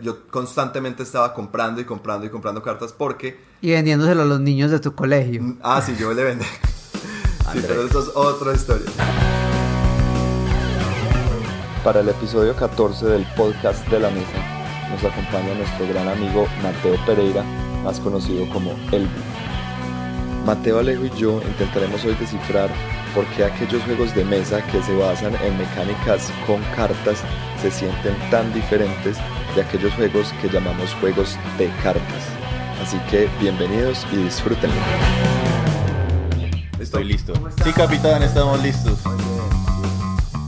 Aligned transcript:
Yo 0.00 0.28
constantemente 0.28 1.02
estaba 1.02 1.34
comprando 1.34 1.80
y 1.80 1.84
comprando 1.84 2.24
y 2.24 2.30
comprando 2.30 2.62
cartas 2.62 2.92
porque... 2.92 3.40
Y 3.60 3.72
vendiéndoselo 3.72 4.22
a 4.22 4.24
los 4.24 4.38
niños 4.38 4.70
de 4.70 4.78
tu 4.78 4.94
colegio. 4.94 5.56
Ah, 5.60 5.82
sí, 5.84 5.96
yo 5.98 6.14
le 6.14 6.22
vendí. 6.22 6.44
sí, 7.52 7.58
pero 7.66 7.84
eso 7.84 8.00
es 8.00 8.10
otra 8.14 8.54
historia. 8.54 8.86
Para 11.82 11.98
el 11.98 12.08
episodio 12.10 12.54
14 12.54 13.06
del 13.06 13.26
podcast 13.36 13.84
de 13.88 13.98
la 13.98 14.10
mesa 14.10 14.88
nos 14.88 15.02
acompaña 15.02 15.52
nuestro 15.52 15.88
gran 15.88 16.06
amigo 16.06 16.46
Mateo 16.62 16.94
Pereira, 17.04 17.42
más 17.82 17.98
conocido 17.98 18.48
como 18.50 18.70
Elvi. 18.92 19.10
Mateo 20.46 20.78
Alejo 20.78 21.06
y 21.06 21.10
yo 21.18 21.42
intentaremos 21.42 22.04
hoy 22.04 22.14
descifrar 22.14 22.70
por 23.16 23.26
qué 23.34 23.46
aquellos 23.46 23.82
juegos 23.82 24.14
de 24.14 24.24
mesa 24.24 24.64
que 24.66 24.80
se 24.80 24.94
basan 24.96 25.34
en 25.42 25.58
mecánicas 25.58 26.32
con 26.46 26.62
cartas 26.76 27.24
se 27.60 27.70
sienten 27.72 28.14
tan 28.30 28.52
diferentes 28.54 29.18
de 29.54 29.62
aquellos 29.62 29.92
juegos 29.94 30.32
que 30.40 30.48
llamamos 30.48 30.94
juegos 30.94 31.38
de 31.58 31.68
cartas. 31.82 32.24
Así 32.82 32.98
que 33.10 33.28
bienvenidos 33.40 34.06
y 34.12 34.16
disfrútenlo. 34.16 34.76
Estoy 36.78 37.04
listo. 37.04 37.34
Sí, 37.62 37.72
capitán, 37.72 38.22
estamos 38.22 38.62
listos. 38.62 38.98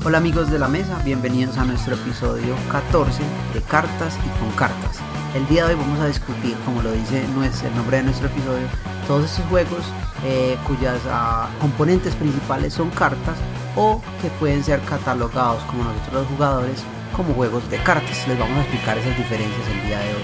Hola 0.05 0.19
amigos 0.19 0.51
de 0.51 0.59
la 0.59 0.69
mesa, 0.69 1.01
bienvenidos 1.05 1.57
a 1.57 1.65
nuestro 1.65 1.95
episodio 1.95 2.55
14 2.71 3.23
de 3.55 3.63
Cartas 3.63 4.19
y 4.25 4.39
con 4.39 4.51
Cartas. 4.53 4.99
El 5.35 5.47
día 5.49 5.67
de 5.67 5.75
hoy 5.75 5.81
vamos 5.81 5.99
a 6.01 6.07
discutir, 6.07 6.57
como 6.65 6.83
lo 6.83 6.93
dice 6.93 7.25
el 7.25 7.75
nombre 7.75 7.97
de 7.99 8.03
nuestro 8.03 8.27
episodio, 8.27 8.67
todos 9.07 9.25
estos 9.25 9.45
juegos 9.47 9.85
eh, 10.25 10.57
cuyas 10.67 11.01
ah, 11.09 11.49
componentes 11.61 12.15
principales 12.17 12.75
son 12.75 12.91
cartas 12.91 13.37
o 13.77 14.03
que 14.21 14.29
pueden 14.39 14.63
ser 14.63 14.81
catalogados 14.83 15.63
como 15.65 15.85
nosotros 15.85 16.15
los 16.15 16.27
jugadores 16.29 16.85
como 17.15 17.35
juegos 17.35 17.69
de 17.71 17.79
cartas. 17.79 18.27
Les 18.29 18.39
vamos 18.39 18.57
a 18.59 18.61
explicar 18.63 18.99
esas 18.99 19.17
diferencias 19.17 19.69
el 19.69 19.87
día 19.87 19.99
de 19.99 20.09
hoy. 20.09 20.23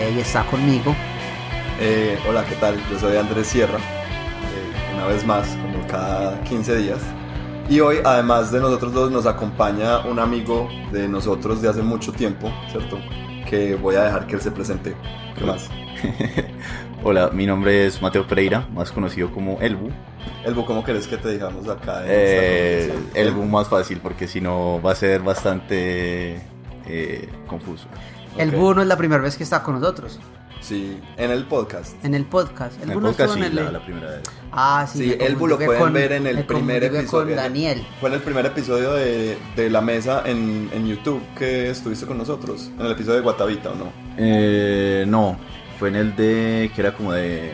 Eh, 0.00 0.14
y 0.16 0.20
está 0.20 0.44
conmigo. 0.44 0.94
Eh, 1.80 2.18
hola, 2.28 2.44
¿qué 2.44 2.54
tal? 2.56 2.76
Yo 2.90 2.98
soy 2.98 3.16
Andrés 3.16 3.46
Sierra. 3.48 3.78
Eh, 3.78 4.94
una 4.94 5.06
vez 5.06 5.24
más, 5.26 5.48
como 5.48 5.86
cada 5.86 6.42
15 6.44 6.76
días. 6.76 7.00
Y 7.68 7.80
hoy, 7.80 7.98
además 8.04 8.50
de 8.50 8.60
nosotros 8.60 8.92
dos, 8.92 9.10
nos 9.10 9.26
acompaña 9.26 10.00
un 10.00 10.18
amigo 10.18 10.68
de 10.90 11.06
nosotros 11.06 11.60
de 11.60 11.68
hace 11.68 11.82
mucho 11.82 12.12
tiempo, 12.12 12.50
¿cierto? 12.70 12.98
Que 13.48 13.74
voy 13.74 13.96
a 13.96 14.04
dejar 14.04 14.26
que 14.26 14.36
él 14.36 14.40
se 14.40 14.50
presente. 14.50 14.96
¿Qué 15.36 15.44
más? 15.44 15.68
Hola, 17.04 17.30
mi 17.32 17.46
nombre 17.46 17.86
es 17.86 18.02
Mateo 18.02 18.26
Pereira, 18.26 18.66
más 18.74 18.90
conocido 18.90 19.30
como 19.30 19.60
Elbu. 19.60 19.88
Elbu, 20.44 20.64
¿cómo 20.64 20.82
querés 20.82 21.06
que 21.06 21.16
te 21.16 21.30
digamos 21.30 21.68
acá? 21.68 22.02
Eh, 22.04 22.92
Elbu 23.14 23.44
más 23.44 23.68
fácil, 23.68 24.00
porque 24.02 24.26
si 24.26 24.40
no 24.40 24.82
va 24.82 24.92
a 24.92 24.94
ser 24.96 25.22
bastante 25.22 26.42
eh, 26.86 27.28
confuso. 27.46 27.86
Elbu 28.36 28.74
no 28.74 28.82
es 28.82 28.88
la 28.88 28.96
primera 28.96 29.22
vez 29.22 29.36
que 29.36 29.44
está 29.44 29.62
con 29.62 29.80
nosotros. 29.80 30.18
Sí, 30.60 31.00
en 31.16 31.30
el 31.30 31.44
podcast. 31.44 32.04
En 32.04 32.14
el 32.14 32.24
podcast. 32.24 32.82
En 32.82 32.90
el 32.90 32.98
podcast 32.98 33.34
sí, 33.34 33.40
la, 33.40 33.80
primera 33.84 34.10
vez. 34.10 34.22
Ah, 34.50 34.84
sí. 34.90 35.04
Sí, 35.04 35.16
Elbu 35.20 35.46
lo 35.46 35.56
pueden 35.56 35.92
ver 35.92 36.12
en 36.12 36.26
el 36.26 36.44
primer 36.44 36.82
episodio. 36.82 37.36
Con 37.36 37.36
Daniel. 37.36 37.86
Fue 38.00 38.08
en 38.08 38.16
el 38.16 38.22
primer 38.22 38.44
episodio 38.44 38.92
de, 38.94 39.38
de 39.54 39.70
la 39.70 39.80
mesa 39.80 40.24
en, 40.26 40.68
en, 40.72 40.88
YouTube 40.88 41.22
que 41.38 41.70
estuviste 41.70 42.06
con 42.06 42.18
nosotros. 42.18 42.72
En 42.76 42.86
el 42.86 42.92
episodio 42.92 43.18
de 43.18 43.22
Guatavita, 43.22 43.70
¿o 43.70 43.76
no? 43.76 43.92
Eh, 44.16 45.04
no, 45.06 45.38
fue 45.78 45.88
en 45.88 45.96
el 45.96 46.16
de. 46.16 46.70
que 46.74 46.80
era 46.80 46.94
como 46.94 47.12
de. 47.12 47.52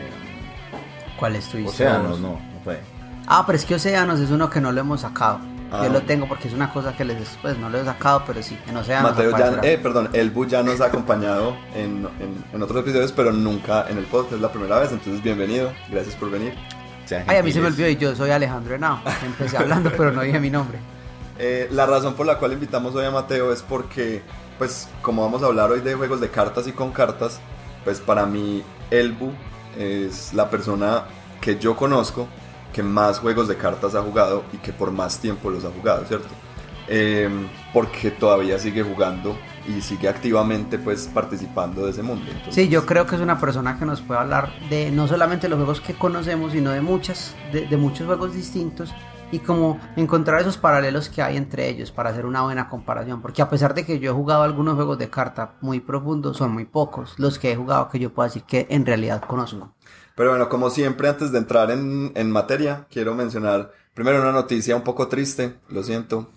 ¿Cuál 1.17 1.35
estuviste? 1.35 1.71
Océanos, 1.71 2.19
no, 2.19 2.31
no 2.31 2.59
fue. 2.63 2.79
Ah, 3.27 3.43
pero 3.45 3.57
es 3.57 3.65
que 3.65 3.75
Océanos 3.75 4.19
es 4.19 4.31
uno 4.31 4.49
que 4.49 4.61
no 4.61 4.71
lo 4.71 4.81
hemos 4.81 5.01
sacado. 5.01 5.39
Yo 5.71 5.81
ah. 5.81 5.89
lo 5.89 6.01
tengo 6.03 6.27
porque 6.27 6.47
es 6.47 6.53
una 6.53 6.71
cosa 6.71 6.95
que 6.95 7.03
les 7.03 7.37
pues 7.41 7.57
no 7.57 7.69
lo 7.69 7.79
he 7.79 7.85
sacado, 7.85 8.23
pero 8.25 8.41
sí, 8.41 8.57
en 8.67 8.77
Océanos. 8.77 9.11
Mateo 9.11 9.37
ya, 9.37 9.59
eh, 9.63 9.77
perdón, 9.77 10.09
Elbu 10.13 10.45
ya 10.45 10.63
nos 10.63 10.79
ha 10.79 10.85
acompañado 10.85 11.55
en, 11.73 12.07
en, 12.53 12.61
otros 12.61 12.81
episodios, 12.81 13.11
pero 13.11 13.31
nunca 13.31 13.85
en 13.89 13.97
el 13.97 14.05
podcast, 14.05 14.33
es 14.33 14.41
la 14.41 14.51
primera 14.51 14.79
vez, 14.79 14.91
entonces 14.91 15.21
bienvenido, 15.21 15.71
gracias 15.89 16.15
por 16.15 16.29
venir. 16.29 16.53
Ay, 17.27 17.37
a 17.37 17.43
mí 17.43 17.51
se 17.51 17.59
me 17.59 17.67
olvidó 17.67 17.89
y 17.89 17.97
yo 17.97 18.15
soy 18.15 18.31
Alejandro 18.31 18.75
Henao. 18.75 18.99
Empecé 19.23 19.57
hablando, 19.57 19.91
pero 19.95 20.11
no 20.11 20.21
dije 20.21 20.39
mi 20.39 20.49
nombre. 20.49 20.79
Eh, 21.37 21.67
la 21.69 21.85
razón 21.85 22.13
por 22.13 22.25
la 22.25 22.37
cual 22.37 22.53
invitamos 22.53 22.95
hoy 22.95 23.03
a 23.03 23.11
Mateo 23.11 23.51
es 23.51 23.61
porque, 23.61 24.21
pues, 24.57 24.87
como 25.01 25.21
vamos 25.21 25.43
a 25.43 25.47
hablar 25.47 25.69
hoy 25.69 25.81
de 25.81 25.93
juegos 25.93 26.21
de 26.21 26.29
cartas 26.29 26.65
y 26.65 26.71
con 26.71 26.93
cartas, 26.93 27.41
pues 27.85 28.01
para 28.01 28.25
mí 28.25 28.63
Elbu 28.91 29.31
es 29.77 30.33
la 30.33 30.49
persona 30.49 31.05
que 31.39 31.57
yo 31.57 31.75
conozco 31.75 32.27
que 32.73 32.83
más 32.83 33.19
juegos 33.19 33.47
de 33.47 33.55
cartas 33.55 33.95
ha 33.95 34.01
jugado 34.01 34.43
y 34.51 34.57
que 34.57 34.73
por 34.73 34.91
más 34.91 35.19
tiempo 35.19 35.49
los 35.49 35.63
ha 35.63 35.69
jugado, 35.69 36.03
¿cierto? 36.05 36.27
Em, 36.87 37.47
porque 37.73 38.11
todavía 38.11 38.59
sigue 38.59 38.83
jugando 38.83 39.37
y 39.67 39.81
sigue 39.81 40.09
activamente 40.09 40.77
pues 40.77 41.09
participando 41.11 41.85
de 41.85 41.91
ese 41.91 42.03
mundo. 42.03 42.25
Sí, 42.49 42.67
yo 42.67 42.85
creo 42.85 43.05
que 43.07 43.15
es 43.15 43.21
una 43.21 43.39
persona 43.39 43.79
que 43.79 43.85
nos 43.85 44.01
puede 44.01 44.19
hablar 44.19 44.51
de 44.69 44.91
no 44.91 45.07
solamente 45.07 45.47
los 45.47 45.57
juegos 45.57 45.81
que 45.81 45.93
conocemos, 45.93 46.51
sino 46.51 46.71
de 46.71 46.81
muchas, 46.81 47.33
de 47.51 47.77
muchos 47.77 48.05
juegos 48.05 48.33
distintos 48.33 48.93
y 49.31 49.39
como 49.39 49.79
encontrar 49.95 50.41
esos 50.41 50.57
paralelos 50.57 51.09
que 51.09 51.21
hay 51.21 51.37
entre 51.37 51.69
ellos 51.69 51.91
para 51.91 52.09
hacer 52.09 52.25
una 52.25 52.43
buena 52.43 52.69
comparación. 52.69 53.21
Porque 53.21 53.41
a 53.41 53.49
pesar 53.49 53.73
de 53.73 53.85
que 53.85 53.99
yo 53.99 54.11
he 54.11 54.13
jugado 54.13 54.43
algunos 54.43 54.75
juegos 54.75 54.97
de 54.97 55.09
carta 55.09 55.55
muy 55.61 55.79
profundos, 55.79 56.37
son 56.37 56.51
muy 56.51 56.65
pocos 56.65 57.15
los 57.17 57.39
que 57.39 57.51
he 57.51 57.55
jugado 57.55 57.89
que 57.89 57.99
yo 57.99 58.13
puedo 58.13 58.27
decir 58.27 58.43
que 58.43 58.67
en 58.69 58.85
realidad 58.85 59.23
conozco. 59.25 59.73
Pero 60.15 60.29
bueno, 60.29 60.47
como 60.47 60.69
siempre, 60.69 61.09
antes 61.09 61.31
de 61.31 61.39
entrar 61.39 61.71
en, 61.71 62.11
en 62.15 62.31
materia, 62.31 62.87
quiero 62.89 63.15
mencionar 63.15 63.71
primero 63.93 64.21
una 64.21 64.31
noticia 64.31 64.75
un 64.75 64.83
poco 64.83 65.07
triste, 65.07 65.55
lo 65.69 65.83
siento, 65.83 66.29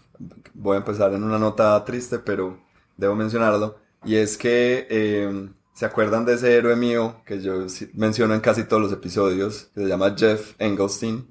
voy 0.54 0.74
a 0.74 0.78
empezar 0.78 1.12
en 1.12 1.22
una 1.22 1.38
nota 1.38 1.84
triste, 1.84 2.18
pero 2.18 2.58
debo 2.96 3.14
mencionarlo, 3.14 3.78
y 4.04 4.16
es 4.16 4.36
que 4.36 4.86
eh, 4.90 5.48
se 5.72 5.86
acuerdan 5.86 6.24
de 6.24 6.34
ese 6.34 6.56
héroe 6.56 6.74
mío 6.76 7.22
que 7.24 7.40
yo 7.40 7.66
menciono 7.94 8.34
en 8.34 8.40
casi 8.40 8.64
todos 8.64 8.82
los 8.82 8.92
episodios, 8.92 9.70
que 9.74 9.82
se 9.82 9.88
llama 9.88 10.14
Jeff 10.16 10.54
Engelstein 10.58 11.26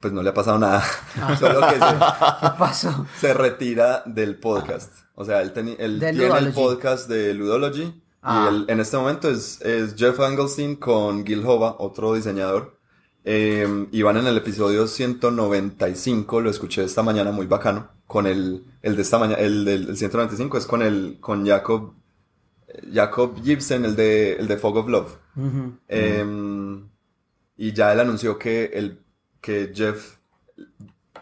pues 0.00 0.12
no 0.12 0.22
le 0.22 0.30
ha 0.30 0.34
pasado 0.34 0.58
nada. 0.58 0.82
Ah. 1.16 1.36
Solo 1.38 1.60
que 1.60 1.74
se, 1.74 1.78
¿Qué 1.78 2.58
pasó? 2.58 3.06
se 3.20 3.34
retira 3.34 4.02
del 4.06 4.38
podcast. 4.38 4.92
O 5.14 5.24
sea, 5.24 5.42
él, 5.42 5.52
él 5.78 6.00
tiene 6.00 6.38
el 6.38 6.52
podcast 6.52 7.08
de 7.08 7.34
Ludology. 7.34 7.82
Y 7.82 8.02
ah. 8.22 8.48
él, 8.50 8.64
en 8.68 8.80
este 8.80 8.96
momento 8.96 9.30
es, 9.30 9.60
es 9.60 9.94
Jeff 9.94 10.18
Engelstein 10.18 10.76
con 10.76 11.24
Gil 11.26 11.44
Hova, 11.44 11.76
otro 11.78 12.14
diseñador. 12.14 12.78
Eh, 13.24 13.86
y 13.92 14.00
van 14.00 14.16
en 14.16 14.26
el 14.26 14.38
episodio 14.38 14.86
195, 14.86 16.40
lo 16.40 16.48
escuché 16.48 16.84
esta 16.84 17.02
mañana, 17.02 17.32
muy 17.32 17.46
bacano. 17.46 17.90
Con 18.06 18.26
el, 18.26 18.64
el 18.82 18.96
de 18.96 19.02
esta 19.02 19.18
mañana, 19.18 19.40
el 19.40 19.64
del 19.64 19.96
195 19.96 20.56
es 20.56 20.66
con 20.66 20.80
el, 20.82 21.18
con 21.20 21.46
Jacob, 21.46 21.92
Jacob 22.92 23.40
Gibson, 23.42 23.84
el 23.84 23.94
de, 23.94 24.36
el 24.36 24.48
de 24.48 24.56
Fog 24.56 24.78
of 24.78 24.88
Love. 24.88 25.18
Em, 25.88 26.88
y 27.56 27.72
ya 27.72 27.92
él 27.92 28.00
anunció 28.00 28.38
que 28.38 28.70
el 28.72 29.04
que 29.40 29.72
Jeff 29.74 30.16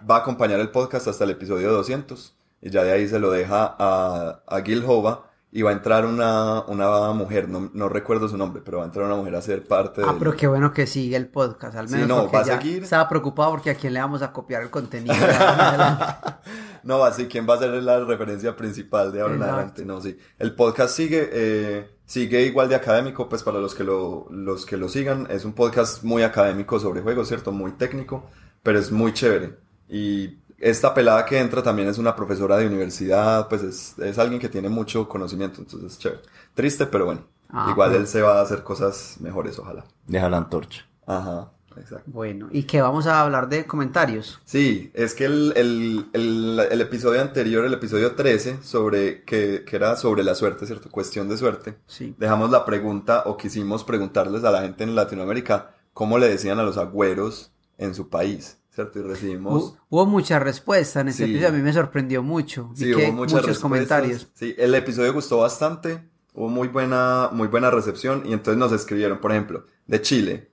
va 0.08 0.16
a 0.16 0.18
acompañar 0.20 0.60
el 0.60 0.70
podcast 0.70 1.08
hasta 1.08 1.24
el 1.24 1.30
episodio 1.30 1.72
200 1.72 2.34
y 2.60 2.70
ya 2.70 2.82
de 2.82 2.92
ahí 2.92 3.08
se 3.08 3.18
lo 3.18 3.30
deja 3.30 3.76
a, 3.78 4.42
a 4.46 4.60
Gil 4.62 4.84
Hova 4.86 5.28
y 5.50 5.62
va 5.62 5.70
a 5.70 5.72
entrar 5.72 6.04
una, 6.04 6.62
una 6.66 7.12
mujer, 7.12 7.48
no, 7.48 7.70
no, 7.72 7.88
recuerdo 7.88 8.28
su 8.28 8.36
nombre, 8.36 8.60
pero 8.62 8.78
va 8.78 8.84
a 8.84 8.86
entrar 8.86 9.06
una 9.06 9.16
mujer 9.16 9.34
a 9.34 9.40
ser 9.40 9.66
parte 9.66 10.02
Ah, 10.04 10.14
pero 10.18 10.36
qué 10.36 10.46
bueno 10.46 10.74
que 10.74 10.86
sigue 10.86 11.16
el 11.16 11.28
podcast, 11.28 11.74
al 11.74 11.88
menos. 11.88 12.02
Sí, 12.02 12.06
no, 12.06 12.30
va 12.30 12.40
a 12.40 12.44
seguir. 12.44 12.82
Estaba 12.82 13.08
preocupado 13.08 13.52
porque 13.52 13.70
a 13.70 13.74
quién 13.74 13.94
le 13.94 14.00
vamos 14.00 14.20
a 14.20 14.30
copiar 14.30 14.62
el 14.62 14.68
contenido. 14.68 15.14
no, 16.82 17.02
así, 17.02 17.26
¿quién 17.28 17.48
va 17.48 17.54
a 17.54 17.58
ser 17.58 17.70
la 17.82 18.04
referencia 18.04 18.54
principal 18.56 19.10
de 19.10 19.22
ahora 19.22 19.34
en 19.36 19.42
adelante? 19.42 19.84
No, 19.86 20.02
sí. 20.02 20.18
El 20.38 20.54
podcast 20.54 20.94
sigue, 20.94 21.30
eh, 21.32 21.97
sigue 22.08 22.42
igual 22.42 22.70
de 22.70 22.74
académico, 22.74 23.28
pues 23.28 23.42
para 23.42 23.60
los 23.60 23.74
que 23.74 23.84
lo, 23.84 24.26
los 24.30 24.64
que 24.64 24.78
lo 24.78 24.88
sigan, 24.88 25.28
es 25.30 25.44
un 25.44 25.52
podcast 25.52 26.02
muy 26.02 26.22
académico 26.22 26.80
sobre 26.80 27.02
juegos, 27.02 27.28
¿cierto? 27.28 27.52
Muy 27.52 27.72
técnico, 27.72 28.24
pero 28.62 28.78
es 28.78 28.90
muy 28.90 29.12
chévere. 29.12 29.58
Y 29.90 30.38
esta 30.58 30.94
pelada 30.94 31.26
que 31.26 31.38
entra 31.38 31.62
también 31.62 31.86
es 31.86 31.98
una 31.98 32.16
profesora 32.16 32.56
de 32.56 32.66
universidad, 32.66 33.46
pues 33.48 33.62
es, 33.62 33.98
es 33.98 34.18
alguien 34.18 34.40
que 34.40 34.48
tiene 34.48 34.70
mucho 34.70 35.06
conocimiento, 35.06 35.60
entonces 35.60 35.92
es 35.92 35.98
chévere. 35.98 36.22
Triste, 36.54 36.86
pero 36.86 37.04
bueno. 37.04 37.26
Ah, 37.50 37.68
igual 37.70 37.94
él 37.94 38.06
se 38.06 38.22
va 38.22 38.38
a 38.38 38.42
hacer 38.42 38.62
cosas 38.62 39.16
mejores, 39.20 39.58
ojalá. 39.58 39.84
Deja 40.06 40.30
la 40.30 40.38
antorcha. 40.38 40.86
Ajá, 41.06 41.52
exacto. 41.76 42.04
Bueno, 42.06 42.48
¿y 42.50 42.64
qué 42.64 42.80
vamos 42.80 43.06
a 43.06 43.20
hablar 43.20 43.48
de 43.48 43.66
comentarios? 43.66 44.40
Sí, 44.44 44.90
es 44.94 45.14
que 45.14 45.24
el, 45.24 45.52
el, 45.56 46.06
el, 46.12 46.60
el 46.70 46.80
episodio 46.80 47.20
anterior, 47.20 47.64
el 47.64 47.74
episodio 47.74 48.14
13, 48.14 48.62
sobre, 48.62 49.24
que, 49.24 49.64
que, 49.66 49.76
era 49.76 49.96
sobre 49.96 50.24
la 50.24 50.34
suerte, 50.34 50.66
¿cierto? 50.66 50.90
Cuestión 50.90 51.28
de 51.28 51.36
suerte. 51.36 51.78
Sí. 51.86 52.14
Dejamos 52.18 52.50
la 52.50 52.64
pregunta 52.64 53.22
o 53.26 53.36
quisimos 53.36 53.84
preguntarles 53.84 54.44
a 54.44 54.50
la 54.50 54.62
gente 54.62 54.84
en 54.84 54.94
Latinoamérica 54.94 55.74
cómo 55.92 56.18
le 56.18 56.28
decían 56.28 56.58
a 56.58 56.62
los 56.62 56.76
agüeros 56.78 57.52
en 57.76 57.94
su 57.94 58.08
país. 58.08 58.58
Y 58.94 59.00
recibimos... 59.00 59.74
Hubo, 59.88 60.06
mucha 60.06 60.38
respuesta 60.38 61.00
en 61.00 61.08
ese 61.08 61.24
episodio, 61.24 61.48
a 61.48 61.52
mí 61.52 61.62
me 61.62 61.72
sorprendió 61.72 62.22
mucho. 62.22 62.70
Sí, 62.74 62.94
hubo 62.94 63.12
muchos 63.12 63.58
comentarios. 63.58 64.28
Sí, 64.34 64.54
el 64.56 64.74
episodio 64.74 65.12
gustó 65.12 65.38
bastante, 65.38 66.00
hubo 66.34 66.48
muy 66.48 66.68
buena, 66.68 67.30
muy 67.32 67.48
buena 67.48 67.70
recepción 67.70 68.22
y 68.24 68.32
entonces 68.32 68.58
nos 68.58 68.72
escribieron, 68.72 69.18
por 69.18 69.32
ejemplo, 69.32 69.66
de 69.86 70.00
Chile. 70.00 70.47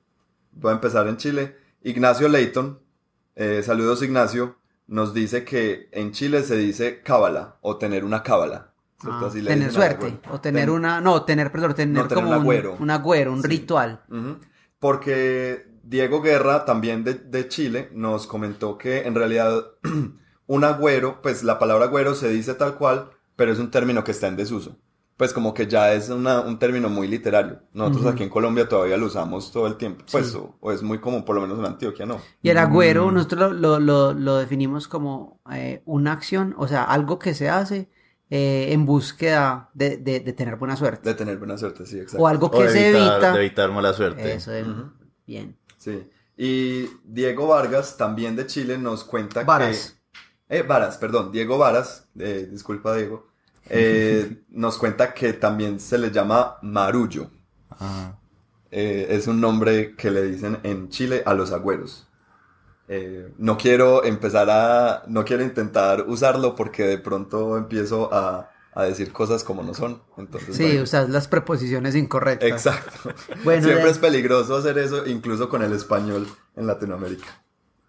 Voy 0.56 0.72
a 0.72 0.76
empezar 0.76 1.08
en 1.08 1.18
Chile. 1.18 1.58
Ignacio 1.84 2.28
Leighton, 2.28 2.80
eh, 3.36 3.62
saludos 3.64 4.02
Ignacio, 4.02 4.58
nos 4.88 5.14
dice 5.14 5.44
que 5.44 5.90
en 5.92 6.12
Chile 6.12 6.44
se 6.44 6.58
dice 6.58 7.02
cábala 7.02 7.58
o 7.62 7.78
tener 7.78 8.04
una 8.04 8.24
cábala. 8.24 8.72
Ah, 9.04 9.30
tener 9.32 9.72
suerte. 9.72 10.20
O 10.32 10.40
tener 10.40 10.70
una. 10.70 11.02
No, 11.02 11.24
tener, 11.24 11.52
perdón, 11.52 11.76
tener, 11.76 12.08
como 12.08 12.30
un 12.30 12.34
agüero. 12.34 12.78
Un, 12.80 12.90
agüero, 12.90 13.34
un 13.34 13.44
ritual. 13.44 14.02
Porque 14.80 15.68
Diego 15.84 16.22
Guerra, 16.22 16.66
también 16.66 17.04
de, 17.04 17.14
de, 17.14 17.48
Chile, 17.48 17.90
nos 17.94 18.26
comentó 18.26 18.78
que 18.78 19.06
en 19.06 19.14
realidad 19.14 19.66
un 20.48 20.64
agüero, 20.64 21.22
pues 21.22 21.44
la 21.44 21.60
palabra 21.60 21.86
agüero 21.86 22.16
se 22.16 22.30
dice 22.30 22.56
tal 22.56 22.76
cual, 22.76 23.12
pero 23.36 23.52
es 23.52 23.60
un 23.60 23.70
término 23.70 24.04
que 24.04 24.12
está 24.12 24.28
en 24.28 24.38
desuso 24.38 24.78
pues 25.18 25.32
como 25.32 25.54
que 25.54 25.68
ya 25.68 25.94
es 25.94 26.10
un 26.10 26.60
término 26.60 26.90
muy 26.90 27.08
literario. 27.08 27.62
Nosotros 27.74 28.14
aquí 28.14 28.24
en 28.24 28.30
Colombia 28.30 28.68
todavía 28.68 28.98
lo 28.98 29.06
usamos 29.06 29.52
todo 29.52 29.68
el 29.68 29.78
tiempo, 29.78 30.04
pues, 30.12 30.36
o, 30.36 30.72
es 30.72 30.84
muy 30.84 31.00
común, 31.00 31.24
por 31.24 31.36
lo 31.36 31.42
menos 31.42 31.58
en 31.60 31.66
Antioquia, 31.66 32.06
¿no? 32.06 32.20
Y 32.42 32.50
el 32.50 32.58
agüero, 32.58 33.08
mm. 33.08 33.14
nosotros 33.14 33.54
lo, 33.54 33.80
lo, 33.80 34.14
lo, 34.14 34.38
definimos 34.38 34.88
como 34.88 35.40
eh, 35.54 35.82
una 35.86 36.12
acción, 36.12 36.54
o 36.58 36.68
sea, 36.68 36.84
algo 36.84 37.18
que 37.18 37.34
se 37.34 37.50
hace 37.50 37.90
eh, 38.30 38.74
en 38.74 38.86
búsqueda 38.86 39.70
de, 39.74 39.98
de, 39.98 40.20
tener 40.34 40.58
buena 40.58 40.76
suerte. 40.76 41.08
De 41.08 41.16
tener 41.16 41.38
buena 41.38 41.58
suerte, 41.58 41.86
sí, 41.86 42.00
exacto. 42.00 42.24
O 42.24 42.28
algo 42.28 42.52
que 42.52 42.68
se 42.70 42.90
evita. 42.90 43.32
De 43.32 43.40
evitar 43.40 43.72
mala 43.72 43.94
suerte. 43.94 44.34
Eso, 44.34 44.52
bien. 45.26 45.58
Sí. 45.78 46.10
Y 46.36 46.90
Diego 47.06 47.48
Vargas, 47.48 47.96
también 47.96 48.36
de 48.36 48.48
Chile, 48.48 48.78
nos 48.78 49.06
cuenta 49.06 49.44
Varas. 49.44 49.98
que... 50.48 50.58
Eh, 50.58 50.62
Varas, 50.64 50.98
perdón, 50.98 51.32
Diego 51.32 51.58
Varas, 51.58 52.08
eh, 52.20 52.48
disculpa 52.52 52.96
Diego, 52.96 53.28
eh, 53.70 54.44
nos 54.50 54.78
cuenta 54.78 55.14
que 55.14 55.34
también 55.34 55.80
se 55.80 55.98
le 55.98 56.12
llama 56.12 56.58
marullo. 56.62 57.30
Ah. 57.72 58.14
Eh, 58.72 59.08
es 59.10 59.28
un 59.28 59.40
nombre 59.40 59.96
que 59.96 60.12
le 60.12 60.24
dicen 60.24 60.60
en 60.64 60.90
Chile 60.90 61.24
a 61.26 61.34
los 61.34 61.52
agüeros. 61.52 62.08
Eh, 62.88 63.34
no 63.38 63.58
quiero 63.58 64.04
empezar 64.04 64.50
a, 64.50 65.04
no 65.08 65.26
quiero 65.26 65.44
intentar 65.44 66.06
usarlo 66.08 66.56
porque 66.56 66.84
de 66.84 66.98
pronto 66.98 67.58
empiezo 67.58 68.14
a, 68.14 68.52
decir 68.76 69.14
cosas 69.14 69.46
como 69.46 69.64
no 69.64 69.74
son. 69.74 70.02
Entonces, 70.18 70.58
sí, 70.58 70.78
usas 70.78 71.10
las 71.10 71.30
preposiciones 71.30 71.96
incorrectas. 71.96 72.50
Exacto. 72.50 73.14
Siempre 73.44 73.90
es 73.90 73.98
peligroso 73.98 74.58
hacer 74.58 74.78
eso, 74.78 75.08
incluso 75.08 75.48
con 75.48 75.62
el 75.64 75.72
español 75.72 76.28
en 76.58 76.68
Latinoamérica. 76.68 77.45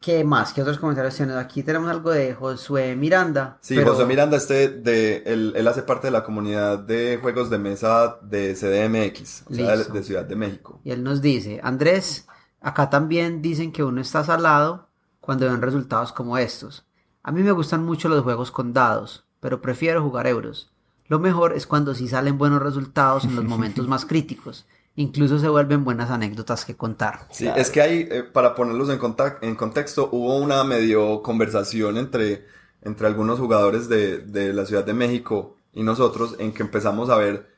¿Qué 0.06 0.22
más? 0.22 0.52
¿Qué 0.52 0.62
otros 0.62 0.78
comentarios 0.78 1.16
tienes? 1.16 1.34
Aquí 1.34 1.64
tenemos 1.64 1.90
algo 1.90 2.12
de 2.12 2.32
Josué 2.32 2.94
Miranda. 2.94 3.58
Sí, 3.60 3.76
Josué 3.82 4.06
Miranda, 4.06 4.36
este 4.36 4.68
de, 4.68 5.24
él, 5.26 5.66
hace 5.66 5.82
parte 5.82 6.06
de 6.06 6.12
la 6.12 6.22
comunidad 6.22 6.78
de 6.78 7.18
juegos 7.20 7.50
de 7.50 7.58
mesa 7.58 8.20
de 8.22 8.54
CDMX, 8.54 9.42
o 9.50 9.54
sea, 9.54 9.76
de, 9.76 10.02
Ciudad 10.04 10.24
de 10.24 10.36
México. 10.36 10.78
Y 10.84 10.92
él 10.92 11.02
nos 11.02 11.20
dice, 11.20 11.58
Andrés, 11.60 12.28
acá 12.60 12.88
también 12.88 13.42
dicen 13.42 13.72
que 13.72 13.82
uno 13.82 14.00
está 14.00 14.22
salado 14.22 14.86
cuando 15.20 15.46
ven 15.46 15.60
resultados 15.60 16.12
como 16.12 16.38
estos. 16.38 16.86
A 17.24 17.32
mí 17.32 17.42
me 17.42 17.50
gustan 17.50 17.84
mucho 17.84 18.08
los 18.08 18.22
juegos 18.22 18.52
con 18.52 18.72
dados, 18.72 19.24
pero 19.40 19.60
prefiero 19.60 20.04
jugar 20.04 20.28
euros. 20.28 20.70
Lo 21.08 21.18
mejor 21.18 21.52
es 21.52 21.66
cuando 21.66 21.96
sí 21.96 22.06
salen 22.06 22.38
buenos 22.38 22.62
resultados 22.62 23.24
en 23.24 23.34
los 23.34 23.44
momentos 23.44 23.88
más 23.88 24.06
críticos 24.06 24.66
incluso 24.96 25.38
se 25.38 25.48
vuelven 25.48 25.84
buenas 25.84 26.10
anécdotas 26.10 26.64
que 26.64 26.76
contar. 26.76 27.28
Sí, 27.30 27.48
es 27.54 27.70
que 27.70 27.82
ahí, 27.82 28.08
eh, 28.10 28.22
para 28.24 28.54
ponerlos 28.54 28.88
en, 28.88 28.98
en 29.42 29.54
contexto, 29.54 30.08
hubo 30.10 30.36
una 30.36 30.64
medio 30.64 31.22
conversación 31.22 31.98
entre, 31.98 32.46
entre 32.82 33.06
algunos 33.06 33.38
jugadores 33.38 33.88
de, 33.88 34.18
de, 34.18 34.52
la 34.52 34.66
Ciudad 34.66 34.84
de 34.84 34.94
México 34.94 35.56
y 35.72 35.82
nosotros 35.82 36.36
en 36.38 36.52
que 36.52 36.62
empezamos 36.62 37.10
a 37.10 37.16
ver, 37.16 37.48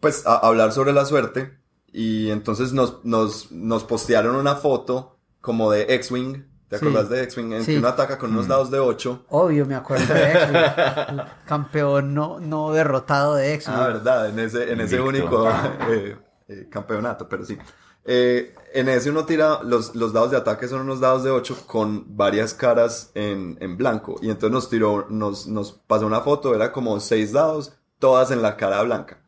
pues, 0.00 0.24
a, 0.26 0.36
hablar 0.36 0.72
sobre 0.72 0.92
la 0.92 1.04
suerte 1.04 1.58
y 1.92 2.30
entonces 2.30 2.72
nos, 2.72 3.04
nos, 3.04 3.50
nos 3.50 3.84
postearon 3.84 4.36
una 4.36 4.54
foto 4.54 5.18
como 5.40 5.70
de 5.70 5.94
X-Wing. 5.94 6.44
¿Te 6.68 6.76
acuerdas 6.76 7.08
de 7.08 7.22
X-Wing? 7.24 7.52
En 7.52 7.66
que 7.66 7.78
uno 7.78 7.88
ataca 7.88 8.18
con 8.18 8.30
unos 8.32 8.46
mm. 8.46 8.48
dados 8.48 8.70
de 8.70 8.80
8. 8.80 9.26
Obvio, 9.28 9.66
me 9.66 9.74
acuerdo 9.74 10.12
de 10.12 10.32
X-Wing. 10.32 11.22
Campeón 11.46 12.14
no, 12.14 12.40
no 12.40 12.72
derrotado 12.72 13.34
de 13.34 13.54
X-Wing. 13.54 13.76
Ah, 13.78 13.86
verdad, 13.88 14.28
en 14.28 14.38
ese, 14.38 14.72
en 14.72 14.80
ese 14.80 15.00
único 15.00 15.48
eh, 15.88 16.16
eh, 16.48 16.68
campeonato, 16.70 17.28
pero 17.28 17.44
sí. 17.44 17.58
Eh, 18.06 18.54
en 18.74 18.88
ese 18.88 19.10
uno 19.10 19.24
tira, 19.24 19.62
los, 19.62 19.94
los, 19.94 20.12
dados 20.12 20.30
de 20.30 20.36
ataque 20.36 20.68
son 20.68 20.82
unos 20.82 21.00
dados 21.00 21.24
de 21.24 21.30
8 21.30 21.64
con 21.66 22.16
varias 22.16 22.52
caras 22.52 23.10
en, 23.14 23.56
en 23.60 23.76
blanco. 23.76 24.16
Y 24.20 24.30
entonces 24.30 24.52
nos 24.52 24.68
tiró, 24.68 25.06
nos, 25.08 25.46
nos 25.46 25.72
pasó 25.72 26.06
una 26.06 26.20
foto, 26.20 26.54
era 26.54 26.70
como 26.70 27.00
seis 27.00 27.32
dados, 27.32 27.72
todas 27.98 28.30
en 28.30 28.42
la 28.42 28.56
cara 28.56 28.82
blanca. 28.82 29.22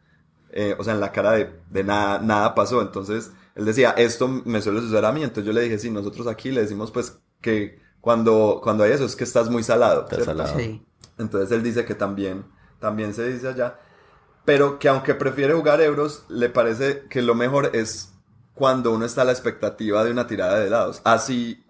Eh, 0.50 0.76
o 0.78 0.84
sea, 0.84 0.94
en 0.94 1.00
la 1.00 1.12
cara 1.12 1.32
de, 1.32 1.50
de 1.70 1.84
nada, 1.84 2.18
nada 2.18 2.54
pasó. 2.54 2.82
Entonces, 2.82 3.32
él 3.54 3.64
decía, 3.64 3.90
esto 3.90 4.28
me 4.28 4.60
suele 4.60 4.80
suceder 4.80 5.06
a 5.06 5.12
mí. 5.12 5.22
Entonces 5.22 5.46
yo 5.46 5.52
le 5.52 5.62
dije, 5.62 5.78
sí, 5.78 5.90
nosotros 5.90 6.26
aquí 6.26 6.50
le 6.50 6.60
decimos 6.62 6.90
pues 6.90 7.18
que 7.40 7.80
cuando, 8.00 8.60
cuando 8.62 8.84
hay 8.84 8.92
eso 8.92 9.06
es 9.06 9.16
que 9.16 9.24
estás 9.24 9.48
muy 9.48 9.62
salado. 9.62 10.06
salado. 10.22 10.58
Entonces 11.18 11.50
él 11.50 11.62
dice 11.62 11.84
que 11.86 11.94
también, 11.94 12.44
también 12.78 13.14
se 13.14 13.26
dice 13.26 13.48
allá 13.48 13.78
pero 14.46 14.78
que 14.78 14.88
aunque 14.88 15.14
prefiere 15.14 15.52
jugar 15.52 15.82
euros, 15.82 16.24
le 16.30 16.48
parece 16.48 17.02
que 17.10 17.20
lo 17.20 17.34
mejor 17.34 17.72
es 17.74 18.14
cuando 18.54 18.92
uno 18.92 19.04
está 19.04 19.22
a 19.22 19.26
la 19.26 19.32
expectativa 19.32 20.02
de 20.02 20.12
una 20.12 20.26
tirada 20.26 20.58
de 20.58 20.70
dados. 20.70 21.02
Así, 21.04 21.62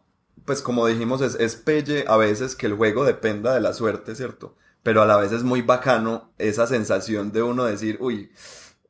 pues 0.45 0.63
como 0.63 0.87
dijimos, 0.87 1.21
es, 1.23 1.35
es 1.37 1.57
pelle 1.57 2.05
a 2.07 2.17
veces 2.17 2.55
que 2.55 2.67
el 2.67 2.75
juego 2.75 3.05
dependa 3.05 3.55
de 3.55 3.61
la 3.61 3.73
suerte, 3.73 4.15
¿cierto? 4.15 4.55
Pero 4.85 5.03
a 5.03 5.07
la 5.07 5.17
vez 5.17 5.33
es 5.33 5.43
muy 5.43 5.63
bacano 5.63 6.31
esa 6.39 6.69
sensación 6.69 7.33
de 7.33 7.43
uno 7.43 7.65
decir, 7.65 7.97
uy, 7.99 8.31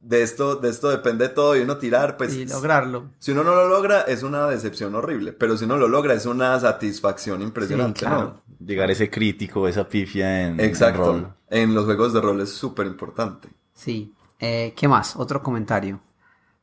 de 0.01 0.23
esto, 0.23 0.57
de 0.57 0.69
esto 0.69 0.91
depende 0.91 1.29
todo 1.29 1.57
y 1.57 1.61
uno 1.61 1.79
tirar, 1.79 2.17
pues. 2.17 2.35
Y 2.35 2.45
lograrlo. 2.45 3.11
Si 3.19 3.31
uno 3.31 3.45
no 3.45 3.55
lo 3.55 3.69
logra, 3.69 4.03
es 4.03 4.23
una 4.23 4.49
decepción 4.49 4.95
horrible. 4.95 5.33
Pero 5.33 5.57
si 5.57 5.65
uno 5.65 5.79
lo 5.79 5.89
logra, 5.89 6.13
es 6.15 6.27
una 6.27 6.59
satisfacción 6.61 7.41
impresionante, 7.41 8.05
¿no? 8.05 8.43
Llegar 8.59 8.91
ese 8.91 9.11
crítico, 9.11 9.67
esa 9.69 9.89
pifia 9.89 10.49
en, 10.49 10.61
Exacto. 10.61 11.03
en 11.03 11.23
rol. 11.23 11.35
En 11.51 11.75
los 11.75 11.85
juegos 11.85 12.13
de 12.13 12.21
rol 12.21 12.41
es 12.41 12.51
súper 12.51 12.87
importante. 12.87 13.49
Sí. 13.77 14.13
Eh, 14.41 14.75
¿Qué 14.77 14.89
más? 14.89 15.15
Otro 15.17 15.43
comentario. 15.43 16.01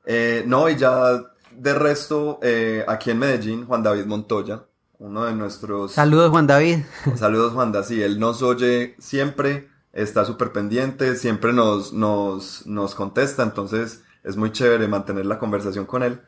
Eh, 0.06 0.44
no, 0.45 0.68
y 0.69 0.75
ya 0.75 1.24
de 1.51 1.74
resto, 1.74 2.39
eh, 2.42 2.83
aquí 2.88 3.12
en 3.12 3.19
Medellín, 3.19 3.65
Juan 3.65 3.83
David 3.83 4.06
Montoya, 4.06 4.63
uno 5.00 5.24
de 5.25 5.33
nuestros... 5.33 5.94
Saludos, 5.94 6.31
Juan 6.31 6.48
David. 6.48 6.80
Saludos, 7.15 7.54
Juan 7.54 7.71
David. 7.71 7.88
Sí, 7.88 8.01
él 8.01 8.19
nos 8.19 8.42
oye 8.42 8.95
siempre, 9.00 9.69
está 9.94 10.25
súper 10.25 10.51
pendiente, 10.51 11.15
siempre 11.15 11.54
nos, 11.54 11.94
nos, 11.94 12.65
nos 12.65 12.95
contesta, 12.95 13.44
entonces 13.44 14.04
es 14.24 14.36
muy 14.36 14.51
chévere 14.51 14.88
mantener 14.88 15.25
la 15.25 15.39
conversación 15.39 15.86
con 15.86 16.04
él. 16.04 16.21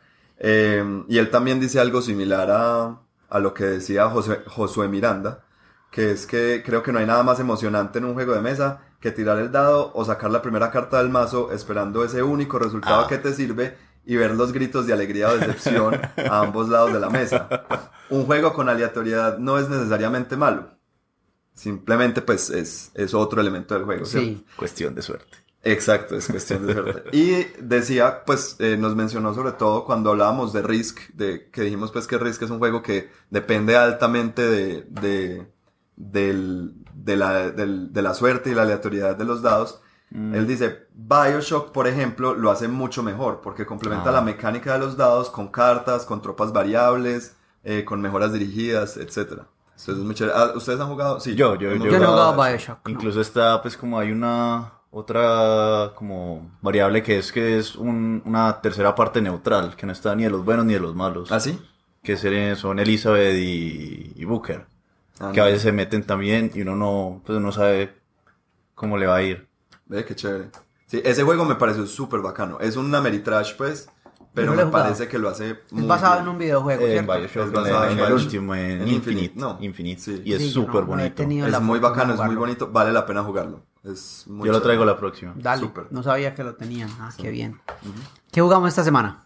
y 1.08 1.18
él 1.18 1.30
también 1.32 1.60
dice 1.60 1.80
algo 1.80 2.02
similar 2.02 2.52
a, 2.52 3.00
a 3.30 3.40
lo 3.40 3.54
que 3.54 3.64
decía 3.66 4.10
José, 4.10 4.42
Josué 4.48 4.88
Miranda, 4.88 5.46
que 5.92 6.12
es 6.12 6.26
que 6.28 6.62
creo 6.64 6.84
que 6.84 6.92
no 6.92 7.00
hay 7.00 7.06
nada 7.06 7.24
más 7.24 7.40
emocionante 7.40 8.00
en 8.00 8.06
un 8.06 8.14
juego 8.14 8.34
de 8.34 8.42
mesa 8.42 8.85
que 9.00 9.12
tirar 9.12 9.38
el 9.40 9.52
dado 9.52 9.92
o 9.94 10.06
sacar 10.06 10.32
la 10.32 10.42
primera 10.42 10.72
carta 10.72 10.98
del 11.00 11.10
mazo 11.10 11.52
esperando 11.52 12.04
ese 12.04 12.24
único 12.24 12.60
resultado 12.60 13.06
ah. 13.06 13.08
que 13.08 13.18
te 13.18 13.34
sirve 13.34 13.78
y 14.06 14.16
ver 14.16 14.32
los 14.36 14.52
gritos 14.52 14.86
de 14.88 14.94
alegría 14.94 15.30
o 15.30 15.38
decepción 15.38 15.96
a 16.30 16.40
ambos 16.42 16.70
lados 16.70 16.94
de 16.94 17.00
la 17.00 17.10
mesa. 17.10 17.48
Un 18.10 18.26
juego 18.26 18.54
con 18.54 18.70
aleatoriedad 18.70 19.38
no 19.38 19.58
es 19.58 19.68
necesariamente 19.70 20.38
malo. 20.38 20.76
Simplemente 21.54 22.22
pues 22.22 22.50
es, 22.50 22.92
es 22.94 23.14
otro 23.14 23.42
elemento 23.42 23.74
del 23.74 23.86
juego. 23.86 24.06
Sí. 24.06 24.46
Cuestión 24.56 24.94
de 24.94 25.02
suerte. 25.02 25.38
Exacto, 25.64 26.16
es 26.16 26.28
cuestión 26.28 26.68
de 26.68 26.74
suerte. 26.74 27.18
y 27.18 27.44
decía, 27.60 28.24
pues 28.24 28.56
eh, 28.60 28.78
nos 28.78 28.96
mencionó 28.96 29.34
sobre 29.34 29.54
todo 29.54 29.84
cuando 29.84 30.12
hablábamos 30.12 30.54
de 30.54 30.62
Risk, 30.62 31.10
de 31.14 31.50
que 31.50 31.62
dijimos 31.62 31.92
pues 31.92 32.06
que 32.06 32.20
Risk 32.20 32.44
es 32.44 32.52
un 32.52 32.60
juego 32.60 32.84
que 32.84 33.10
depende 33.32 33.76
altamente 33.76 34.44
de, 34.44 34.84
de 34.90 35.55
del, 35.96 36.74
de 36.94 37.16
la, 37.16 37.50
de 37.52 38.02
la 38.02 38.14
suerte 38.14 38.52
y 38.52 38.56
la 38.56 38.64
aleatoriedad 38.64 39.16
de 39.16 39.26
los 39.26 39.42
dados. 39.42 39.82
Mm. 40.12 40.36
Él 40.36 40.48
dice, 40.48 40.88
Bioshock, 40.94 41.72
por 41.72 41.88
ejemplo, 41.88 42.36
lo 42.36 42.52
hace 42.52 42.68
mucho 42.68 43.04
mejor 43.04 43.42
porque 43.42 43.66
complementa 43.66 44.12
la 44.12 44.20
ah. 44.20 44.22
mecánica 44.22 44.74
de 44.74 44.80
los 44.80 44.98
dados 44.98 45.30
con 45.30 45.48
cartas, 45.50 46.06
con 46.06 46.22
tropas 46.22 46.54
variables, 46.54 47.36
eh, 47.64 47.84
con 47.84 48.02
mejoras 48.02 48.34
dirigidas, 48.34 48.98
etc. 48.98 49.42
Ah, 50.34 50.54
¿Ustedes 50.56 50.80
han 50.80 50.88
jugado? 50.88 51.20
Sí, 51.20 51.36
yo, 51.36 51.56
yo, 51.56 51.76
yo, 51.76 51.86
he 51.86 51.98
jugado 51.98 52.42
Bioshock. 52.42 52.88
Incluso 52.88 53.22
está, 53.22 53.62
pues, 53.62 53.76
como 53.76 54.00
hay 54.00 54.12
una 54.12 54.74
otra 54.92 55.92
como 55.96 56.50
variable 56.62 57.04
que 57.04 57.18
es 57.18 57.34
que 57.34 57.58
es 57.58 57.76
una 57.76 58.62
tercera 58.62 58.96
parte 58.96 59.22
neutral, 59.22 59.76
que 59.76 59.86
no 59.86 59.92
está 59.92 60.16
ni 60.16 60.24
de 60.24 60.30
los 60.30 60.46
buenos 60.46 60.66
ni 60.66 60.74
de 60.74 60.80
los 60.80 60.96
malos. 60.96 61.32
¿Ah, 61.32 61.40
sí? 61.40 61.60
Que 62.02 62.16
son 62.56 62.80
Elizabeth 62.80 63.36
y 63.36 64.24
Booker. 64.24 64.68
Ah, 65.20 65.32
que 65.34 65.42
a 65.42 65.46
veces 65.46 65.62
se 65.62 65.72
meten 65.72 66.04
también 66.04 66.52
y 66.54 66.62
uno 66.62 66.76
no, 66.76 67.22
pues 67.26 67.40
no 67.40 67.52
sabe 67.52 67.96
cómo 68.74 68.98
le 68.98 69.08
va 69.08 69.18
a 69.18 69.22
ir. 69.22 69.48
Ve, 69.86 70.04
qué 70.04 70.16
chévere. 70.16 70.50
Sí, 70.88 71.02
ese 71.04 71.24
juego 71.24 71.46
me 71.46 71.56
pareció 71.56 71.86
súper 71.88 72.22
bacano. 72.22 72.60
Es 72.60 72.76
un 72.76 72.94
Ameritrash, 72.94 73.56
pues, 73.56 73.90
pero 74.34 74.54
me 74.54 74.66
parece 74.68 75.08
que 75.08 75.18
lo 75.18 75.30
hace 75.30 75.60
muy 75.72 75.84
Es 75.84 75.88
basado 75.88 76.22
en 76.22 76.28
un 76.28 76.38
videojuego, 76.38 76.86
eh, 76.86 76.98
En 76.98 77.08
Bioshock, 77.08 77.48
es 77.48 77.52
basado 77.52 77.90
en, 77.90 78.00
el 78.00 78.14
último, 78.14 78.54
en, 78.54 78.88
Infinite, 78.88 79.34
no. 79.36 79.58
Infinite, 79.62 80.02
sí. 80.02 80.22
Y 80.26 80.34
es 80.34 80.52
súper 80.52 80.84
bonito. 80.84 81.24
Es 81.24 81.62
muy 81.62 81.80
bacano, 81.80 82.14
es 82.14 82.20
muy 82.20 82.36
bonito, 82.36 82.70
vale 82.72 82.92
la 82.92 83.06
pena 83.06 83.24
jugarlo. 83.24 83.64
Es 83.84 84.26
muy 84.28 84.48
Yo 84.48 84.52
lo 84.52 84.62
traigo 84.62 84.84
la 84.84 84.98
próxima. 84.98 85.34
Dale, 85.36 85.72
no 85.92 86.04
sabía 86.04 86.34
que 86.34 86.44
lo 86.44 86.56
tenían. 86.56 86.90
Ah, 87.00 87.12
qué 87.18 87.30
bien. 87.30 87.62
¿Qué 88.32 88.42
jugamos 88.42 88.70
esta 88.70 88.84
semana? 88.84 89.25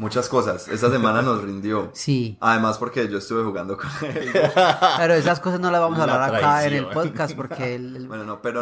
Muchas 0.00 0.30
cosas. 0.30 0.66
Esta 0.68 0.90
semana 0.90 1.20
nos 1.20 1.42
rindió. 1.42 1.90
Sí. 1.92 2.38
Además 2.40 2.78
porque 2.78 3.06
yo 3.06 3.18
estuve 3.18 3.44
jugando 3.44 3.76
con 3.76 3.90
él. 4.00 4.32
Pero 4.96 5.12
esas 5.12 5.40
cosas 5.40 5.60
no 5.60 5.70
las 5.70 5.78
vamos 5.78 5.98
a 5.98 6.04
hablar 6.04 6.34
acá 6.34 6.64
en 6.64 6.72
el 6.72 6.86
podcast 6.86 7.36
porque 7.36 7.74
el, 7.74 8.08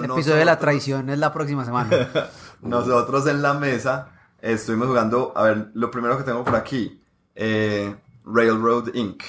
episodio 0.04 0.35
de 0.35 0.45
la 0.45 0.59
traición 0.59 1.09
es 1.11 1.18
la 1.21 1.33
próxima 1.33 1.64
semana. 1.64 2.09
nosotros 2.61 3.28
en 3.28 3.40
la 3.40 3.54
mesa 3.54 4.09
estuvimos 4.40 4.88
jugando, 4.88 5.33
a 5.37 5.45
ver, 5.45 5.71
lo 5.75 5.92
primero 5.92 6.18
que 6.18 6.25
tengo 6.25 6.42
por 6.42 6.57
aquí, 6.57 7.00
eh, 7.37 7.95
Railroad 8.25 8.92
Inc. 8.95 9.23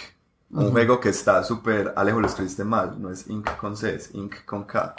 Un 0.49 0.71
juego 0.71 0.99
que 0.99 1.09
está 1.09 1.43
súper, 1.43 1.93
Alejo 1.95 2.21
lo 2.21 2.25
escribiste 2.25 2.63
mal, 2.63 2.99
no 2.99 3.11
es 3.11 3.27
Inc 3.27 3.55
con 3.57 3.77
C, 3.77 3.93
es 3.93 4.15
Inc 4.15 4.45
con 4.45 4.63
K. 4.63 4.95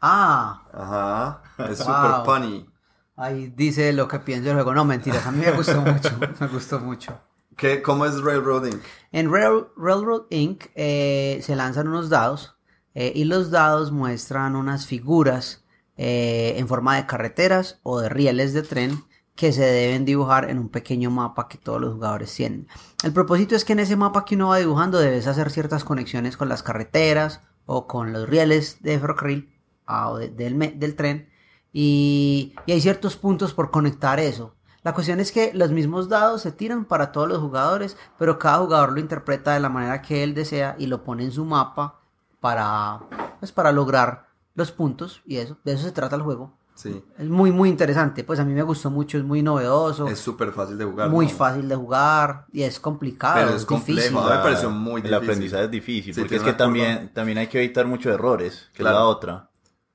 Ah. 0.00 0.62
Ajá, 0.72 1.68
es 1.70 1.78
súper 1.84 2.24
funny. 2.24 2.73
Ahí 3.16 3.52
dice 3.56 3.92
lo 3.92 4.08
que 4.08 4.18
pienso 4.18 4.46
del 4.46 4.54
juego. 4.54 4.74
No, 4.74 4.84
mentiras, 4.84 5.26
a 5.26 5.30
mí 5.30 5.44
me 5.44 5.52
gustó 5.52 5.80
mucho, 5.82 6.10
me 6.40 6.46
gustó 6.48 6.80
mucho. 6.80 7.20
¿Qué, 7.56 7.82
¿Cómo 7.82 8.04
es 8.06 8.20
Railroad 8.20 8.66
Inc? 8.66 8.82
En 9.12 9.32
Railroad 9.32 10.22
Inc. 10.30 10.64
Eh, 10.74 11.38
se 11.42 11.54
lanzan 11.54 11.86
unos 11.86 12.08
dados 12.08 12.56
eh, 12.94 13.12
y 13.14 13.24
los 13.24 13.50
dados 13.50 13.92
muestran 13.92 14.56
unas 14.56 14.86
figuras 14.86 15.64
eh, 15.96 16.54
en 16.56 16.66
forma 16.66 16.96
de 16.96 17.06
carreteras 17.06 17.78
o 17.84 18.00
de 18.00 18.08
rieles 18.08 18.52
de 18.52 18.62
tren 18.62 19.04
que 19.36 19.52
se 19.52 19.64
deben 19.64 20.04
dibujar 20.04 20.50
en 20.50 20.58
un 20.58 20.68
pequeño 20.68 21.10
mapa 21.10 21.48
que 21.48 21.58
todos 21.58 21.80
los 21.80 21.94
jugadores 21.94 22.34
tienen. 22.34 22.68
El 23.02 23.12
propósito 23.12 23.54
es 23.54 23.64
que 23.64 23.72
en 23.72 23.80
ese 23.80 23.96
mapa 23.96 24.24
que 24.24 24.34
uno 24.34 24.48
va 24.48 24.58
dibujando 24.58 24.98
debes 24.98 25.26
hacer 25.26 25.50
ciertas 25.50 25.84
conexiones 25.84 26.36
con 26.36 26.48
las 26.48 26.62
carreteras 26.62 27.40
o 27.66 27.86
con 27.86 28.12
los 28.12 28.28
rieles 28.28 28.82
de 28.82 28.98
ferrocarril 28.98 29.52
ah, 29.86 30.10
o 30.10 30.18
del, 30.18 30.78
del 30.78 30.96
tren 30.96 31.28
y, 31.76 32.54
hay 32.68 32.80
ciertos 32.80 33.16
puntos 33.16 33.52
por 33.52 33.72
conectar 33.72 34.20
eso. 34.20 34.54
La 34.84 34.94
cuestión 34.94 35.18
es 35.18 35.32
que 35.32 35.52
los 35.54 35.72
mismos 35.72 36.08
dados 36.08 36.42
se 36.42 36.52
tiran 36.52 36.84
para 36.84 37.10
todos 37.10 37.28
los 37.28 37.38
jugadores, 37.38 37.96
pero 38.16 38.38
cada 38.38 38.58
jugador 38.58 38.92
lo 38.92 39.00
interpreta 39.00 39.52
de 39.52 39.60
la 39.60 39.68
manera 39.68 40.00
que 40.00 40.22
él 40.22 40.34
desea 40.34 40.76
y 40.78 40.86
lo 40.86 41.02
pone 41.02 41.24
en 41.24 41.32
su 41.32 41.44
mapa 41.44 42.00
para, 42.38 43.00
pues, 43.40 43.50
para 43.50 43.72
lograr 43.72 44.28
los 44.54 44.70
puntos 44.70 45.20
y 45.26 45.38
eso, 45.38 45.58
de 45.64 45.72
eso 45.72 45.82
se 45.82 45.92
trata 45.92 46.14
el 46.14 46.22
juego. 46.22 46.56
Sí. 46.76 47.04
Es 47.18 47.28
muy, 47.28 47.50
muy 47.50 47.68
interesante. 47.68 48.24
Pues 48.24 48.40
a 48.40 48.44
mí 48.44 48.52
me 48.52 48.62
gustó 48.62 48.90
mucho, 48.90 49.16
es 49.16 49.24
muy 49.24 49.42
novedoso. 49.42 50.08
Es 50.08 50.18
súper 50.18 50.52
fácil 50.52 50.76
de 50.76 50.84
jugar. 50.84 51.08
Muy 51.08 51.28
fácil 51.28 51.68
de 51.68 51.76
jugar 51.76 52.46
y 52.52 52.62
es 52.62 52.78
complicado. 52.80 53.36
Pero 53.36 53.56
es, 53.56 53.66
difícil. 53.66 54.12
me 54.12 54.20
pareció 54.20 54.70
muy 54.70 55.00
difícil. 55.00 55.14
El 55.16 55.22
aprendizaje 55.22 55.64
es 55.64 55.70
difícil, 55.70 56.14
porque 56.16 56.36
es 56.36 56.42
que 56.42 56.52
también, 56.52 57.12
también 57.12 57.38
hay 57.38 57.46
que 57.46 57.58
evitar 57.58 57.86
muchos 57.86 58.12
errores, 58.12 58.70
que 58.74 58.82
la 58.82 59.04
otra. 59.04 59.50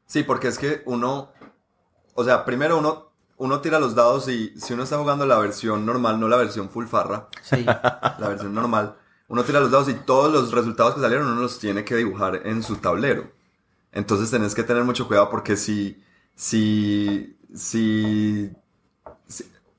Sí, 0.05 0.23
porque 0.23 0.47
es 0.47 0.57
que 0.57 0.81
uno 0.85 1.31
o 2.19 2.23
sea, 2.25 2.43
primero 2.43 2.77
uno, 2.77 3.11
uno 3.37 3.61
tira 3.61 3.79
los 3.79 3.95
dados 3.95 4.27
y 4.27 4.53
si 4.59 4.73
uno 4.73 4.83
está 4.83 4.97
jugando 4.97 5.25
la 5.25 5.37
versión 5.37 5.85
normal, 5.85 6.19
no 6.19 6.27
la 6.27 6.35
versión 6.35 6.69
full 6.69 6.85
farra, 6.85 7.29
sí. 7.41 7.63
la 7.63 8.27
versión 8.27 8.53
normal, 8.53 8.95
uno 9.29 9.45
tira 9.45 9.61
los 9.61 9.71
dados 9.71 9.87
y 9.87 9.93
todos 9.93 10.29
los 10.29 10.51
resultados 10.51 10.95
que 10.95 10.99
salieron 10.99 11.27
uno 11.27 11.39
los 11.39 11.59
tiene 11.59 11.85
que 11.85 11.95
dibujar 11.95 12.41
en 12.43 12.61
su 12.61 12.75
tablero. 12.75 13.31
Entonces 13.93 14.29
tenés 14.29 14.53
que 14.53 14.63
tener 14.63 14.83
mucho 14.83 15.07
cuidado 15.07 15.29
porque 15.29 15.55
si, 15.55 16.03
si, 16.35 17.37
si 17.55 18.51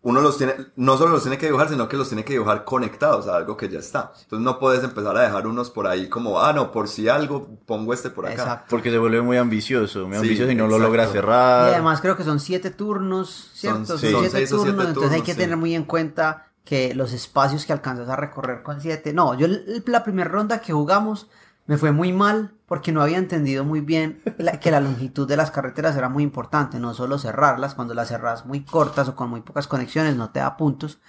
uno 0.03 0.23
los 0.23 0.39
tiene, 0.39 0.55
no 0.77 0.97
solo 0.97 1.13
los 1.13 1.23
tiene 1.23 1.37
que 1.37 1.47
dibujar, 1.47 1.69
sino 1.69 1.87
que 1.87 1.97
los 1.97 2.09
tiene 2.09 2.25
que 2.25 2.33
dibujar 2.33 2.65
conectados 2.65 3.29
a 3.29 3.37
algo 3.37 3.57
que 3.57 3.69
ya 3.69 3.81
está. 3.81 4.13
Entonces 4.23 4.45
no 4.45 4.59
puedes 4.59 4.83
empezar 4.83 5.15
a 5.17 5.23
dejar 5.23 5.47
unos 5.47 5.71
por 5.71 5.87
ahí 5.87 6.09
como, 6.09 6.41
ah, 6.41 6.55
no, 6.55 6.73
por 6.73 6.89
si 6.89 7.09
algo, 7.09 7.49
pongo 7.67 7.93
este 7.93 8.09
por 8.09 8.27
acá. 8.27 8.65
Porque 8.71 8.91
se 8.91 8.97
vuelve 8.97 9.21
muy 9.21 9.37
ambicioso, 9.37 10.07
muy 10.07 10.17
ambicioso 10.17 10.51
y 10.51 10.55
no 10.55 10.69
lo 10.69 10.79
logra 10.79 11.07
cerrar. 11.07 11.71
Y 11.71 11.75
además 11.75 12.01
creo 12.01 12.17
que 12.17 12.25
son 12.25 12.41
siete 12.41 12.71
turnos, 12.71 13.51
¿cierto? 13.53 13.99
Son, 13.99 13.99
siete, 13.99 14.47
turnos, 14.47 14.87
entonces 14.87 15.13
hay 15.13 15.23
que 15.23 15.35
tener 15.35 15.57
muy 15.59 15.75
en 15.75 15.85
cuenta 15.85 16.47
que 16.65 16.95
los 16.95 17.13
espacios 17.13 17.67
que 17.67 17.73
alcanzas 17.73 18.09
a 18.09 18.17
recorrer 18.17 18.63
con 18.63 18.81
siete. 18.81 19.13
No, 19.13 19.37
yo 19.37 19.49
la 19.87 20.03
primera 20.03 20.31
ronda 20.31 20.61
que 20.61 20.73
jugamos 20.73 21.29
me 21.67 21.77
fue 21.77 21.93
muy 21.93 22.13
mal 22.13 22.55
porque 22.67 22.93
no 22.93 23.03
había 23.03 23.19
entendido 23.19 23.65
muy 23.65 23.81
bien 23.81 24.23
que 24.61 24.71
la 24.71 24.81
longitud 24.81 25.27
de 25.27 25.37
las 25.37 25.51
carreteras 25.51 25.97
era 25.97 26.09
muy 26.09 26.23
importante, 26.23 26.79
no 26.79 26.95
solo 26.95 27.19
cerrarlas, 27.19 27.75
cuando 27.75 27.95
las 27.95 28.09
cerras 28.09 28.47
muy 28.47 28.65
cortas 28.65 29.09
o 29.09 29.17
con 29.17 29.31
muy 29.31 29.41
pocas 29.41 29.67
conexiones 29.67 30.17
no 30.17 30.31
te 30.31 30.41
da 30.41 30.57
puntos. 30.57 31.01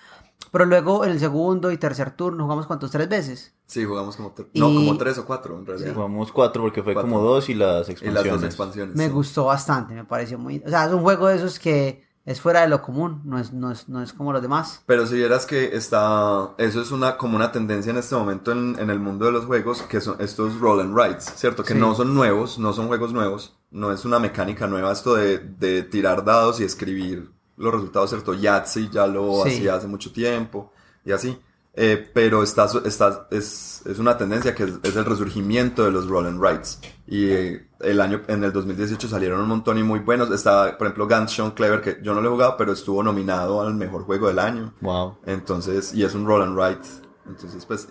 Pero 0.51 0.65
luego 0.65 1.05
en 1.05 1.11
el 1.11 1.19
segundo 1.19 1.71
y 1.71 1.77
tercer 1.77 2.11
turno 2.11 2.43
jugamos 2.43 2.65
cuántos 2.65 2.91
tres 2.91 3.07
veces. 3.07 3.53
Sí, 3.67 3.85
jugamos 3.85 4.17
como 4.17 4.33
no, 4.53 4.65
como 4.67 4.97
tres 4.97 5.17
o 5.17 5.25
cuatro 5.25 5.57
en 5.57 5.65
realidad. 5.65 5.93
jugamos 5.93 6.31
cuatro 6.31 6.63
porque 6.63 6.83
fue 6.83 6.93
como 6.93 7.21
dos 7.21 7.49
y 7.49 7.53
las 7.53 7.87
expansiones. 7.87 8.25
Y 8.25 8.29
las 8.29 8.41
dos 8.41 8.43
expansiones. 8.43 8.95
Me 8.95 9.09
gustó 9.09 9.45
bastante, 9.45 9.93
me 9.93 10.03
pareció 10.03 10.37
muy, 10.37 10.61
o 10.65 10.69
sea, 10.69 10.85
es 10.85 10.91
un 10.91 11.01
juego 11.01 11.27
de 11.27 11.35
esos 11.35 11.59
que 11.59 12.03
es 12.25 12.39
fuera 12.39 12.61
de 12.61 12.67
lo 12.67 12.81
común, 12.81 13.21
no 13.25 13.39
es, 13.39 13.51
no 13.51 13.71
es, 13.71 13.89
no 13.89 14.01
es 14.01 14.13
como 14.13 14.31
los 14.31 14.41
demás. 14.41 14.83
Pero 14.85 15.07
si 15.07 15.15
vieras 15.15 15.45
que 15.45 15.75
está, 15.75 16.51
eso 16.57 16.81
es 16.81 16.91
una, 16.91 17.17
como 17.17 17.35
una 17.35 17.51
tendencia 17.51 17.89
en 17.89 17.97
este 17.97 18.15
momento 18.15 18.51
en, 18.51 18.77
en 18.79 18.89
el 18.89 18.99
mundo 18.99 19.25
de 19.25 19.31
los 19.31 19.45
juegos, 19.45 19.81
que 19.83 20.01
son 20.01 20.17
estos 20.19 20.59
roll 20.59 20.81
and 20.81 20.95
rides, 20.97 21.25
¿cierto? 21.35 21.63
Que 21.63 21.73
no 21.73 21.95
son 21.95 22.13
nuevos, 22.13 22.59
no 22.59 22.73
son 22.73 22.87
juegos 22.87 23.11
nuevos, 23.11 23.55
no 23.71 23.91
es 23.91 24.05
una 24.05 24.19
mecánica 24.19 24.67
nueva 24.67 24.91
esto 24.91 25.15
de, 25.15 25.39
de 25.39 25.83
tirar 25.83 26.23
dados 26.23 26.59
y 26.59 26.63
escribir 26.63 27.31
los 27.57 27.73
resultados, 27.73 28.09
¿cierto? 28.09 28.33
Yahtzee 28.33 28.89
ya 28.89 29.07
lo 29.07 29.43
hacía 29.43 29.75
hace 29.75 29.87
mucho 29.87 30.11
tiempo 30.11 30.71
y 31.05 31.11
así. 31.11 31.39
Eh, 31.73 32.09
pero 32.13 32.43
está, 32.43 32.67
está, 32.83 33.27
es, 33.31 33.81
es, 33.85 33.97
una 33.97 34.17
tendencia 34.17 34.53
que 34.53 34.63
es, 34.63 34.95
el 34.95 35.05
resurgimiento 35.05 35.85
de 35.85 35.91
los 35.91 36.07
roll 36.07 36.27
and 36.27 36.43
rides. 36.43 36.79
Y 37.07 37.29
eh, 37.29 37.67
el 37.79 38.01
año, 38.01 38.21
en 38.27 38.43
el 38.43 38.51
2018 38.51 39.07
salieron 39.07 39.39
un 39.39 39.47
montón 39.47 39.77
y 39.77 39.83
muy 39.83 39.99
buenos. 39.99 40.29
Está, 40.31 40.77
por 40.77 40.87
ejemplo, 40.87 41.07
Guns 41.07 41.31
Sean 41.31 41.51
Clever, 41.51 41.81
que 41.81 41.99
yo 42.03 42.13
no 42.13 42.21
lo 42.21 42.29
he 42.29 42.31
jugado, 42.31 42.57
pero 42.57 42.73
estuvo 42.73 43.01
nominado 43.01 43.61
al 43.61 43.73
mejor 43.75 44.03
juego 44.03 44.27
del 44.27 44.39
año. 44.39 44.73
Wow. 44.81 45.19
Entonces, 45.25 45.93
y 45.93 46.03
es 46.03 46.13
un 46.13 46.25
roll 46.25 46.41
and 46.41 46.57
ride. 46.57 46.81
Entonces, 47.25 47.65
pues, 47.65 47.87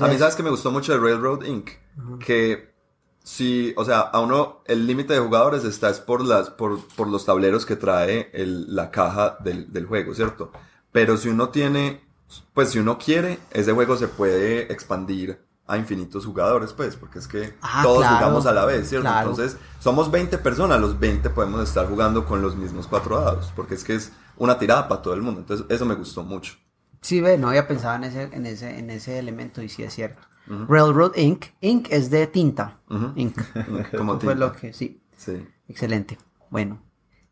a 0.00 0.08
mí 0.08 0.18
sabes 0.18 0.36
que 0.36 0.42
me 0.42 0.50
gustó 0.50 0.70
mucho 0.70 0.92
de 0.92 0.98
Railroad 0.98 1.44
Inc. 1.44 1.70
Que 2.20 2.72
si, 3.24 3.72
o 3.76 3.84
sea, 3.84 4.00
a 4.00 4.20
uno, 4.20 4.62
el 4.66 4.86
límite 4.86 5.14
de 5.14 5.20
jugadores 5.20 5.64
está 5.64 5.90
es 5.90 5.98
por 5.98 6.24
las, 6.24 6.50
por, 6.50 6.78
por 6.94 7.08
los 7.08 7.24
tableros 7.24 7.66
que 7.66 7.74
trae 7.74 8.30
el, 8.32 8.76
la 8.76 8.90
caja 8.92 9.38
del, 9.40 9.72
del 9.72 9.86
juego, 9.86 10.14
¿cierto? 10.14 10.52
Pero 10.92 11.16
si 11.16 11.30
uno 11.30 11.48
tiene 11.48 12.03
pues 12.54 12.70
si 12.70 12.78
uno 12.78 12.98
quiere, 12.98 13.38
ese 13.50 13.72
juego 13.72 13.96
se 13.96 14.08
puede 14.08 14.72
expandir 14.72 15.44
a 15.66 15.78
infinitos 15.78 16.26
jugadores, 16.26 16.72
pues, 16.72 16.96
porque 16.96 17.18
es 17.18 17.26
que 17.26 17.54
ah, 17.62 17.80
todos 17.82 18.06
jugamos 18.06 18.46
a 18.46 18.52
la 18.52 18.64
vez, 18.66 18.88
¿cierto? 18.88 19.08
Entonces, 19.08 19.56
somos 19.80 20.10
20 20.10 20.36
personas, 20.38 20.80
los 20.80 20.98
20 20.98 21.30
podemos 21.30 21.62
estar 21.62 21.88
jugando 21.88 22.26
con 22.26 22.42
los 22.42 22.54
mismos 22.56 22.86
cuatro 22.86 23.20
dados, 23.20 23.52
porque 23.56 23.74
es 23.74 23.84
que 23.84 23.94
es 23.94 24.12
una 24.36 24.58
tirada 24.58 24.88
para 24.88 25.00
todo 25.00 25.14
el 25.14 25.22
mundo. 25.22 25.40
Entonces, 25.40 25.66
eso 25.70 25.86
me 25.86 25.94
gustó 25.94 26.22
mucho. 26.22 26.54
Sí, 27.00 27.20
ve, 27.20 27.38
no 27.38 27.48
había 27.48 27.66
pensado 27.66 27.96
en 27.96 28.04
ese, 28.04 28.22
en 28.24 28.46
ese, 28.46 28.78
en 28.78 28.90
ese 28.90 29.18
elemento 29.18 29.62
y 29.62 29.68
sí 29.68 29.82
es 29.82 29.94
cierto. 29.94 30.22
Railroad 30.46 31.16
Inc. 31.16 31.46
Inc. 31.62 31.88
es 31.90 32.10
de 32.10 32.26
tinta. 32.26 32.80
Inc. 33.14 33.36
Como 33.96 34.18
tinta. 34.18 34.26
Fue 34.26 34.34
lo 34.34 34.52
que, 34.52 34.72
sí. 34.74 35.02
Sí. 35.16 35.46
Excelente. 35.68 36.18
Bueno. 36.50 36.82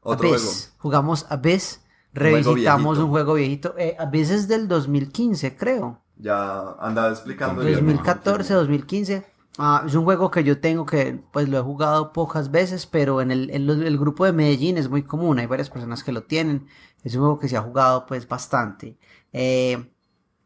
Otro 0.01 0.29
juego. 0.29 0.51
Jugamos 0.79 1.27
Abyss 1.29 1.82
revisitamos 2.13 2.99
un 2.99 3.11
juego 3.11 3.35
viejito, 3.35 3.75
eh, 3.79 3.97
a 3.99 4.07
veces 4.07 4.49
del 4.49 4.69
2015, 4.69 5.57
creo. 5.57 6.01
Ya 6.17 6.73
andaba 6.79 7.11
explicando. 7.11 7.63
2014, 7.63 8.55
2015. 8.55 9.27
Ah, 9.59 9.85
es 9.87 9.95
un 9.95 10.05
juego 10.05 10.31
que 10.31 10.45
yo 10.45 10.61
tengo 10.61 10.87
que, 10.87 11.23
pues 11.31 11.49
lo 11.49 11.59
he 11.59 11.63
jugado 11.63 12.13
pocas 12.13 12.51
veces, 12.51 12.87
pero 12.87 13.21
en 13.21 13.31
el, 13.31 13.51
el, 13.51 13.99
grupo 13.99 14.25
de 14.25 14.33
Medellín 14.33 14.79
es 14.79 14.89
muy 14.89 15.03
común, 15.03 15.39
hay 15.39 15.47
varias 15.47 15.69
personas 15.69 16.03
que 16.03 16.13
lo 16.13 16.23
tienen. 16.23 16.67
Es 17.03 17.15
un 17.15 17.21
juego 17.21 17.39
que 17.39 17.49
se 17.49 17.57
ha 17.57 17.63
jugado 17.63 18.07
pues 18.07 18.27
bastante. 18.27 18.97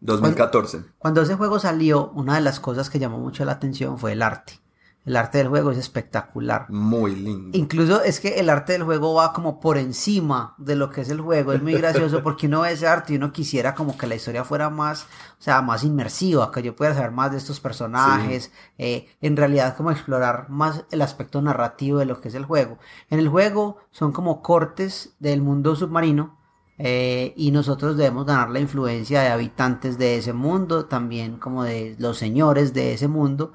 2014. 0.00 0.76
Eh, 0.78 0.80
cuando 0.98 1.22
ese 1.22 1.36
juego 1.36 1.60
salió, 1.60 2.10
una 2.10 2.34
de 2.34 2.40
las 2.40 2.58
cosas 2.58 2.90
que 2.90 2.98
llamó 2.98 3.18
mucho 3.18 3.44
la 3.44 3.52
atención 3.52 3.98
fue 3.98 4.12
el 4.12 4.22
arte. 4.22 4.60
El 5.06 5.14
arte 5.14 5.38
del 5.38 5.48
juego 5.48 5.70
es 5.70 5.78
espectacular. 5.78 6.68
Muy 6.68 7.14
lindo. 7.14 7.56
Incluso 7.56 8.02
es 8.02 8.18
que 8.18 8.40
el 8.40 8.50
arte 8.50 8.72
del 8.72 8.82
juego 8.82 9.14
va 9.14 9.32
como 9.32 9.60
por 9.60 9.78
encima 9.78 10.56
de 10.58 10.74
lo 10.74 10.90
que 10.90 11.02
es 11.02 11.10
el 11.10 11.20
juego. 11.20 11.52
Es 11.52 11.62
muy 11.62 11.74
gracioso 11.74 12.22
porque 12.24 12.48
uno 12.48 12.62
ve 12.62 12.72
ese 12.72 12.88
arte 12.88 13.12
y 13.12 13.16
uno 13.16 13.32
quisiera 13.32 13.76
como 13.76 13.96
que 13.96 14.08
la 14.08 14.16
historia 14.16 14.42
fuera 14.42 14.68
más, 14.68 15.04
o 15.38 15.42
sea, 15.42 15.62
más 15.62 15.84
inmersiva, 15.84 16.50
que 16.50 16.60
yo 16.60 16.74
pudiera 16.74 16.96
saber 16.96 17.12
más 17.12 17.30
de 17.30 17.38
estos 17.38 17.60
personajes. 17.60 18.50
Eh, 18.78 19.08
en 19.20 19.36
realidad 19.36 19.76
como 19.76 19.92
explorar 19.92 20.50
más 20.50 20.84
el 20.90 21.00
aspecto 21.00 21.40
narrativo 21.40 22.00
de 22.00 22.06
lo 22.06 22.20
que 22.20 22.26
es 22.26 22.34
el 22.34 22.44
juego. 22.44 22.78
En 23.08 23.20
el 23.20 23.28
juego 23.28 23.76
son 23.92 24.10
como 24.10 24.42
cortes 24.42 25.14
del 25.20 25.40
mundo 25.40 25.76
submarino 25.76 26.36
eh, 26.78 27.32
y 27.36 27.50
nosotros 27.52 27.96
debemos 27.96 28.26
ganar 28.26 28.50
la 28.50 28.60
influencia 28.60 29.22
de 29.22 29.28
habitantes 29.28 29.98
de 29.98 30.18
ese 30.18 30.32
mundo, 30.32 30.86
también 30.86 31.38
como 31.38 31.64
de 31.64 31.96
los 31.98 32.18
señores 32.18 32.74
de 32.74 32.92
ese 32.94 33.08
mundo, 33.08 33.52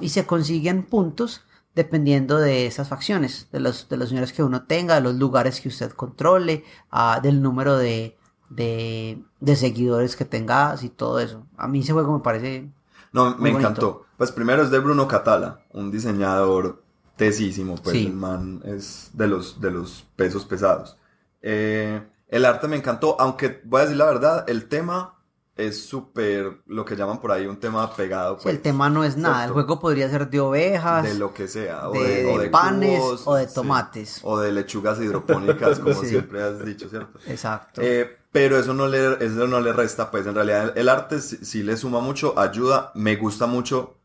y 0.00 0.10
se 0.10 0.26
consiguen 0.26 0.84
puntos 0.84 1.42
dependiendo 1.74 2.38
de 2.38 2.66
esas 2.66 2.88
facciones, 2.88 3.48
de 3.52 3.60
los, 3.60 3.88
de 3.88 3.96
los 3.96 4.08
señores 4.08 4.32
que 4.32 4.42
uno 4.42 4.64
tenga, 4.64 4.96
de 4.96 5.00
los 5.00 5.14
lugares 5.14 5.60
que 5.60 5.68
usted 5.68 5.92
controle, 5.92 6.64
uh, 6.92 7.20
del 7.22 7.40
número 7.40 7.76
de, 7.76 8.18
de, 8.48 9.22
de, 9.38 9.56
seguidores 9.56 10.16
que 10.16 10.24
tengas 10.24 10.82
y 10.82 10.88
todo 10.88 11.20
eso. 11.20 11.46
A 11.56 11.68
mí 11.68 11.80
ese 11.80 11.92
juego 11.92 12.12
me 12.12 12.20
parece... 12.20 12.70
No, 13.12 13.36
me 13.36 13.50
encantó. 13.50 14.04
Pues 14.16 14.32
primero 14.32 14.62
es 14.62 14.70
de 14.70 14.78
Bruno 14.78 15.08
Catala, 15.08 15.62
un 15.72 15.90
diseñador 15.90 16.82
tesísimo, 17.16 17.76
pues 17.76 17.96
el 17.96 18.12
man 18.12 18.60
es 18.64 19.10
de 19.14 19.28
los, 19.28 19.60
de 19.60 19.70
los 19.70 20.06
pesos 20.16 20.44
pesados. 20.44 20.96
Eh, 21.42 22.02
El 22.30 22.44
arte 22.44 22.68
me 22.68 22.76
encantó, 22.76 23.16
aunque 23.20 23.60
voy 23.64 23.80
a 23.80 23.82
decir 23.82 23.96
la 23.96 24.06
verdad, 24.06 24.48
el 24.48 24.68
tema 24.68 25.16
es 25.56 25.84
súper, 25.84 26.62
lo 26.66 26.84
que 26.84 26.96
llaman 26.96 27.20
por 27.20 27.32
ahí 27.32 27.46
un 27.46 27.58
tema 27.58 27.94
pegado. 27.94 28.36
el 28.36 28.42
pues, 28.42 28.62
tema 28.62 28.88
no 28.88 29.04
es 29.04 29.16
nada, 29.16 29.44
el 29.44 29.50
juego 29.50 29.80
podría 29.80 30.08
ser 30.08 30.30
de 30.30 30.40
ovejas. 30.40 31.04
De 31.04 31.14
lo 31.14 31.34
que 31.34 31.48
sea, 31.48 31.88
o 31.88 31.92
de, 31.92 32.48
panes, 32.50 33.02
o 33.24 33.34
de 33.34 33.46
tomates. 33.48 34.20
o 34.22 34.38
de 34.38 34.52
lechugas 34.52 35.00
hidropónicas, 35.00 35.80
como 35.80 35.94
siempre 36.04 36.42
has 36.42 36.64
dicho, 36.64 36.88
¿cierto? 36.88 37.18
Exacto. 37.26 37.82
Eh, 37.82 38.18
pero 38.32 38.58
eso 38.58 38.74
no, 38.74 38.86
le, 38.86 39.24
eso 39.24 39.48
no 39.48 39.60
le 39.60 39.72
resta, 39.72 40.10
pues 40.10 40.24
en 40.26 40.36
realidad 40.36 40.72
el, 40.76 40.88
arte 40.88 41.20
sí 41.20 41.64
le 41.64 41.76
suma 41.76 42.00
mucho, 42.00 42.38
ayuda, 42.38 42.92
me 42.94 43.16
gusta 43.16 43.46
mucho 43.46 43.99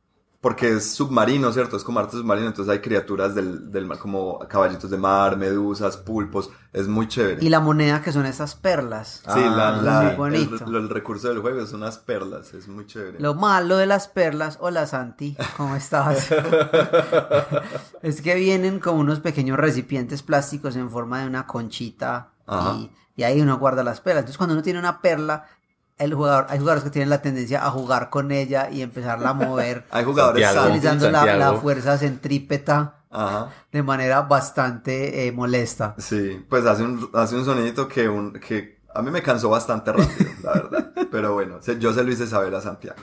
porque 0.45 0.73
es 0.73 0.93
submarino, 0.93 1.51
¿cierto? 1.51 1.75
Es 1.75 1.83
como 1.83 1.97
arte 1.97 2.17
submarino, 2.17 2.45
entonces 2.45 2.71
hay 2.71 2.79
criaturas 2.79 3.33
del, 3.33 3.71
del 3.71 3.87
mar, 3.87 3.97
como 3.97 4.37
caballitos 4.47 4.91
de 4.91 4.97
mar, 4.99 5.37
medusas, 5.37 5.97
pulpos, 5.97 6.51
es 6.71 6.87
muy 6.87 7.07
chévere. 7.07 7.43
Y 7.43 7.49
la 7.49 7.59
moneda 7.59 8.03
que 8.03 8.11
son 8.11 8.27
estas 8.27 8.53
perlas. 8.53 9.23
Sí, 9.23 9.39
la, 9.39 9.69
ah, 9.69 9.81
la, 9.81 10.27
el, 10.27 10.87
recurso 10.87 11.29
del 11.29 11.39
juego 11.39 11.65
son 11.65 11.81
unas 11.81 11.97
perlas, 11.97 12.53
es 12.53 12.67
muy 12.67 12.85
chévere. 12.85 13.19
Lo 13.19 13.33
malo 13.33 13.77
de 13.77 13.87
las 13.87 14.07
perlas, 14.07 14.59
hola 14.61 14.85
Santi, 14.85 15.35
¿cómo 15.57 15.75
estás? 15.75 16.31
es 18.03 18.21
que 18.21 18.35
vienen 18.35 18.79
como 18.79 18.99
unos 18.99 19.21
pequeños 19.21 19.57
recipientes 19.57 20.21
plásticos 20.21 20.75
en 20.75 20.91
forma 20.91 21.21
de 21.21 21.25
una 21.25 21.47
conchita 21.47 22.33
y, 22.77 22.91
y 23.15 23.23
ahí 23.23 23.41
uno 23.41 23.57
guarda 23.57 23.83
las 23.83 23.99
perlas. 23.99 24.21
Entonces 24.21 24.37
cuando 24.37 24.53
uno 24.53 24.61
tiene 24.61 24.77
una 24.77 25.01
perla, 25.01 25.47
el 25.97 26.13
jugador, 26.13 26.47
hay 26.49 26.59
jugadores 26.59 26.83
que 26.83 26.89
tienen 26.89 27.09
la 27.09 27.21
tendencia 27.21 27.65
a 27.65 27.71
jugar 27.71 28.09
con 28.09 28.31
ella 28.31 28.69
y 28.69 28.81
empezarla 28.81 29.29
a 29.29 29.33
mover. 29.33 29.85
hay 29.91 30.03
jugadores 30.03 30.45
utilizando 30.55 31.09
la, 31.09 31.53
fuerza 31.53 31.97
centrípeta 31.97 32.95
de 33.71 33.83
manera 33.83 34.23
bastante 34.23 35.27
eh, 35.27 35.31
molesta. 35.31 35.95
Sí, 35.97 36.45
pues 36.49 36.65
hace 36.65 36.83
un, 36.83 37.09
hace 37.13 37.35
un 37.35 37.45
sonidito 37.45 37.87
que, 37.87 38.09
un, 38.09 38.33
que 38.33 38.77
a 38.95 39.01
mí 39.01 39.11
me 39.11 39.21
cansó 39.21 39.49
bastante 39.49 39.91
rápido, 39.91 40.31
la 40.43 40.53
verdad. 40.53 40.91
Pero 41.11 41.33
bueno, 41.33 41.59
yo 41.79 41.93
se 41.93 42.03
lo 42.03 42.11
hice 42.11 42.27
saber 42.27 42.55
a 42.55 42.61
Santiago. 42.61 43.01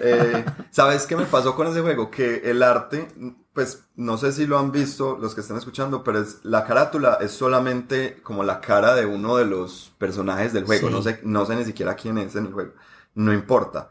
Eh, 0.00 0.44
¿Sabes 0.70 1.06
qué 1.06 1.16
me 1.16 1.24
pasó 1.24 1.54
con 1.54 1.66
ese 1.66 1.80
juego? 1.80 2.10
Que 2.10 2.42
el 2.44 2.62
arte 2.62 3.08
pues 3.54 3.84
no 3.94 4.18
sé 4.18 4.32
si 4.32 4.46
lo 4.46 4.58
han 4.58 4.72
visto 4.72 5.16
los 5.16 5.34
que 5.34 5.40
están 5.40 5.56
escuchando, 5.56 6.02
pero 6.02 6.18
es 6.20 6.40
la 6.42 6.64
carátula 6.64 7.18
es 7.20 7.30
solamente 7.30 8.20
como 8.22 8.42
la 8.42 8.60
cara 8.60 8.96
de 8.96 9.06
uno 9.06 9.36
de 9.36 9.44
los 9.44 9.92
personajes 9.96 10.52
del 10.52 10.64
juego. 10.64 10.90
No 10.90 11.00
sé, 11.02 11.20
no 11.22 11.46
sé 11.46 11.54
ni 11.54 11.64
siquiera 11.64 11.94
quién 11.94 12.18
es 12.18 12.34
en 12.34 12.46
el 12.46 12.52
juego. 12.52 12.72
No 13.14 13.32
importa. 13.32 13.90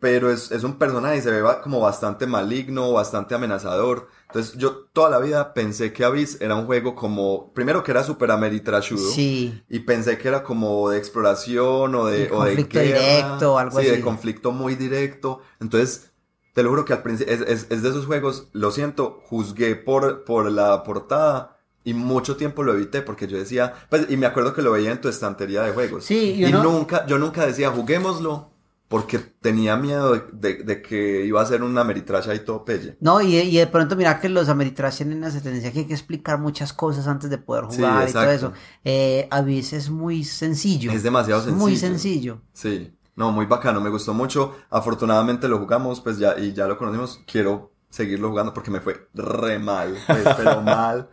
Pero 0.00 0.30
es, 0.30 0.52
es 0.52 0.62
un 0.62 0.78
personaje 0.78 1.16
y 1.16 1.22
se 1.22 1.30
ve 1.30 1.42
como 1.62 1.80
bastante 1.80 2.26
maligno, 2.26 2.92
bastante 2.92 3.34
amenazador. 3.34 4.08
Entonces 4.26 4.56
yo 4.56 4.86
toda 4.92 5.10
la 5.10 5.18
vida 5.18 5.54
pensé 5.54 5.92
que 5.92 6.04
Abyss 6.04 6.40
era 6.40 6.54
un 6.54 6.66
juego 6.66 6.94
como, 6.94 7.52
primero 7.52 7.82
que 7.82 7.90
era 7.90 8.04
super 8.04 8.30
ameritrashudo. 8.30 9.10
Sí. 9.10 9.62
Y 9.68 9.80
pensé 9.80 10.16
que 10.18 10.28
era 10.28 10.44
como 10.44 10.90
de 10.90 10.98
exploración 10.98 11.94
o 11.94 12.06
de, 12.06 12.26
o 12.26 12.36
conflicto 12.36 12.78
directo 12.78 13.54
o 13.54 13.58
algo 13.58 13.78
así. 13.78 13.88
Sí, 13.88 13.96
de 13.96 14.00
conflicto 14.00 14.52
muy 14.52 14.76
directo. 14.76 15.40
Entonces 15.60 16.12
te 16.58 16.64
lo 16.64 16.70
juro 16.70 16.84
que 16.84 16.92
al 16.92 17.02
principio 17.02 17.34
es, 17.34 17.68
de 17.68 17.88
esos 17.88 18.06
juegos, 18.06 18.48
lo 18.52 18.72
siento, 18.72 19.22
juzgué 19.26 19.76
por, 19.76 20.24
por 20.24 20.50
la 20.50 20.82
portada 20.82 21.58
y 21.84 21.94
mucho 21.94 22.36
tiempo 22.36 22.64
lo 22.64 22.74
evité 22.74 23.00
porque 23.00 23.28
yo 23.28 23.38
decía, 23.38 23.74
pues, 23.88 24.06
y 24.10 24.16
me 24.16 24.26
acuerdo 24.26 24.52
que 24.52 24.62
lo 24.62 24.72
veía 24.72 24.90
en 24.90 25.00
tu 25.00 25.08
estantería 25.08 25.62
de 25.62 25.70
juegos. 25.70 26.04
Sí, 26.04 26.44
y 26.44 26.52
nunca, 26.52 27.06
yo 27.06 27.18
nunca 27.18 27.46
decía, 27.46 27.70
juguémoslo, 27.70 28.50
porque 28.88 29.18
tenía 29.18 29.76
miedo 29.76 30.14
de, 30.32 30.82
que 30.82 31.26
iba 31.26 31.42
a 31.42 31.46
ser 31.46 31.62
una 31.62 31.82
Ameritrash 31.82 32.34
y 32.34 32.38
todo 32.38 32.64
pelle. 32.64 32.96
No, 33.00 33.20
y, 33.20 33.56
de 33.56 33.66
pronto 33.66 33.96
mira 33.96 34.18
que 34.18 34.30
los 34.30 34.48
Ameritrash 34.48 34.96
tienen 34.96 35.22
esa 35.24 35.42
tendencia 35.42 35.70
que 35.72 35.80
hay 35.80 35.86
que 35.86 35.92
explicar 35.92 36.38
muchas 36.38 36.72
cosas 36.72 37.06
antes 37.06 37.28
de 37.28 37.36
poder 37.36 37.64
jugar 37.64 38.08
y 38.08 38.12
todo 38.12 38.30
eso. 38.30 38.52
Eh, 38.84 39.28
a 39.30 39.42
veces 39.42 39.84
es 39.84 39.90
muy 39.90 40.24
sencillo. 40.24 40.90
Es 40.90 41.02
demasiado 41.02 41.42
sencillo. 41.42 41.60
Muy 41.60 41.76
sencillo. 41.76 42.40
Sí. 42.54 42.94
No, 43.14 43.30
muy 43.30 43.46
bacano, 43.46 43.80
me 43.80 43.90
gustó 43.90 44.14
mucho. 44.14 44.56
Afortunadamente 44.70 45.48
lo 45.48 45.58
jugamos, 45.58 46.00
pues 46.00 46.18
ya, 46.18 46.38
y 46.38 46.54
ya 46.54 46.66
lo 46.66 46.78
conocimos. 46.78 47.20
Quiero 47.30 47.72
seguirlo 47.90 48.30
jugando 48.30 48.54
porque 48.54 48.70
me 48.70 48.80
fue 48.80 49.08
re 49.12 49.58
mal, 49.58 49.98
pues, 50.06 50.24
pero 50.36 50.62
mal. 50.62 51.10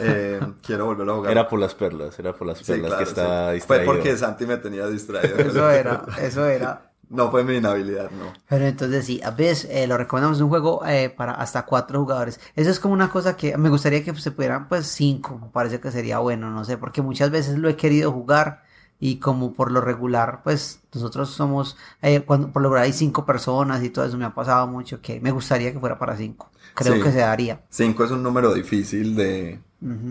Eh, 0.00 0.40
quiero 0.62 0.86
volverlo 0.86 1.12
a 1.12 1.16
jugar. 1.16 1.32
Era 1.32 1.48
por 1.48 1.58
las 1.58 1.74
perlas, 1.74 2.18
era 2.18 2.34
por 2.34 2.48
las 2.48 2.62
perlas 2.62 2.94
que 2.94 3.04
estaba 3.04 3.52
distraído. 3.52 3.86
Fue 3.86 3.94
porque 3.94 4.16
Santi 4.16 4.46
me 4.46 4.58
tenía 4.58 4.86
distraído. 4.88 5.38
Eso 5.38 5.70
era, 5.70 6.04
eso 6.20 6.44
era. 6.44 6.93
No 7.10 7.30
fue 7.30 7.44
mi 7.44 7.56
inhabilidad, 7.56 8.10
no. 8.10 8.32
Pero 8.48 8.66
entonces 8.66 9.04
sí, 9.04 9.20
a 9.22 9.30
veces 9.30 9.68
eh, 9.70 9.86
lo 9.86 9.96
recomendamos 9.96 10.40
un 10.40 10.48
juego 10.48 10.84
eh, 10.86 11.10
para 11.10 11.32
hasta 11.32 11.64
cuatro 11.64 12.00
jugadores. 12.00 12.40
Eso 12.56 12.70
es 12.70 12.80
como 12.80 12.94
una 12.94 13.10
cosa 13.10 13.36
que 13.36 13.56
me 13.56 13.68
gustaría 13.68 14.04
que 14.04 14.14
se 14.14 14.30
pudieran, 14.30 14.68
pues 14.68 14.86
cinco, 14.86 15.38
me 15.38 15.48
parece 15.48 15.80
que 15.80 15.90
sería 15.90 16.18
bueno, 16.18 16.50
no 16.50 16.64
sé, 16.64 16.78
porque 16.78 17.02
muchas 17.02 17.30
veces 17.30 17.58
lo 17.58 17.68
he 17.68 17.76
querido 17.76 18.12
jugar 18.12 18.64
y 18.98 19.18
como 19.18 19.52
por 19.52 19.70
lo 19.70 19.80
regular, 19.80 20.40
pues 20.42 20.80
nosotros 20.94 21.30
somos, 21.30 21.76
eh, 22.00 22.22
cuando 22.22 22.50
por 22.52 22.62
lo 22.62 22.68
regular 22.68 22.84
hay 22.84 22.92
cinco 22.92 23.26
personas 23.26 23.82
y 23.82 23.90
todo 23.90 24.04
eso 24.04 24.16
me 24.16 24.24
ha 24.24 24.34
pasado 24.34 24.66
mucho 24.66 25.00
que 25.02 25.20
me 25.20 25.30
gustaría 25.30 25.72
que 25.72 25.80
fuera 25.80 25.98
para 25.98 26.16
cinco. 26.16 26.50
Creo 26.74 27.02
que 27.02 27.12
se 27.12 27.18
daría. 27.18 27.60
Cinco 27.68 28.04
es 28.04 28.10
un 28.10 28.22
número 28.22 28.52
difícil 28.52 29.14
de, 29.14 29.60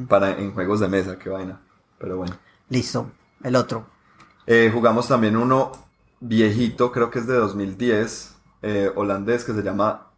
para 0.07 0.37
en 0.37 0.53
juegos 0.53 0.79
de 0.79 0.87
mesa, 0.87 1.17
qué 1.17 1.29
vaina. 1.29 1.59
Pero 1.97 2.17
bueno. 2.17 2.35
Listo, 2.69 3.11
el 3.43 3.55
otro. 3.55 3.87
Eh, 4.45 4.69
jugamos 4.73 5.07
también 5.07 5.37
uno 5.37 5.71
viejito, 6.23 6.91
creo 6.91 7.09
que 7.09 7.19
es 7.19 7.27
de 7.27 7.35
2010, 7.35 8.35
eh, 8.61 8.91
holandés, 8.95 9.43
que 9.43 9.53
se 9.53 9.61
llama 9.61 10.11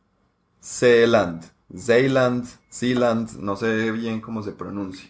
Zeeland. 0.62 1.44
Zeeland, 1.76 2.46
Zeeland, 2.72 3.40
no 3.40 3.56
sé 3.56 3.92
bien 3.92 4.22
cómo 4.22 4.44
se 4.44 4.52
pronuncia. 4.52 5.10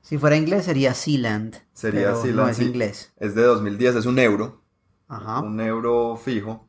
Si 0.00 0.18
fuera 0.18 0.36
inglés 0.36 0.64
sería 0.64 0.94
Sealand. 0.94 1.56
Sería 1.72 2.14
Sealand. 2.16 2.36
No 2.36 2.48
es 2.48 2.58
inglés. 2.58 3.12
Es 3.18 3.34
de 3.34 3.42
2010, 3.42 3.96
es 3.96 4.06
un 4.06 4.18
euro. 4.18 4.60
Ajá. 5.08 5.40
Un 5.40 5.60
euro 5.60 6.16
fijo. 6.16 6.66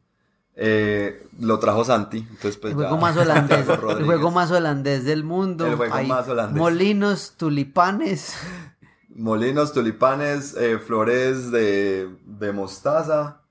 Eh, 0.56 1.28
lo 1.40 1.58
trajo 1.58 1.84
Santi, 1.84 2.20
entonces 2.20 2.58
pues 2.58 2.74
el 2.74 2.76
juego 2.76 2.98
más 2.98 3.18
holandés, 3.18 3.68
el 3.68 4.06
juego 4.06 4.30
más 4.30 4.52
holandés 4.52 5.04
del 5.04 5.24
mundo. 5.24 5.66
El 5.66 5.76
juego 5.78 6.04
más 6.04 6.28
holandés. 6.28 6.56
Molinos, 6.56 7.34
tulipanes. 7.38 8.36
Molinos, 9.10 9.74
tulipanes, 9.74 10.56
eh, 10.56 10.78
flores 10.78 11.50
de, 11.50 12.16
de, 12.26 12.52
mostaza 12.52 13.43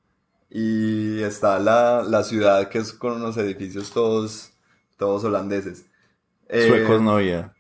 y 0.54 1.22
está 1.22 1.58
la, 1.58 2.02
la, 2.02 2.22
ciudad 2.24 2.68
que 2.68 2.78
es 2.78 2.92
con 2.92 3.14
unos 3.14 3.38
edificios 3.38 3.90
todos, 3.90 4.52
todos 4.98 5.24
holandeses. 5.24 5.86
Suecos 6.46 7.00
eh, 7.00 7.02
no 7.02 7.12
había. 7.12 7.54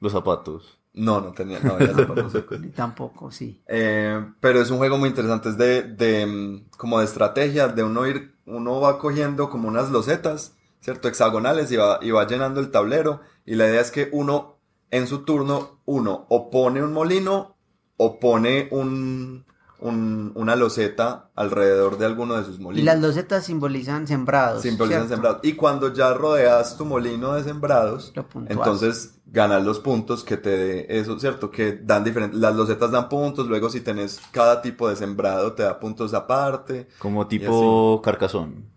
Los 0.00 0.12
zapatos. 0.12 0.78
No, 0.94 1.20
no 1.20 1.32
tenía, 1.32 1.60
no 1.60 1.74
había 1.74 1.92
zapatos 1.92 2.32
Tampoco, 2.74 3.30
sí. 3.30 3.60
Eh, 3.66 4.24
pero 4.40 4.62
es 4.62 4.70
un 4.70 4.78
juego 4.78 4.96
muy 4.96 5.10
interesante, 5.10 5.50
es 5.50 5.58
de, 5.58 5.82
de, 5.82 6.24
mm, 6.24 6.70
como 6.78 7.00
de 7.00 7.04
estrategia, 7.04 7.68
de 7.68 7.82
uno 7.82 8.06
ir, 8.06 8.34
uno 8.46 8.80
va 8.80 8.98
cogiendo 8.98 9.50
como 9.50 9.68
unas 9.68 9.90
losetas, 9.90 10.54
¿cierto? 10.80 11.08
Hexagonales 11.08 11.70
y 11.70 11.76
va, 11.76 11.98
y 12.00 12.12
va 12.12 12.26
llenando 12.26 12.60
el 12.60 12.70
tablero. 12.70 13.20
Y 13.44 13.56
la 13.56 13.68
idea 13.68 13.82
es 13.82 13.90
que 13.90 14.08
uno, 14.10 14.56
en 14.90 15.06
su 15.06 15.26
turno, 15.26 15.82
uno 15.84 16.24
o 16.30 16.48
pone 16.48 16.82
un 16.82 16.94
molino 16.94 17.56
o 17.98 18.18
pone 18.18 18.68
un, 18.70 19.44
un, 19.78 20.32
una 20.34 20.56
loseta 20.56 21.30
alrededor 21.34 21.98
de 21.98 22.06
alguno 22.06 22.34
de 22.34 22.44
sus 22.44 22.58
molinos. 22.58 22.82
Y 22.82 22.84
las 22.84 23.00
losetas 23.00 23.44
simbolizan 23.44 24.06
sembrados. 24.06 24.62
Simbolizan 24.62 25.08
sembrados. 25.08 25.40
Y 25.42 25.52
cuando 25.52 25.92
ya 25.92 26.14
rodeas 26.14 26.76
tu 26.76 26.84
molino 26.84 27.34
de 27.34 27.44
sembrados, 27.44 28.12
entonces 28.48 29.18
ganas 29.26 29.64
los 29.64 29.80
puntos 29.80 30.24
que 30.24 30.36
te 30.36 30.50
dé 30.50 30.86
eso, 30.88 31.18
¿cierto? 31.18 31.50
Que 31.50 31.72
dan 31.72 32.04
diferentes. 32.04 32.38
Las 32.40 32.54
losetas 32.56 32.90
dan 32.90 33.08
puntos, 33.08 33.46
luego 33.46 33.68
si 33.68 33.80
tenés 33.80 34.20
cada 34.30 34.62
tipo 34.62 34.88
de 34.88 34.96
sembrado 34.96 35.52
te 35.52 35.62
da 35.62 35.78
puntos 35.78 36.14
aparte. 36.14 36.88
Como 36.98 37.26
tipo 37.26 38.00
carcazón. 38.02 38.76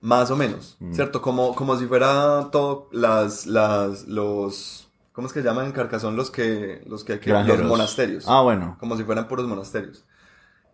Más 0.00 0.30
o 0.30 0.36
menos, 0.36 0.76
mm. 0.78 0.92
¿cierto? 0.92 1.20
Como, 1.20 1.56
como 1.56 1.76
si 1.76 1.86
fuera 1.86 2.48
todo 2.52 2.88
las, 2.92 3.46
las, 3.46 4.06
los, 4.06 4.88
¿cómo 5.12 5.26
es 5.26 5.32
que 5.32 5.42
llaman 5.42 5.66
en 5.66 5.72
Carcazón 5.72 6.14
los 6.14 6.30
que, 6.30 6.84
los 6.86 7.02
que, 7.02 7.18
que 7.18 7.32
los 7.32 7.62
monasterios? 7.64 8.24
Ah, 8.28 8.42
bueno. 8.42 8.76
Como 8.78 8.96
si 8.96 9.02
fueran 9.02 9.26
puros 9.26 9.48
monasterios. 9.48 10.04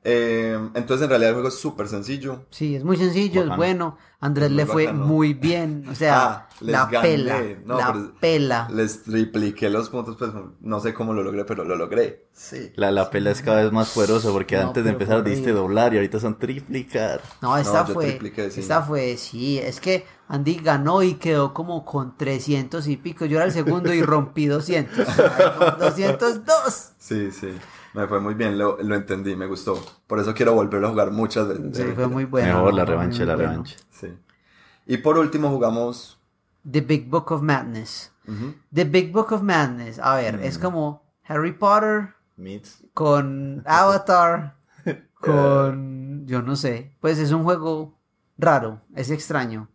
Eh, 0.06 0.58
entonces 0.74 1.04
en 1.04 1.08
realidad 1.08 1.30
el 1.30 1.34
juego 1.36 1.48
es 1.48 1.58
súper 1.58 1.88
sencillo. 1.88 2.44
Sí, 2.50 2.76
es 2.76 2.84
muy 2.84 2.98
sencillo, 2.98 3.42
es 3.42 3.56
bueno. 3.56 3.96
Andrés 4.20 4.50
le 4.50 4.66
fue 4.66 4.92
muy 4.92 5.32
bien. 5.32 5.86
O 5.90 5.94
sea, 5.94 6.22
ah, 6.22 6.48
la 6.60 6.88
pela. 6.88 7.42
la 7.66 8.12
pela. 8.20 8.68
Les 8.70 9.02
tripliqué 9.02 9.70
los 9.70 9.88
puntos, 9.88 10.16
pues 10.18 10.30
no 10.60 10.80
sé 10.80 10.92
cómo 10.92 11.14
lo 11.14 11.22
logré, 11.22 11.44
pero 11.46 11.64
lo 11.64 11.74
logré. 11.74 12.28
Sí. 12.32 12.72
La, 12.76 12.90
la 12.90 13.08
pela 13.10 13.30
es 13.30 13.40
cada 13.40 13.62
vez 13.62 13.72
más 13.72 13.90
poderosa 13.90 14.30
porque 14.30 14.58
antes 14.58 14.84
de 14.84 14.90
empezar 14.90 15.24
diste 15.24 15.52
doblar 15.52 15.94
y 15.94 15.96
ahorita 15.96 16.20
son 16.20 16.38
triplicar. 16.38 17.22
No, 17.40 17.56
esta 17.56 17.86
fue. 17.86 18.18
Esta 18.36 18.82
fue, 18.82 19.16
sí. 19.16 19.58
Es 19.58 19.80
que 19.80 20.04
Andy 20.28 20.56
ganó 20.56 21.02
y 21.02 21.14
quedó 21.14 21.54
como 21.54 21.84
con 21.84 22.16
300 22.16 22.86
y 22.88 22.96
pico. 22.98 23.24
Yo 23.24 23.36
era 23.38 23.46
el 23.46 23.52
segundo 23.52 23.92
y 23.92 24.02
rompí 24.02 24.46
200. 24.46 25.06
202. 25.78 26.90
Sí, 27.04 27.30
sí. 27.32 27.48
Me 27.94 28.08
fue 28.08 28.20
muy 28.20 28.34
bien, 28.34 28.58
lo, 28.58 28.76
lo, 28.82 28.94
entendí, 28.96 29.36
me 29.36 29.46
gustó. 29.46 29.80
Por 30.08 30.18
eso 30.18 30.34
quiero 30.34 30.54
volverlo 30.54 30.88
a 30.88 30.90
jugar 30.90 31.10
muchas 31.12 31.46
veces. 31.48 31.76
Sí, 31.76 31.84
fue 31.94 32.08
muy 32.08 32.24
bueno. 32.24 32.54
Mejor 32.54 32.74
la 32.74 32.84
revancha, 32.84 33.24
la 33.24 33.36
revancha. 33.36 33.76
Sí. 33.90 34.08
Y 34.86 34.96
por 34.98 35.16
último 35.16 35.48
jugamos... 35.48 36.18
The 36.68 36.80
Big 36.80 37.08
Book 37.08 37.30
of 37.30 37.42
Madness. 37.42 38.10
The 38.72 38.84
Big 38.84 39.12
Book 39.12 39.32
of 39.32 39.42
Madness. 39.42 40.00
A 40.00 40.16
ver, 40.16 40.40
es 40.42 40.58
mm. 40.58 40.62
como 40.62 41.04
Harry 41.24 41.52
Potter, 41.52 42.14
con 42.92 43.62
Avatar, 43.66 44.56
con... 45.20 46.22
yo 46.26 46.42
no 46.42 46.56
sé, 46.56 46.92
pues 47.00 47.18
es 47.18 47.30
un 47.30 47.44
juego 47.44 47.96
raro, 48.38 48.80
es 48.94 49.10
extraño. 49.10 49.68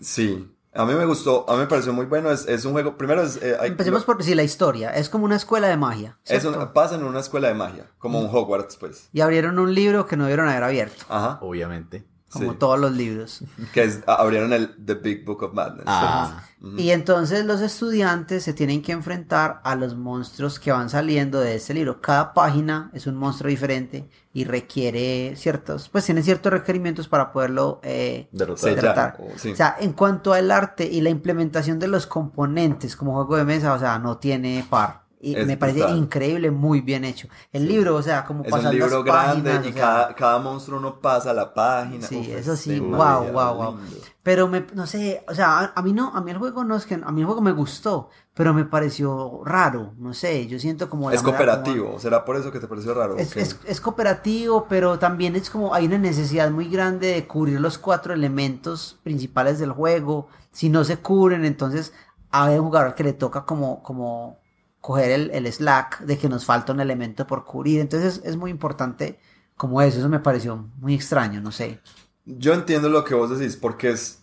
Sí, 0.00 0.50
a 0.72 0.84
mí 0.84 0.94
me 0.94 1.04
gustó, 1.04 1.44
a 1.48 1.54
mí 1.54 1.60
me 1.60 1.66
pareció 1.66 1.92
muy 1.92 2.06
bueno. 2.06 2.30
Es, 2.30 2.64
un 2.64 2.72
juego. 2.72 2.96
Primero 2.96 3.22
es. 3.22 3.36
Eh, 3.42 3.56
Empecemos 3.62 4.04
por 4.04 4.18
decir 4.18 4.36
la 4.36 4.44
historia. 4.44 4.90
Es 4.90 5.08
como 5.08 5.24
una 5.24 5.36
escuela 5.36 5.68
de 5.68 5.76
magia. 5.76 6.18
Es 6.24 6.46
pasa 6.72 6.94
en 6.94 7.04
una 7.04 7.20
escuela 7.20 7.48
de 7.48 7.54
magia, 7.54 7.86
como 7.98 8.20
un 8.20 8.26
Hogwarts, 8.26 8.76
pues. 8.76 9.08
Y 9.12 9.20
abrieron 9.20 9.58
un 9.58 9.74
libro 9.74 10.06
que 10.06 10.16
no 10.16 10.24
debieron 10.24 10.48
haber 10.48 10.62
abierto. 10.62 11.04
Ajá. 11.08 11.38
Obviamente. 11.42 12.06
Como 12.30 12.54
todos 12.54 12.78
los 12.78 12.92
libros. 12.92 13.42
Que 13.72 13.84
es, 13.84 14.00
abrieron 14.06 14.52
el 14.52 14.74
The 14.84 14.94
Big 14.94 15.24
Book 15.24 15.42
of 15.42 15.52
Madness. 15.52 15.84
Ah. 15.86 16.44
Y 16.76 16.90
entonces 16.90 17.44
los 17.46 17.60
estudiantes 17.62 18.44
se 18.44 18.52
tienen 18.52 18.82
que 18.82 18.92
enfrentar 18.92 19.60
a 19.64 19.74
los 19.74 19.96
monstruos 19.96 20.60
que 20.60 20.70
van 20.70 20.90
saliendo 20.90 21.40
de 21.40 21.54
este 21.54 21.72
libro. 21.72 22.00
Cada 22.00 22.34
página 22.34 22.90
es 22.92 23.06
un 23.06 23.16
monstruo 23.16 23.48
diferente 23.48 24.08
y 24.34 24.44
requiere 24.44 25.34
ciertos, 25.36 25.88
pues 25.88 26.04
tiene 26.04 26.22
ciertos 26.22 26.52
requerimientos 26.52 27.08
para 27.08 27.32
poderlo 27.32 27.80
eh, 27.82 28.28
derrotar. 28.30 29.16
O, 29.18 29.34
o 29.34 29.56
sea, 29.56 29.76
en 29.80 29.94
cuanto 29.94 30.34
al 30.34 30.50
arte 30.50 30.84
y 30.84 31.00
la 31.00 31.10
implementación 31.10 31.78
de 31.78 31.88
los 31.88 32.06
componentes 32.06 32.94
como 32.94 33.14
juego 33.14 33.36
de 33.36 33.44
mesa, 33.44 33.72
o 33.72 33.78
sea, 33.78 33.98
no 33.98 34.18
tiene 34.18 34.64
par. 34.68 35.09
Y 35.22 35.36
me 35.36 35.58
parece 35.58 35.86
increíble, 35.90 36.50
muy 36.50 36.80
bien 36.80 37.04
hecho. 37.04 37.28
El 37.52 37.68
libro, 37.68 37.94
o 37.94 38.02
sea, 38.02 38.24
como 38.24 38.42
es 38.42 38.52
un 38.52 38.70
libro 38.70 39.04
grande 39.04 39.60
y 39.68 39.72
cada, 39.72 40.14
cada, 40.14 40.38
monstruo 40.38 40.80
no 40.80 40.98
pasa 40.98 41.34
la 41.34 41.52
página. 41.52 42.06
Sí, 42.06 42.32
eso 42.32 42.56
sí, 42.56 42.80
wow, 42.80 43.30
wow, 43.30 43.54
wow. 43.54 43.78
Pero 44.22 44.48
me, 44.48 44.64
no 44.72 44.86
sé, 44.86 45.22
o 45.28 45.34
sea, 45.34 45.72
a, 45.74 45.82
mí 45.82 45.92
no, 45.92 46.10
a 46.14 46.22
mí 46.22 46.30
el 46.30 46.38
juego 46.38 46.64
no 46.64 46.74
es 46.74 46.86
que, 46.86 46.94
a 46.94 47.12
mí 47.12 47.20
el 47.20 47.26
juego 47.26 47.42
me 47.42 47.52
gustó, 47.52 48.08
pero 48.32 48.54
me 48.54 48.64
pareció 48.64 49.42
raro, 49.44 49.92
no 49.98 50.14
sé, 50.14 50.46
yo 50.46 50.58
siento 50.58 50.88
como... 50.88 51.10
Es 51.10 51.22
cooperativo, 51.22 51.98
¿será 51.98 52.24
por 52.24 52.36
eso 52.36 52.50
que 52.50 52.60
te 52.60 52.66
pareció 52.66 52.94
raro? 52.94 53.16
Es, 53.18 53.36
es, 53.36 53.80
cooperativo, 53.80 54.66
pero 54.68 54.98
también 54.98 55.36
es 55.36 55.50
como, 55.50 55.74
hay 55.74 55.84
una 55.84 55.98
necesidad 55.98 56.50
muy 56.50 56.68
grande 56.68 57.08
de 57.08 57.26
cubrir 57.26 57.60
los 57.60 57.76
cuatro 57.76 58.14
elementos 58.14 58.98
principales 59.02 59.58
del 59.58 59.72
juego. 59.72 60.28
Si 60.50 60.68
no 60.68 60.84
se 60.84 60.96
cubren, 60.96 61.44
entonces 61.44 61.92
hay 62.30 62.58
un 62.58 62.66
jugador 62.66 62.94
que 62.94 63.04
le 63.04 63.12
toca 63.12 63.44
como, 63.44 63.82
como 63.82 64.39
coger 64.80 65.10
el, 65.10 65.30
el, 65.32 65.52
slack 65.52 66.00
de 66.00 66.18
que 66.18 66.28
nos 66.28 66.44
falta 66.44 66.72
un 66.72 66.80
elemento 66.80 67.26
por 67.26 67.44
cubrir. 67.44 67.80
Entonces 67.80 68.20
es 68.24 68.36
muy 68.36 68.50
importante 68.50 69.18
como 69.56 69.82
eso. 69.82 69.98
Eso 69.98 70.08
me 70.08 70.20
pareció 70.20 70.68
muy 70.78 70.94
extraño, 70.94 71.40
no 71.40 71.52
sé. 71.52 71.80
Yo 72.24 72.54
entiendo 72.54 72.88
lo 72.88 73.04
que 73.04 73.14
vos 73.14 73.38
decís, 73.38 73.56
porque 73.56 73.90
es, 73.90 74.22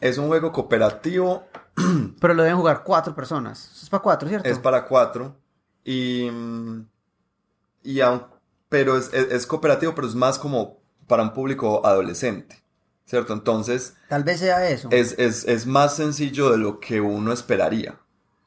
es 0.00 0.18
un 0.18 0.28
juego 0.28 0.52
cooperativo. 0.52 1.46
Pero 2.20 2.34
lo 2.34 2.42
deben 2.42 2.58
jugar 2.58 2.82
cuatro 2.84 3.14
personas. 3.14 3.70
Es 3.82 3.90
para 3.90 4.02
cuatro, 4.02 4.28
¿cierto? 4.28 4.48
Es 4.48 4.58
para 4.58 4.84
cuatro. 4.86 5.36
Y. 5.84 6.30
y 7.82 8.00
pero 8.68 8.98
es, 8.98 9.10
es, 9.14 9.46
cooperativo, 9.46 9.94
pero 9.94 10.06
es 10.06 10.14
más 10.14 10.38
como 10.38 10.82
para 11.06 11.22
un 11.22 11.32
público 11.32 11.86
adolescente. 11.86 12.62
¿Cierto? 13.06 13.32
Entonces. 13.32 13.94
Tal 14.10 14.24
vez 14.24 14.40
sea 14.40 14.68
eso. 14.68 14.88
Es, 14.90 15.14
es, 15.18 15.46
es 15.46 15.66
más 15.66 15.96
sencillo 15.96 16.50
de 16.50 16.58
lo 16.58 16.78
que 16.78 17.00
uno 17.00 17.32
esperaría. 17.32 17.98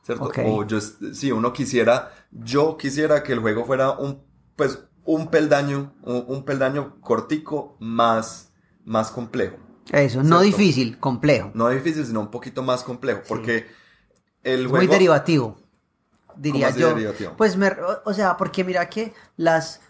¿Cierto? 0.03 0.31
O 0.45 0.65
yo, 0.65 0.79
si 0.81 1.31
uno 1.31 1.53
quisiera, 1.53 2.11
yo 2.31 2.77
quisiera 2.77 3.23
que 3.23 3.33
el 3.33 3.39
juego 3.39 3.65
fuera 3.65 3.91
un, 3.91 4.21
pues, 4.55 4.79
un 5.05 5.27
peldaño, 5.27 5.93
un, 6.03 6.43
peldaño 6.43 6.99
cortico 7.01 7.75
más, 7.79 8.51
más 8.85 9.11
complejo. 9.11 9.57
Eso, 9.91 10.23
no 10.23 10.41
difícil, 10.41 10.99
complejo. 10.99 11.51
No 11.53 11.69
difícil, 11.69 12.05
sino 12.05 12.21
un 12.21 12.31
poquito 12.31 12.63
más 12.63 12.83
complejo, 12.83 13.21
porque 13.27 13.67
el 14.43 14.67
juego... 14.67 14.77
Muy 14.77 14.87
derivativo, 14.87 15.57
diría 16.35 16.69
yo. 16.71 16.95
Pues, 17.37 17.57
me, 17.57 17.71
o 18.05 18.13
sea, 18.13 18.37
porque 18.37 18.63
mira 18.63 18.87
que 18.89 19.13
las 19.37 19.81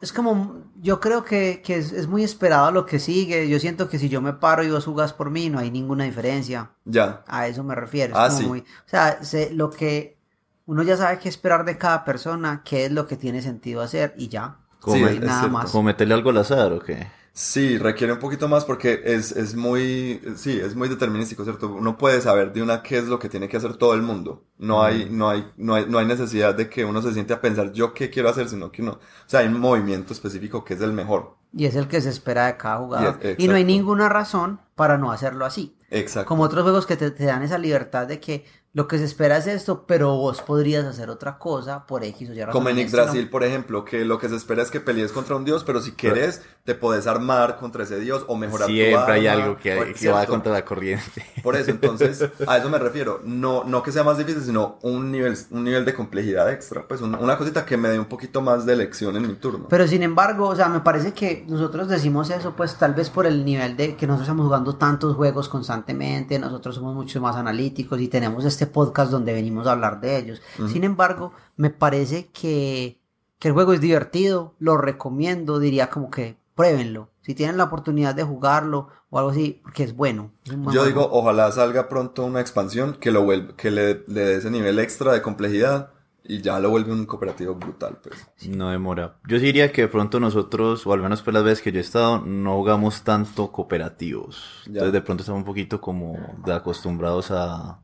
es 0.00 0.12
como, 0.12 0.62
yo 0.80 0.98
creo 0.98 1.24
que, 1.24 1.62
es, 1.66 2.06
muy 2.06 2.24
esperado 2.24 2.70
lo 2.70 2.86
que 2.86 2.98
sigue. 2.98 3.48
Yo 3.48 3.58
siento 3.58 3.88
que 3.88 3.98
si 3.98 4.08
yo 4.08 4.22
me 4.22 4.32
paro 4.32 4.62
y 4.62 4.70
vos 4.70 4.86
jugás 4.86 5.12
por 5.12 5.30
mí, 5.30 5.50
no 5.50 5.58
hay 5.58 5.70
ninguna 5.70 6.04
diferencia. 6.04 6.70
Ya. 6.86 7.22
A 7.26 7.46
eso 7.46 7.62
me 7.64 7.74
refiero. 7.74 8.16
Ah, 8.16 8.30
sí. 8.30 8.46
o 8.46 8.88
sea, 8.88 9.18
lo 9.52 9.70
que 9.70 10.16
uno 10.64 10.82
ya 10.82 10.96
sabe 10.96 11.18
qué 11.18 11.28
esperar 11.28 11.66
de 11.66 11.76
cada 11.76 12.04
persona, 12.04 12.62
qué 12.64 12.86
es 12.86 12.92
lo 12.92 13.06
que 13.06 13.16
tiene 13.16 13.42
sentido 13.42 13.82
hacer 13.82 14.14
y 14.16 14.28
ya. 14.28 14.56
Como 14.80 15.06
nada 15.06 15.48
más. 15.48 15.70
¿Como 15.70 15.84
meterle 15.84 16.14
algo 16.14 16.30
al 16.30 16.38
azar 16.38 16.72
o 16.72 16.80
qué? 16.80 17.06
Sí, 17.32 17.78
requiere 17.78 18.12
un 18.12 18.18
poquito 18.18 18.48
más 18.48 18.64
porque 18.64 19.02
es, 19.04 19.32
es 19.32 19.54
muy, 19.54 20.20
sí, 20.36 20.58
es 20.58 20.74
muy 20.74 20.88
determinístico, 20.88 21.44
¿cierto? 21.44 21.72
Uno 21.72 21.96
puede 21.96 22.20
saber 22.20 22.52
de 22.52 22.62
una 22.62 22.82
qué 22.82 22.98
es 22.98 23.04
lo 23.04 23.18
que 23.18 23.28
tiene 23.28 23.48
que 23.48 23.56
hacer 23.56 23.76
todo 23.76 23.94
el 23.94 24.02
mundo. 24.02 24.44
No 24.58 24.82
hay, 24.82 25.08
no 25.10 25.30
hay, 25.30 25.50
no 25.56 25.74
hay, 25.74 25.86
no 25.88 25.98
hay 25.98 26.06
necesidad 26.06 26.54
de 26.54 26.68
que 26.68 26.84
uno 26.84 27.00
se 27.00 27.12
siente 27.12 27.32
a 27.32 27.40
pensar 27.40 27.72
yo 27.72 27.94
qué 27.94 28.10
quiero 28.10 28.28
hacer, 28.28 28.48
sino 28.48 28.72
que 28.72 28.82
uno, 28.82 28.92
o 28.92 29.28
sea, 29.28 29.40
hay 29.40 29.46
un 29.46 29.60
movimiento 29.60 30.12
específico 30.12 30.64
que 30.64 30.74
es 30.74 30.80
el 30.80 30.92
mejor. 30.92 31.36
Y 31.52 31.66
es 31.66 31.76
el 31.76 31.88
que 31.88 32.00
se 32.00 32.10
espera 32.10 32.46
de 32.46 32.56
cada 32.56 32.78
jugador. 32.78 33.20
Y, 33.38 33.48
no 33.48 33.54
hay 33.54 33.64
ninguna 33.64 34.08
razón 34.08 34.60
para 34.74 34.98
no 34.98 35.10
hacerlo 35.10 35.44
así. 35.44 35.76
Exacto. 35.90 36.28
Como 36.28 36.44
otros 36.44 36.62
juegos 36.62 36.86
que 36.86 36.96
te, 36.96 37.10
te 37.10 37.24
dan 37.24 37.42
esa 37.42 37.58
libertad 37.58 38.06
de 38.06 38.20
que 38.20 38.44
lo 38.72 38.86
que 38.86 38.98
se 38.98 39.04
espera 39.04 39.36
es 39.36 39.48
esto, 39.48 39.84
pero 39.86 40.16
vos 40.16 40.42
podrías 40.42 40.84
hacer 40.84 41.10
otra 41.10 41.38
cosa 41.38 41.86
por 41.86 42.04
X 42.04 42.30
o 42.30 42.32
Y 42.32 42.38
razón. 42.38 42.52
Como 42.52 42.68
en 42.68 42.76
Yggdrasil, 42.76 43.28
por 43.28 43.42
ejemplo, 43.42 43.84
que 43.84 44.04
lo 44.04 44.18
que 44.18 44.28
se 44.28 44.36
espera 44.36 44.62
es 44.62 44.70
que 44.70 44.80
pelees 44.80 45.10
contra 45.10 45.34
un 45.34 45.44
dios, 45.44 45.64
pero 45.64 45.80
si 45.80 45.92
quieres, 45.92 46.42
te 46.64 46.76
puedes 46.76 47.08
armar 47.08 47.56
contra 47.58 47.82
ese 47.82 47.98
dios 47.98 48.24
o 48.28 48.36
mejorar 48.36 48.68
Siempre 48.68 48.92
tu 48.92 48.98
arma. 48.98 49.14
hay 49.14 49.26
algo 49.26 49.56
que, 49.56 49.94
que 49.98 50.08
va 50.08 50.24
contra 50.26 50.52
la 50.52 50.64
corriente. 50.64 51.24
Por 51.42 51.56
eso, 51.56 51.72
entonces, 51.72 52.24
a 52.46 52.58
eso 52.58 52.70
me 52.70 52.78
refiero. 52.78 53.20
No, 53.24 53.64
no 53.64 53.82
que 53.82 53.90
sea 53.90 54.04
más 54.04 54.18
difícil, 54.18 54.42
sino 54.42 54.78
un 54.82 55.10
nivel, 55.10 55.36
un 55.50 55.64
nivel 55.64 55.84
de 55.84 55.92
complejidad 55.92 56.48
extra. 56.50 56.86
Pues 56.86 57.00
una 57.00 57.36
cosita 57.36 57.64
que 57.66 57.76
me 57.76 57.88
dé 57.88 57.98
un 57.98 58.04
poquito 58.04 58.40
más 58.40 58.66
de 58.66 58.74
elección 58.74 59.16
en 59.16 59.26
mi 59.26 59.34
turno. 59.34 59.66
Pero 59.68 59.88
sin 59.88 60.04
embargo, 60.04 60.46
o 60.46 60.54
sea, 60.54 60.68
me 60.68 60.80
parece 60.80 61.12
que 61.12 61.44
nosotros 61.48 61.88
decimos 61.88 62.30
eso, 62.30 62.54
pues 62.54 62.76
tal 62.76 62.94
vez 62.94 63.10
por 63.10 63.26
el 63.26 63.44
nivel 63.44 63.76
de 63.76 63.96
que 63.96 64.06
nosotros 64.06 64.28
estamos 64.28 64.46
jugando 64.46 64.76
tantos 64.76 65.16
juegos 65.16 65.48
constantemente, 65.48 66.38
nosotros 66.38 66.76
somos 66.76 66.94
mucho 66.94 67.20
más 67.20 67.34
analíticos 67.34 68.00
y 68.00 68.06
tenemos 68.06 68.44
este 68.44 68.59
podcast 68.66 69.10
donde 69.10 69.32
venimos 69.32 69.66
a 69.66 69.72
hablar 69.72 70.00
de 70.00 70.18
ellos. 70.18 70.42
Sin 70.68 70.84
embargo, 70.84 71.32
me 71.56 71.70
parece 71.70 72.28
que, 72.28 72.98
que 73.38 73.48
el 73.48 73.54
juego 73.54 73.72
es 73.72 73.80
divertido, 73.80 74.54
lo 74.58 74.76
recomiendo, 74.76 75.58
diría 75.58 75.90
como 75.90 76.10
que 76.10 76.36
pruébenlo. 76.54 77.08
Si 77.22 77.34
tienen 77.34 77.56
la 77.56 77.64
oportunidad 77.64 78.14
de 78.14 78.22
jugarlo 78.22 78.88
o 79.10 79.18
algo 79.18 79.30
así, 79.30 79.60
porque 79.62 79.84
es 79.84 79.94
bueno. 79.94 80.30
Yo 80.72 80.84
digo, 80.84 81.08
ojalá 81.10 81.50
salga 81.52 81.88
pronto 81.88 82.24
una 82.24 82.40
expansión 82.40 82.94
que, 82.94 83.10
lo 83.10 83.24
vuelva, 83.24 83.56
que 83.56 83.70
le, 83.70 84.04
le 84.06 84.20
dé 84.20 84.36
ese 84.36 84.50
nivel 84.50 84.78
extra 84.78 85.12
de 85.12 85.22
complejidad 85.22 85.90
y 86.30 86.40
ya 86.42 86.60
lo 86.60 86.70
vuelve 86.70 86.92
un 86.92 87.06
cooperativo 87.06 87.54
brutal, 87.54 87.98
pues. 88.02 88.28
No 88.48 88.70
demora. 88.70 89.16
Yo 89.26 89.38
diría 89.38 89.72
que 89.72 89.82
de 89.82 89.88
pronto 89.88 90.20
nosotros, 90.20 90.86
o 90.86 90.92
al 90.92 91.00
menos 91.00 91.22
por 91.22 91.34
las 91.34 91.42
veces 91.42 91.62
que 91.62 91.72
yo 91.72 91.78
he 91.78 91.82
estado, 91.82 92.20
no 92.20 92.54
jugamos 92.56 93.02
tanto 93.02 93.50
cooperativos. 93.50 94.62
Entonces 94.66 94.92
de 94.92 95.02
pronto 95.02 95.22
estamos 95.22 95.40
un 95.40 95.44
poquito 95.44 95.80
como 95.80 96.16
de 96.44 96.54
acostumbrados 96.54 97.30
a, 97.30 97.80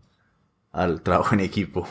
al 0.77 1.01
trabajo 1.01 1.35
en 1.35 1.41
equipo. 1.41 1.89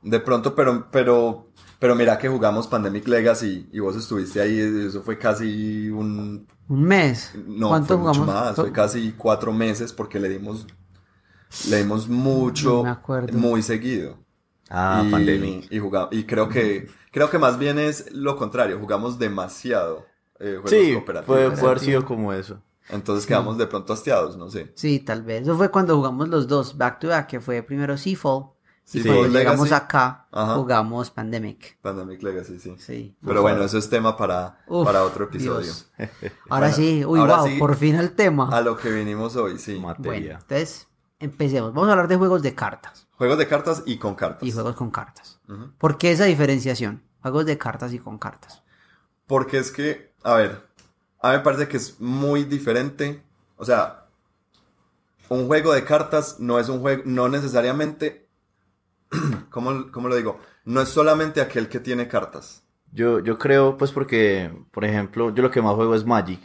De 0.00 0.20
pronto, 0.20 0.54
pero, 0.54 0.88
pero, 0.92 1.48
pero 1.80 1.96
mira 1.96 2.18
que 2.18 2.28
jugamos 2.28 2.68
Pandemic 2.68 3.08
Legacy 3.08 3.68
y 3.72 3.80
vos 3.80 3.96
estuviste 3.96 4.40
ahí, 4.40 4.58
eso 4.86 5.02
fue 5.02 5.18
casi 5.18 5.90
un... 5.90 6.46
¿Un 6.68 6.82
mes? 6.82 7.32
No, 7.46 7.68
¿Cuánto 7.68 7.98
fue 7.98 8.08
mucho 8.08 8.24
más, 8.24 8.54
fue 8.54 8.70
casi 8.70 9.12
cuatro 9.12 9.52
meses 9.52 9.92
porque 9.92 10.20
le 10.20 10.28
dimos, 10.28 10.66
le 11.68 11.78
dimos 11.78 12.08
mucho, 12.08 12.84
muy 13.32 13.62
seguido. 13.62 14.18
Ah, 14.70 15.02
y, 15.04 15.10
Pandemic. 15.10 15.72
Y, 15.72 15.78
jugamos, 15.80 16.10
y 16.12 16.24
creo 16.24 16.48
que, 16.48 16.88
creo 17.10 17.30
que 17.30 17.38
más 17.38 17.58
bien 17.58 17.78
es 17.78 18.12
lo 18.12 18.36
contrario, 18.36 18.78
jugamos 18.78 19.18
demasiado 19.18 20.06
eh, 20.38 20.60
juegos 20.62 20.70
sí, 20.70 20.96
Puede, 21.26 21.50
puede 21.50 21.66
haber 21.66 21.80
sido 21.80 22.04
como 22.04 22.32
eso. 22.32 22.62
Entonces 22.90 23.26
quedamos 23.26 23.58
de 23.58 23.66
pronto 23.66 23.92
hastiados, 23.92 24.36
no 24.36 24.50
sé. 24.50 24.72
Sí, 24.74 25.00
tal 25.00 25.22
vez. 25.22 25.42
Eso 25.42 25.56
fue 25.56 25.70
cuando 25.70 25.96
jugamos 25.96 26.28
los 26.28 26.48
dos 26.48 26.76
back 26.76 27.00
to 27.00 27.08
back, 27.08 27.26
que 27.26 27.40
fue 27.40 27.62
primero 27.62 27.96
Seafall. 27.96 28.50
Y 28.92 29.02
cuando 29.02 29.28
llegamos 29.28 29.70
acá, 29.72 30.26
jugamos 30.30 31.10
Pandemic. 31.10 31.78
Pandemic 31.82 32.22
Legacy, 32.22 32.58
sí. 32.58 32.74
sí. 32.78 33.16
Pero 33.24 33.42
bueno, 33.42 33.62
eso 33.62 33.76
es 33.76 33.90
tema 33.90 34.16
para, 34.16 34.64
para 34.66 35.04
otro 35.04 35.24
episodio. 35.24 35.72
Ahora 36.48 36.72
sí, 36.72 37.04
uy, 37.04 37.20
wow, 37.20 37.58
por 37.58 37.76
fin 37.76 37.96
el 37.96 38.12
tema. 38.12 38.48
A 38.50 38.62
lo 38.62 38.78
que 38.78 38.90
vinimos 38.90 39.36
hoy, 39.36 39.58
sí. 39.58 39.74
Bueno, 39.98 40.38
entonces, 40.40 40.88
empecemos. 41.18 41.74
Vamos 41.74 41.88
a 41.88 41.92
hablar 41.92 42.08
de 42.08 42.16
juegos 42.16 42.40
de 42.40 42.54
cartas. 42.54 43.06
Juegos 43.16 43.36
de 43.36 43.46
cartas 43.46 43.82
y 43.84 43.98
con 43.98 44.14
cartas. 44.14 44.48
Y 44.48 44.52
juegos 44.52 44.74
con 44.76 44.90
cartas. 44.90 45.40
¿Por 45.76 45.98
qué 45.98 46.12
esa 46.12 46.24
diferenciación? 46.24 47.02
Juegos 47.20 47.44
de 47.44 47.58
cartas 47.58 47.92
y 47.92 47.98
con 47.98 48.16
cartas. 48.16 48.62
Porque 49.26 49.58
es 49.58 49.70
que, 49.70 50.14
a 50.22 50.34
ver, 50.34 50.67
a 51.20 51.30
mí 51.30 51.36
me 51.38 51.42
parece 51.42 51.68
que 51.68 51.76
es 51.76 52.00
muy 52.00 52.44
diferente. 52.44 53.22
O 53.56 53.64
sea, 53.64 54.04
un 55.28 55.46
juego 55.46 55.72
de 55.72 55.84
cartas 55.84 56.36
no 56.38 56.58
es 56.58 56.68
un 56.68 56.80
juego, 56.80 57.02
no 57.04 57.28
necesariamente, 57.28 58.28
¿cómo, 59.50 59.72
lo 59.72 60.16
digo? 60.16 60.40
No 60.64 60.80
es 60.80 60.88
solamente 60.88 61.40
aquel 61.40 61.68
que 61.68 61.80
tiene 61.80 62.08
cartas. 62.08 62.62
Yo, 62.92 63.20
yo 63.20 63.38
creo, 63.38 63.76
pues 63.76 63.92
porque, 63.92 64.50
por 64.70 64.84
ejemplo, 64.84 65.34
yo 65.34 65.42
lo 65.42 65.50
que 65.50 65.60
más 65.60 65.74
juego 65.74 65.94
es 65.94 66.04
Magic. 66.04 66.40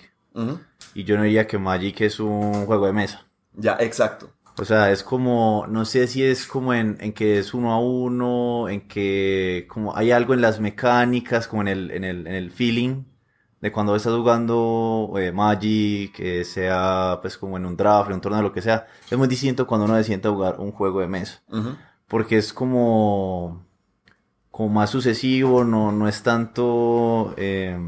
Y 0.96 1.04
yo 1.04 1.16
no 1.16 1.24
diría 1.24 1.46
que 1.46 1.60
Magic 1.60 2.02
es 2.02 2.20
un 2.20 2.66
juego 2.66 2.88
de 2.88 2.94
mesa. 2.94 3.28
Ya, 3.54 3.78
exacto. 3.80 4.32
O 4.58 4.66
sea, 4.66 4.92
es 4.92 5.04
como, 5.04 5.66
no 5.70 5.86
sé 5.86 6.08
si 6.08 6.24
es 6.24 6.46
como 6.48 6.74
en, 6.74 6.98
en 7.00 7.14
que 7.14 7.40
es 7.40 7.54
uno 7.54 7.72
a 7.72 7.80
uno, 7.80 8.68
en 8.68 8.88
que 8.88 9.68
como 9.70 9.96
hay 9.96 10.12
algo 10.12 10.34
en 10.34 10.42
las 10.42 10.60
mecánicas, 10.60 11.48
como 11.48 11.62
en 11.62 11.68
el, 11.68 11.92
en 11.92 12.04
el, 12.04 12.28
en 12.28 12.34
el 12.34 12.52
feeling 12.52 13.04
de 13.64 13.72
cuando 13.72 13.96
estás 13.96 14.14
jugando 14.14 15.14
eh, 15.16 15.32
Magic, 15.32 16.12
que 16.12 16.44
sea 16.44 17.20
pues 17.22 17.38
como 17.38 17.56
en 17.56 17.66
un 17.66 17.78
draft, 17.78 18.10
en 18.10 18.16
un 18.16 18.20
torneo, 18.20 18.42
lo 18.42 18.52
que 18.52 18.62
sea. 18.62 18.88
Es 19.10 19.18
muy 19.18 19.30
distinto 19.30 19.66
cuando 19.66 19.86
uno 19.86 19.96
se 19.96 20.04
sienta 20.04 20.28
a 20.28 20.34
jugar 20.34 20.56
un 20.60 20.74
juego 20.74 21.00
de 21.00 21.08
mesa. 21.08 21.42
Porque 22.10 22.38
es 22.38 22.52
como, 22.52 23.66
como 24.52 24.68
más 24.68 24.90
sucesivo, 24.90 25.64
no, 25.64 25.94
no 25.94 26.10
es 26.10 26.22
tanto... 26.24 27.34
Eh, 27.38 27.80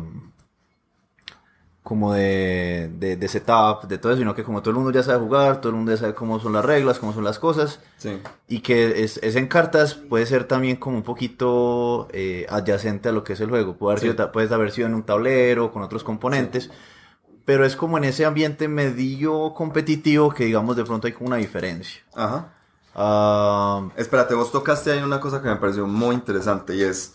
como 1.86 2.14
de, 2.14 2.90
de, 2.98 3.28
setup, 3.28 3.84
de 3.88 4.00
todo 4.00 4.12
eso, 4.12 4.18
sino 4.18 4.34
que 4.34 4.44
como 4.44 4.62
todo 4.62 4.72
el 4.72 4.78
mundo 4.78 4.90
ya 4.90 5.04
sabe 5.04 5.20
jugar, 5.20 5.62
todo 5.62 5.70
el 5.70 5.76
mundo 5.76 5.92
ya 5.92 5.98
sabe 5.98 6.16
cómo 6.16 6.40
son 6.40 6.54
las 6.54 6.66
reglas, 6.66 6.98
cómo 6.98 7.14
son 7.14 7.24
las 7.24 7.38
cosas, 7.38 7.80
sí. 7.98 8.20
y 8.48 8.62
que 8.62 9.04
es, 9.04 9.20
es, 9.22 9.36
en 9.36 9.46
cartas 9.46 9.94
puede 9.94 10.26
ser 10.26 10.46
también 10.46 10.78
como 10.78 10.98
un 10.98 11.04
poquito 11.04 12.08
eh, 12.12 12.48
adyacente 12.50 13.10
a 13.10 13.12
lo 13.12 13.24
que 13.24 13.34
es 13.34 13.40
el 13.40 13.52
juego, 13.52 13.78
puede 13.78 13.98
haber, 14.00 14.14
sido, 14.14 14.32
puede 14.32 14.52
haber 14.52 14.72
sido 14.72 14.88
en 14.88 14.96
un 14.96 15.04
tablero, 15.04 15.72
con 15.72 15.84
otros 15.84 16.04
componentes, 16.04 16.72
pero 17.46 17.64
es 17.64 17.76
como 17.76 18.00
en 18.00 18.06
ese 18.06 18.26
ambiente 18.26 18.68
medio 18.68 19.54
competitivo 19.54 20.34
que 20.34 20.46
digamos 20.46 20.76
de 20.76 20.86
pronto 20.86 21.06
hay 21.06 21.14
como 21.14 21.28
una 21.28 21.38
diferencia. 21.38 22.02
Ajá. 22.16 22.52
Uh, 22.96 23.92
Espérate, 23.96 24.34
vos 24.34 24.52
tocaste 24.52 24.92
ahí 24.92 25.04
una 25.04 25.20
cosa 25.20 25.40
que 25.40 25.50
me 25.50 25.58
pareció 25.58 25.86
muy 25.86 26.16
interesante 26.16 26.76
y 26.76 26.82
es 26.82 27.14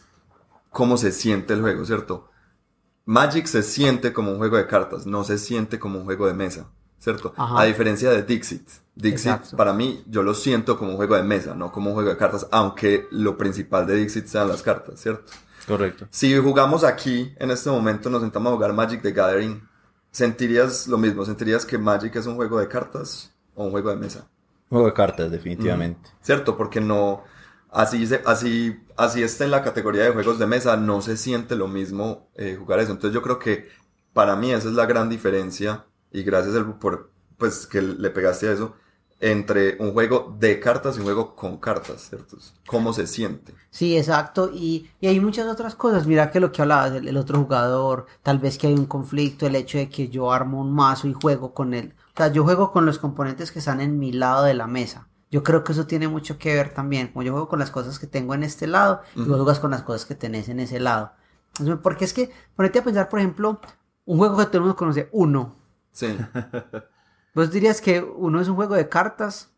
cómo 0.70 0.96
se 0.96 1.10
siente 1.10 1.54
el 1.54 1.60
juego, 1.60 1.84
¿cierto? 1.84 2.29
Magic 3.04 3.46
se 3.46 3.62
siente 3.62 4.12
como 4.12 4.30
un 4.32 4.38
juego 4.38 4.56
de 4.56 4.66
cartas, 4.66 5.06
no 5.06 5.24
se 5.24 5.38
siente 5.38 5.78
como 5.78 5.98
un 5.98 6.04
juego 6.04 6.26
de 6.26 6.34
mesa, 6.34 6.66
¿cierto? 6.98 7.32
A 7.36 7.64
diferencia 7.64 8.10
de 8.10 8.22
Dixit. 8.22 8.68
Dixit, 8.94 9.54
para 9.56 9.72
mí, 9.72 10.04
yo 10.06 10.22
lo 10.22 10.34
siento 10.34 10.78
como 10.78 10.90
un 10.90 10.96
juego 10.96 11.16
de 11.16 11.22
mesa, 11.22 11.54
no 11.54 11.72
como 11.72 11.90
un 11.90 11.94
juego 11.94 12.10
de 12.10 12.16
cartas, 12.16 12.46
aunque 12.50 13.08
lo 13.10 13.36
principal 13.36 13.86
de 13.86 13.96
Dixit 13.96 14.26
sean 14.26 14.48
las 14.48 14.62
cartas, 14.62 15.00
¿cierto? 15.00 15.32
Correcto. 15.66 16.06
Si 16.10 16.36
jugamos 16.36 16.84
aquí, 16.84 17.34
en 17.38 17.50
este 17.50 17.70
momento, 17.70 18.10
nos 18.10 18.22
sentamos 18.22 18.52
a 18.52 18.54
jugar 18.56 18.72
Magic 18.72 19.02
the 19.02 19.12
Gathering, 19.12 19.62
¿sentirías 20.10 20.86
lo 20.88 20.98
mismo? 20.98 21.24
¿Sentirías 21.24 21.64
que 21.64 21.78
Magic 21.78 22.16
es 22.16 22.26
un 22.26 22.36
juego 22.36 22.58
de 22.58 22.68
cartas 22.68 23.32
o 23.54 23.64
un 23.64 23.70
juego 23.70 23.90
de 23.90 23.96
mesa? 23.96 24.28
Juego 24.68 24.86
de 24.86 24.92
cartas, 24.92 25.30
definitivamente. 25.30 26.10
¿Cierto? 26.20 26.56
Porque 26.56 26.80
no 26.80 27.24
así, 27.72 28.08
así, 28.26 28.80
así 28.96 29.22
está 29.22 29.44
en 29.44 29.50
la 29.52 29.62
categoría 29.62 30.04
de 30.04 30.10
juegos 30.12 30.38
de 30.38 30.46
mesa, 30.46 30.76
no 30.76 31.02
se 31.02 31.16
siente 31.16 31.56
lo 31.56 31.68
mismo 31.68 32.28
eh, 32.34 32.56
jugar 32.58 32.80
eso. 32.80 32.92
Entonces 32.92 33.14
yo 33.14 33.22
creo 33.22 33.38
que 33.38 33.68
para 34.12 34.36
mí 34.36 34.52
esa 34.52 34.68
es 34.68 34.74
la 34.74 34.86
gran 34.86 35.08
diferencia 35.08 35.86
y 36.12 36.22
gracias 36.22 36.56
por 36.80 37.10
pues 37.38 37.66
que 37.66 37.80
le 37.82 38.10
pegaste 38.10 38.48
a 38.48 38.52
eso 38.52 38.76
entre 39.20 39.76
un 39.80 39.92
juego 39.92 40.34
de 40.38 40.60
cartas 40.60 40.96
y 40.96 41.00
un 41.00 41.04
juego 41.04 41.36
con 41.36 41.58
cartas, 41.58 42.08
¿cierto? 42.08 42.38
¿Cómo 42.66 42.92
se 42.92 43.06
siente? 43.06 43.54
Sí, 43.70 43.96
exacto. 43.96 44.50
Y, 44.52 44.90
y 45.00 45.06
hay 45.08 45.20
muchas 45.20 45.46
otras 45.46 45.74
cosas. 45.74 46.06
Mira 46.06 46.30
que 46.30 46.40
lo 46.40 46.52
que 46.52 46.62
hablabas 46.62 46.92
del 46.94 47.16
otro 47.16 47.38
jugador, 47.40 48.06
tal 48.22 48.38
vez 48.38 48.58
que 48.58 48.66
hay 48.68 48.74
un 48.74 48.86
conflicto, 48.86 49.46
el 49.46 49.56
hecho 49.56 49.78
de 49.78 49.88
que 49.90 50.08
yo 50.08 50.32
armo 50.32 50.60
un 50.60 50.72
mazo 50.72 51.06
y 51.06 51.12
juego 51.12 51.52
con 51.54 51.74
él. 51.74 51.94
O 52.14 52.16
sea, 52.16 52.32
yo 52.32 52.44
juego 52.44 52.72
con 52.72 52.86
los 52.86 52.98
componentes 52.98 53.52
que 53.52 53.58
están 53.60 53.80
en 53.80 53.98
mi 53.98 54.12
lado 54.12 54.44
de 54.44 54.54
la 54.54 54.66
mesa. 54.66 55.08
Yo 55.30 55.44
creo 55.44 55.62
que 55.62 55.72
eso 55.72 55.86
tiene 55.86 56.08
mucho 56.08 56.38
que 56.38 56.54
ver 56.54 56.74
también. 56.74 57.08
Como 57.08 57.22
yo 57.22 57.32
juego 57.32 57.48
con 57.48 57.60
las 57.60 57.70
cosas 57.70 57.98
que 57.98 58.06
tengo 58.06 58.34
en 58.34 58.42
este 58.42 58.66
lado 58.66 59.02
y 59.14 59.22
vos 59.22 59.36
juegas 59.36 59.60
con 59.60 59.70
las 59.70 59.82
cosas 59.82 60.04
que 60.04 60.14
tenés 60.14 60.48
en 60.48 60.58
ese 60.58 60.80
lado. 60.80 61.12
Porque 61.82 62.04
es 62.04 62.12
que, 62.12 62.32
ponete 62.56 62.80
a 62.80 62.84
pensar, 62.84 63.08
por 63.08 63.20
ejemplo, 63.20 63.60
un 64.04 64.18
juego 64.18 64.36
que 64.36 64.46
todo 64.46 64.56
el 64.58 64.62
mundo 64.62 64.76
conoce, 64.76 65.08
uno. 65.12 65.56
Sí. 65.92 66.18
¿Vos 67.34 67.50
dirías 67.52 67.80
que 67.80 68.02
uno 68.02 68.40
es 68.40 68.48
un 68.48 68.56
juego 68.56 68.74
de 68.74 68.88
cartas? 68.88 69.50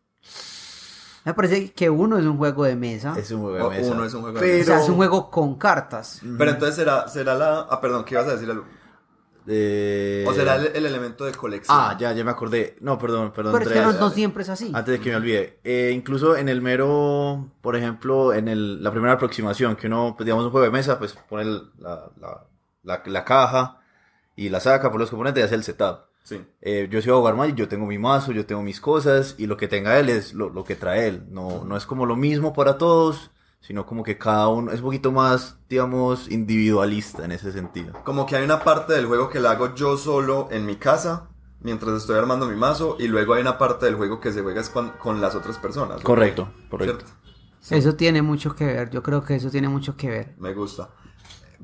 Me 1.24 1.32
parece 1.34 1.72
que 1.72 1.88
uno 1.88 2.18
es 2.18 2.26
un 2.26 2.36
juego 2.36 2.64
de 2.64 2.76
mesa. 2.76 3.14
Es 3.16 3.30
un 3.30 3.40
juego 3.42 3.70
de 3.70 3.78
mesa. 3.78 3.92
Uno 3.92 4.04
es 4.04 4.12
un 4.12 4.20
juego 4.22 4.40
de 4.40 4.46
mesa. 4.46 4.72
O 4.72 4.74
sea, 4.74 4.84
es 4.84 4.88
un 4.90 4.96
juego 4.96 5.30
con 5.30 5.56
cartas. 5.56 6.20
Pero 6.36 6.50
entonces 6.50 6.76
será, 6.76 7.08
será 7.08 7.34
la... 7.34 7.60
Ah, 7.70 7.80
perdón, 7.80 8.04
¿qué 8.04 8.14
ibas 8.14 8.26
a 8.26 8.36
decir? 8.36 8.52
¿O 9.44 10.32
será 10.34 10.56
el, 10.56 10.86
elemento 10.86 11.24
de 11.24 11.32
colección? 11.32 11.76
Ah, 11.78 11.96
ya, 11.98 12.12
ya 12.12 12.24
me 12.24 12.30
acordé. 12.30 12.76
No, 12.80 12.98
perdón, 12.98 13.32
perdón. 13.32 13.54
Pero 13.58 13.70
es 13.70 13.92
que 13.92 13.98
no, 14.00 14.10
siempre 14.10 14.42
es 14.42 14.48
así. 14.48 14.70
Antes 14.74 14.98
de 14.98 15.00
que 15.00 15.10
me 15.10 15.16
olvide. 15.16 15.58
Eh, 15.64 15.92
incluso 15.94 16.36
en 16.36 16.48
el 16.48 16.62
mero, 16.62 17.50
por 17.60 17.76
ejemplo, 17.76 18.32
en 18.32 18.48
el, 18.48 18.82
la 18.82 18.90
primera 18.90 19.14
aproximación, 19.14 19.76
que 19.76 19.88
uno, 19.88 20.14
pues, 20.16 20.24
digamos, 20.24 20.44
un 20.44 20.50
juego 20.50 20.64
de 20.64 20.70
mesa, 20.70 20.98
pues 20.98 21.14
pone 21.28 21.44
la, 21.78 22.10
la, 22.84 23.02
la, 23.04 23.24
caja 23.24 23.80
y 24.36 24.48
la 24.48 24.60
saca 24.60 24.90
por 24.90 25.00
los 25.00 25.10
componentes 25.10 25.42
y 25.42 25.44
hace 25.44 25.54
el 25.56 25.64
setup. 25.64 26.00
Sí. 26.22 26.40
Eh, 26.60 26.88
yo 26.88 27.02
soy 27.02 27.10
a 27.10 27.16
jugar 27.16 27.34
mal, 27.34 27.54
yo 27.56 27.66
tengo 27.68 27.84
mi 27.84 27.98
mazo, 27.98 28.30
yo 28.30 28.46
tengo 28.46 28.62
mis 28.62 28.80
cosas 28.80 29.34
y 29.38 29.46
lo 29.46 29.56
que 29.56 29.66
tenga 29.66 29.98
él 29.98 30.08
es 30.08 30.34
lo, 30.34 30.50
lo 30.50 30.62
que 30.64 30.76
trae 30.76 31.08
él. 31.08 31.24
No, 31.30 31.64
no 31.64 31.76
es 31.76 31.84
como 31.84 32.06
lo 32.06 32.14
mismo 32.14 32.52
para 32.52 32.78
todos 32.78 33.32
sino 33.62 33.86
como 33.86 34.02
que 34.02 34.18
cada 34.18 34.48
uno 34.48 34.72
es 34.72 34.80
un 34.80 34.86
poquito 34.86 35.12
más, 35.12 35.56
digamos, 35.68 36.30
individualista 36.30 37.24
en 37.24 37.32
ese 37.32 37.52
sentido. 37.52 37.92
Como 38.04 38.26
que 38.26 38.36
hay 38.36 38.44
una 38.44 38.62
parte 38.64 38.92
del 38.92 39.06
juego 39.06 39.30
que 39.30 39.40
la 39.40 39.52
hago 39.52 39.74
yo 39.74 39.96
solo 39.96 40.48
en 40.50 40.66
mi 40.66 40.76
casa, 40.76 41.28
mientras 41.60 41.96
estoy 41.96 42.18
armando 42.18 42.46
mi 42.46 42.56
mazo, 42.56 42.96
y 42.98 43.06
luego 43.06 43.34
hay 43.34 43.40
una 43.40 43.58
parte 43.58 43.86
del 43.86 43.94
juego 43.94 44.20
que 44.20 44.32
se 44.32 44.42
juega 44.42 44.62
con, 44.98 45.20
las 45.20 45.36
otras 45.36 45.58
personas. 45.58 46.02
Correcto, 46.02 46.52
correcto. 46.68 47.04
Eso 47.70 47.94
tiene 47.94 48.20
mucho 48.20 48.56
que 48.56 48.66
ver, 48.66 48.90
yo 48.90 49.02
creo 49.02 49.22
que 49.22 49.36
eso 49.36 49.48
tiene 49.48 49.68
mucho 49.68 49.96
que 49.96 50.10
ver. 50.10 50.34
Me 50.38 50.52
gusta. 50.52 50.90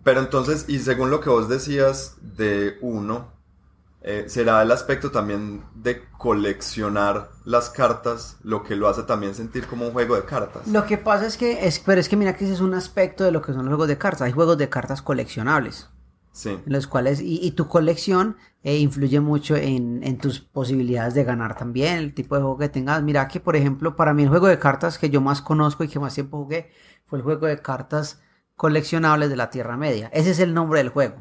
Pero 0.04 0.20
entonces, 0.20 0.66
y 0.68 0.78
según 0.78 1.11
lo 1.11 1.20
que 1.20 1.30
vos 1.30 1.48
decías 1.48 2.16
de 2.20 2.78
uno, 2.80 3.32
eh, 4.00 4.26
será 4.28 4.62
el 4.62 4.70
aspecto 4.70 5.11
también 5.11 5.64
de 5.74 6.04
coleccionar 6.16 7.30
las 7.44 7.68
cartas 7.68 8.37
lo 8.42 8.62
que 8.62 8.76
lo 8.76 8.88
hace 8.88 9.02
también 9.02 9.34
sentir 9.34 9.66
como 9.66 9.87
un 9.87 9.92
juego 9.92 10.14
de 10.14 10.24
cartas. 10.24 10.68
Lo 10.68 10.87
que 10.87 10.98
pasa 10.98 11.26
es 11.26 11.37
que, 11.37 11.66
es, 11.66 11.80
pero 11.80 12.00
es 12.00 12.08
que 12.08 12.16
mira 12.16 12.37
que 12.37 12.44
ese 12.44 12.54
es 12.54 12.61
un 12.61 12.74
aspecto 12.74 13.24
de 13.24 13.32
lo 13.32 13.42
que 13.42 13.52
son 13.52 13.64
los 13.64 13.70
juegos 13.70 13.88
de 13.88 13.98
cartas. 13.98 14.22
Hay 14.22 14.32
juegos 14.32 14.56
de 14.56 14.68
cartas 14.68 15.02
coleccionables. 15.02 15.88
Sí. 16.32 16.50
En 16.50 16.72
los 16.72 16.87
cuales, 16.87 17.20
y, 17.20 17.50
tu 17.50 17.66
colección 17.66 18.37
eh, 18.62 18.76
influye 18.76 19.18
mucho 19.18 19.56
en, 19.56 20.04
en, 20.04 20.18
tus 20.18 20.38
posibilidades 20.38 21.14
de 21.14 21.24
ganar 21.24 21.56
también, 21.56 21.98
el 21.98 22.14
tipo 22.14 22.37
de 22.37 22.42
juego 22.42 22.58
que 22.58 22.68
tengas. 22.68 23.02
Mira 23.02 23.26
que, 23.26 23.40
por 23.40 23.56
ejemplo, 23.56 23.96
para 23.96 24.14
mí 24.14 24.22
el 24.22 24.28
juego 24.28 24.46
de 24.46 24.61
cartas 24.61 24.98
que 24.98 25.11
yo 25.11 25.20
más 25.20 25.42
conozco 25.42 25.82
y 25.82 25.88
que 25.88 25.98
más 25.98 26.14
tiempo 26.14 26.38
jugué 26.38 26.70
fue 27.06 27.18
el 27.18 27.24
juego 27.24 27.46
de 27.46 27.61
cartas 27.61 28.20
coleccionables 28.54 29.30
de 29.30 29.37
la 29.37 29.50
Tierra 29.50 29.76
Media. 29.76 30.11
Ese 30.12 30.30
es 30.30 30.38
el 30.38 30.54
nombre 30.54 30.78
del 30.78 30.90
juego. 30.90 31.16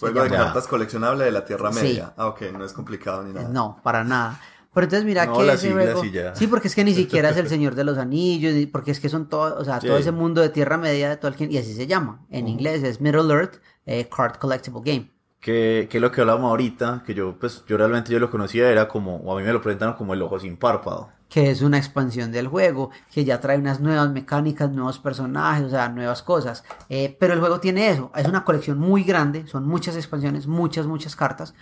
Juego 0.00 0.22
de 0.22 0.30
cartas 0.30 0.66
coleccionable 0.66 1.24
de 1.24 1.32
la 1.32 1.44
Tierra 1.44 1.70
Media. 1.70 2.14
Ah, 2.16 2.28
ok, 2.28 2.42
no 2.52 2.64
es 2.64 2.72
complicado 2.72 3.22
ni 3.22 3.32
nada. 3.32 3.48
No, 3.48 3.80
para 3.82 4.02
nada. 4.02 4.40
Pero 4.72 4.84
entonces 4.84 5.04
mira 5.04 5.32
que 5.32 5.52
ese 5.52 5.72
juego... 5.72 6.02
Sí, 6.34 6.46
porque 6.46 6.68
es 6.68 6.74
que 6.74 6.84
ni 6.84 6.94
siquiera 6.94 7.30
es 7.30 7.36
el 7.36 7.48
Señor 7.50 7.74
de 7.74 7.84
los 7.84 7.98
Anillos, 7.98 8.54
porque 8.70 8.92
es 8.92 9.00
que 9.00 9.08
son 9.08 9.28
todo, 9.28 9.56
o 9.58 9.64
sea, 9.64 9.80
todo 9.80 9.96
ese 9.96 10.12
mundo 10.12 10.40
de 10.40 10.48
Tierra 10.48 10.76
Media 10.76 11.08
de 11.08 11.16
Tolkien, 11.16 11.50
y 11.50 11.58
así 11.58 11.74
se 11.74 11.86
llama. 11.86 12.24
En 12.30 12.48
inglés 12.48 12.82
es 12.82 13.00
Middle 13.00 13.32
Earth 13.32 13.60
eh, 13.86 14.08
Card 14.08 14.36
Collectible 14.36 14.82
Game. 14.84 15.10
Que, 15.40 15.88
que 15.90 16.00
lo 16.00 16.12
que 16.12 16.20
hablábamos 16.20 16.50
ahorita, 16.50 17.02
que 17.06 17.14
yo, 17.14 17.36
pues, 17.38 17.64
yo 17.66 17.78
realmente 17.78 18.12
yo 18.12 18.18
lo 18.18 18.30
conocía, 18.30 18.70
era 18.70 18.88
como, 18.88 19.16
o 19.16 19.34
a 19.34 19.40
mí 19.40 19.46
me 19.46 19.52
lo 19.52 19.62
presentaron 19.62 19.96
como 19.96 20.12
el 20.12 20.20
ojo 20.22 20.38
sin 20.38 20.56
párpado 20.56 21.10
que 21.30 21.50
es 21.50 21.62
una 21.62 21.78
expansión 21.78 22.32
del 22.32 22.48
juego, 22.48 22.90
que 23.10 23.24
ya 23.24 23.40
trae 23.40 23.56
unas 23.56 23.80
nuevas 23.80 24.10
mecánicas, 24.10 24.70
nuevos 24.72 24.98
personajes, 24.98 25.64
o 25.64 25.70
sea, 25.70 25.88
nuevas 25.88 26.22
cosas. 26.22 26.64
Eh, 26.88 27.16
pero 27.18 27.32
el 27.34 27.40
juego 27.40 27.60
tiene 27.60 27.88
eso, 27.88 28.10
es 28.16 28.26
una 28.26 28.44
colección 28.44 28.78
muy 28.78 29.04
grande, 29.04 29.46
son 29.46 29.66
muchas 29.66 29.94
expansiones, 29.96 30.48
muchas, 30.48 30.86
muchas 30.86 31.14
cartas. 31.14 31.54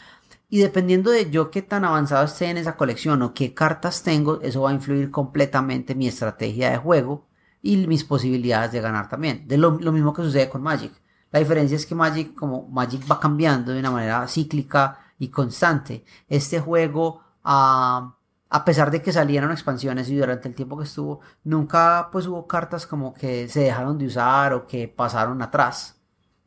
Y 0.49 0.61
dependiendo 0.61 1.11
de 1.11 1.31
yo 1.31 1.51
qué 1.51 1.61
tan 1.61 1.85
avanzado 1.85 2.25
esté 2.25 2.47
en 2.47 2.57
esa 2.57 2.77
colección 2.77 3.21
o 3.23 3.35
qué 3.35 3.53
cartas 3.53 4.03
tengo, 4.03 4.41
eso 4.41 4.63
va 4.63 4.71
a 4.71 4.75
influir 4.75 5.11
completamente 5.11 5.95
mi 5.95 6.09
estrategia 6.09 6.71
de 6.71 6.79
juego 6.79 7.27
y 7.61 7.87
mis 7.87 8.05
posibilidades 8.05 8.73
de 8.73 8.81
ganar 8.81 9.11
también. 9.11 9.47
De 9.47 9.59
lo, 9.59 9.73
mismo 9.73 10.15
que 10.15 10.23
sucede 10.23 10.49
con 10.49 10.63
Magic. 10.63 10.93
La 11.31 11.39
diferencia 11.39 11.77
es 11.77 11.87
que 11.87 11.95
Magic, 11.95 12.35
como 12.35 12.69
Magic 12.69 13.11
va 13.11 13.21
cambiando 13.21 13.73
de 13.73 13.81
una 13.81 13.91
manera 13.91 14.27
cíclica 14.29 14.99
y 15.19 15.29
constante, 15.29 16.05
este 16.29 16.61
juego... 16.61 17.23
Uh, 17.45 18.19
a 18.51 18.65
pesar 18.65 18.91
de 18.91 19.03
que 19.03 19.13
salieron 19.13 19.53
expansiones 19.53 20.09
y 20.09 20.17
durante 20.17 20.49
el 20.49 20.55
tiempo 20.55 20.79
que 20.79 20.85
estuvo, 20.85 21.21
nunca 21.45 22.09
pues 22.11 22.27
hubo 22.27 22.47
cartas 22.47 22.87
como 22.87 23.13
que 23.13 23.49
se 23.49 23.61
dejaron 23.61 23.99
de 23.99 24.07
usar 24.07 24.55
o 24.55 24.67
que 24.67 24.89
pasaron 24.89 25.43
atrás. 25.43 25.98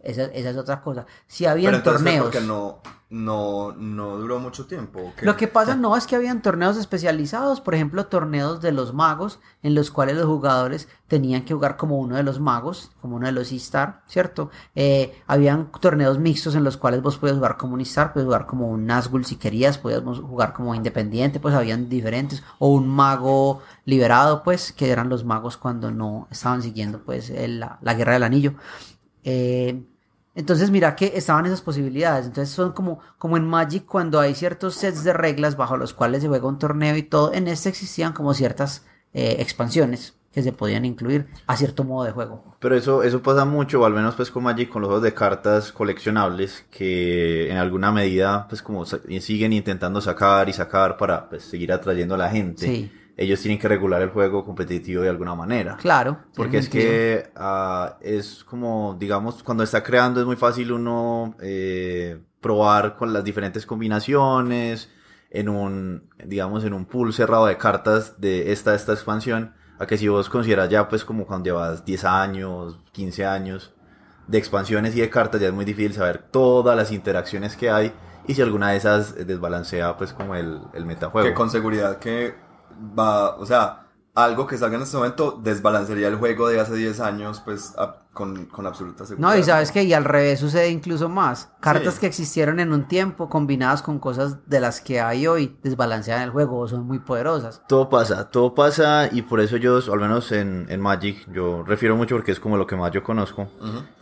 Esa, 0.03 0.25
esa 0.25 0.49
es 0.49 0.57
otra 0.57 0.81
cosa. 0.81 1.05
Si 1.27 1.45
habían 1.45 1.83
torneos. 1.83 2.23
Porque 2.23 2.41
no, 2.41 2.79
no, 3.11 3.73
no 3.73 4.17
duró 4.17 4.39
mucho 4.39 4.65
tiempo. 4.65 5.13
Lo 5.21 5.35
que 5.35 5.47
pasa 5.47 5.75
no 5.75 5.95
es 5.97 6.07
que 6.07 6.15
habían 6.15 6.41
torneos 6.41 6.77
especializados, 6.77 7.59
por 7.59 7.75
ejemplo, 7.75 8.05
torneos 8.07 8.61
de 8.61 8.71
los 8.71 8.93
magos, 8.93 9.39
en 9.61 9.75
los 9.75 9.91
cuales 9.91 10.15
los 10.15 10.25
jugadores 10.25 10.87
tenían 11.07 11.43
que 11.43 11.53
jugar 11.53 11.75
como 11.75 11.99
uno 11.99 12.15
de 12.15 12.23
los 12.23 12.39
magos, 12.39 12.91
como 13.01 13.17
uno 13.17 13.27
de 13.27 13.33
los 13.33 13.51
E-Star, 13.51 14.01
¿cierto? 14.07 14.49
Eh, 14.75 15.21
habían 15.27 15.71
torneos 15.73 16.19
mixtos 16.19 16.55
en 16.55 16.63
los 16.63 16.77
cuales 16.77 17.01
vos 17.01 17.17
podías 17.17 17.35
jugar 17.35 17.57
como 17.57 17.73
un 17.73 17.81
E-Star, 17.81 18.13
podías 18.13 18.27
jugar 18.27 18.45
como 18.47 18.69
un 18.69 18.85
Nazgul 18.85 19.25
si 19.25 19.35
querías, 19.35 19.77
podías 19.77 20.01
jugar 20.01 20.53
como 20.53 20.73
independiente, 20.73 21.41
pues 21.41 21.53
habían 21.53 21.89
diferentes, 21.89 22.41
o 22.59 22.69
un 22.69 22.87
mago 22.87 23.61
liberado, 23.83 24.41
pues, 24.41 24.71
que 24.71 24.89
eran 24.89 25.09
los 25.09 25.25
magos 25.25 25.57
cuando 25.57 25.91
no 25.91 26.27
estaban 26.31 26.63
siguiendo, 26.63 27.03
pues, 27.03 27.29
la, 27.29 27.77
la 27.81 27.93
guerra 27.93 28.13
del 28.13 28.23
anillo. 28.23 28.55
Eh, 29.23 29.84
Entonces 30.34 30.71
mira 30.71 30.95
que 30.95 31.12
estaban 31.15 31.45
esas 31.45 31.62
posibilidades. 31.62 32.25
Entonces 32.25 32.53
son 32.53 32.71
como, 32.71 32.99
como 33.17 33.38
en 33.38 33.45
Magic 33.45 33.86
cuando 33.86 34.19
hay 34.19 34.34
ciertos 34.36 34.75
sets 34.75 35.03
de 35.03 35.13
reglas 35.13 35.57
bajo 35.57 35.77
los 35.77 35.93
cuales 35.93 36.21
se 36.21 36.27
juega 36.29 36.47
un 36.47 36.57
torneo 36.60 36.95
y 36.95 37.03
todo. 37.03 37.34
En 37.34 37.47
este 37.47 37.69
existían 37.69 38.13
como 38.13 38.34
ciertas 38.34 38.86
eh, 39.13 39.38
expansiones 39.39 40.15
que 40.34 40.41
se 40.41 40.53
podían 40.53 40.86
incluir 40.86 41.27
a 41.45 41.57
cierto 41.57 41.84
modo 41.84 42.05
de 42.05 42.12
juego. 42.13 42.55
Pero 42.62 42.75
eso, 42.75 43.03
eso 43.03 43.21
pasa 43.21 43.43
mucho, 43.43 43.81
o 43.81 43.86
al 43.86 43.93
menos 43.93 44.15
pues 44.15 44.31
con 44.31 44.43
Magic, 44.43 44.69
con 44.69 44.81
los 44.81 44.88
juegos 44.88 45.03
de 45.03 45.13
cartas 45.13 45.73
coleccionables, 45.73 46.63
que 46.71 47.51
en 47.51 47.57
alguna 47.57 47.91
medida 47.91 48.47
pues 48.47 48.62
como 48.62 48.86
siguen 48.86 49.51
intentando 49.51 49.99
sacar 49.99 50.47
y 50.47 50.53
sacar 50.53 50.95
para 50.95 51.27
pues, 51.27 51.43
seguir 51.43 51.73
atrayendo 51.73 52.15
a 52.15 52.19
la 52.19 52.29
gente. 52.29 52.65
Sí 52.65 52.91
ellos 53.21 53.39
tienen 53.41 53.60
que 53.60 53.67
regular 53.67 54.01
el 54.01 54.10
juego 54.10 54.43
competitivo 54.43 55.03
de 55.03 55.10
alguna 55.10 55.36
manera. 55.36 55.77
Claro. 55.77 56.17
Porque 56.36 56.57
es 56.57 56.69
que 56.69 57.29
uh, 57.38 57.93
es 58.01 58.43
como, 58.43 58.95
digamos, 58.99 59.43
cuando 59.43 59.63
está 59.63 59.84
creando 59.84 60.19
es 60.19 60.25
muy 60.25 60.36
fácil 60.36 60.71
uno 60.71 61.36
eh, 61.41 62.19
probar 62.39 62.95
con 62.95 63.13
las 63.13 63.23
diferentes 63.23 63.65
combinaciones 63.65 64.89
en 65.29 65.49
un, 65.49 66.10
digamos, 66.25 66.63
en 66.65 66.73
un 66.73 66.86
pool 66.86 67.13
cerrado 67.13 67.45
de 67.45 67.57
cartas 67.57 68.19
de 68.19 68.51
esta, 68.51 68.75
esta 68.75 68.93
expansión, 68.93 69.53
a 69.79 69.86
que 69.86 69.97
si 69.97 70.07
vos 70.07 70.29
consideras 70.29 70.69
ya 70.69 70.89
pues 70.89 71.05
como 71.05 71.25
cuando 71.25 71.45
llevas 71.45 71.86
10 71.86 72.05
años, 72.05 72.79
15 72.91 73.25
años 73.25 73.73
de 74.27 74.38
expansiones 74.38 74.95
y 74.95 75.01
de 75.01 75.10
cartas, 75.10 75.39
ya 75.39 75.47
es 75.47 75.53
muy 75.53 75.65
difícil 75.65 75.93
saber 75.93 76.19
todas 76.31 76.75
las 76.75 76.91
interacciones 76.91 77.55
que 77.55 77.69
hay 77.69 77.93
y 78.27 78.34
si 78.34 78.41
alguna 78.41 78.71
de 78.71 78.77
esas 78.77 79.15
desbalancea 79.27 79.97
pues 79.97 80.12
como 80.12 80.36
el, 80.36 80.60
el 80.73 80.86
metajuego. 80.86 81.27
Que 81.27 81.34
con 81.34 81.49
seguridad 81.49 81.99
que 81.99 82.36
va, 82.97 83.35
o 83.35 83.45
sea, 83.45 83.81
algo 84.13 84.45
que 84.45 84.57
salga 84.57 84.75
en 84.75 84.83
este 84.83 84.97
momento 84.97 85.39
desbalancearía 85.41 86.07
el 86.09 86.17
juego 86.17 86.49
de 86.49 86.59
hace 86.59 86.75
10 86.75 86.99
años, 86.99 87.41
pues 87.45 87.73
con, 88.13 88.45
con, 88.47 88.67
absoluta 88.67 89.05
seguridad. 89.05 89.29
No, 89.29 89.37
y 89.37 89.43
sabes 89.43 89.71
que 89.71 89.83
y 89.83 89.93
al 89.93 90.03
revés 90.03 90.39
sucede 90.39 90.69
incluso 90.69 91.07
más. 91.07 91.49
Cartas 91.61 91.97
que 91.97 92.07
existieron 92.07 92.59
en 92.59 92.73
un 92.73 92.87
tiempo 92.87 93.29
combinadas 93.29 93.81
con 93.81 93.99
cosas 93.99 94.49
de 94.49 94.59
las 94.59 94.81
que 94.81 94.99
hay 94.99 95.27
hoy 95.27 95.57
desbalancean 95.63 96.21
el 96.21 96.29
juego 96.29 96.59
o 96.59 96.67
son 96.67 96.85
muy 96.85 96.99
poderosas. 96.99 97.61
Todo 97.69 97.87
pasa, 97.87 98.29
todo 98.29 98.53
pasa 98.53 99.07
y 99.09 99.21
por 99.21 99.39
eso 99.39 99.55
yo, 99.55 99.77
al 99.77 99.99
menos 99.99 100.33
en, 100.33 100.65
en 100.69 100.81
Magic, 100.81 101.31
yo 101.31 101.63
refiero 101.63 101.95
mucho 101.95 102.15
porque 102.15 102.33
es 102.33 102.39
como 102.39 102.57
lo 102.57 102.67
que 102.67 102.75
más 102.75 102.91
yo 102.91 103.03
conozco. 103.03 103.47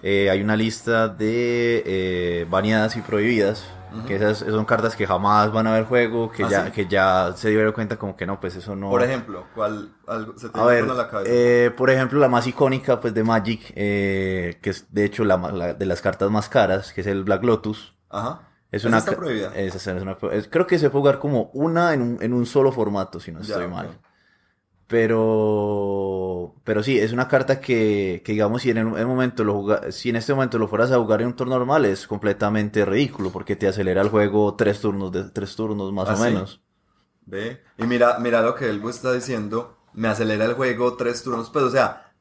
Eh, 0.01 0.29
hay 0.31 0.41
una 0.41 0.55
lista 0.55 1.07
de 1.07 1.83
eh, 1.85 2.47
baneadas 2.49 2.95
y 2.95 3.01
prohibidas 3.01 3.63
que 4.07 4.15
esas, 4.15 4.39
son 4.39 4.65
cartas 4.65 4.95
que 4.95 5.07
jamás 5.07 5.51
van 5.51 5.67
a 5.67 5.73
ver 5.73 5.85
juego, 5.85 6.31
que, 6.31 6.43
¿Ah, 6.43 6.49
ya, 6.49 6.71
que 6.71 6.87
ya 6.87 7.33
se 7.35 7.49
dieron 7.49 7.73
cuenta 7.73 7.97
como 7.97 8.15
que 8.15 8.25
no, 8.25 8.39
pues 8.39 8.55
eso 8.55 8.75
no... 8.75 8.89
Por 8.89 9.03
ejemplo, 9.03 9.45
¿cuál 9.55 9.93
algo, 10.07 10.37
se 10.37 10.49
te 10.49 10.59
a 10.59 10.65
ver, 10.65 10.87
la 10.87 11.09
cabeza? 11.09 11.31
Eh, 11.33 11.71
por 11.75 11.89
ejemplo, 11.89 12.19
la 12.19 12.27
más 12.27 12.47
icónica 12.47 12.99
pues 12.99 13.13
de 13.13 13.23
Magic, 13.23 13.73
eh, 13.75 14.59
que 14.61 14.69
es 14.71 14.93
de 14.93 15.05
hecho 15.05 15.23
la, 15.23 15.73
de 15.73 15.85
las 15.85 16.01
cartas 16.01 16.29
más 16.29 16.49
caras, 16.49 16.93
que 16.93 17.01
es 17.01 17.07
el 17.07 17.23
Black 17.23 17.43
Lotus. 17.43 17.95
Ajá. 18.09 18.41
Es 18.71 18.85
una, 18.85 18.99
está 18.99 19.15
prohibida? 19.15 19.51
Es, 19.55 19.87
una, 19.87 20.15
creo 20.15 20.67
que 20.67 20.77
se 20.77 20.89
puede 20.89 21.01
jugar 21.01 21.19
como 21.19 21.49
una 21.53 21.93
en 21.93 22.01
un, 22.01 22.21
en 22.21 22.33
un 22.33 22.45
solo 22.45 22.71
formato, 22.71 23.19
si 23.19 23.31
no 23.31 23.39
estoy 23.41 23.67
mal. 23.67 23.99
Pero, 24.89 26.55
pero 26.63 26.81
sí, 26.81 26.97
es 26.97 27.13
una 27.13 27.27
carta 27.27 27.61
que, 27.61 28.23
que 28.25 28.31
digamos, 28.31 28.63
si 28.63 28.71
en 28.71 28.77
el, 28.79 29.05
momento 29.05 29.43
lo 29.43 29.91
si 29.91 30.09
en 30.09 30.15
este 30.15 30.33
momento 30.33 30.57
lo 30.57 30.67
fueras 30.67 30.91
a 30.91 30.97
jugar 30.97 31.21
en 31.21 31.27
un 31.27 31.35
turno 31.35 31.59
normal, 31.59 31.85
es 31.85 32.07
completamente 32.07 32.83
ridículo, 32.85 33.29
porque 33.29 33.55
te 33.55 33.67
acelera 33.67 34.01
el 34.01 34.09
juego 34.09 34.55
tres 34.55 34.81
turnos, 34.81 35.11
de, 35.11 35.25
tres 35.25 35.55
turnos 35.55 35.93
más 35.93 36.09
o 36.09 36.13
¿Ah, 36.13 36.25
menos. 36.25 36.59
Ve, 37.27 37.61
y 37.77 37.83
mira, 37.83 38.17
mira 38.17 38.41
lo 38.41 38.55
que 38.55 38.67
él 38.67 38.81
está 38.89 39.13
diciendo, 39.13 39.77
me 39.93 40.07
acelera 40.07 40.45
el 40.45 40.55
juego 40.55 40.95
tres 40.95 41.21
turnos, 41.21 41.51
pues 41.51 41.65
o 41.65 41.69
sea, 41.69 42.11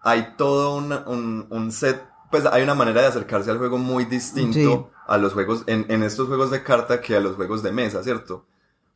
hay 0.00 0.34
todo 0.36 0.74
un, 0.74 1.46
un, 1.48 1.70
set, 1.70 2.02
pues 2.32 2.44
hay 2.46 2.64
una 2.64 2.74
manera 2.74 3.02
de 3.02 3.06
acercarse 3.06 3.52
al 3.52 3.58
juego 3.58 3.78
muy 3.78 4.04
distinto 4.04 4.90
a 5.06 5.16
los 5.16 5.32
juegos, 5.32 5.62
en, 5.68 5.86
en 5.90 6.02
estos 6.02 6.26
juegos 6.26 6.50
de 6.50 6.64
carta 6.64 7.00
que 7.00 7.14
a 7.14 7.20
los 7.20 7.36
juegos 7.36 7.62
de 7.62 7.70
mesa, 7.70 8.02
¿cierto? 8.02 8.46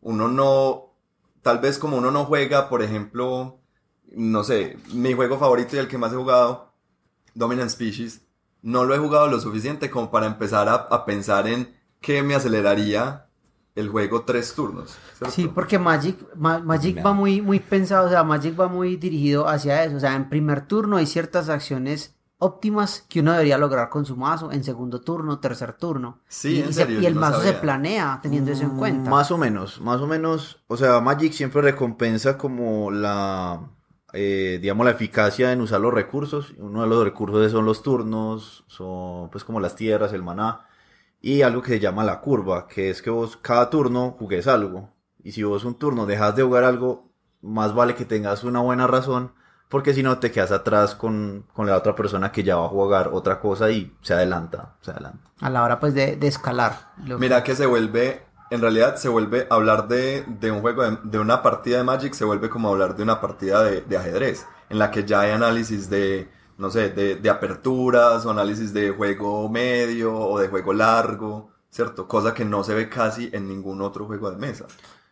Uno 0.00 0.26
no, 0.26 0.89
tal 1.42 1.58
vez 1.58 1.78
como 1.78 1.96
uno 1.96 2.10
no 2.10 2.24
juega, 2.24 2.68
por 2.68 2.82
ejemplo, 2.82 3.60
no 4.12 4.44
sé, 4.44 4.78
mi 4.92 5.12
juego 5.12 5.38
favorito 5.38 5.76
y 5.76 5.78
el 5.78 5.88
que 5.88 5.98
más 5.98 6.12
he 6.12 6.16
jugado, 6.16 6.72
Dominant 7.34 7.70
Species, 7.70 8.22
no 8.62 8.84
lo 8.84 8.94
he 8.94 8.98
jugado 8.98 9.28
lo 9.28 9.40
suficiente 9.40 9.90
como 9.90 10.10
para 10.10 10.26
empezar 10.26 10.68
a, 10.68 11.04
pensar 11.04 11.46
en 11.46 11.74
qué 12.00 12.22
me 12.22 12.34
aceleraría 12.34 13.26
el 13.74 13.88
juego 13.88 14.24
tres 14.24 14.54
turnos. 14.54 14.96
Sí, 15.30 15.48
porque 15.48 15.78
Magic, 15.78 16.18
Magic 16.36 17.04
va 17.04 17.12
muy, 17.12 17.40
muy 17.40 17.60
pensado, 17.60 18.06
o 18.06 18.10
sea, 18.10 18.24
Magic 18.24 18.58
va 18.58 18.68
muy 18.68 18.96
dirigido 18.96 19.48
hacia 19.48 19.84
eso. 19.84 19.96
O 19.96 20.00
sea, 20.00 20.14
en 20.14 20.28
primer 20.28 20.66
turno 20.66 20.96
hay 20.96 21.06
ciertas 21.06 21.48
acciones 21.48 22.16
óptimas 22.40 23.04
que 23.08 23.20
uno 23.20 23.32
debería 23.32 23.58
lograr 23.58 23.90
con 23.90 24.04
su 24.04 24.16
mazo 24.16 24.50
en 24.50 24.64
segundo 24.64 25.02
turno, 25.02 25.38
tercer 25.38 25.74
turno. 25.74 26.20
Sí, 26.26 26.56
y, 26.56 26.62
en 26.62 26.74
serio, 26.74 27.00
y 27.00 27.06
el 27.06 27.14
mazo 27.14 27.42
se 27.42 27.52
planea 27.52 28.18
teniendo 28.22 28.50
eso 28.50 28.64
en 28.64 28.76
cuenta. 28.76 29.10
Más 29.10 29.30
o 29.30 29.38
menos, 29.38 29.80
más 29.80 30.00
o 30.00 30.06
menos. 30.06 30.62
O 30.66 30.76
sea, 30.76 31.00
Magic 31.00 31.32
siempre 31.32 31.60
recompensa 31.60 32.38
como 32.38 32.90
la, 32.90 33.70
eh, 34.14 34.58
digamos, 34.60 34.86
la 34.86 34.92
eficacia 34.92 35.52
en 35.52 35.60
usar 35.60 35.82
los 35.82 35.92
recursos. 35.92 36.54
Uno 36.58 36.82
de 36.82 36.88
los 36.88 37.04
recursos 37.04 37.52
son 37.52 37.66
los 37.66 37.82
turnos, 37.82 38.64
son 38.68 39.28
pues 39.30 39.44
como 39.44 39.60
las 39.60 39.76
tierras, 39.76 40.14
el 40.14 40.22
maná. 40.22 40.66
Y 41.20 41.42
algo 41.42 41.60
que 41.60 41.72
se 41.72 41.80
llama 41.80 42.04
la 42.04 42.22
curva, 42.22 42.66
que 42.66 42.88
es 42.88 43.02
que 43.02 43.10
vos 43.10 43.36
cada 43.36 43.68
turno 43.68 44.16
jugues 44.18 44.46
algo. 44.46 44.88
Y 45.22 45.32
si 45.32 45.42
vos 45.42 45.64
un 45.64 45.74
turno 45.74 46.06
dejas 46.06 46.34
de 46.34 46.42
jugar 46.42 46.64
algo, 46.64 47.12
más 47.42 47.74
vale 47.74 47.94
que 47.94 48.06
tengas 48.06 48.44
una 48.44 48.60
buena 48.60 48.86
razón 48.86 49.32
porque 49.70 49.94
si 49.94 50.02
no 50.02 50.18
te 50.18 50.32
quedas 50.32 50.50
atrás 50.50 50.96
con, 50.96 51.44
la 51.56 51.76
otra 51.76 51.94
persona 51.94 52.32
que 52.32 52.42
ya 52.42 52.56
va 52.56 52.66
a 52.66 52.68
jugar 52.68 53.10
otra 53.12 53.38
cosa 53.40 53.70
y 53.70 53.94
se 54.02 54.12
adelanta, 54.12 54.74
se 54.82 54.90
adelanta. 54.90 55.30
A 55.40 55.48
la 55.48 55.62
hora 55.62 55.78
pues 55.78 55.94
de, 55.94 56.18
escalar. 56.22 56.90
Mira 56.96 57.44
que 57.44 57.54
se 57.54 57.66
vuelve, 57.66 58.24
en 58.50 58.60
realidad 58.60 58.96
se 58.96 59.08
vuelve 59.08 59.46
hablar 59.48 59.86
de, 59.86 60.24
un 60.50 60.60
juego, 60.60 60.82
de, 61.04 61.18
una 61.20 61.40
partida 61.40 61.78
de 61.78 61.84
Magic, 61.84 62.14
se 62.14 62.24
vuelve 62.24 62.50
como 62.50 62.68
hablar 62.68 62.96
de 62.96 63.04
una 63.04 63.20
partida 63.20 63.62
de, 63.62 63.96
ajedrez, 63.96 64.44
en 64.68 64.80
la 64.80 64.90
que 64.90 65.04
ya 65.04 65.20
hay 65.20 65.30
análisis 65.30 65.88
de, 65.88 66.28
no 66.58 66.68
sé, 66.68 66.90
de, 66.90 67.14
de 67.14 67.30
aperturas 67.30 68.26
o 68.26 68.30
análisis 68.30 68.74
de 68.74 68.90
juego 68.90 69.48
medio 69.48 70.12
o 70.12 70.40
de 70.40 70.48
juego 70.48 70.72
largo, 70.72 71.52
¿cierto? 71.70 72.08
Cosa 72.08 72.34
que 72.34 72.44
no 72.44 72.64
se 72.64 72.74
ve 72.74 72.88
casi 72.88 73.30
en 73.32 73.46
ningún 73.46 73.82
otro 73.82 74.06
juego 74.06 74.32
de 74.32 74.36
mesa. 74.36 74.66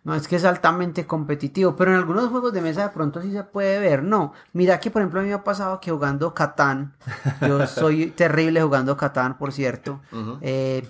No, 0.08 0.14
es 0.14 0.26
que 0.26 0.36
es 0.36 0.44
altamente 0.46 1.06
competitivo, 1.06 1.76
pero 1.76 1.90
en 1.90 1.98
algunos 1.98 2.30
juegos 2.30 2.50
de 2.54 2.62
mesa 2.62 2.80
de 2.80 2.88
pronto 2.88 3.20
sí 3.20 3.30
se 3.30 3.44
puede 3.44 3.78
ver, 3.78 4.02
no. 4.02 4.32
Mira 4.54 4.80
que 4.80 4.90
por 4.90 5.02
ejemplo 5.02 5.20
a 5.20 5.22
mí 5.22 5.28
me 5.28 5.34
ha 5.34 5.44
pasado 5.44 5.80
que 5.80 5.90
jugando 5.90 6.32
Catán, 6.32 6.94
yo 7.42 7.66
soy 7.66 8.06
terrible 8.12 8.62
jugando 8.62 8.96
Catán, 8.96 9.36
por 9.36 9.52
cierto, 9.52 10.00
eh, 10.40 10.88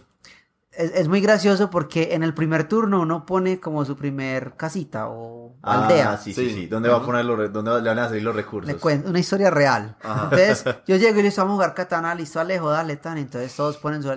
es, 0.70 1.09
muy 1.09 1.20
gracioso 1.20 1.68
porque 1.68 2.11
en 2.12 2.22
el 2.22 2.33
primer 2.33 2.68
turno 2.68 3.00
uno 3.00 3.26
pone 3.26 3.59
como 3.59 3.85
su 3.85 3.96
primer 3.96 4.52
casita 4.54 5.09
o 5.09 5.57
ah, 5.64 5.83
aldea. 5.83 6.16
Sí, 6.16 6.33
sí, 6.33 6.50
sí. 6.54 6.66
¿Dónde 6.68 6.88
va 6.88 6.98
a 6.98 7.02
poner 7.02 7.24
los, 7.24 7.52
dónde 7.52 7.83
le 7.83 7.88
van 7.88 7.98
a 7.98 8.07
salir 8.07 8.22
los 8.22 8.37
recursos? 8.37 8.72
Le 8.72 8.78
cuento, 8.78 9.11
una 9.11 9.18
historia 9.18 9.50
real. 9.50 9.96
Entonces, 10.04 10.64
yo 10.87 10.94
llego 10.94 11.18
y 11.18 11.24
les 11.24 11.37
vamos 11.37 11.50
a 11.50 11.54
jugar 11.54 11.74
katana, 11.74 12.14
listo, 12.14 12.38
Alejo, 12.38 12.70
dale, 12.70 12.94
tan. 12.94 13.18
Entonces 13.18 13.52
todos 13.57 13.78
ponen 13.78 14.00
su 14.00 14.12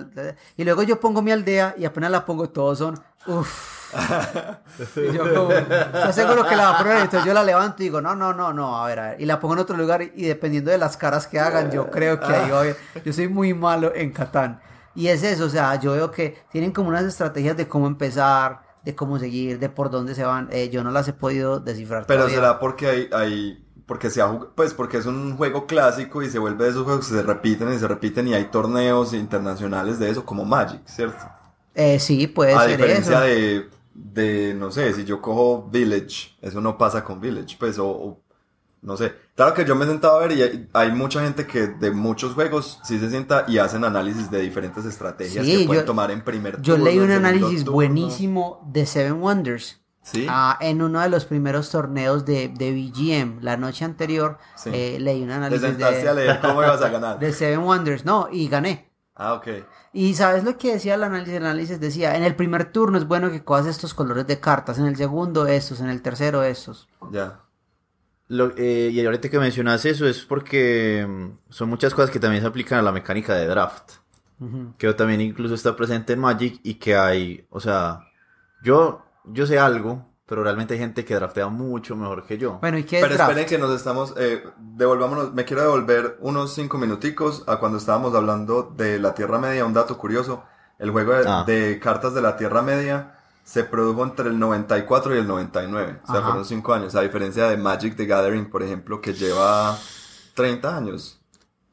Y 0.56 0.62
luego 0.62 0.84
yo 0.84 1.00
pongo 1.00 1.22
mi 1.22 1.32
aldea 1.32 1.74
y 1.76 1.86
apenas 1.86 2.12
la 2.12 2.24
pongo, 2.24 2.50
todos 2.50 2.78
son, 2.78 3.00
uff. 3.26 3.81
y 4.96 5.12
yo 5.12 5.34
como, 5.34 5.52
estoy 5.52 6.12
seguro 6.12 6.46
que 6.46 6.56
la 6.56 6.70
va 6.70 6.74
a 6.76 6.78
poner, 6.78 6.96
entonces 6.98 7.26
yo 7.26 7.34
la 7.34 7.42
levanto 7.42 7.82
y 7.82 7.86
digo, 7.86 8.00
no, 8.00 8.14
no, 8.14 8.32
no, 8.32 8.52
no, 8.52 8.82
a 8.82 8.86
ver, 8.86 8.98
a 8.98 9.08
ver. 9.10 9.20
Y 9.20 9.26
la 9.26 9.38
pongo 9.38 9.54
en 9.54 9.60
otro 9.60 9.76
lugar 9.76 10.02
y 10.02 10.24
dependiendo 10.24 10.70
de 10.70 10.78
las 10.78 10.96
caras 10.96 11.26
que 11.26 11.38
hagan, 11.38 11.70
yo 11.70 11.90
creo 11.90 12.18
que 12.20 12.26
ahí 12.26 12.50
voy. 12.50 12.74
Yo 13.04 13.12
soy 13.12 13.28
muy 13.28 13.54
malo 13.54 13.92
en 13.94 14.12
Catán. 14.12 14.60
Y 14.94 15.08
es 15.08 15.22
eso, 15.22 15.46
o 15.46 15.48
sea, 15.48 15.78
yo 15.80 15.92
veo 15.92 16.10
que 16.10 16.42
tienen 16.50 16.72
como 16.72 16.88
unas 16.88 17.04
estrategias 17.04 17.56
de 17.56 17.66
cómo 17.66 17.86
empezar, 17.86 18.62
de 18.84 18.94
cómo 18.94 19.18
seguir, 19.18 19.58
de 19.58 19.68
por 19.68 19.90
dónde 19.90 20.14
se 20.14 20.24
van. 20.24 20.48
Eh, 20.52 20.68
yo 20.70 20.84
no 20.84 20.90
las 20.90 21.08
he 21.08 21.12
podido 21.12 21.60
descifrar. 21.60 22.06
Pero 22.06 22.28
será 22.28 22.58
porque 22.58 22.86
hay, 22.88 23.10
hay 23.12 23.64
porque 23.86 24.10
se 24.10 24.22
pues 24.54 24.74
porque 24.74 24.98
es 24.98 25.06
un 25.06 25.36
juego 25.36 25.66
clásico 25.66 26.22
y 26.22 26.30
se 26.30 26.38
vuelve 26.38 26.64
de 26.64 26.70
esos 26.70 26.84
juegos 26.84 27.08
que 27.08 27.14
se 27.14 27.22
repiten 27.22 27.72
y 27.72 27.78
se 27.78 27.88
repiten 27.88 28.28
y 28.28 28.34
hay 28.34 28.46
torneos 28.46 29.12
internacionales 29.12 29.98
de 29.98 30.10
eso 30.10 30.24
como 30.24 30.44
Magic, 30.44 30.80
¿cierto? 30.86 31.24
Eh, 31.74 31.98
sí, 31.98 32.26
puede 32.26 32.52
ser. 32.52 32.60
A 32.60 32.66
diferencia 32.66 33.20
de, 33.20 33.68
de, 33.94 34.54
no 34.54 34.70
sé, 34.70 34.92
si 34.92 35.04
yo 35.04 35.20
cojo 35.20 35.68
Village, 35.70 36.36
eso 36.40 36.60
no 36.60 36.78
pasa 36.78 37.04
con 37.04 37.20
Village, 37.20 37.56
pues, 37.58 37.78
o 37.78 38.22
no 38.82 38.96
sé. 38.96 39.14
Claro 39.36 39.54
que 39.54 39.64
yo 39.64 39.76
me 39.76 39.84
he 39.84 39.88
sentado 39.88 40.16
a 40.16 40.26
ver 40.26 40.32
y 40.32 40.68
hay, 40.72 40.92
mucha 40.92 41.22
gente 41.22 41.46
que 41.46 41.68
de 41.68 41.92
muchos 41.92 42.34
juegos 42.34 42.80
sí 42.82 42.98
se 42.98 43.08
sienta 43.10 43.44
y 43.46 43.58
hacen 43.58 43.84
análisis 43.84 44.30
de 44.30 44.40
diferentes 44.40 44.84
estrategias 44.84 45.46
que 45.46 45.64
pueden 45.66 45.86
tomar 45.86 46.10
en 46.10 46.22
primer 46.22 46.56
turno. 46.56 46.64
Yo 46.64 46.84
leí 46.84 46.98
un 46.98 47.12
análisis 47.12 47.64
buenísimo 47.64 48.60
de 48.66 48.84
Seven 48.84 49.22
Wonders. 49.22 49.78
¿Sí? 50.04 50.26
Ah, 50.28 50.58
en 50.60 50.82
uno 50.82 51.00
de 51.00 51.08
los 51.08 51.26
primeros 51.26 51.70
torneos 51.70 52.24
de, 52.24 52.48
de 52.48 52.72
BGM, 52.72 53.38
la 53.40 53.56
noche 53.56 53.84
anterior, 53.84 54.36
eh, 54.66 54.98
leí 54.98 55.22
un 55.22 55.30
análisis 55.30 55.78
de, 55.78 55.84
a 55.84 56.12
leer 56.12 56.40
cómo 56.40 56.60
ibas 56.60 56.82
a 56.82 56.88
ganar. 56.88 57.18
De 57.20 57.32
Seven 57.32 57.60
Wonders, 57.60 58.04
no, 58.04 58.28
y 58.32 58.48
gané. 58.48 58.90
Ah, 59.14 59.34
ok. 59.34 59.46
Y 59.92 60.14
¿sabes 60.14 60.44
lo 60.44 60.56
que 60.56 60.72
decía 60.72 60.94
el 60.94 61.04
análisis? 61.04 61.34
El 61.34 61.44
análisis 61.44 61.80
decía, 61.80 62.16
en 62.16 62.24
el 62.24 62.34
primer 62.34 62.72
turno 62.72 62.96
es 62.96 63.06
bueno 63.06 63.30
que 63.30 63.44
cojas 63.44 63.66
estos 63.66 63.92
colores 63.92 64.26
de 64.26 64.40
cartas, 64.40 64.78
en 64.78 64.86
el 64.86 64.96
segundo 64.96 65.46
estos, 65.46 65.80
en 65.80 65.90
el 65.90 66.00
tercero 66.00 66.42
estos. 66.42 66.88
Ya. 67.10 67.40
Eh, 68.56 68.90
y 68.92 69.04
ahorita 69.04 69.28
que 69.28 69.38
mencionas 69.38 69.84
eso 69.84 70.06
es 70.06 70.24
porque 70.24 71.06
mm, 71.06 71.52
son 71.52 71.68
muchas 71.68 71.92
cosas 71.92 72.10
que 72.10 72.18
también 72.18 72.40
se 72.40 72.48
aplican 72.48 72.78
a 72.78 72.82
la 72.82 72.92
mecánica 72.92 73.34
de 73.34 73.46
draft. 73.46 73.92
que 74.78 74.92
también 74.94 75.20
incluso 75.20 75.54
está 75.54 75.76
presente 75.76 76.14
en 76.14 76.18
Magic 76.20 76.58
y 76.62 76.74
que 76.74 76.96
hay, 76.96 77.46
o 77.50 77.60
sea, 77.60 78.00
yo, 78.64 79.04
yo 79.24 79.46
sé 79.46 79.58
algo, 79.58 80.11
pero 80.26 80.42
realmente 80.42 80.74
hay 80.74 80.80
gente 80.80 81.04
que 81.04 81.14
draftea 81.14 81.48
mucho 81.48 81.96
mejor 81.96 82.24
que 82.24 82.38
yo. 82.38 82.58
Bueno, 82.60 82.78
¿y 82.78 82.84
qué 82.84 83.00
Pero 83.00 83.14
esperen 83.14 83.46
que 83.46 83.58
nos 83.58 83.74
estamos, 83.74 84.14
eh, 84.16 84.42
devolvámonos, 84.58 85.34
me 85.34 85.44
quiero 85.44 85.62
devolver 85.62 86.16
unos 86.20 86.54
cinco 86.54 86.78
minuticos 86.78 87.44
a 87.46 87.56
cuando 87.56 87.78
estábamos 87.78 88.14
hablando 88.14 88.72
de 88.76 88.98
la 88.98 89.14
Tierra 89.14 89.38
Media, 89.38 89.64
un 89.64 89.74
dato 89.74 89.98
curioso, 89.98 90.44
el 90.78 90.90
juego 90.90 91.12
de, 91.12 91.24
ah. 91.26 91.44
cartas 91.80 92.14
de 92.14 92.22
la 92.22 92.36
Tierra 92.36 92.62
Media 92.62 93.18
se 93.44 93.64
produjo 93.64 94.04
entre 94.04 94.28
el 94.28 94.38
94 94.38 95.14
y 95.16 95.18
el 95.18 95.26
99, 95.26 96.00
o 96.02 96.12
sea, 96.12 96.22
fueron 96.22 96.44
cinco 96.44 96.72
años, 96.72 96.94
a 96.94 97.00
diferencia 97.00 97.48
de 97.48 97.56
Magic 97.56 97.96
the 97.96 98.06
Gathering, 98.06 98.48
por 98.50 98.62
ejemplo, 98.62 99.00
que 99.00 99.14
lleva 99.14 99.76
30 100.34 100.76
años 100.76 101.20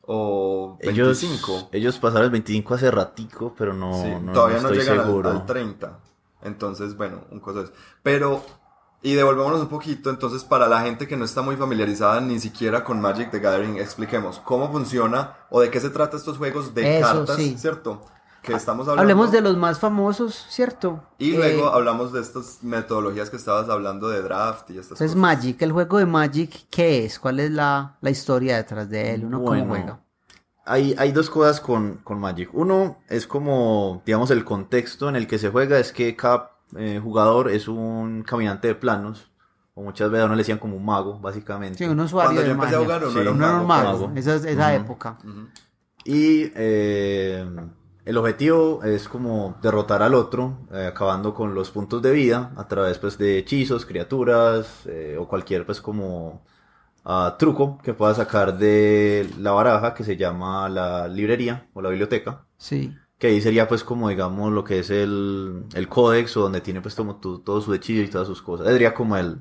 o 0.02 0.78
25. 0.82 1.52
Ellos, 1.52 1.70
ellos 1.72 1.98
pasaron 2.00 2.26
el 2.26 2.32
25 2.32 2.74
hace 2.74 2.90
ratico, 2.90 3.54
pero 3.56 3.74
no, 3.74 3.92
todavía 4.34 4.60
no, 4.60 4.72
llegan 4.72 5.00
Al, 5.00 5.46
30. 5.46 6.00
Entonces, 6.42 6.96
bueno, 6.96 7.22
un 7.32 7.40
cosa 7.40 7.62
es. 7.62 7.72
Pero, 8.04 8.44
y 9.02 9.14
devolvámonos 9.14 9.62
un 9.62 9.68
poquito, 9.68 10.10
entonces 10.10 10.44
para 10.44 10.68
la 10.68 10.82
gente 10.82 11.08
que 11.08 11.18
no 11.18 11.26
está 11.26 11.42
muy 11.42 11.56
familiarizada 11.56 12.22
ni 12.22 12.40
siquiera 12.40 12.84
con 12.84 13.02
Magic 13.02 13.32
the 13.32 13.40
Gathering, 13.40 13.78
expliquemos 13.78 14.40
cómo 14.40 14.72
funciona 14.72 15.36
o 15.50 15.62
de 15.62 15.70
qué 15.70 15.80
se 15.80 15.90
trata 15.90 16.18
estos 16.18 16.38
juegos 16.38 16.74
de 16.74 17.00
cartas, 17.02 17.38
¿cierto? 17.58 18.02
Que 18.42 18.54
estamos 18.54 18.88
hablando. 18.88 19.02
Hablemos 19.02 19.32
de 19.34 19.42
los 19.42 19.58
más 19.58 19.80
famosos, 19.80 20.46
¿cierto? 20.50 21.04
Y 21.18 21.34
luego 21.34 21.66
eh, 21.68 21.72
hablamos 21.74 22.14
de 22.14 22.22
estas 22.22 22.64
metodologías 22.64 23.30
que 23.30 23.36
estabas 23.36 23.70
hablando 23.70 24.08
de 24.08 24.22
draft 24.22 24.70
y 24.72 24.78
estas 24.78 25.02
Es 25.02 25.14
Magic, 25.14 25.62
el 25.62 25.74
juego 25.74 25.98
de 25.98 26.06
Magic, 26.06 26.68
¿qué 26.70 27.04
es? 27.04 27.20
¿Cuál 27.20 27.42
es 27.42 27.52
la, 27.52 27.98
historia 28.04 28.56
detrás 28.56 28.90
de 28.90 29.14
él? 29.14 29.26
¿Uno 29.26 29.44
cómo 29.44 29.66
juega? 29.66 30.00
Hay, 30.70 30.96
hay, 30.98 31.12
dos 31.12 31.30
cosas 31.30 31.60
con, 31.60 31.98
con, 32.04 32.20
Magic. 32.20 32.50
Uno 32.54 33.00
es 33.10 33.28
como, 33.28 34.02
digamos, 34.06 34.32
el 34.32 34.44
contexto 34.46 35.10
en 35.10 35.16
el 35.16 35.28
que 35.28 35.40
se 35.40 35.50
juega, 35.50 35.80
es 35.80 35.92
que 35.92 36.16
cada 36.16 36.52
eh, 36.78 37.00
jugador 37.02 37.50
es 37.50 37.68
un 37.68 38.24
caminante 38.24 38.68
de 38.68 38.76
planos, 38.76 39.32
o 39.74 39.82
muchas 39.82 40.12
veces 40.12 40.26
uno 40.26 40.36
le 40.36 40.42
decían 40.42 40.60
como 40.60 40.78
un 40.78 40.86
mago, 40.86 41.20
básicamente. 41.20 41.78
Sí, 41.78 41.86
un 41.86 42.00
usuario 42.00 42.32
Cuando 42.32 42.46
yo 42.46 42.52
empecé 42.52 42.76
a 42.76 42.80
jugar, 42.80 43.04
uno 43.06 43.46
era 43.46 43.62
un 43.62 43.68
mago. 43.68 44.12
Esa, 44.16 44.36
esa 44.36 44.76
época. 44.76 45.18
Y 46.06 46.52
eh, 46.56 47.46
el 48.10 48.18
objetivo 48.18 48.84
es 48.84 49.08
como 49.08 49.60
derrotar 49.62 50.02
al 50.02 50.16
otro, 50.16 50.58
eh, 50.74 50.88
acabando 50.88 51.34
con 51.36 51.54
los 51.54 51.70
puntos 51.70 52.02
de 52.02 52.12
vida 52.12 52.52
a 52.56 52.68
través 52.68 52.98
pues 52.98 53.20
de 53.20 53.38
hechizos, 53.38 53.86
criaturas 53.86 54.84
eh, 54.88 55.16
o 55.20 55.28
cualquier 55.28 55.64
pues 55.64 55.80
como 55.80 56.42
uh, 57.10 57.38
truco 57.38 57.80
que 57.84 57.94
pueda 57.94 58.14
sacar 58.14 58.58
de 58.58 59.30
la 59.40 59.52
baraja 59.52 59.94
que 59.94 60.04
se 60.04 60.16
llama 60.16 60.70
la 60.70 61.08
librería 61.08 61.68
o 61.74 61.82
la 61.82 61.90
biblioteca. 61.90 62.46
Sí. 62.58 62.96
Que 63.18 63.28
ahí 63.28 63.42
sería 63.42 63.68
pues 63.68 63.84
como 63.84 64.10
digamos 64.10 64.52
lo 64.54 64.64
que 64.64 64.80
es 64.80 64.90
el, 64.90 65.66
el 65.74 65.90
códex 65.90 66.38
o 66.38 66.42
donde 66.42 66.62
tiene 66.62 66.82
pues 66.82 66.96
como 66.96 67.16
todo 67.16 67.62
su 67.62 67.74
hechizo 67.74 68.04
y 68.04 68.08
todas 68.08 68.28
sus 68.28 68.42
cosas. 68.42 68.68
Sería 68.68 68.94
como 68.94 69.18
el, 69.18 69.40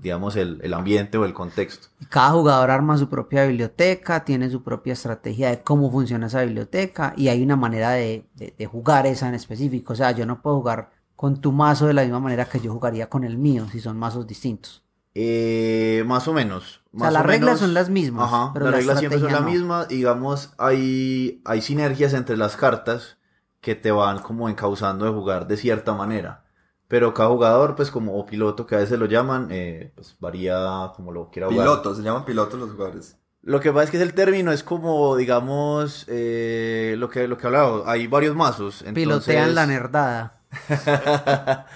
digamos, 0.00 0.36
el, 0.36 0.60
el, 0.62 0.74
ambiente 0.74 1.18
o 1.18 1.24
el 1.24 1.34
contexto. 1.34 1.88
Cada 2.10 2.30
jugador 2.30 2.70
arma 2.70 2.96
su 2.96 3.08
propia 3.08 3.46
biblioteca, 3.46 4.24
tiene 4.24 4.50
su 4.50 4.62
propia 4.62 4.92
estrategia 4.92 5.50
de 5.50 5.62
cómo 5.62 5.90
funciona 5.90 6.26
esa 6.26 6.42
biblioteca 6.42 7.14
y 7.16 7.28
hay 7.28 7.42
una 7.42 7.56
manera 7.56 7.90
de, 7.90 8.24
de, 8.34 8.66
jugar 8.66 9.06
esa 9.06 9.28
en 9.28 9.34
específico. 9.34 9.94
O 9.94 9.96
sea, 9.96 10.12
yo 10.12 10.24
no 10.24 10.40
puedo 10.40 10.58
jugar 10.58 10.90
con 11.16 11.40
tu 11.40 11.50
mazo 11.50 11.86
de 11.88 11.94
la 11.94 12.02
misma 12.02 12.20
manera 12.20 12.44
que 12.44 12.60
yo 12.60 12.72
jugaría 12.72 13.08
con 13.08 13.24
el 13.24 13.38
mío, 13.38 13.66
si 13.72 13.80
son 13.80 13.98
mazos 13.98 14.26
distintos. 14.26 14.84
Eh, 15.20 16.04
más 16.06 16.28
o 16.28 16.32
menos. 16.32 16.80
O 16.98 17.10
sea, 17.10 17.10
las 17.10 17.26
reglas 17.26 17.58
son 17.58 17.74
las 17.74 17.88
mismas. 17.90 18.32
Ajá, 18.32 18.50
pero 18.52 18.66
las 18.66 18.74
reglas 18.74 18.98
siempre 18.98 19.20
son 19.20 19.32
las 19.32 19.44
mismas. 19.44 19.88
Digamos, 19.88 20.52
hay, 20.58 21.42
hay 21.44 21.60
sinergias 21.60 22.12
entre 22.12 22.36
las 22.36 22.56
cartas 22.56 23.18
que 23.60 23.74
te 23.74 23.90
van 23.90 24.20
como 24.20 24.48
encauzando 24.48 25.04
de 25.04 25.12
jugar 25.12 25.46
de 25.46 25.56
cierta 25.56 25.94
manera. 25.94 26.44
Pero 26.88 27.12
cada 27.12 27.28
jugador, 27.28 27.76
pues 27.76 27.90
como 27.90 28.18
o 28.18 28.24
piloto, 28.24 28.66
que 28.66 28.74
a 28.74 28.78
veces 28.78 28.98
lo 28.98 29.06
llaman, 29.06 29.48
eh, 29.50 29.92
pues 29.94 30.16
varía 30.20 30.92
como 30.96 31.12
lo 31.12 31.30
quiera 31.30 31.48
jugar. 31.48 31.66
Pilotos, 31.66 31.96
se 31.98 32.02
llaman 32.02 32.24
pilotos 32.24 32.58
los 32.58 32.70
jugadores. 32.70 33.16
Lo 33.42 33.60
que 33.60 33.70
pasa 33.72 33.84
es 33.84 33.90
que 33.90 33.96
es 33.98 34.02
el 34.02 34.14
término, 34.14 34.52
es 34.52 34.62
como, 34.62 35.16
digamos, 35.16 36.04
eh, 36.08 36.96
lo 36.98 37.08
que 37.08 37.28
lo 37.28 37.38
que 37.38 37.46
hablaba, 37.46 37.90
hay 37.90 38.06
varios 38.06 38.34
mazos. 38.34 38.80
Entonces... 38.80 38.94
Pilotean 38.94 39.54
la 39.54 39.66
nerdada. 39.66 40.40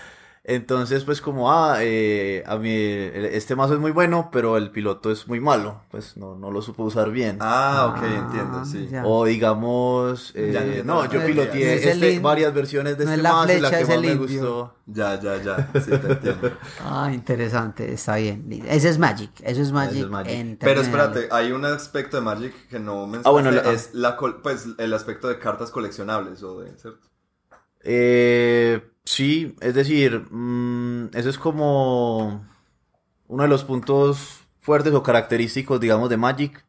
Entonces, 0.45 1.05
pues 1.05 1.21
como, 1.21 1.53
ah, 1.53 1.77
eh, 1.83 2.43
a 2.47 2.57
mí 2.57 2.73
este 2.73 3.55
mazo 3.55 3.75
es 3.75 3.81
muy 3.81 3.93
bueno, 3.93 4.29
pero 4.33 4.57
el 4.57 4.73
piloto 4.73 5.13
es 5.13 5.29
muy 5.29 5.39
malo, 5.39 5.83
pues 5.89 6.17
no, 6.17 6.35
no 6.35 6.51
lo 6.51 6.61
supo 6.63 6.83
usar 6.83 7.13
bien. 7.13 7.37
Ah, 7.39 7.95
ok, 7.95 8.03
entiendo, 8.03 8.65
sí. 8.65 8.89
O 9.05 9.25
digamos, 9.25 10.33
eh, 10.35 10.83
no, 10.85 11.09
yo 11.09 11.25
piloteé 11.25 11.89
este, 11.89 12.19
varias 12.19 12.53
versiones 12.53 12.99
de 12.99 13.05
este 13.05 13.23
mazo 13.23 13.53
y 13.53 13.61
la 13.61 13.71
que 13.71 13.85
más 13.85 14.01
me 14.01 14.15
gustó. 14.17 14.75
Ya, 14.87 15.21
ya, 15.21 15.41
ya, 15.41 15.71
sí, 15.75 15.93
te 15.93 16.13
entiendo. 16.13 16.51
ah, 16.85 17.13
interesante, 17.15 17.93
está 17.93 18.17
bien. 18.17 18.65
Ese 18.67 18.89
es 18.89 18.99
Magic, 18.99 19.31
eso 19.45 19.63
es 19.63 19.71
Magic. 19.71 20.09
pero 20.59 20.81
espérate, 20.81 21.29
hay 21.31 21.53
un 21.53 21.65
aspecto 21.65 22.17
de 22.17 22.23
Magic 22.25 22.53
que 22.69 22.81
no 22.81 23.07
mencionaste, 23.07 23.29
ah, 23.29 23.31
bueno, 23.31 23.51
es 23.71 23.95
la, 23.95 24.17
pues 24.17 24.67
el 24.79 24.93
aspecto 24.93 25.29
de 25.29 25.39
cartas 25.39 25.71
coleccionables, 25.71 26.43
o 26.43 26.63
de, 26.63 26.77
¿cierto? 26.77 27.07
Eh 27.85 28.89
Sí, 29.05 29.57
es 29.61 29.75
decir, 29.75 30.27
mm, 30.31 31.11
eso 31.15 31.29
es 31.29 31.39
como 31.39 32.47
uno 33.27 33.43
de 33.43 33.49
los 33.49 33.65
puntos 33.65 34.41
fuertes 34.61 34.95
o 34.95 35.03
característicos, 35.03 35.81
digamos, 35.81 36.09
de 36.09 36.17
Magic, 36.17 36.65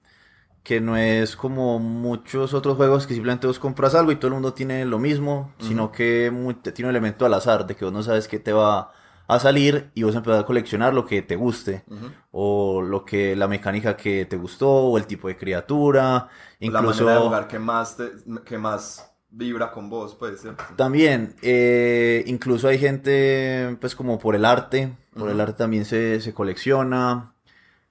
que 0.63 0.79
no 0.81 0.97
es 0.97 1.36
como 1.36 1.77
muchos 1.79 2.53
otros 2.53 2.77
juegos 2.77 3.05
que 3.05 3.13
simplemente 3.13 3.47
vos 3.47 3.59
compras 3.59 3.95
algo 3.95 4.11
y 4.11 4.15
todo 4.15 4.29
el 4.29 4.34
mundo 4.36 4.53
tiene 4.53 4.86
lo 4.86 4.97
mismo, 4.97 5.53
sino 5.59 5.91
que 5.91 6.31
tiene 6.73 6.89
un 6.89 6.95
elemento 6.95 7.25
al 7.25 7.34
azar, 7.34 7.67
de 7.67 7.75
que 7.75 7.86
vos 7.86 7.93
no 7.93 8.01
sabes 8.01 8.27
qué 8.27 8.39
te 8.39 8.53
va 8.53 8.91
a 9.27 9.39
salir 9.39 9.91
y 9.93 10.03
vos 10.03 10.15
empezás 10.15 10.41
a 10.41 10.45
coleccionar 10.45 10.93
lo 10.93 11.05
que 11.05 11.21
te 11.21 11.36
guste, 11.36 11.84
o 12.31 12.81
lo 12.81 13.03
que, 13.05 13.36
la 13.36 13.47
mecánica 13.47 13.97
que 13.97 14.25
te 14.25 14.38
gustó, 14.38 14.69
o 14.69 14.97
el 14.97 15.05
tipo 15.05 15.27
de 15.27 15.38
criatura, 15.38 16.29
incluso... 16.59 17.03
La 17.03 17.11
manera 17.11 17.13
de 17.13 17.25
jugar 17.25 17.47
que 17.47 17.59
más, 17.59 17.97
que 18.45 18.57
más 18.57 19.12
vibra 19.34 19.71
con 19.71 19.89
vos, 19.89 20.15
puede 20.15 20.38
ser. 20.38 20.55
También, 20.75 21.36
eh, 21.41 22.23
incluso 22.27 22.67
hay 22.67 22.77
gente, 22.77 23.75
pues 23.81 23.95
como 23.95 24.19
por 24.19 24.36
el 24.36 24.45
arte, 24.45 24.95
por 25.17 25.29
el 25.29 25.41
arte 25.41 25.57
también 25.57 25.86
se, 25.86 26.21
se 26.21 26.34
colecciona. 26.34 27.34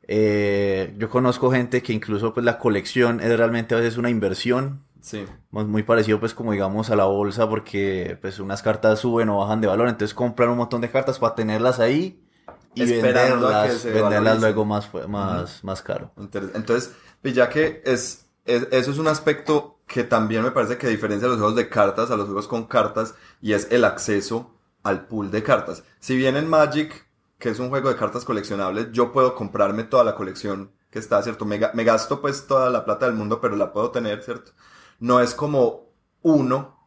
Eh, 0.05 0.95
yo 0.99 1.09
conozco 1.11 1.51
gente 1.51 1.82
que 1.82 1.93
incluso 1.93 2.32
pues 2.32 2.45
la 2.45 2.59
colección 2.59 3.20
es 3.20 3.36
realmente 3.36 3.74
a 3.74 3.78
veces 3.78 3.99
una 3.99 4.11
inversión. 4.11 4.84
Sí. 5.01 5.24
Muy 5.51 5.82
parecido 5.82 6.20
pues 6.20 6.32
como 6.32 6.53
digamos 6.53 6.90
a 6.90 6.97
la 6.97 7.07
bolsa 7.07 7.49
porque 7.49 8.16
pues 8.20 8.38
unas 8.38 8.62
cartas 8.62 9.01
suben 9.01 9.28
o 9.28 9.38
bajan 9.38 9.61
de 9.61 9.66
valor, 9.66 9.88
entonces 9.88 10.14
compran 10.14 10.51
un 10.51 10.59
montón 10.59 10.80
de 10.80 10.90
cartas 10.90 11.18
para 11.18 11.34
tenerlas 11.34 11.80
ahí 11.80 12.22
y 12.74 12.84
venderlas, 12.84 13.84
venderlas 13.84 14.40
luego 14.40 14.64
más, 14.64 14.88
más, 15.09 15.64
más 15.64 15.82
caro. 15.82 16.12
Entonces, 16.55 16.93
ya 17.24 17.49
que 17.49 17.82
es, 17.84 18.26
eso 18.45 18.90
es 18.93 18.99
un 18.99 19.09
aspecto 19.09 19.82
que 19.93 20.05
también 20.05 20.43
me 20.43 20.51
parece 20.51 20.78
que 20.78 20.88
diferencia 20.88 21.28
los 21.28 21.36
juegos 21.36 21.55
de 21.55 21.68
cartas 21.68 22.11
a 22.11 22.16
los 22.16 22.24
juegos 22.24 22.49
con 22.49 22.64
cartas 22.64 23.14
y 23.43 23.53
es 23.53 23.68
el 23.70 23.84
acceso 23.84 24.51
al 24.82 25.07
pool 25.07 25.30
de 25.30 25.43
cartas. 25.43 25.84
Si 26.01 26.16
bien 26.16 26.34
en 26.38 26.49
Magic, 26.49 27.07
que 27.38 27.51
es 27.51 27.59
un 27.59 27.68
juego 27.68 27.90
de 27.90 27.97
cartas 27.97 28.24
coleccionables, 28.24 28.90
yo 28.93 29.12
puedo 29.12 29.34
comprarme 29.34 29.84
toda 29.84 30.03
la 30.03 30.14
colección 30.14 30.72
que 30.90 30.99
está, 30.99 31.22
¿cierto? 31.22 31.45
Me, 31.45 31.59
gasto 31.59 32.22
pues 32.22 32.47
toda 32.47 32.70
la 32.70 32.86
plata 32.86 33.05
del 33.05 33.14
mundo, 33.14 33.38
pero 33.38 33.55
la 33.55 33.70
puedo 33.70 33.90
tener, 33.90 34.22
¿cierto? 34.22 34.53
No 34.99 35.20
es 35.20 35.34
como 35.34 35.90
uno, 36.22 36.78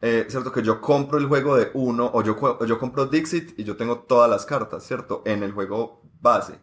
eh, 0.00 0.24
¿cierto? 0.30 0.50
Que 0.50 0.62
yo 0.62 0.80
compro 0.80 1.18
el 1.18 1.26
juego 1.26 1.56
de 1.56 1.70
uno 1.74 2.10
o 2.14 2.22
yo, 2.22 2.34
o 2.40 2.64
yo 2.64 2.78
compro 2.78 3.04
Dixit 3.04 3.58
y 3.58 3.64
yo 3.64 3.76
tengo 3.76 3.98
todas 3.98 4.30
las 4.30 4.46
cartas, 4.46 4.86
¿cierto? 4.86 5.22
En 5.26 5.42
el 5.42 5.52
juego 5.52 6.00
base. 6.18 6.58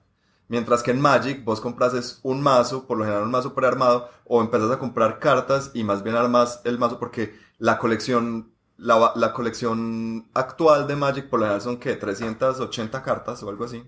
Mientras 0.51 0.83
que 0.83 0.91
en 0.91 0.99
Magic 0.99 1.45
vos 1.45 1.61
compras 1.61 2.19
un 2.23 2.41
mazo, 2.41 2.85
por 2.85 2.97
lo 2.97 3.05
general 3.05 3.23
un 3.23 3.31
mazo 3.31 3.53
prearmado, 3.55 4.09
o 4.25 4.41
empezás 4.41 4.69
a 4.69 4.79
comprar 4.79 5.17
cartas 5.17 5.71
y 5.73 5.85
más 5.85 6.03
bien 6.03 6.17
armas 6.17 6.59
el 6.65 6.77
mazo 6.77 6.99
porque 6.99 7.33
la 7.57 7.77
colección, 7.77 8.51
la, 8.75 9.13
la 9.15 9.31
colección 9.31 10.27
actual 10.33 10.87
de 10.87 10.97
Magic 10.97 11.29
por 11.29 11.39
lo 11.39 11.45
general 11.45 11.61
son 11.61 11.77
que 11.77 11.95
380 11.95 13.01
cartas 13.01 13.41
o 13.43 13.49
algo 13.49 13.63
así. 13.63 13.81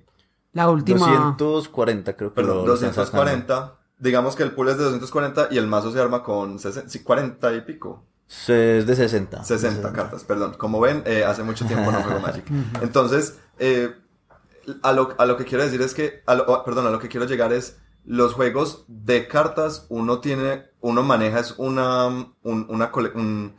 La 0.54 0.70
última. 0.70 1.36
240 1.38 2.16
creo 2.16 2.30
que. 2.30 2.36
Perdón, 2.36 2.66
240. 2.66 3.76
Digamos 4.00 4.38
que 4.38 4.44
el 4.44 4.54
pool 4.54 4.70
es 4.70 4.78
de 4.78 4.86
240 4.86 5.50
y 5.52 5.58
el 5.58 5.68
mazo 5.68 5.92
se 5.92 6.00
arma 6.00 6.24
con 6.24 6.58
40 6.58 7.54
y 7.56 7.62
pico. 7.62 8.06
Es 8.30 8.88
de 8.88 8.96
60. 8.96 9.44
60 9.44 9.92
cartas, 9.92 10.24
perdón. 10.24 10.54
Como 10.58 10.80
ven, 10.80 11.04
eh, 11.06 11.26
hace 11.26 11.44
mucho 11.44 11.66
tiempo 11.66 11.92
no 11.92 12.02
juego 12.04 12.22
Magic. 12.22 12.46
Entonces, 12.82 13.38
eh, 13.60 13.94
a 14.82 14.92
lo, 14.92 15.16
a 15.18 15.26
lo 15.26 15.38
que 15.38 15.46
quiero 15.46 15.64
decir 15.64 15.82
es 15.82 15.94
que, 15.94 16.24
a 16.26 16.64
perdón, 16.64 16.88
a 16.88 16.92
lo 16.92 17.00
que 17.00 17.08
quiero 17.10 17.26
llegar 17.26 17.54
es, 17.54 17.78
los 18.06 18.34
juegos 18.34 18.86
de 18.88 19.28
cartas 19.28 19.86
uno 19.90 20.20
tiene, 20.20 20.66
uno 20.82 21.04
maneja 21.04 21.40
es 21.40 21.56
una, 21.58 22.08
un, 22.08 22.34
una, 22.44 22.92
un, 23.16 23.56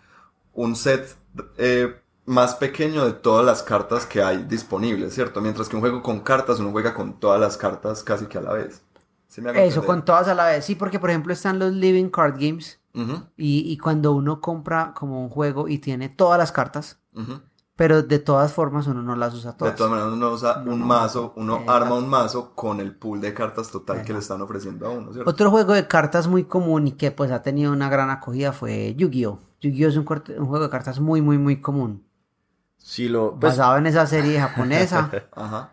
un 0.53 0.77
set 0.77 1.17
eh, 1.57 1.99
más 2.27 2.55
pequeño 2.55 3.05
de 3.05 3.13
todas 3.13 3.45
las 3.45 3.63
cartas 3.63 4.07
que 4.07 4.23
hay 4.23 4.45
disponibles, 4.45 5.15
¿cierto? 5.15 5.41
Mientras 5.41 5.69
que 5.69 5.77
un 5.77 5.83
juego 5.83 6.03
con 6.03 6.21
cartas 6.21 6.61
uno 6.61 6.73
juega 6.73 6.95
con 6.95 7.19
todas 7.19 7.41
las 7.41 7.57
cartas 7.57 8.03
casi 8.03 8.27
que 8.27 8.39
a 8.39 8.43
la 8.43 8.53
vez. 8.53 8.83
Eso, 9.55 9.85
con 9.85 10.05
todas 10.05 10.29
a 10.29 10.35
la 10.35 10.47
vez. 10.47 10.65
Sí, 10.65 10.75
porque 10.75 11.01
por 11.01 11.11
ejemplo 11.11 11.33
están 11.33 11.59
los 11.59 11.73
Living 11.73 12.09
Card 12.09 12.35
Games, 12.39 12.81
y, 13.37 13.73
y, 13.73 13.77
cuando 13.79 14.13
uno 14.13 14.41
compra 14.41 14.93
como 14.95 15.21
un 15.21 15.29
juego 15.29 15.67
y 15.67 15.79
tiene 15.79 16.09
todas 16.09 16.39
las 16.39 16.53
cartas, 16.53 17.01
pero 17.77 18.03
de 18.03 18.19
todas 18.19 18.53
formas 18.53 18.87
uno 18.87 19.03
no 19.03 19.17
las 19.17 19.35
usa 19.35 19.57
todas. 19.57 19.75
De 19.75 19.79
todas 19.79 19.91
maneras 19.91 20.13
uno 20.13 20.31
usa 20.31 20.63
un 20.65 20.87
mazo, 20.87 21.33
uno 21.37 21.65
arma 21.67 21.95
un 21.97 22.09
mazo 22.09 22.53
con 22.55 22.81
el 22.81 22.95
pool 22.95 23.21
de 23.21 23.35
cartas 23.35 23.71
total 23.71 24.03
que 24.03 24.13
le 24.13 24.21
están 24.21 24.41
ofreciendo 24.43 24.87
a 24.87 24.91
uno, 24.91 25.13
¿cierto? 25.13 25.29
Otro 25.29 25.51
juego 25.51 25.73
de 25.73 25.87
cartas 25.89 26.29
muy 26.29 26.45
común 26.45 26.89
y 26.89 26.93
que 26.93 27.11
pues 27.11 27.31
ha 27.31 27.43
tenido 27.43 27.73
una 27.73 27.89
gran 27.89 28.11
acogida 28.11 28.53
fue 28.53 28.95
Yu-Gi-Oh! 28.97 29.39
Yu-Gi-Oh! 29.61 29.89
es 29.89 29.97
un, 29.97 30.07
un, 30.09 30.47
juego 30.47 30.65
de 30.65 30.71
cartas 30.71 31.01
muy, 31.01 31.21
muy, 31.21 31.39
muy 31.39 31.61
común. 31.61 32.05
Sí, 32.79 33.09
lo... 33.09 33.31
Pues 33.39 33.57
Basado 33.57 33.79
en 33.79 33.87
esa 33.87 34.07
serie 34.07 34.41
japonesa. 34.41 35.11
Ajá 35.33 35.71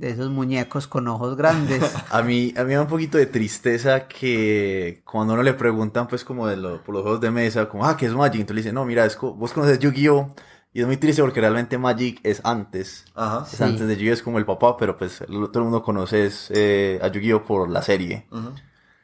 de 0.00 0.08
esos 0.08 0.30
muñecos 0.30 0.86
con 0.86 1.06
ojos 1.08 1.36
grandes. 1.36 1.94
a 2.10 2.22
mí, 2.22 2.54
a 2.56 2.62
mí 2.62 2.68
me 2.68 2.74
da 2.74 2.82
un 2.82 2.88
poquito 2.88 3.18
de 3.18 3.26
tristeza 3.26 4.08
que 4.08 5.02
cuando 5.04 5.34
uno 5.34 5.42
le 5.42 5.52
preguntan, 5.52 6.08
pues, 6.08 6.24
como 6.24 6.46
de 6.46 6.56
lo, 6.56 6.82
por 6.82 6.94
los 6.94 7.02
juegos 7.02 7.20
de 7.20 7.30
mesa, 7.30 7.68
como, 7.68 7.84
ah, 7.84 7.98
¿qué 7.98 8.06
es 8.06 8.14
Magic? 8.14 8.40
Entonces 8.40 8.54
le 8.54 8.62
dicen, 8.62 8.74
no, 8.74 8.86
mira, 8.86 9.04
es, 9.04 9.18
vos 9.18 9.52
conoces 9.52 9.78
Yu-Gi-Oh! 9.78 10.34
Y 10.72 10.80
es 10.80 10.86
muy 10.86 10.96
triste 10.96 11.20
porque 11.20 11.40
realmente 11.40 11.78
Magic 11.78 12.20
es 12.22 12.40
antes. 12.44 13.04
Ajá. 13.14 13.44
Es 13.50 13.60
antes 13.60 13.88
de 13.88 13.96
Yu-Gi-Oh! 13.96 14.12
es 14.12 14.22
como 14.22 14.38
el 14.38 14.46
papá, 14.46 14.76
pero 14.76 14.96
pues 14.96 15.18
todo 15.18 15.50
el 15.54 15.62
mundo 15.62 15.82
conoce 15.82 16.30
eh, 16.50 17.00
a 17.02 17.08
Yu-Gi-Oh! 17.08 17.44
por 17.44 17.68
la 17.68 17.82
serie. 17.82 18.28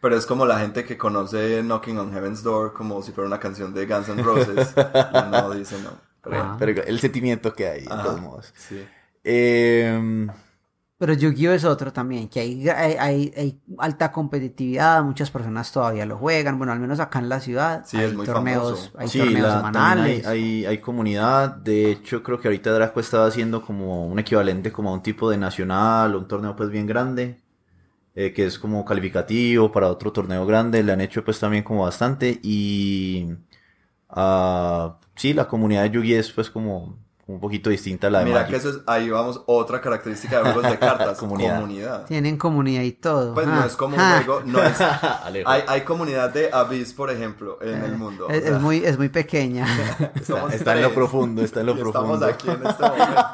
Pero 0.01 0.17
es 0.17 0.27
como 0.27 0.47
la 0.47 0.61
gente 0.61 0.85
que 0.85 0.97
conoce 0.97 1.63
Knocking 1.63 1.99
on 1.99 2.13
Heaven's 2.13 2.43
Door 2.45 2.73
como 2.73 3.03
si 3.03 3.11
fuera 3.11 3.27
una 3.27 3.41
canción 3.41 3.75
de 3.75 3.87
Guns 3.87 4.09
N' 4.09 4.23
Roses. 4.23 4.75
y 4.77 5.31
no 5.31 5.51
dice 5.51 5.77
no. 5.83 5.91
Pero, 6.59 6.83
el 6.83 7.01
sentimiento 7.01 7.53
que 7.53 7.69
hay, 7.69 7.81
de 7.83 7.89
todos 7.89 8.21
modos. 8.21 8.53
Sí. 8.57 8.85
Eh, 9.25 10.29
pero 10.99 11.13
Yu-Gi-Oh 11.13 11.53
es 11.53 11.65
otro 11.65 11.93
también, 11.93 12.29
que 12.29 12.41
hay, 12.41 12.69
hay, 12.69 13.61
alta 13.77 14.11
competitividad, 14.11 15.05
muchas 15.05 15.31
personas 15.31 15.71
todavía 15.71 16.07
lo 16.07 16.17
juegan, 16.17 16.57
bueno, 16.57 16.73
al 16.73 16.81
menos 16.81 17.01
acá 17.01 17.19
en 17.19 17.29
la 17.29 17.39
ciudad. 17.39 17.85
Sí, 17.85 17.99
hay 17.99 18.07
es 18.07 18.15
muy 18.15 18.25
torneos, 18.25 18.93
Hay 18.97 19.09
torneos 19.09 19.53
semanales. 19.53 20.27
Hay, 20.27 20.65
hay, 20.65 20.79
comunidad, 20.79 21.57
de 21.57 21.91
hecho 21.91 22.23
creo 22.23 22.41
que 22.41 22.49
ahorita 22.49 22.73
Draco 22.73 23.01
estaba 23.01 23.27
haciendo 23.27 23.63
como 23.63 24.07
un 24.07 24.19
equivalente 24.19 24.73
como 24.73 24.89
a 24.89 24.95
un 24.95 25.03
tipo 25.03 25.29
de 25.29 25.37
nacional, 25.37 26.17
un 26.17 26.27
torneo 26.27 26.57
pues 26.57 26.71
bien 26.71 26.87
grande, 26.87 27.43
eh, 28.15 28.33
que 28.33 28.47
es 28.47 28.59
como 28.59 28.83
calificativo 28.87 29.71
para 29.71 29.89
otro 29.89 30.13
torneo 30.13 30.47
grande, 30.47 30.83
le 30.83 30.93
han 30.93 31.03
hecho 31.03 31.23
pues 31.25 31.39
también 31.39 31.63
como 31.63 31.83
bastante 31.83 32.41
y... 32.43 33.35
Uh, 34.09 34.93
sí, 35.17 35.35
la 35.35 35.49
comunidad 35.49 35.83
de 35.83 35.91
Yu-Gi 35.91 36.15
es 36.15 36.31
pues 36.31 36.49
como 36.49 36.97
un 37.29 37.41
poquito 37.41 37.71
distinta 37.71 38.07
a 38.07 38.11
la 38.11 38.21
de 38.21 38.27
Mira 38.27 38.47
que 38.47 38.55
eso 38.55 38.71
es, 38.71 38.79
ahí 38.87 39.11
vamos, 39.11 39.43
otra 39.47 39.81
característica 39.81 40.39
de 40.39 40.45
juegos 40.53 40.71
de 40.71 40.79
cartas, 40.79 41.19
comunidad. 41.27 42.05
Tienen 42.07 42.37
comunidad 42.37 42.83
y 42.83 42.93
todo. 42.93 43.35
Pues 43.35 43.49
no 43.49 43.61
ah. 43.61 43.67
es 43.67 43.75
como 43.75 43.97
un 43.97 44.01
ah. 44.01 44.23
juego, 44.25 44.43
no 44.45 44.63
es... 44.63 44.81
hay, 45.45 45.65
hay, 45.67 45.81
comunidad 45.81 46.33
de 46.33 46.53
Abyss, 46.53 46.93
por 46.93 47.11
ejemplo, 47.11 47.59
en 47.61 47.83
el 47.83 47.97
mundo. 47.97 48.29
Es, 48.29 48.61
muy, 48.61 48.85
es 48.85 48.97
muy 48.97 49.09
pequeña. 49.09 49.67
está 50.53 50.77
en 50.77 50.83
lo 50.83 50.95
profundo, 50.95 51.43
está 51.43 51.59
en 51.61 51.67
lo 51.67 51.77
profundo. 51.77 52.15
Estamos 52.15 52.23
aquí 52.23 52.49
en 52.49 52.65
este 52.65 52.83
momento. 52.83 53.25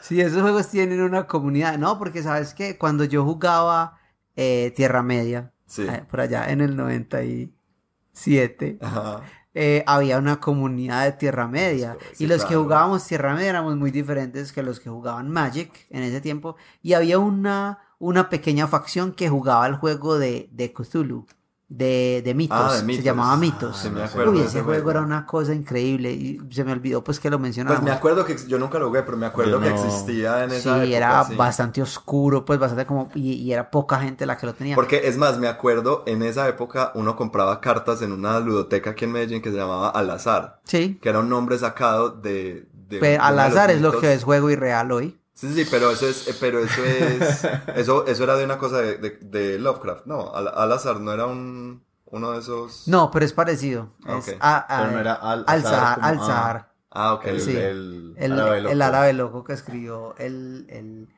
sí, 0.00 0.20
esos 0.20 0.42
juegos 0.42 0.68
tienen 0.68 1.00
una 1.00 1.26
comunidad, 1.26 1.78
no, 1.78 1.98
porque 1.98 2.22
sabes 2.22 2.54
que 2.54 2.78
cuando 2.78 3.02
yo 3.02 3.24
jugaba 3.24 3.98
eh, 4.36 4.72
Tierra 4.76 5.02
Media, 5.02 5.50
eh, 5.78 6.04
por 6.08 6.20
allá 6.20 6.52
en 6.52 6.60
el 6.60 6.76
97, 6.76 8.78
Ajá. 8.80 9.22
Eh, 9.58 9.82
había 9.86 10.18
una 10.18 10.38
comunidad 10.38 11.06
de 11.06 11.12
Tierra 11.12 11.48
Media. 11.48 11.96
y 12.18 12.26
los 12.26 12.44
que 12.44 12.56
jugábamos 12.56 13.06
Tierra 13.06 13.34
Media 13.34 13.48
éramos 13.48 13.74
muy 13.76 13.90
diferentes 13.90 14.52
que 14.52 14.62
los 14.62 14.80
que 14.80 14.90
jugaban 14.90 15.30
Magic 15.30 15.86
en 15.88 16.02
ese 16.02 16.20
tiempo. 16.20 16.56
Y 16.82 16.92
había 16.92 17.18
una, 17.18 17.78
una 17.98 18.28
pequeña 18.28 18.66
facción 18.68 19.12
que 19.12 19.30
jugaba 19.30 19.66
el 19.66 19.76
juego 19.76 20.18
de, 20.18 20.50
de 20.52 20.74
Cthulhu 20.74 21.24
de, 21.68 22.22
de 22.24 22.32
mitos, 22.32 22.56
ah, 22.56 22.78
se 22.78 23.02
llamaba 23.02 23.36
Mitos. 23.36 23.86
Ah, 23.86 24.08
Uy, 24.28 24.40
ese 24.40 24.62
juego 24.62 24.90
era 24.90 25.00
una 25.00 25.26
cosa 25.26 25.52
increíble 25.52 26.12
y 26.12 26.38
se 26.50 26.62
me 26.62 26.70
olvidó 26.70 27.02
pues 27.02 27.18
que 27.18 27.28
lo 27.28 27.40
mencionaba. 27.40 27.76
Pues 27.76 27.84
me 27.84 27.90
acuerdo 27.90 28.24
que 28.24 28.36
yo 28.46 28.58
nunca 28.58 28.78
lo 28.78 28.86
jugué, 28.86 29.02
pero 29.02 29.16
me 29.16 29.26
acuerdo 29.26 29.60
que 29.60 29.70
existía 29.70 30.44
en 30.44 30.52
esa 30.52 30.84
sí, 30.84 30.94
era 30.94 31.24
bastante 31.36 31.82
oscuro, 31.82 32.44
pues 32.44 32.60
bastante 32.60 32.86
como 32.86 33.08
y, 33.14 33.50
era 33.50 33.68
poca 33.68 33.98
gente 33.98 34.26
la 34.26 34.36
que 34.36 34.46
lo 34.46 34.54
tenía. 34.54 34.76
Porque 34.76 35.08
es 35.08 35.16
más, 35.16 35.38
me 35.38 35.48
acuerdo 35.48 36.04
en 36.06 36.22
esa 36.22 36.48
época 36.48 36.92
uno 36.94 37.16
compraba 37.16 37.60
cartas 37.60 38.00
en 38.00 38.12
una 38.12 38.38
ludoteca 38.38 38.90
aquí 38.90 39.04
en 39.04 39.12
Medellín 39.12 39.42
que 39.42 39.50
se 39.50 39.56
llamaba 39.56 39.88
Al 39.90 40.08
Azar. 40.10 40.60
Sí. 40.64 40.98
Que 41.02 41.08
era 41.08 41.18
un 41.18 41.28
nombre 41.28 41.58
sacado 41.58 42.10
de, 42.10 42.68
de 42.88 43.16
Al 43.16 43.40
Azar 43.40 43.72
es 43.72 43.80
lo 43.80 43.98
que 43.98 44.12
es 44.12 44.22
juego 44.22 44.50
irreal 44.50 44.92
hoy. 44.92 45.18
Sí, 45.36 45.52
sí, 45.52 45.68
pero 45.70 45.90
eso 45.90 46.08
es, 46.08 46.28
eh, 46.28 46.34
pero 46.40 46.60
eso 46.60 46.82
es, 46.82 47.44
eso, 47.76 48.06
eso 48.06 48.24
era 48.24 48.36
de 48.36 48.44
una 48.46 48.56
cosa 48.56 48.80
de, 48.80 48.96
de, 49.20 49.58
Lovecraft, 49.58 50.06
no, 50.06 50.34
al, 50.34 50.72
azar 50.72 50.98
no 50.98 51.12
era 51.12 51.26
un, 51.26 51.84
uno 52.06 52.32
de 52.32 52.38
esos. 52.38 52.88
No, 52.88 53.10
pero 53.10 53.26
es 53.26 53.34
parecido. 53.34 53.90
Ah, 54.06 54.16
es 54.16 54.24
pero 54.24 54.90
no 54.92 54.98
era 54.98 55.12
al, 55.12 55.44
azar. 55.46 55.98
Al 56.00 56.18
ah, 56.22 56.68
ah, 56.90 57.14
ok. 57.14 57.26
El, 57.26 57.48
el, 57.50 58.14
el, 58.16 58.32
árabe 58.32 58.60
loco. 58.62 58.72
el, 58.72 58.82
árabe 58.82 59.12
loco. 59.12 59.44
que 59.44 59.52
escribió 59.52 60.14
el, 60.16 60.64
el, 60.70 61.08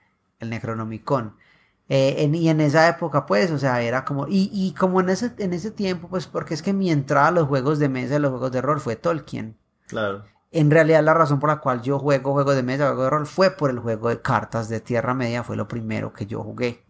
el 0.40 0.50
Necronomicon. 0.50 1.36
Eh, 1.88 2.28
y 2.34 2.48
en 2.48 2.60
esa 2.60 2.88
época, 2.88 3.24
pues, 3.24 3.52
o 3.52 3.58
sea, 3.58 3.82
era 3.82 4.04
como, 4.04 4.26
y, 4.26 4.50
y 4.52 4.74
como 4.74 5.00
en 5.00 5.10
ese, 5.10 5.32
en 5.38 5.52
ese 5.52 5.70
tiempo, 5.70 6.08
pues, 6.08 6.26
porque 6.26 6.54
es 6.54 6.62
que 6.62 6.72
mi 6.72 6.90
entrada 6.90 7.28
a 7.28 7.30
los 7.30 7.46
juegos 7.46 7.78
de 7.78 7.88
mesa 7.88 8.16
y 8.16 8.18
los 8.18 8.30
juegos 8.30 8.50
de 8.50 8.62
rol 8.62 8.80
fue 8.80 8.96
Tolkien. 8.96 9.56
Claro. 9.86 10.24
En 10.51 10.70
realidad 10.70 11.05
la 11.05 11.14
razón 11.14 11.40
por 11.40 11.51
la 11.51 11.61
cual 11.61 11.82
yo 11.82 11.99
juego 11.99 12.32
juegos 12.32 12.57
de 12.57 12.62
mesa, 12.62 12.86
juego 12.86 13.05
de 13.05 13.11
rol, 13.11 13.26
fue 13.26 13.51
por 13.51 13.70
el 13.70 13.78
juego 13.78 14.09
de 14.09 14.22
cartas 14.22 14.68
de 14.68 14.80
Tierra 14.80 15.12
Media, 15.12 15.44
fue 15.44 15.57
lo 15.57 15.68
primero 15.68 16.12
que 16.12 16.26
yo 16.26 16.42
jugué. 16.42 16.82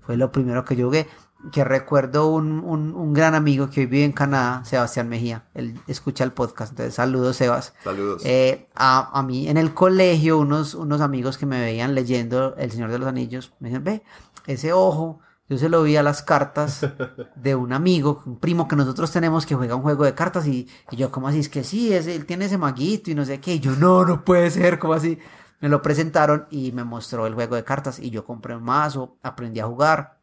Fue 0.00 0.16
lo 0.16 0.32
primero 0.32 0.64
que 0.64 0.74
yo 0.76 0.86
jugué. 0.86 1.06
Que 1.52 1.64
recuerdo 1.64 2.28
un, 2.28 2.60
un, 2.60 3.12
gran 3.12 3.34
amigo 3.34 3.68
que 3.68 3.80
hoy 3.80 3.86
vive 3.86 4.04
en 4.04 4.12
Canadá, 4.12 4.64
Sebastián 4.64 5.08
Mejía. 5.08 5.44
Él 5.54 5.80
escucha 5.88 6.22
el 6.22 6.32
podcast, 6.32 6.70
entonces 6.70 6.94
saludos 6.94 7.36
Sebas. 7.36 7.74
Saludos. 7.82 8.22
Eh, 8.24 8.68
a, 8.76 9.18
a, 9.18 9.22
mí 9.24 9.48
en 9.48 9.56
el 9.56 9.74
colegio, 9.74 10.38
unos, 10.38 10.74
unos 10.74 11.00
amigos 11.00 11.38
que 11.38 11.46
me 11.46 11.60
veían 11.60 11.96
leyendo 11.96 12.54
El 12.56 12.70
Señor 12.70 12.90
de 12.92 12.98
los 13.00 13.08
Anillos, 13.08 13.52
me 13.58 13.68
decían, 13.68 13.82
ve, 13.82 14.02
ese 14.46 14.72
ojo 14.72 15.20
yo 15.48 15.58
se 15.58 15.68
lo 15.68 15.82
vi 15.82 15.96
a 15.96 16.02
las 16.02 16.22
cartas 16.22 16.86
de 17.36 17.54
un 17.54 17.72
amigo, 17.72 18.22
un 18.26 18.38
primo 18.38 18.68
que 18.68 18.76
nosotros 18.76 19.10
tenemos 19.10 19.44
que 19.46 19.54
juega 19.54 19.74
un 19.74 19.82
juego 19.82 20.04
de 20.04 20.14
cartas 20.14 20.46
y, 20.46 20.68
yo 20.92 21.10
como 21.10 21.28
así, 21.28 21.40
es 21.40 21.48
que 21.48 21.64
sí, 21.64 21.92
es, 21.92 22.06
él 22.06 22.26
tiene 22.26 22.46
ese 22.46 22.58
maguito 22.58 23.10
y 23.10 23.14
no 23.14 23.24
sé 23.24 23.40
qué. 23.40 23.54
Y 23.54 23.60
yo 23.60 23.72
no, 23.72 24.04
no 24.04 24.24
puede 24.24 24.50
ser, 24.50 24.78
como 24.78 24.94
así. 24.94 25.18
Me 25.60 25.68
lo 25.68 25.80
presentaron 25.80 26.46
y 26.50 26.72
me 26.72 26.84
mostró 26.84 27.26
el 27.26 27.34
juego 27.34 27.54
de 27.54 27.64
cartas 27.64 27.98
y 28.00 28.10
yo 28.10 28.24
compré 28.24 28.56
un 28.56 28.64
mazo, 28.64 29.16
aprendí 29.22 29.60
a 29.60 29.66
jugar. 29.66 30.18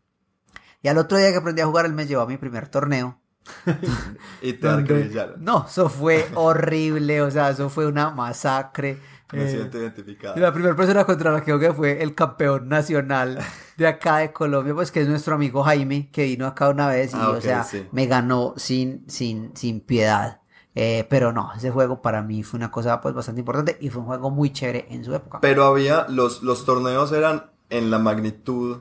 Y 0.81 0.87
al 0.87 0.97
otro 0.97 1.17
día 1.17 1.31
que 1.31 1.37
aprendí 1.37 1.61
a 1.61 1.65
jugar, 1.65 1.85
él 1.85 1.93
me 1.93 2.05
llevó 2.05 2.23
a 2.23 2.27
mi 2.27 2.37
primer 2.37 2.67
torneo. 2.67 3.19
y 4.41 4.53
te 4.53 4.67
No, 5.37 5.65
eso 5.67 5.89
fue 5.89 6.29
horrible, 6.35 7.21
o 7.21 7.31
sea, 7.31 7.49
eso 7.49 7.69
fue 7.69 7.87
una 7.87 8.11
masacre. 8.11 8.99
Me 9.31 9.45
eh, 9.45 9.49
siento 9.49 9.77
identificado. 9.77 10.35
La 10.37 10.51
primera 10.51 10.75
persona 10.75 11.05
contra 11.05 11.31
la 11.31 11.43
que 11.43 11.53
jugué 11.53 11.71
fue 11.73 12.01
el 12.01 12.15
campeón 12.15 12.67
nacional 12.67 13.39
de 13.77 13.87
acá 13.87 14.17
de 14.17 14.33
Colombia, 14.33 14.73
pues 14.73 14.91
que 14.91 15.01
es 15.01 15.07
nuestro 15.07 15.35
amigo 15.35 15.63
Jaime, 15.63 16.09
que 16.11 16.25
vino 16.25 16.47
acá 16.47 16.69
una 16.69 16.87
vez 16.87 17.13
y, 17.13 17.17
ah, 17.19 17.29
o 17.29 17.41
sea, 17.41 17.65
me 17.91 18.07
ganó 18.07 18.53
sin, 18.57 19.03
sin, 19.07 19.55
sin 19.55 19.81
piedad. 19.81 20.41
Eh, 20.75 21.05
pero 21.09 21.33
no, 21.33 21.51
ese 21.55 21.71
juego 21.71 22.01
para 22.01 22.21
mí 22.21 22.43
fue 22.43 22.57
una 22.57 22.71
cosa 22.71 23.01
pues 23.01 23.13
bastante 23.13 23.39
importante 23.41 23.77
y 23.81 23.89
fue 23.89 24.01
un 24.01 24.07
juego 24.07 24.29
muy 24.29 24.51
chévere 24.51 24.87
en 24.89 25.03
su 25.03 25.13
época. 25.13 25.39
Pero 25.41 25.65
había, 25.65 26.05
los, 26.09 26.41
los 26.41 26.65
torneos 26.65 27.11
eran 27.11 27.51
en 27.69 27.91
la 27.91 27.99
magnitud 27.99 28.79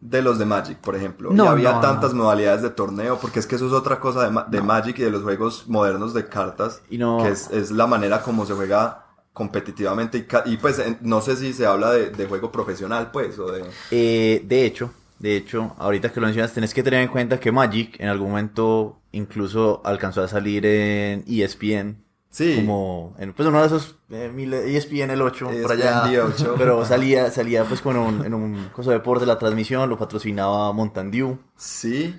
de 0.00 0.22
los 0.22 0.38
de 0.38 0.46
Magic, 0.46 0.78
por 0.78 0.96
ejemplo. 0.96 1.30
No, 1.32 1.48
había 1.48 1.80
tantas 1.80 2.14
modalidades 2.14 2.62
de 2.62 2.70
torneo, 2.70 3.18
porque 3.18 3.38
es 3.38 3.46
que 3.46 3.56
eso 3.56 3.66
es 3.66 3.72
otra 3.72 4.00
cosa 4.00 4.28
de, 4.28 4.44
de 4.48 4.62
Magic 4.62 4.98
y 4.98 5.02
de 5.02 5.10
los 5.10 5.22
juegos 5.22 5.68
modernos 5.68 6.14
de 6.14 6.26
cartas, 6.26 6.82
y 6.88 6.96
no... 6.96 7.18
que 7.18 7.28
es, 7.28 7.50
es 7.50 7.70
la 7.70 7.86
manera 7.86 8.22
como 8.22 8.46
se 8.46 8.54
juega 8.54 9.09
competitivamente 9.32 10.26
y, 10.46 10.56
pues 10.56 10.82
no 11.00 11.20
sé 11.20 11.36
si 11.36 11.52
se 11.52 11.66
habla 11.66 11.92
de, 11.92 12.26
juego 12.26 12.50
profesional 12.50 13.10
pues 13.12 13.38
o 13.38 13.50
de... 13.50 13.64
Eh, 13.90 14.42
de 14.44 14.66
hecho, 14.66 14.92
de 15.18 15.36
hecho, 15.36 15.74
ahorita 15.78 16.12
que 16.12 16.20
lo 16.20 16.26
mencionas, 16.26 16.52
tenés 16.52 16.74
que 16.74 16.82
tener 16.82 17.02
en 17.02 17.08
cuenta 17.08 17.38
que 17.38 17.52
Magic 17.52 18.00
en 18.00 18.08
algún 18.08 18.30
momento 18.30 19.00
incluso 19.12 19.82
alcanzó 19.84 20.22
a 20.22 20.28
salir 20.28 20.64
en 20.66 21.24
ESPN. 21.28 22.02
Sí. 22.30 22.56
Como 22.56 23.14
en 23.18 23.32
pues 23.32 23.48
uno 23.48 23.60
de 23.60 23.66
esos 23.66 23.96
eh, 24.10 24.32
ESPN 24.68 25.10
el 25.10 25.20
8 25.20 25.50
por 25.62 25.72
allá. 25.72 26.04
8. 26.04 26.54
Pero 26.56 26.84
salía, 26.84 27.30
salía 27.30 27.64
pues 27.64 27.80
con 27.80 27.96
un, 27.96 28.24
en 28.24 28.34
un 28.34 28.68
coso 28.72 28.90
de 28.90 28.98
deporte 28.98 29.26
la 29.26 29.38
transmisión, 29.38 29.88
lo 29.90 29.98
patrocinaba 29.98 30.72
Mountain 30.72 31.10
Dew. 31.10 31.38
Sí. 31.56 32.14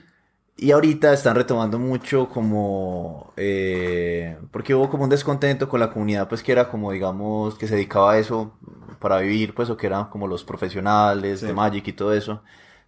Y 0.62 0.70
ahorita 0.74 1.12
están 1.12 1.34
retomando 1.36 1.80
mucho 1.80 2.30
como... 2.30 3.34
Eh, 3.36 4.38
porque 4.51 4.76
hubo 4.76 4.91
como 4.91 5.05
un 5.05 5.09
descontento 5.09 5.68
con 5.68 5.80
la 5.80 5.89
comunidad, 5.89 6.30
pues 6.30 6.43
que 6.43 6.51
era 6.51 6.70
como, 6.70 6.91
digamos, 6.91 7.55
que 7.55 7.68
se 7.68 7.74
dedicaba 7.74 8.12
a 8.12 8.20
eso 8.20 8.53
para 8.99 9.18
vivir, 9.18 9.55
pues, 9.55 9.72
o 9.72 9.76
que 9.76 9.88
eran 9.88 10.09
como 10.09 10.28
los 10.28 10.43
profesionales 10.43 11.41
de 11.41 11.51
Magic 11.51 11.88
y 11.88 11.93
todo 11.93 12.14
eso. 12.14 12.43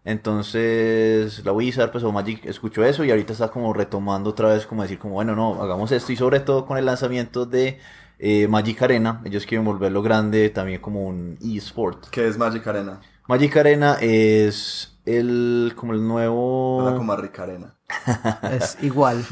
Entonces, 0.06 1.44
la 1.44 1.52
Wizard, 1.52 1.92
pues, 1.92 2.04
o 2.04 2.12
Magic 2.12 2.46
escuchó 2.46 2.86
eso 2.86 3.04
y 3.06 3.10
ahorita 3.10 3.34
está 3.34 3.48
como 3.48 3.74
retomando 3.74 4.30
otra 4.30 4.50
vez, 4.50 4.68
como 4.68 4.84
decir, 4.84 5.00
como, 5.00 5.16
bueno, 5.16 5.36
no, 5.36 5.60
hagamos 5.60 5.92
esto. 5.92 6.12
Y 6.12 6.16
sobre 6.16 6.42
todo 6.42 6.68
con 6.68 6.78
el 6.78 6.86
lanzamiento 6.86 7.48
de 7.48 7.80
eh, 8.20 8.48
Magic 8.48 8.84
Arena, 8.84 9.20
ellos 9.26 9.48
quieren 9.48 9.66
volverlo 9.66 10.04
grande 10.04 10.52
también 10.52 10.80
como 10.80 11.08
un 11.08 11.40
eSport. 11.42 12.10
¿Qué 12.12 12.28
es 12.28 12.38
Magic 12.38 12.68
Arena? 12.68 13.02
Magic 13.28 13.58
Arena 13.58 13.98
es 14.00 14.93
el 15.06 15.74
como 15.76 15.94
el 15.94 16.08
nuevo... 16.08 16.94
como 16.98 17.16
Rica 17.16 17.44
Arena. 17.44 17.76
es 18.52 18.78
igual. 18.82 19.26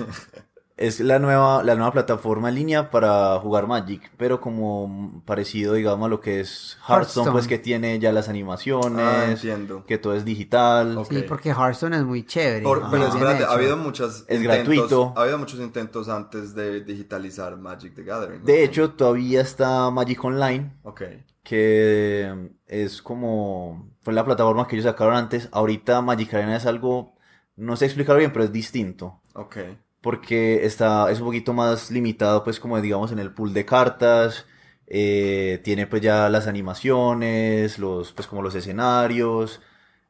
Es 0.82 1.00
la 1.00 1.20
nueva, 1.20 1.62
la 1.64 1.76
nueva 1.76 1.92
plataforma 1.92 2.50
en 2.50 2.56
línea 2.56 2.90
para 2.90 3.38
jugar 3.40 3.68
Magic, 3.68 4.12
pero 4.18 4.42
como 4.42 5.22
parecido, 5.26 5.76
digamos, 5.76 6.08
a 6.08 6.10
lo 6.10 6.22
que 6.22 6.40
es 6.40 6.80
Hearthstone, 6.90 7.32
pues 7.32 7.48
que 7.48 7.60
tiene 7.60 8.00
ya 8.00 8.12
las 8.12 8.30
animaciones, 8.30 9.46
ah, 9.46 9.58
que 9.86 10.00
todo 10.00 10.16
es 10.16 10.26
digital. 10.26 10.98
Sí, 11.08 11.24
porque 11.28 11.50
Hearthstone 11.50 11.98
es 11.98 12.04
muy 12.04 12.26
chévere. 12.26 12.66
pero 12.90 13.08
espérate, 13.08 13.44
ha 13.44 13.52
habido 13.52 13.78
muchos 13.78 14.26
es 14.28 14.42
gratuito. 14.42 15.14
Ha 15.16 15.22
habido 15.22 15.38
muchos 15.38 15.60
intentos 15.60 16.10
antes 16.10 16.56
de 16.56 16.84
digitalizar 16.84 17.58
Magic 17.58 17.94
the 17.94 18.04
Gathering. 18.04 18.44
De 18.44 18.64
hecho, 18.64 18.90
todavía 18.90 19.42
está 19.42 19.92
Magic 19.92 20.24
Online. 20.24 20.72
Ok. 20.82 21.04
Que 21.44 22.52
es 22.68 23.02
como, 23.02 23.92
fue 24.02 24.14
la 24.14 24.26
plataforma 24.26 24.68
que 24.68 24.76
ellos 24.76 24.86
sacaron 24.86 25.16
antes. 25.16 25.50
Ahorita 25.52 26.02
Magic 26.02 26.34
Arena 26.34 26.56
es 26.58 26.66
algo, 26.66 27.16
no 27.56 27.76
sé 27.76 27.86
explicar 27.86 28.18
bien, 28.18 28.32
pero 28.32 28.46
es 28.46 28.52
distinto. 28.52 29.22
Ok 29.34 29.58
porque 30.02 30.66
está, 30.66 31.12
es 31.12 31.20
un 31.20 31.28
poquito 31.28 31.54
más 31.54 31.92
limitado, 31.92 32.44
pues 32.44 32.60
como 32.60 32.82
digamos 32.82 33.12
en 33.12 33.20
el 33.20 33.34
pool 33.34 33.54
de 33.54 33.66
cartas, 33.66 34.46
eh, 34.88 35.62
tiene 35.64 35.88
pues 35.88 36.02
ya 36.02 36.30
las 36.30 36.48
animaciones, 36.48 37.80
los, 37.80 38.12
pues 38.14 38.28
como 38.28 38.42
los 38.42 38.56
escenarios, 38.56 39.62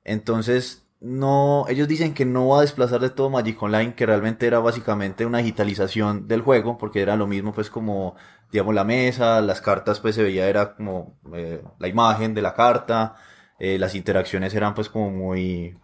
entonces 0.03 0.85
no, 1.01 1.65
ellos 1.67 1.87
dicen 1.87 2.13
que 2.13 2.25
no 2.25 2.49
va 2.49 2.59
a 2.59 2.61
desplazar 2.61 3.01
de 3.01 3.09
todo 3.09 3.31
Magic 3.31 3.61
Online, 3.61 3.95
que 3.95 4.05
realmente 4.05 4.45
era 4.45 4.59
básicamente 4.59 5.25
una 5.25 5.39
digitalización 5.39 6.27
del 6.27 6.41
juego, 6.41 6.77
porque 6.77 7.01
era 7.01 7.15
lo 7.15 7.25
mismo 7.27 7.53
pues 7.53 7.71
como, 7.71 8.15
digamos, 8.51 8.75
la 8.75 8.83
mesa, 8.83 9.41
las 9.41 9.61
cartas 9.61 9.99
pues 9.99 10.13
se 10.15 10.23
veía 10.23 10.47
era 10.47 10.75
como 10.75 11.17
eh, 11.33 11.63
la 11.79 11.87
imagen 11.87 12.35
de 12.35 12.43
la 12.43 12.53
carta, 12.53 13.15
eh, 13.59 13.79
las 13.79 13.95
interacciones 13.95 14.53
eran 14.53 14.75
pues 14.75 14.89
como 14.89 15.09
muy, 15.09 15.75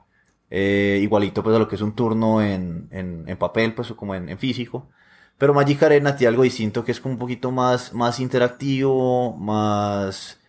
eh, 0.51 0.99
igualito 1.01 1.43
pues 1.43 1.55
a 1.55 1.59
lo 1.59 1.67
que 1.67 1.75
es 1.75 1.81
un 1.81 1.95
turno 1.95 2.41
en, 2.41 2.87
en, 2.91 3.37
papel, 3.37 3.73
pues 3.73 3.91
o 3.91 3.97
como 3.97 4.15
en, 4.15 4.29
en, 4.29 4.37
físico. 4.37 4.89
Pero 5.37 5.53
Magic 5.53 5.81
Arena 5.83 6.15
tiene 6.15 6.29
algo 6.29 6.43
distinto 6.43 6.83
que 6.85 6.91
es 6.91 6.99
como 7.01 7.13
un 7.13 7.19
poquito 7.19 7.51
más, 7.51 7.93
más 7.93 8.19
interactivo, 8.19 9.35
más 9.37 10.39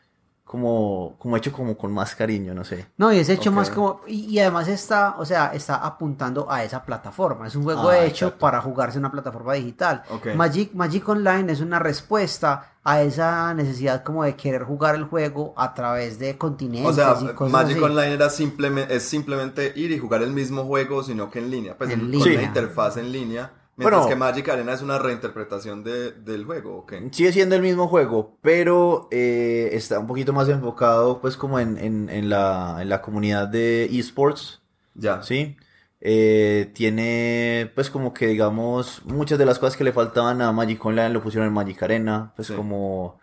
como, 0.48 1.14
como 1.18 1.36
hecho 1.36 1.52
como 1.52 1.76
con 1.76 1.92
más 1.92 2.14
cariño, 2.14 2.54
no 2.54 2.64
sé. 2.64 2.86
No, 2.96 3.12
y 3.12 3.18
es 3.18 3.28
hecho 3.28 3.52
más 3.52 3.68
como, 3.68 4.00
y, 4.06 4.38
además 4.38 4.66
está, 4.66 5.16
o 5.18 5.26
sea, 5.26 5.48
está 5.52 5.76
apuntando 5.76 6.50
a 6.50 6.64
esa 6.64 6.82
plataforma. 6.82 7.46
Es 7.46 7.54
un 7.54 7.64
juego 7.64 7.90
ah, 7.90 7.98
hecho 7.98 8.38
para 8.38 8.62
jugarse 8.62 8.96
en 8.96 9.04
una 9.04 9.12
plataforma 9.12 9.52
digital. 9.52 10.02
Magic, 10.34 10.72
Magic 10.72 11.06
Online 11.06 11.52
es 11.52 11.60
una 11.60 11.78
respuesta 11.78 12.72
a 12.82 13.02
esa 13.02 13.52
necesidad 13.52 14.02
como 14.02 14.24
de 14.24 14.36
querer 14.36 14.64
jugar 14.64 14.94
el 14.94 15.04
juego 15.04 15.52
a 15.54 15.74
través 15.74 16.18
de 16.18 16.38
continentes. 16.38 16.92
O 16.92 16.94
sea, 16.94 17.14
Magic 17.46 17.82
Online 17.82 18.14
era 18.14 18.30
simplemente, 18.30 18.96
es 18.96 19.02
simplemente 19.02 19.74
ir 19.76 19.92
y 19.92 19.98
jugar 19.98 20.22
el 20.22 20.32
mismo 20.32 20.64
juego, 20.64 21.02
sino 21.02 21.30
que 21.30 21.40
en 21.40 21.50
línea. 21.50 21.76
Pues 21.76 21.90
en 21.90 22.10
con 22.10 22.34
la 22.34 22.42
interfaz 22.42 22.96
en 22.96 23.12
línea 23.12 23.52
Mientras 23.78 24.06
que 24.06 24.16
Magic 24.16 24.48
Arena 24.48 24.72
es 24.72 24.82
una 24.82 24.98
reinterpretación 24.98 25.84
de, 25.84 26.10
del 26.10 26.44
juego, 26.44 26.78
¿ok? 26.78 26.94
Sigue 27.12 27.32
siendo 27.32 27.54
el 27.54 27.62
mismo 27.62 27.86
juego, 27.86 28.36
pero 28.42 29.06
eh, 29.12 29.70
está 29.72 30.00
un 30.00 30.08
poquito 30.08 30.32
más 30.32 30.48
enfocado 30.48 31.20
pues 31.20 31.36
como 31.36 31.60
en, 31.60 31.78
en, 31.78 32.28
la, 32.28 32.78
en 32.80 32.88
la 32.88 33.00
comunidad 33.00 33.46
de 33.46 33.84
esports. 33.84 34.60
Ya. 34.94 35.22
¿Sí? 35.22 35.56
Eh, 36.00 36.72
tiene 36.74 37.70
pues 37.74 37.88
como 37.88 38.12
que 38.12 38.26
digamos 38.26 39.04
muchas 39.04 39.38
de 39.38 39.46
las 39.46 39.60
cosas 39.60 39.76
que 39.76 39.84
le 39.84 39.92
faltaban 39.92 40.42
a 40.42 40.50
Magic 40.50 40.84
Online 40.84 41.10
lo 41.10 41.22
pusieron 41.22 41.46
en 41.46 41.54
Magic 41.54 41.80
Arena, 41.82 42.32
pues 42.34 42.50
como... 42.50 43.20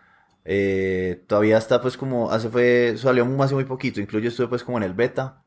Eh, 0.47 1.23
todavía 1.25 1.57
está 1.57 1.81
pues 1.81 1.97
como 1.97 2.29
hace 2.29 2.49
fue 2.49 2.93
salió 2.97 3.25
hace 3.41 3.55
muy 3.55 3.65
poquito 3.65 3.99
incluso 3.99 4.21
yo 4.21 4.29
estuve 4.29 4.47
pues 4.47 4.63
como 4.63 4.77
en 4.77 4.83
el 4.83 4.93
beta 4.93 5.43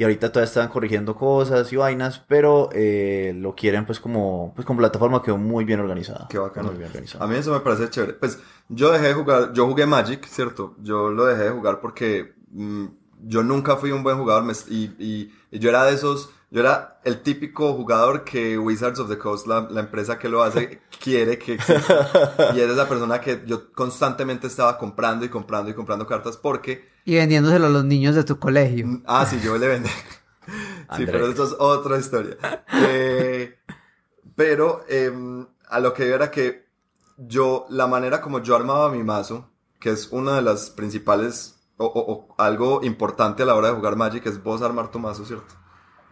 y 0.00 0.02
ahorita 0.02 0.32
todavía 0.32 0.48
están 0.48 0.68
corrigiendo 0.68 1.14
cosas 1.14 1.70
y 1.74 1.76
vainas, 1.76 2.24
pero 2.26 2.70
eh, 2.72 3.34
lo 3.36 3.54
quieren 3.54 3.84
pues 3.84 4.00
como, 4.00 4.50
pues 4.54 4.64
como 4.64 4.78
plataforma 4.78 5.20
quedó 5.22 5.36
muy 5.36 5.66
bien 5.66 5.78
organizada. 5.78 6.26
Qué 6.30 6.38
bacano. 6.38 6.68
Muy 6.68 6.78
bien 6.78 6.88
organizada. 6.88 7.22
A 7.22 7.28
mí 7.28 7.34
eso 7.34 7.52
me 7.52 7.60
parece 7.60 7.90
chévere. 7.90 8.14
Pues 8.14 8.38
yo 8.70 8.90
dejé 8.92 9.08
de 9.08 9.12
jugar, 9.12 9.52
yo 9.52 9.66
jugué 9.66 9.84
Magic, 9.84 10.24
¿cierto? 10.24 10.74
Yo 10.80 11.10
lo 11.10 11.26
dejé 11.26 11.42
de 11.42 11.50
jugar 11.50 11.82
porque 11.82 12.32
mm, 12.50 12.86
yo 13.24 13.42
nunca 13.42 13.76
fui 13.76 13.92
un 13.92 14.02
buen 14.02 14.16
jugador 14.16 14.50
y, 14.70 14.84
y, 14.98 15.34
y 15.50 15.58
yo 15.58 15.68
era 15.68 15.84
de 15.84 15.92
esos 15.92 16.30
yo 16.50 16.60
era 16.60 17.00
el 17.04 17.22
típico 17.22 17.74
jugador 17.74 18.24
que 18.24 18.58
Wizards 18.58 18.98
of 18.98 19.08
the 19.08 19.18
Coast, 19.18 19.46
la, 19.46 19.68
la 19.70 19.80
empresa 19.80 20.18
que 20.18 20.28
lo 20.28 20.42
hace, 20.42 20.82
quiere 21.00 21.38
que 21.38 21.54
exista. 21.54 22.52
Y 22.54 22.60
eres 22.60 22.76
la 22.76 22.88
persona 22.88 23.20
que 23.20 23.44
yo 23.46 23.72
constantemente 23.72 24.48
estaba 24.48 24.76
comprando 24.76 25.24
y 25.24 25.28
comprando 25.28 25.70
y 25.70 25.74
comprando 25.74 26.06
cartas 26.08 26.36
porque... 26.36 26.90
Y 27.04 27.14
vendiéndoselo 27.14 27.66
a 27.66 27.70
los 27.70 27.84
niños 27.84 28.16
de 28.16 28.24
tu 28.24 28.40
colegio. 28.40 28.84
Mm, 28.84 29.02
ah, 29.06 29.24
sí, 29.26 29.40
yo 29.40 29.56
le 29.56 29.68
vendí. 29.68 29.88
sí, 30.96 31.06
pero 31.06 31.28
eso 31.28 31.44
es 31.44 31.54
otra 31.56 31.98
historia. 31.98 32.36
Eh, 32.72 33.56
pero 34.34 34.84
eh, 34.88 35.12
a 35.68 35.78
lo 35.78 35.94
que 35.94 36.08
era 36.08 36.32
que 36.32 36.66
yo, 37.16 37.66
la 37.68 37.86
manera 37.86 38.20
como 38.20 38.42
yo 38.42 38.56
armaba 38.56 38.90
mi 38.90 39.04
mazo, 39.04 39.52
que 39.78 39.90
es 39.90 40.08
una 40.10 40.34
de 40.34 40.42
las 40.42 40.70
principales, 40.70 41.60
o, 41.76 41.86
o, 41.86 42.12
o 42.12 42.34
algo 42.38 42.82
importante 42.82 43.44
a 43.44 43.46
la 43.46 43.54
hora 43.54 43.68
de 43.68 43.74
jugar 43.74 43.94
Magic, 43.94 44.26
es 44.26 44.42
vos 44.42 44.62
armar 44.62 44.90
tu 44.90 44.98
mazo, 44.98 45.24
¿cierto? 45.24 45.59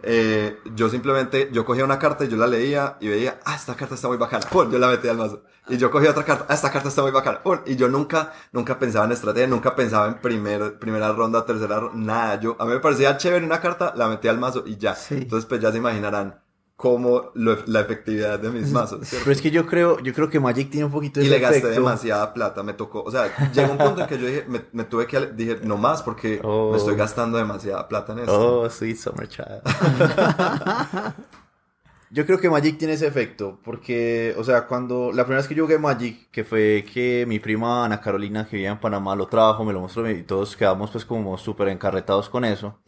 Eh, 0.02 0.58
yo 0.74 0.88
simplemente, 0.88 1.48
yo 1.52 1.64
cogía 1.64 1.84
una 1.84 1.98
carta 1.98 2.24
y 2.24 2.28
yo 2.28 2.36
la 2.36 2.46
leía 2.46 2.96
y 3.00 3.08
veía, 3.08 3.40
ah, 3.44 3.56
esta 3.56 3.74
carta 3.74 3.94
está 3.94 4.08
muy 4.08 4.16
bacana, 4.16 4.46
¡pum! 4.48 4.70
yo 4.70 4.78
la 4.78 4.88
metía 4.88 5.10
al 5.10 5.18
mazo. 5.18 5.42
Y 5.68 5.76
yo 5.76 5.90
cogía 5.90 6.10
otra 6.10 6.24
carta, 6.24 6.46
ah, 6.48 6.54
esta 6.54 6.70
carta 6.70 6.88
está 6.88 7.02
muy 7.02 7.10
bacana, 7.10 7.42
¡pum! 7.42 7.58
Y 7.66 7.76
yo 7.76 7.88
nunca, 7.88 8.32
nunca 8.52 8.78
pensaba 8.78 9.06
en 9.06 9.12
estrategia, 9.12 9.48
nunca 9.48 9.74
pensaba 9.74 10.06
en 10.08 10.20
primer, 10.20 10.78
primera 10.78 11.12
ronda, 11.12 11.44
tercera 11.44 11.80
ronda, 11.80 11.98
nada. 11.98 12.40
Yo, 12.40 12.56
a 12.58 12.64
mí 12.64 12.72
me 12.72 12.80
parecía 12.80 13.16
chévere 13.16 13.44
una 13.44 13.60
carta, 13.60 13.92
la 13.96 14.08
metía 14.08 14.30
al 14.30 14.38
mazo 14.38 14.62
y 14.66 14.76
ya. 14.76 14.96
Entonces, 15.10 15.46
pues 15.46 15.60
ya 15.60 15.72
se 15.72 15.78
imaginarán 15.78 16.47
como 16.78 17.32
la 17.34 17.80
efectividad 17.80 18.38
de 18.38 18.50
mis 18.50 18.70
mazos. 18.70 19.08
Pero 19.10 19.32
es 19.32 19.42
que 19.42 19.50
yo 19.50 19.66
creo, 19.66 19.98
yo 19.98 20.14
creo 20.14 20.30
que 20.30 20.38
Magic 20.38 20.70
tiene 20.70 20.84
un 20.86 20.92
poquito 20.92 21.18
de 21.18 21.26
Y 21.26 21.28
le 21.28 21.40
gasté 21.40 21.70
demasiada 21.70 22.32
plata, 22.32 22.62
me 22.62 22.72
tocó, 22.72 23.02
o 23.02 23.10
sea, 23.10 23.36
llegó 23.52 23.72
un 23.72 23.78
punto 23.78 24.02
en 24.02 24.06
que 24.06 24.16
yo 24.16 24.26
dije, 24.28 24.44
me, 24.46 24.84
tuve 24.84 25.08
que, 25.08 25.26
dije, 25.26 25.58
no 25.64 25.76
más 25.76 26.04
porque 26.04 26.40
me 26.40 26.76
estoy 26.76 26.94
oh. 26.94 26.96
gastando 26.96 27.36
demasiada 27.36 27.88
plata 27.88 28.12
en 28.12 28.20
esto. 28.20 28.60
Oh, 28.60 28.70
sweet 28.70 28.96
summer 28.96 29.28
child. 29.28 29.60
yo 32.12 32.24
creo 32.24 32.38
que 32.38 32.48
Magic 32.48 32.78
tiene 32.78 32.94
ese 32.94 33.08
efecto, 33.08 33.58
porque, 33.64 34.36
o 34.38 34.44
sea, 34.44 34.68
cuando, 34.68 35.10
la 35.12 35.24
primera 35.24 35.40
vez 35.40 35.48
que 35.48 35.56
yo 35.56 35.64
jugué 35.64 35.80
Magic, 35.80 36.30
que 36.30 36.44
fue 36.44 36.86
que 36.94 37.24
mi 37.26 37.40
prima 37.40 37.86
Ana 37.86 38.00
Carolina, 38.00 38.46
que 38.46 38.54
vivía 38.54 38.70
en 38.70 38.78
Panamá, 38.78 39.16
lo 39.16 39.26
trajo, 39.26 39.64
me 39.64 39.72
lo 39.72 39.80
mostró 39.80 40.08
y 40.08 40.22
todos 40.22 40.56
quedamos 40.56 40.92
pues 40.92 41.04
como 41.04 41.36
súper 41.38 41.70
encarretados 41.70 42.28
con 42.28 42.44
eso 42.44 42.78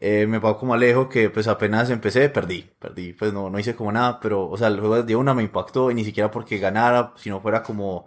eh, 0.00 0.26
me 0.26 0.40
pasó 0.40 0.58
como 0.58 0.74
Alejo 0.74 1.08
que 1.08 1.30
pues 1.30 1.46
apenas 1.48 1.90
empecé, 1.90 2.28
perdí, 2.28 2.70
perdí, 2.78 3.12
pues 3.12 3.32
no, 3.32 3.50
no 3.50 3.58
hice 3.58 3.74
como 3.76 3.92
nada, 3.92 4.20
pero, 4.20 4.48
o 4.48 4.56
sea, 4.56 4.68
el 4.68 4.80
juego 4.80 5.02
de 5.02 5.16
una 5.16 5.34
me 5.34 5.42
impactó 5.42 5.90
y 5.90 5.94
ni 5.94 6.04
siquiera 6.04 6.30
porque 6.30 6.58
ganara, 6.58 7.12
sino 7.16 7.40
fuera 7.40 7.62
como, 7.62 8.06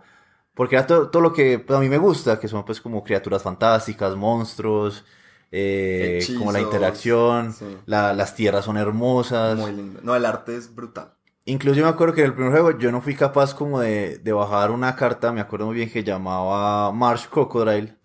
porque 0.54 0.76
era 0.76 0.88
todo, 0.88 1.10
todo 1.10 1.22
lo 1.22 1.34
que 1.34 1.60
pues, 1.60 1.78
a 1.78 1.82
mí 1.82 1.90
me 1.90 1.98
gusta, 1.98 2.40
que 2.40 2.48
son 2.48 2.66
pues 2.66 2.82
como 2.82 3.04
criaturas 3.04 3.44
fantásticas, 3.44 4.16
monstruos, 4.16 5.06
eh, 5.52 6.20
como 6.38 6.52
la 6.52 6.62
interacción, 6.62 7.56
la, 7.86 8.14
las 8.14 8.36
tierras 8.36 8.66
son 8.66 8.78
hermosas. 8.78 9.58
Muy 9.58 9.72
lindo. 9.72 10.00
No, 10.04 10.16
el 10.16 10.26
arte 10.26 10.56
es 10.58 10.74
brutal. 10.74 11.17
Incluso 11.48 11.82
me 11.82 11.88
acuerdo 11.88 12.14
que 12.14 12.22
en 12.22 12.28
el 12.28 12.34
primer 12.34 12.52
juego 12.52 12.78
yo 12.78 12.92
no 12.92 13.02
fui 13.02 13.16
capaz 13.16 13.56
como 13.56 13.80
de, 13.80 14.18
de 14.18 14.34
bajar 14.34 14.70
una 14.70 14.96
carta, 14.96 15.32
me 15.32 15.42
acuerdo 15.42 15.68
muy 15.68 15.76
bien 15.76 15.90
que 15.90 16.04
llamaba 16.04 16.92
Marsh 16.92 17.28
Crocodile. 17.28 17.98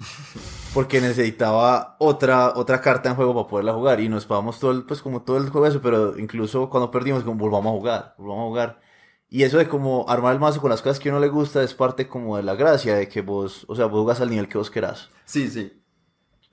porque 0.72 1.01
necesitaba 1.01 1.97
otra, 1.99 2.55
otra 2.57 2.80
carta 2.80 3.11
en 3.11 3.16
juego 3.16 3.34
para 3.34 3.49
poderla 3.49 3.74
jugar 3.74 4.01
y 4.01 4.09
nos 4.09 4.26
pagamos 4.26 4.59
todo 4.59 4.70
el, 4.70 4.84
pues 4.84 5.03
como 5.03 5.22
todo 5.22 5.36
el 5.36 5.51
juego 5.51 5.66
eso, 5.66 5.82
pero 5.82 6.18
incluso 6.18 6.70
cuando 6.70 6.90
perdimos 6.90 7.24
como 7.24 7.36
volvamos 7.38 7.74
a 7.74 7.78
jugar, 7.78 8.14
volvamos 8.16 8.45
a 8.45 8.49
jugar. 8.49 8.80
Y 9.28 9.43
eso 9.45 9.59
de 9.59 9.68
como 9.68 10.09
armar 10.09 10.34
el 10.34 10.40
mazo 10.40 10.61
con 10.61 10.70
las 10.70 10.82
cosas 10.82 11.01
que 11.01 11.09
uno 11.09 11.18
le 11.20 11.28
gusta 11.28 11.62
es 11.62 11.74
parte 11.74 12.09
como 12.09 12.36
de 12.36 12.43
la 12.43 12.55
gracia 12.55 12.95
de 12.97 13.09
que 13.09 13.22
vos, 13.22 13.64
o 13.68 13.74
sea, 13.74 13.86
vos 13.86 14.01
jugas 14.03 14.20
al 14.20 14.30
nivel 14.30 14.49
que 14.49 14.59
vos 14.59 14.70
querás. 14.70 15.11
Sí, 15.24 15.49
sí. 15.51 15.81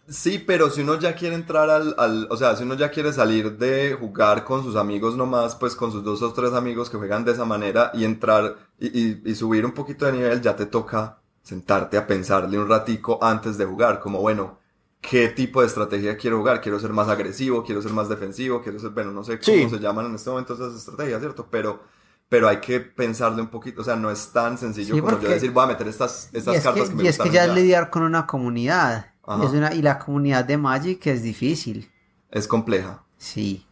Sí, 0.09 0.39
pero 0.39 0.69
si 0.69 0.81
uno 0.81 0.99
ya 0.99 1.15
quiere 1.15 1.35
entrar 1.35 1.69
al, 1.69 1.95
al, 1.97 2.27
o 2.31 2.37
sea, 2.37 2.55
si 2.55 2.63
uno 2.63 2.73
ya 2.73 2.89
quiere 2.89 3.13
salir 3.13 3.57
de 3.57 3.95
jugar 3.99 4.43
con 4.43 4.63
sus 4.63 4.75
amigos 4.75 5.15
nomás, 5.15 5.55
pues 5.55 5.75
con 5.75 5.91
sus 5.91 6.03
dos 6.03 6.21
o 6.23 6.33
tres 6.33 6.53
amigos 6.53 6.89
que 6.89 6.97
juegan 6.97 7.23
de 7.25 7.33
esa 7.33 7.45
manera 7.45 7.91
y 7.93 8.05
entrar 8.05 8.55
y, 8.79 8.87
y, 8.87 9.21
y 9.23 9.35
subir 9.35 9.65
un 9.65 9.73
poquito 9.73 10.05
de 10.05 10.13
nivel, 10.13 10.41
ya 10.41 10.55
te 10.55 10.65
toca 10.65 11.19
sentarte 11.43 11.97
a 11.97 12.07
pensarle 12.07 12.59
un 12.59 12.67
ratico 12.67 13.19
antes 13.21 13.57
de 13.57 13.65
jugar, 13.65 13.99
como 13.99 14.19
bueno, 14.19 14.59
¿qué 15.01 15.29
tipo 15.29 15.61
de 15.61 15.67
estrategia 15.67 16.17
quiero 16.17 16.37
jugar? 16.37 16.61
Quiero 16.61 16.79
ser 16.79 16.91
más 16.93 17.07
agresivo, 17.07 17.63
quiero 17.63 17.81
ser 17.81 17.91
más 17.91 18.09
defensivo, 18.09 18.61
quiero 18.61 18.79
ser, 18.79 18.91
bueno, 18.91 19.11
no 19.11 19.23
sé 19.23 19.39
cómo 19.39 19.69
se 19.69 19.79
llaman 19.79 20.07
en 20.07 20.15
este 20.15 20.29
momento 20.29 20.53
esas 20.53 20.75
estrategias, 20.75 21.19
¿cierto? 21.19 21.47
Pero, 21.49 21.81
pero 22.27 22.47
hay 22.47 22.57
que 22.57 22.79
pensarle 22.79 23.41
un 23.41 23.49
poquito, 23.49 23.81
o 23.81 23.83
sea, 23.83 23.95
no 23.95 24.11
es 24.11 24.31
tan 24.31 24.57
sencillo 24.57 24.99
como 25.01 25.19
yo 25.19 25.29
decir, 25.29 25.51
voy 25.51 25.63
a 25.63 25.67
meter 25.67 25.87
estas, 25.87 26.29
estas 26.33 26.63
cartas 26.63 26.89
que, 26.89 26.95
me 26.95 27.03
Y 27.03 27.07
es 27.07 27.17
que 27.17 27.29
ya 27.29 27.45
es 27.45 27.53
lidiar 27.53 27.89
con 27.89 28.03
una 28.03 28.27
comunidad, 28.27 29.13
es 29.43 29.51
una, 29.51 29.73
y 29.73 29.81
la 29.81 29.99
comunidad 29.99 30.45
de 30.45 30.57
Magic 30.57 31.05
es 31.07 31.21
difícil. 31.21 31.89
Es 32.31 32.47
compleja. 32.47 33.03
Sí. 33.17 33.65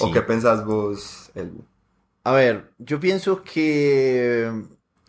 ¿O 0.00 0.12
qué 0.12 0.22
pensás 0.22 0.64
vos, 0.64 1.30
Elbu? 1.34 1.64
A 2.24 2.32
ver, 2.32 2.72
yo 2.78 3.00
pienso 3.00 3.42
que 3.42 4.50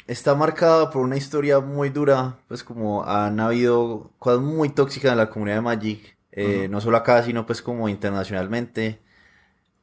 está 0.05 0.35
marcada 0.35 0.89
por 0.89 1.01
una 1.01 1.17
historia 1.17 1.59
muy 1.59 1.89
dura, 1.89 2.37
pues 2.47 2.63
como 2.63 3.03
han 3.03 3.39
habido 3.39 4.11
cosas 4.19 4.41
muy 4.41 4.69
tóxicas 4.69 5.11
en 5.11 5.17
la 5.17 5.29
comunidad 5.29 5.57
de 5.57 5.61
Magic, 5.61 6.17
eh, 6.31 6.67
no 6.69 6.79
solo 6.79 6.97
acá, 6.97 7.23
sino 7.23 7.45
pues 7.45 7.61
como 7.61 7.89
internacionalmente. 7.89 9.01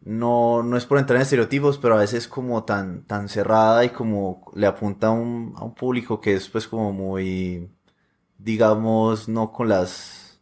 No, 0.01 0.62
no 0.62 0.76
es 0.76 0.87
por 0.87 0.99
entrar 0.99 1.16
en 1.16 1.22
estereotipos, 1.22 1.78
pero 1.78 1.97
a 1.97 2.01
veces 2.01 2.28
como 2.28 2.64
tan, 2.64 3.05
tan 3.07 3.28
cerrada 3.28 3.85
y 3.85 3.89
como 3.91 4.51
le 4.55 4.66
apunta 4.66 5.09
a 5.09 5.11
un, 5.11 5.55
a 5.57 5.64
un 5.64 5.74
público 5.74 6.20
que 6.20 6.35
es 6.35 6.49
pues 6.49 6.68
como 6.68 6.93
muy, 6.93 7.70
digamos, 8.39 9.28
no 9.28 9.53
con 9.53 9.68
las, 9.68 10.41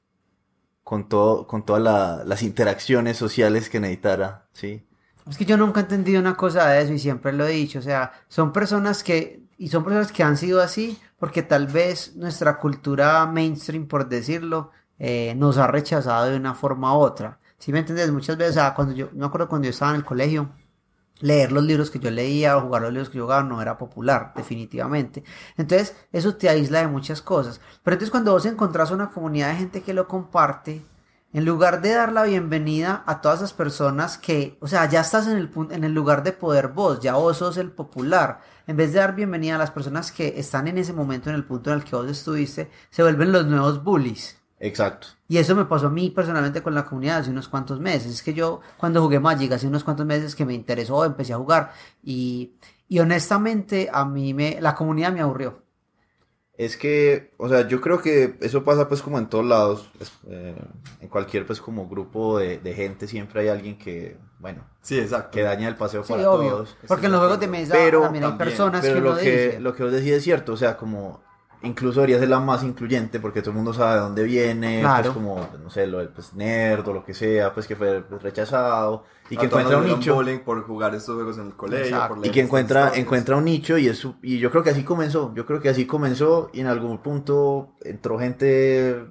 con 0.82 1.08
todo, 1.08 1.46
con 1.46 1.64
todas 1.64 2.26
las 2.26 2.42
interacciones 2.42 3.16
sociales 3.16 3.68
que 3.68 3.80
necesitara, 3.80 4.46
¿sí? 4.52 4.86
Es 5.28 5.36
que 5.36 5.44
yo 5.44 5.56
nunca 5.56 5.80
he 5.80 5.82
entendido 5.84 6.20
una 6.20 6.36
cosa 6.36 6.68
de 6.68 6.82
eso 6.82 6.92
y 6.92 6.98
siempre 6.98 7.32
lo 7.32 7.46
he 7.46 7.52
dicho, 7.52 7.78
o 7.78 7.82
sea, 7.82 8.12
son 8.28 8.52
personas 8.52 9.04
que, 9.04 9.44
y 9.56 9.68
son 9.68 9.84
personas 9.84 10.10
que 10.10 10.22
han 10.22 10.36
sido 10.36 10.60
así 10.60 10.98
porque 11.18 11.42
tal 11.42 11.68
vez 11.68 12.16
nuestra 12.16 12.58
cultura 12.58 13.24
mainstream, 13.26 13.86
por 13.86 14.08
decirlo, 14.08 14.72
eh, 14.98 15.34
nos 15.36 15.58
ha 15.58 15.68
rechazado 15.68 16.30
de 16.30 16.36
una 16.36 16.54
forma 16.54 16.96
u 16.96 17.00
otra. 17.00 17.38
Si 17.58 17.72
me 17.72 17.78
entiendes? 17.78 18.10
Muchas 18.10 18.36
veces, 18.36 18.56
o 18.56 18.60
sea, 18.60 18.74
cuando 18.74 18.92
yo, 18.92 19.08
me 19.12 19.24
acuerdo 19.24 19.48
cuando 19.48 19.66
yo 19.66 19.70
estaba 19.70 19.92
en 19.92 19.98
el 19.98 20.04
colegio, 20.04 20.50
leer 21.22 21.52
los 21.52 21.64
libros 21.64 21.90
que 21.90 21.98
yo 21.98 22.10
leía 22.10 22.56
o 22.56 22.60
jugar 22.60 22.82
los 22.82 22.92
libros 22.92 23.08
que 23.08 23.18
yo 23.18 23.24
jugaba 23.24 23.42
no 23.42 23.62
era 23.62 23.78
popular, 23.78 24.32
definitivamente. 24.36 25.24
Entonces, 25.56 25.96
eso 26.12 26.34
te 26.36 26.50
aísla 26.50 26.80
de 26.80 26.88
muchas 26.88 27.22
cosas. 27.22 27.60
Pero 27.82 27.94
entonces 27.94 28.10
cuando 28.10 28.32
vos 28.32 28.44
encontrás 28.44 28.90
una 28.90 29.10
comunidad 29.10 29.50
de 29.50 29.56
gente 29.56 29.82
que 29.82 29.94
lo 29.94 30.06
comparte, 30.06 30.84
en 31.32 31.46
lugar 31.46 31.80
de 31.80 31.94
dar 31.94 32.12
la 32.12 32.24
bienvenida 32.24 33.02
a 33.06 33.22
todas 33.22 33.38
esas 33.38 33.54
personas 33.54 34.18
que, 34.18 34.58
o 34.60 34.66
sea, 34.66 34.88
ya 34.90 35.00
estás 35.00 35.26
en 35.26 35.38
el, 35.38 35.50
en 35.70 35.84
el 35.84 35.94
lugar 35.94 36.22
de 36.22 36.32
poder 36.32 36.68
vos, 36.68 37.00
ya 37.00 37.14
vos 37.14 37.38
sos 37.38 37.56
el 37.56 37.70
popular, 37.70 38.40
en 38.66 38.76
vez 38.76 38.92
de 38.92 38.98
dar 38.98 39.14
bienvenida 39.14 39.54
a 39.54 39.58
las 39.58 39.70
personas 39.70 40.12
que 40.12 40.34
están 40.36 40.68
en 40.68 40.76
ese 40.76 40.92
momento, 40.92 41.30
en 41.30 41.36
el 41.36 41.44
punto 41.44 41.70
en 41.70 41.78
el 41.78 41.84
que 41.84 41.96
vos 41.96 42.10
estuviste, 42.10 42.70
se 42.90 43.02
vuelven 43.02 43.32
los 43.32 43.46
nuevos 43.46 43.82
bullies. 43.82 44.36
Exacto. 44.60 45.08
Y 45.32 45.38
eso 45.38 45.56
me 45.56 45.64
pasó 45.64 45.86
a 45.86 45.90
mí 45.90 46.10
personalmente 46.10 46.62
con 46.62 46.74
la 46.74 46.84
comunidad 46.84 47.20
hace 47.20 47.30
unos 47.30 47.48
cuantos 47.48 47.80
meses. 47.80 48.12
Es 48.12 48.22
que 48.22 48.34
yo 48.34 48.60
cuando 48.76 49.00
jugué 49.00 49.18
Magic 49.18 49.50
hace 49.52 49.66
unos 49.66 49.82
cuantos 49.82 50.04
meses 50.04 50.34
que 50.34 50.44
me 50.44 50.52
interesó, 50.52 51.06
empecé 51.06 51.32
a 51.32 51.38
jugar 51.38 51.72
y, 52.02 52.52
y 52.86 52.98
honestamente 52.98 53.88
a 53.90 54.04
mí 54.04 54.34
me, 54.34 54.60
la 54.60 54.74
comunidad 54.74 55.10
me 55.10 55.22
aburrió. 55.22 55.62
Es 56.52 56.76
que, 56.76 57.32
o 57.38 57.48
sea, 57.48 57.66
yo 57.66 57.80
creo 57.80 58.02
que 58.02 58.36
eso 58.42 58.62
pasa 58.62 58.86
pues 58.88 59.00
como 59.00 59.18
en 59.18 59.26
todos 59.30 59.46
lados, 59.46 59.90
eh, 60.28 60.54
en 61.00 61.08
cualquier 61.08 61.46
pues 61.46 61.62
como 61.62 61.88
grupo 61.88 62.38
de, 62.38 62.74
gente 62.74 63.08
siempre 63.08 63.40
hay 63.40 63.48
alguien 63.48 63.78
que, 63.78 64.18
bueno, 64.38 64.66
sí, 64.82 64.98
exacto. 64.98 65.30
que 65.30 65.44
daña 65.44 65.66
el 65.66 65.76
paseo 65.76 66.04
para 66.04 66.24
todos. 66.24 66.76
Porque 66.86 67.06
en 67.06 67.12
los 67.12 67.20
juegos 67.22 67.40
de 67.40 67.48
mesa 67.48 67.74
también 67.90 68.24
hay 68.24 68.32
personas 68.32 68.82
pero 68.82 68.96
que 68.96 69.00
lo 69.00 69.16
que 69.16 69.60
lo 69.60 69.74
que 69.74 69.82
vos 69.82 69.92
decís 69.92 70.12
es 70.12 70.24
cierto, 70.24 70.52
o 70.52 70.56
sea, 70.58 70.76
como 70.76 71.22
incluso 71.62 72.00
debería 72.00 72.18
ser 72.18 72.28
la 72.28 72.40
más 72.40 72.62
incluyente 72.62 73.20
porque 73.20 73.40
todo 73.40 73.50
el 73.50 73.56
mundo 73.56 73.72
sabe 73.72 73.94
de 73.94 74.00
dónde 74.00 74.22
viene, 74.24 74.82
pues 74.82 75.08
como, 75.10 75.48
no 75.62 75.70
sé, 75.70 75.86
lo 75.86 75.98
del 75.98 76.08
pues, 76.08 76.34
nerd 76.34 76.86
o 76.88 76.92
lo 76.92 77.04
que 77.04 77.14
sea, 77.14 77.52
pues 77.54 77.66
que 77.66 77.76
fue 77.76 78.02
rechazado 78.20 79.04
y 79.30 79.36
que 79.36 79.46
encuentra 79.46 79.78
un 79.78 79.86
nicho. 79.86 80.20
por 80.44 80.62
jugar 80.64 80.94
estos 80.94 81.14
juegos 81.14 81.38
en 81.38 81.46
el 81.46 81.54
colegio 81.54 81.98
y 82.22 82.30
que 82.30 82.40
encuentra 82.40 82.92
encuentra 82.94 83.36
un 83.36 83.44
nicho 83.44 83.78
y 83.78 83.88
es 83.88 84.06
y 84.22 84.38
yo 84.38 84.50
creo 84.50 84.62
que 84.62 84.70
así 84.70 84.84
comenzó, 84.84 85.32
yo 85.34 85.46
creo 85.46 85.60
que 85.60 85.68
así 85.68 85.86
comenzó 85.86 86.50
y 86.52 86.60
en 86.60 86.66
algún 86.66 86.98
punto 86.98 87.74
entró 87.82 88.18
gente 88.18 89.06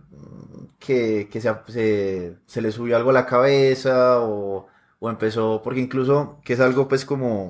que, 0.80 1.30
que 1.32 1.42
se, 1.42 2.38
se, 2.46 2.62
le 2.62 2.72
subió 2.72 2.98
algo 2.98 3.12
a 3.12 3.14
la 3.14 3.26
cabeza 3.26 4.20
o, 4.20 4.68
o 5.00 5.10
empezó 5.10 5.62
porque 5.64 5.80
incluso 5.80 6.40
que 6.44 6.54
es 6.54 6.60
algo 6.60 6.88
pues 6.88 7.06
como 7.06 7.50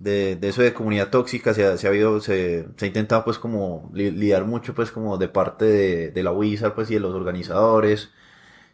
de, 0.00 0.36
de, 0.36 0.48
eso 0.48 0.62
de 0.62 0.74
comunidad 0.74 1.10
tóxica 1.10 1.54
se 1.54 1.64
ha, 1.64 1.76
se 1.76 1.86
ha 1.86 1.90
habido, 1.90 2.20
se, 2.20 2.66
se 2.76 2.84
ha 2.84 2.88
intentado 2.88 3.24
pues 3.24 3.38
como 3.38 3.90
lidiar 3.94 4.44
mucho 4.46 4.74
pues 4.74 4.90
como 4.90 5.18
de 5.18 5.28
parte 5.28 5.66
de, 5.66 6.10
de, 6.10 6.22
la 6.22 6.32
Wizard 6.32 6.74
pues 6.74 6.90
y 6.90 6.94
de 6.94 7.00
los 7.00 7.14
organizadores. 7.14 8.10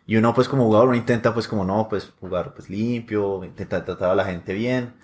Y 0.07 0.17
uno 0.17 0.35
pues 0.35 0.49
como 0.49 0.65
jugador 0.67 0.89
uno 0.89 0.97
intenta 0.97 1.35
pues 1.35 1.49
como 1.49 1.65
no 1.65 1.89
pues 1.89 2.13
jugar 2.21 2.55
pues 2.55 2.71
limpio, 2.71 3.45
intenta 3.45 3.85
tratar 3.85 4.11
a 4.11 4.15
la 4.15 4.25
gente 4.25 4.55
bien. 4.55 4.95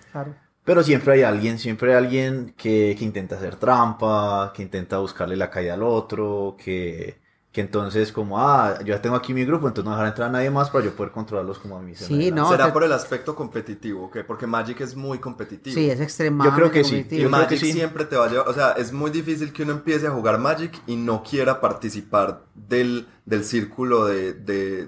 Pero 0.65 0.83
siempre 0.83 1.13
hay 1.13 1.23
alguien, 1.23 1.59
siempre 1.59 1.91
hay 1.91 1.97
alguien 1.97 2.53
que, 2.57 2.95
que 2.97 3.05
intenta 3.05 3.35
hacer 3.35 3.57
trampa, 3.57 4.53
que 4.55 4.63
intenta 4.63 4.99
buscarle 4.99 5.35
la 5.35 5.49
caída 5.49 5.73
al 5.73 5.83
otro, 5.83 6.55
que, 6.57 7.17
que 7.53 7.61
entonces 7.61 8.11
como, 8.11 8.41
ah, 8.41 8.79
yo 8.79 8.95
ya 8.95 9.01
tengo 9.01 9.15
aquí 9.15 9.31
mi 9.31 9.45
grupo, 9.45 9.67
entonces 9.67 9.85
no 9.85 9.91
dejar 9.91 10.07
entrar 10.07 10.29
a 10.29 10.31
nadie 10.31 10.49
más 10.49 10.71
para 10.71 10.85
yo 10.85 10.95
poder 10.95 11.11
controlarlos 11.11 11.59
como 11.59 11.77
a 11.77 11.81
mí. 11.83 11.93
Sí, 11.95 12.31
no, 12.31 12.49
Será 12.49 12.73
por 12.73 12.83
el 12.83 12.91
aspecto 12.91 13.35
competitivo, 13.35 14.05
¿ok? 14.05 14.17
Porque 14.25 14.47
Magic 14.47 14.81
es 14.81 14.95
muy 14.95 15.19
competitivo. 15.19 15.75
Sí, 15.75 15.87
es 15.87 16.01
extremadamente 16.01 16.49
Yo 16.49 16.55
creo 16.55 16.71
que 16.71 16.83
sí. 16.83 17.05
Y 17.15 17.25
Magic 17.25 17.59
siempre 17.59 18.05
te 18.05 18.15
va 18.15 18.25
a 18.25 18.29
llevar, 18.29 18.49
o 18.49 18.53
sea, 18.55 18.71
es 18.71 18.91
muy 18.91 19.11
difícil 19.11 19.53
que 19.53 19.61
uno 19.61 19.73
empiece 19.73 20.07
a 20.07 20.09
jugar 20.09 20.39
Magic 20.39 20.81
y 20.87 20.95
no 20.95 21.21
quiera 21.21 21.61
participar 21.61 22.41
del, 22.55 23.07
del 23.25 23.45
círculo 23.45 24.05
de, 24.05 24.33
de, 24.33 24.87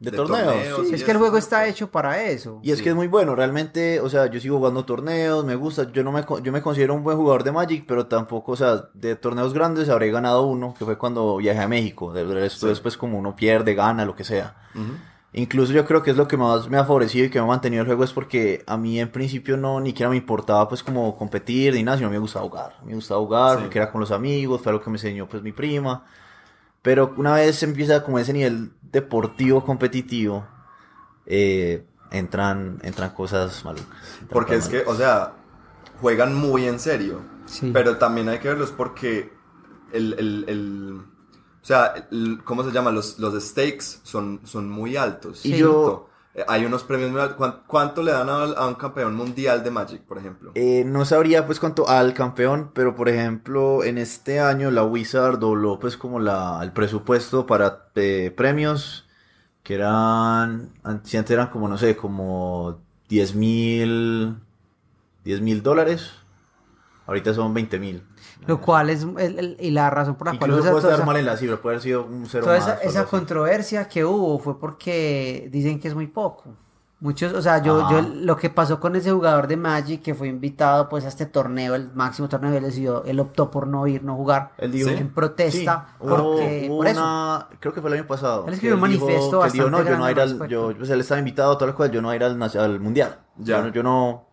de, 0.00 0.10
torneos. 0.10 0.90
es 0.92 1.04
que 1.04 1.12
el 1.12 1.16
juego 1.16 1.36
está 1.36 1.66
hecho 1.68 1.90
para 1.90 2.24
eso. 2.24 2.58
Y 2.62 2.72
es 2.72 2.82
que 2.82 2.88
es 2.88 2.94
muy 2.94 3.06
bueno, 3.06 3.36
realmente, 3.36 4.00
o 4.00 4.08
sea, 4.08 4.26
yo 4.26 4.40
sigo 4.40 4.58
jugando 4.58 4.84
torneos, 4.84 5.44
me 5.44 5.54
gusta, 5.54 5.90
yo 5.92 6.02
no 6.02 6.10
me, 6.10 6.24
yo 6.42 6.52
me 6.52 6.60
considero 6.60 6.94
un 6.94 7.04
buen 7.04 7.16
jugador 7.16 7.44
de 7.44 7.52
Magic, 7.52 7.84
pero 7.86 8.06
tampoco, 8.06 8.52
o 8.52 8.56
sea, 8.56 8.88
de 8.94 9.14
torneos 9.14 9.54
grandes 9.54 9.88
habré 9.88 10.10
ganado 10.10 10.42
uno, 10.42 10.74
que 10.76 10.84
fue 10.84 10.98
cuando 10.98 11.36
viajé 11.36 11.60
a 11.60 11.68
México 11.68 12.12
después 12.12 12.96
como 12.96 13.18
uno 13.18 13.36
pierde, 13.36 13.74
gana, 13.74 14.04
lo 14.04 14.16
que 14.16 14.24
sea. 14.24 14.56
Incluso 15.32 15.72
yo 15.72 15.84
creo 15.84 16.02
que 16.02 16.10
es 16.10 16.16
lo 16.16 16.26
que 16.26 16.36
más 16.36 16.68
me 16.68 16.78
ha 16.78 16.84
favorecido 16.84 17.26
y 17.26 17.30
que 17.30 17.38
me 17.38 17.44
ha 17.44 17.48
mantenido 17.48 17.82
el 17.82 17.86
juego 17.86 18.02
es 18.02 18.12
porque 18.12 18.64
a 18.66 18.76
mí 18.76 18.98
en 18.98 19.10
principio 19.10 19.56
no 19.56 19.78
ni 19.78 19.90
siquiera 19.90 20.08
me 20.08 20.16
importaba 20.16 20.68
pues 20.68 20.82
como 20.82 21.16
competir 21.16 21.74
ni 21.74 21.82
nada, 21.82 21.98
sino 21.98 22.10
me 22.10 22.18
gustaba 22.18 22.46
jugar. 22.46 22.76
Me 22.84 22.94
gustaba 22.94 23.20
jugar 23.20 23.58
porque 23.60 23.78
era 23.78 23.92
con 23.92 24.00
los 24.00 24.10
amigos, 24.10 24.62
fue 24.62 24.72
algo 24.72 24.82
que 24.82 24.90
me 24.90 24.96
enseñó 24.96 25.28
pues 25.28 25.42
mi 25.42 25.52
prima. 25.52 26.04
Pero 26.82 27.14
una 27.16 27.34
vez 27.34 27.62
empieza 27.62 28.02
como 28.02 28.18
ese 28.18 28.32
nivel 28.32 28.72
deportivo 28.82 29.64
competitivo, 29.64 30.46
eh, 31.26 31.84
entran, 32.10 32.78
entran 32.82 33.10
cosas 33.10 33.64
malucas. 33.64 33.86
porque 34.30 34.56
es 34.56 34.68
que, 34.68 34.82
o 34.86 34.94
sea, 34.94 35.34
juegan 36.00 36.34
muy 36.34 36.66
en 36.66 36.78
serio. 36.78 37.20
Pero 37.72 37.96
también 37.96 38.28
hay 38.28 38.38
que 38.38 38.48
verlos 38.48 38.72
porque 38.72 39.32
el, 39.92 40.14
el 40.18 41.00
o 41.62 41.66
sea, 41.68 42.08
¿cómo 42.44 42.64
se 42.64 42.70
llama? 42.70 42.90
Los, 42.90 43.18
los 43.18 43.42
stakes 43.42 44.00
son, 44.02 44.40
son 44.44 44.70
muy 44.70 44.96
altos. 44.96 45.44
Y 45.44 45.56
yo... 45.56 46.07
Hay 46.46 46.64
unos 46.64 46.84
premios. 46.84 47.34
¿Cuánto, 47.66 48.02
le 48.02 48.12
dan 48.12 48.28
a, 48.28 48.66
un 48.66 48.74
campeón 48.74 49.14
mundial 49.14 49.64
de 49.64 49.70
Magic, 49.70 50.02
por 50.02 50.18
ejemplo? 50.18 50.52
Eh, 50.54 50.84
no 50.86 51.04
sabría 51.04 51.46
pues 51.46 51.58
cuánto 51.58 51.88
al 51.88 52.14
campeón, 52.14 52.70
pero 52.74 52.94
por 52.94 53.08
ejemplo, 53.08 53.82
en 53.82 53.98
este 53.98 54.40
año 54.40 54.70
la 54.70 54.84
Wizard 54.84 55.38
dobló 55.38 55.78
pues 55.78 55.96
como 55.96 56.20
la, 56.20 56.60
el 56.62 56.72
presupuesto 56.72 57.46
para 57.46 57.88
premios, 57.92 59.08
que 59.62 59.74
eran, 59.74 60.70
antes 60.82 61.30
eran 61.30 61.48
como, 61.48 61.68
no 61.68 61.76
sé, 61.76 61.96
como 61.96 62.80
10 63.08 63.34
mil, 63.34 64.36
10 65.24 65.40
mil 65.40 65.62
dólares. 65.62 66.12
Ahorita 67.06 67.32
son 67.32 67.54
20 67.54 67.78
mil. 67.78 68.02
Lo 68.46 68.60
cual 68.60 68.90
es 68.90 69.06
y 69.58 69.70
la 69.70 69.90
razón 69.90 70.14
por 70.14 70.32
la 70.32 70.38
cual... 70.38 70.50
puede 70.50 70.78
estar 70.78 71.04
mal 71.04 71.16
en 71.16 71.26
la 71.26 71.36
cifra, 71.36 71.56
puede 71.56 71.76
haber 71.76 71.82
sido 71.82 72.04
un 72.04 72.26
cero 72.26 72.44
toda 72.44 72.56
esa, 72.56 72.74
esa 72.76 73.04
controversia 73.04 73.88
que 73.88 74.04
hubo 74.04 74.38
fue 74.38 74.58
porque 74.58 75.48
dicen 75.52 75.80
que 75.80 75.88
es 75.88 75.94
muy 75.94 76.06
poco. 76.06 76.54
Muchos, 77.00 77.32
o 77.32 77.40
sea, 77.40 77.62
yo, 77.62 77.88
yo 77.92 78.02
lo 78.02 78.36
que 78.36 78.50
pasó 78.50 78.80
con 78.80 78.96
ese 78.96 79.12
jugador 79.12 79.46
de 79.46 79.56
Magic 79.56 80.02
que 80.02 80.16
fue 80.16 80.26
invitado 80.26 80.88
pues 80.88 81.04
a 81.04 81.08
este 81.08 81.26
torneo, 81.26 81.76
el 81.76 81.92
máximo 81.92 82.28
torneo, 82.28 82.52
él 82.52 82.64
decidió, 82.64 83.04
él 83.04 83.20
optó 83.20 83.52
por 83.52 83.68
no 83.68 83.86
ir, 83.86 84.02
no 84.02 84.16
jugar, 84.16 84.50
él 84.58 84.72
dijo, 84.72 84.90
en 84.90 85.14
protesta, 85.14 85.94
porque 86.00 86.64
por 86.66 86.88
eso. 86.88 87.46
creo 87.60 87.72
que 87.72 87.80
fue 87.80 87.90
el 87.90 87.98
año 87.98 88.08
pasado. 88.08 88.46
Él 88.48 88.54
escribió 88.54 88.74
un 88.74 88.80
manifiesto 88.80 89.44
dijo, 89.44 89.70
no, 89.70 89.84
yo 89.84 89.96
no 89.96 90.10
ir 90.10 90.18
al, 90.18 90.48
yo, 90.48 90.74
pues 90.76 90.90
él 90.90 91.00
estaba 91.00 91.20
invitado 91.20 91.52
a 91.52 91.54
todas 91.54 91.68
las 91.68 91.76
cosas, 91.76 91.92
yo 91.92 92.02
no 92.02 92.12
ir 92.12 92.24
al, 92.24 92.42
al 92.42 92.80
mundial. 92.80 93.20
Ya. 93.36 93.68
yo 93.70 93.84
no, 93.84 94.27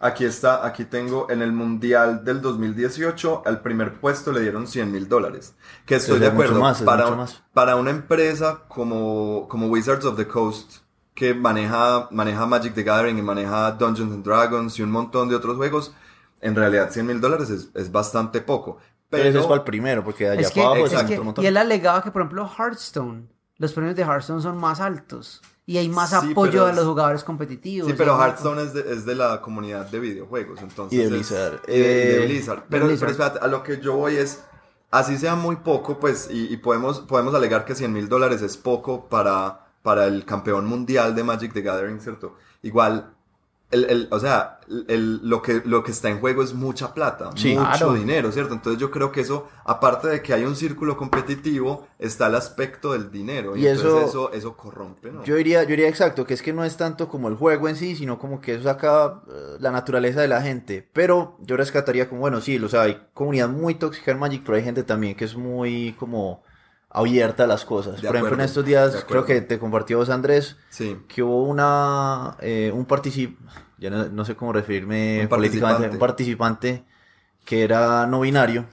Aquí 0.00 0.24
está, 0.24 0.64
aquí 0.64 0.84
tengo 0.84 1.28
en 1.28 1.42
el 1.42 1.52
Mundial 1.52 2.24
del 2.24 2.40
2018, 2.40 3.42
al 3.44 3.62
primer 3.62 3.94
puesto 3.94 4.30
le 4.30 4.40
dieron 4.40 4.68
100 4.68 4.92
mil 4.92 5.08
dólares. 5.08 5.56
Que 5.86 5.96
estoy 5.96 6.20
de 6.20 6.28
acuerdo, 6.28 6.60
para, 6.84 7.26
para 7.52 7.74
una 7.74 7.90
empresa 7.90 8.60
como, 8.68 9.48
como 9.48 9.66
Wizards 9.66 10.04
of 10.04 10.16
the 10.16 10.28
Coast, 10.28 10.82
que 11.14 11.34
maneja, 11.34 12.06
maneja 12.12 12.46
Magic 12.46 12.74
the 12.74 12.84
Gathering 12.84 13.18
y 13.18 13.22
maneja 13.22 13.72
Dungeons 13.72 14.12
and 14.12 14.24
Dragons 14.24 14.78
y 14.78 14.82
un 14.82 14.92
montón 14.92 15.28
de 15.28 15.34
otros 15.34 15.56
juegos, 15.56 15.92
en 16.40 16.54
realidad 16.54 16.92
100 16.92 17.04
mil 17.04 17.20
dólares 17.20 17.50
es, 17.50 17.68
es, 17.74 17.90
bastante 17.90 18.40
poco. 18.40 18.78
Pero, 19.10 19.28
eso 19.28 19.40
es 19.40 19.46
para 19.46 19.56
el 19.56 19.64
primero, 19.64 20.04
porque 20.04 20.28
allá 20.28 20.42
es 20.42 20.52
que, 20.52 20.60
abajo 20.60 20.86
es 20.86 21.02
que, 21.02 21.20
Y 21.42 21.46
él 21.46 21.56
alegaba 21.56 22.04
que, 22.04 22.12
por 22.12 22.22
ejemplo, 22.22 22.48
Hearthstone, 22.48 23.28
los 23.58 23.72
premios 23.72 23.96
de 23.96 24.02
Hearthstone 24.02 24.40
son 24.40 24.56
más 24.56 24.80
altos 24.80 25.42
y 25.68 25.76
hay 25.76 25.88
más 25.90 26.14
apoyo 26.14 26.64
a 26.64 26.72
los 26.72 26.86
jugadores 26.86 27.22
competitivos. 27.22 27.90
Sí, 27.90 27.94
pero 27.98 28.18
Hearthstone 28.18 28.62
es 28.62 28.72
de, 28.72 28.90
es 28.90 29.04
de, 29.04 29.14
la 29.14 29.42
comunidad 29.42 29.84
de 29.90 30.00
videojuegos, 30.00 30.62
entonces... 30.62 30.98
Y 30.98 31.02
de 31.02 31.08
Blizzard. 31.08 31.66
de, 31.66 32.22
eh, 32.22 32.26
Blizzard. 32.26 32.64
Pero, 32.70 32.88
espérate, 32.88 33.38
a 33.38 33.48
lo 33.48 33.62
que 33.62 33.78
yo 33.78 33.94
voy 33.94 34.16
es, 34.16 34.44
así 34.90 35.18
sea 35.18 35.34
muy 35.34 35.56
poco, 35.56 36.00
pues, 36.00 36.30
y, 36.32 36.56
podemos, 36.56 37.00
podemos 37.00 37.34
alegar 37.34 37.66
que 37.66 37.74
100 37.74 37.92
mil 37.92 38.08
dólares 38.08 38.40
es 38.40 38.56
poco 38.56 39.10
para, 39.10 39.66
para 39.82 40.06
el 40.06 40.24
campeón 40.24 40.64
mundial 40.64 41.14
de 41.14 41.22
Magic 41.22 41.52
the 41.52 41.60
Gathering, 41.60 42.00
¿cierto? 42.00 42.36
Igual, 42.62 43.14
el, 43.70 43.84
el, 43.84 44.08
o 44.10 44.18
sea, 44.18 44.60
el, 44.88 45.28
lo, 45.28 45.42
que, 45.42 45.60
lo 45.64 45.82
que 45.82 45.90
está 45.90 46.08
en 46.08 46.20
juego 46.20 46.42
es 46.42 46.54
mucha 46.54 46.94
plata, 46.94 47.30
mucho 47.30 47.92
dinero, 47.92 48.32
¿cierto? 48.32 48.54
Entonces 48.54 48.80
yo 48.80 48.90
creo 48.90 49.12
que 49.12 49.20
eso, 49.20 49.46
aparte 49.64 50.08
de 50.08 50.22
que 50.22 50.32
hay 50.32 50.44
un 50.44 50.56
círculo 50.56 50.96
competitivo, 50.96 51.86
está 51.98 52.28
el 52.28 52.34
aspecto 52.34 52.92
del 52.92 53.10
dinero. 53.10 53.56
Y, 53.56 53.66
entonces 53.66 54.08
eso, 54.08 54.32
eso, 54.32 54.56
corrompe, 54.56 55.12
¿no? 55.12 55.22
Yo 55.24 55.36
diría, 55.36 55.62
yo 55.64 55.70
diría 55.70 55.88
exacto, 55.88 56.24
que 56.24 56.32
es 56.32 56.40
que 56.40 56.54
no 56.54 56.64
es 56.64 56.78
tanto 56.78 57.08
como 57.08 57.28
el 57.28 57.34
juego 57.34 57.68
en 57.68 57.76
sí, 57.76 57.94
sino 57.94 58.18
como 58.18 58.40
que 58.40 58.54
eso 58.54 58.64
saca 58.64 59.22
eh, 59.28 59.56
la 59.60 59.70
naturaleza 59.70 60.22
de 60.22 60.28
la 60.28 60.40
gente. 60.40 60.88
Pero 60.94 61.36
yo 61.40 61.56
rescataría 61.56 62.08
como, 62.08 62.22
bueno, 62.22 62.40
sí, 62.40 62.58
o 62.58 62.68
sea, 62.68 62.82
hay 62.82 63.02
comunidad 63.12 63.50
muy 63.50 63.74
tóxica 63.74 64.12
en 64.12 64.18
Magic, 64.18 64.42
pero 64.44 64.56
hay 64.56 64.64
gente 64.64 64.82
también 64.82 65.14
que 65.14 65.26
es 65.26 65.36
muy 65.36 65.94
como 65.98 66.42
abierta 66.90 67.44
a 67.44 67.46
las 67.46 67.64
cosas. 67.64 68.00
Por 68.00 68.16
ejemplo, 68.16 68.34
en 68.34 68.42
estos 68.42 68.64
días, 68.64 69.04
creo 69.08 69.24
que 69.24 69.40
te 69.40 69.58
compartió 69.58 69.98
vos, 69.98 70.10
Andrés, 70.10 70.56
que 71.06 71.22
hubo 71.22 71.44
una, 71.44 72.36
eh, 72.40 72.70
un 72.74 72.86
participante, 72.86 73.52
ya 73.78 73.90
no, 73.90 74.24
sé 74.24 74.34
cómo 74.34 74.52
referirme 74.52 75.26
políticamente, 75.28 75.90
un 75.90 75.98
participante 75.98 76.84
que 77.44 77.62
era 77.62 78.06
no 78.06 78.20
binario. 78.20 78.66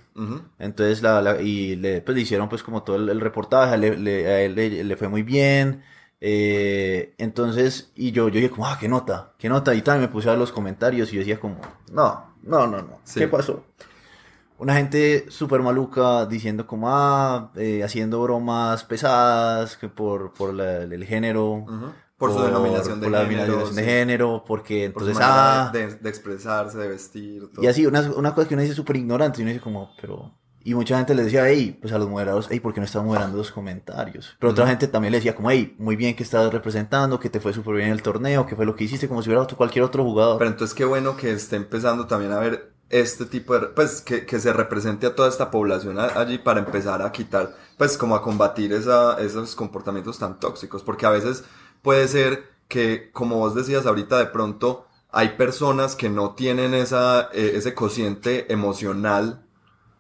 Entonces, 0.60 1.02
la, 1.02 1.42
y 1.42 1.76
le, 1.76 2.02
pues, 2.02 2.16
le 2.16 2.22
hicieron 2.22 2.48
pues 2.48 2.64
como 2.64 2.84
todo 2.84 2.96
el, 2.96 3.20
reportaje, 3.20 3.78
le, 3.78 4.28
a 4.28 4.42
él 4.42 4.56
le, 4.56 4.96
fue 4.96 5.08
muy 5.08 5.24
bien. 5.24 5.84
Eh, 6.22 7.14
entonces, 7.18 7.92
y 7.96 8.12
yo, 8.12 8.30
yo 8.30 8.36
dije 8.36 8.50
como, 8.50 8.66
ah, 8.66 8.78
qué 8.80 8.88
nota, 8.88 9.34
qué 9.38 9.50
nota. 9.50 9.76
Y 9.76 9.82
tal, 9.82 10.00
me 10.00 10.08
puse 10.08 10.30
a 10.30 10.32
ver 10.32 10.40
los 10.40 10.52
comentarios 10.54 11.10
y 11.12 11.16
yo 11.16 11.20
decía 11.20 11.40
como, 11.40 11.60
no, 11.92 12.34
no, 12.44 12.66
no, 12.66 12.82
no, 12.82 13.00
¿qué 13.14 13.28
pasó? 13.28 13.64
Una 14.58 14.76
gente 14.76 15.26
súper 15.30 15.62
maluca 15.62 16.26
diciendo 16.26 16.66
como, 16.66 16.90
ah, 16.90 17.52
eh, 17.56 17.84
haciendo 17.84 18.22
bromas 18.22 18.84
pesadas 18.84 19.78
que 19.78 19.90
por, 19.90 20.34
por 20.34 20.60
el 20.60 21.06
género. 21.06 21.66
Por, 22.18 22.32
su 22.32 22.42
denominación 22.42 23.02
de 23.02 23.10
por 23.10 23.28
género. 23.28 23.66
La 23.66 23.70
de 23.72 23.84
género, 23.84 24.44
porque 24.48 24.86
entonces, 24.86 25.18
ah. 25.20 25.70
De, 25.74 26.10
expresarse, 26.10 26.78
de 26.78 26.88
vestir. 26.88 27.50
Y 27.62 27.68
así, 27.68 27.86
una, 27.86 28.02
una 28.14 28.34
cosa 28.34 28.48
que 28.48 28.54
uno 28.54 28.64
dice 28.64 28.74
súper 28.76 28.96
ignorante, 28.96 29.40
y 29.40 29.44
uno 29.44 29.52
dice 29.52 29.62
como, 29.62 29.92
pero. 30.00 30.32
Y 30.64 30.74
mucha 30.74 30.98
gente 30.98 31.14
le 31.14 31.26
decía, 31.26 31.48
hey, 31.48 31.78
pues 31.80 31.94
a 31.94 32.00
los 32.00 32.10
moderados, 32.10 32.48
hey, 32.50 32.60
¿por 32.60 32.74
qué 32.74 32.80
no 32.80 32.88
están 32.88 33.06
moderando 33.06 33.38
los 33.38 33.52
comentarios? 33.52 34.36
Pero 34.40 34.52
otra 34.52 34.66
gente 34.66 34.88
también 34.88 35.12
le 35.12 35.20
decía 35.20 35.36
como, 35.36 35.52
hey, 35.52 35.76
muy 35.78 35.96
bien 35.96 36.16
que 36.16 36.24
estás 36.24 36.52
representando, 36.52 37.20
que 37.20 37.30
te 37.30 37.40
fue 37.40 37.54
súper 37.54 37.76
bien 37.76 37.90
el 37.90 38.02
torneo, 38.02 38.48
que 38.48 38.56
fue 38.56 38.66
lo 38.66 38.76
que 38.76 38.86
hiciste, 38.86 39.08
como 39.08 39.22
si 39.22 39.30
hubiera 39.30 39.44
otro, 39.44 39.58
cualquier 39.58 39.86
otro 39.86 40.04
jugador. 40.04 40.40
Pero 40.40 40.50
entonces 40.50 40.74
qué 40.74 40.84
bueno 40.84 41.18
que 41.18 41.34
esté 41.34 41.58
empezando 41.58 42.08
también 42.08 42.32
a 42.32 42.40
ver 42.40 42.75
este 42.90 43.26
tipo 43.26 43.58
de, 43.58 43.68
pues, 43.68 44.02
que, 44.02 44.26
que, 44.26 44.40
se 44.40 44.54
represente 44.54 45.08
a 45.08 45.16
toda 45.16 45.30
esta 45.30 45.52
población 45.52 46.00
allí 46.00 46.38
para 46.38 46.60
empezar 46.60 47.02
a 47.02 47.12
quitar, 47.12 47.56
pues, 47.78 47.98
como 47.98 48.16
a 48.16 48.22
combatir 48.22 48.74
esa, 48.74 49.20
esos 49.20 49.56
comportamientos 49.56 50.20
tan 50.20 50.40
tóxicos, 50.40 50.84
porque 50.84 51.06
a 51.06 51.10
veces 51.10 51.44
puede 51.82 52.08
ser 52.08 52.56
que, 52.68 53.12
como 53.12 53.38
vos 53.38 53.56
decías 53.56 53.86
ahorita, 53.86 54.18
de 54.18 54.28
pronto 54.28 54.88
hay 55.12 55.30
personas 55.30 55.96
que 55.96 56.10
no 56.10 56.36
tienen 56.36 56.74
esa, 56.74 57.30
eh, 57.34 57.54
ese 57.56 57.74
cociente 57.74 58.52
emocional 58.52 59.46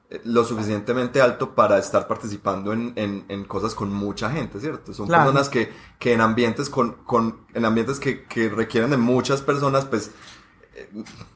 eh, 0.09 0.21
lo 0.23 0.43
suficientemente 0.43 1.21
alto 1.21 1.55
para 1.55 1.79
estar 1.79 2.07
participando 2.07 2.73
en, 2.73 2.93
en, 2.95 3.25
en, 3.29 3.45
cosas 3.45 3.73
con 3.73 3.91
mucha 3.91 4.29
gente, 4.29 4.59
¿cierto? 4.59 4.93
Son 4.93 5.07
personas 5.07 5.49
que, 5.49 5.71
que 5.97 6.13
en 6.13 6.21
ambientes 6.21 6.69
con, 6.69 6.93
con, 7.05 7.45
en 7.53 7.65
ambientes 7.65 7.99
que, 7.99 8.25
que 8.25 8.49
requieren 8.49 8.91
de 8.91 8.97
muchas 8.97 9.41
personas, 9.41 9.85
pues, 9.85 10.11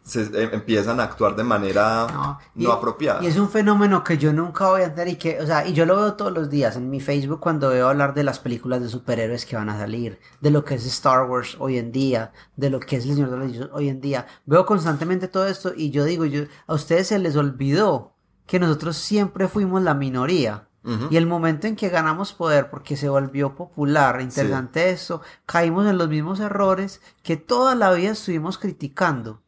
se 0.04 0.22
eh, 0.24 0.50
empiezan 0.52 1.00
a 1.00 1.04
actuar 1.04 1.36
de 1.36 1.44
manera 1.44 2.40
no, 2.56 2.72
apropiada. 2.72 3.24
Y 3.24 3.28
es 3.28 3.38
un 3.38 3.50
fenómeno 3.50 4.04
que 4.04 4.18
yo 4.18 4.34
nunca 4.34 4.68
voy 4.70 4.82
a 4.82 4.86
entender 4.86 5.10
y 5.10 5.16
que, 5.16 5.40
o 5.40 5.46
sea, 5.46 5.68
y 5.68 5.74
yo 5.74 5.86
lo 5.86 5.96
veo 5.96 6.14
todos 6.14 6.32
los 6.32 6.50
días 6.50 6.76
en 6.76 6.90
mi 6.90 7.00
Facebook 7.00 7.40
cuando 7.40 7.70
veo 7.70 7.90
hablar 7.90 8.14
de 8.14 8.24
las 8.24 8.40
películas 8.40 8.82
de 8.82 8.90
superhéroes 8.90 9.46
que 9.46 9.56
van 9.56 9.70
a 9.70 9.78
salir, 9.78 10.20
de 10.42 10.52
lo 10.52 10.66
que 10.66 10.76
es 10.76 10.86
Star 10.86 11.30
Wars 11.30 11.56
hoy 11.60 11.78
en 11.78 11.92
día, 11.92 12.32
de 12.56 12.70
lo 12.70 12.80
que 12.80 12.98
es 12.98 13.06
El 13.06 13.14
Señor 13.14 13.30
de 13.30 13.38
los 13.38 13.46
Anillos 13.46 13.70
hoy 13.74 13.90
en 13.90 14.02
día. 14.02 14.28
Veo 14.46 14.66
constantemente 14.66 15.28
todo 15.28 15.48
esto 15.48 15.74
y 15.76 15.92
yo 15.92 16.04
digo, 16.04 16.26
yo, 16.26 16.44
a 16.68 16.74
ustedes 16.74 17.08
se 17.08 17.20
les 17.20 17.36
olvidó 17.36 18.14
que 18.46 18.60
nosotros 18.60 18.98
siempre 18.98 19.48
fuimos 19.48 19.82
la 19.84 19.94
minoría. 19.94 20.69
Y 21.10 21.18
el 21.18 21.28
momento 21.28 21.68
en 21.68 21.76
que 21.76 21.90
ganamos 21.90 22.34
poder 22.34 22.70
porque 22.70 22.96
se 22.96 23.10
volvió 23.10 23.54
popular, 23.56 24.22
interesante 24.22 24.90
eso, 24.90 25.22
caímos 25.46 25.86
en 25.88 25.98
los 25.98 26.10
mismos 26.10 26.40
errores 26.40 27.02
que 27.22 27.38
toda 27.38 27.76
la 27.76 27.92
vida 27.92 28.12
estuvimos 28.12 28.58
criticando. 28.58 29.42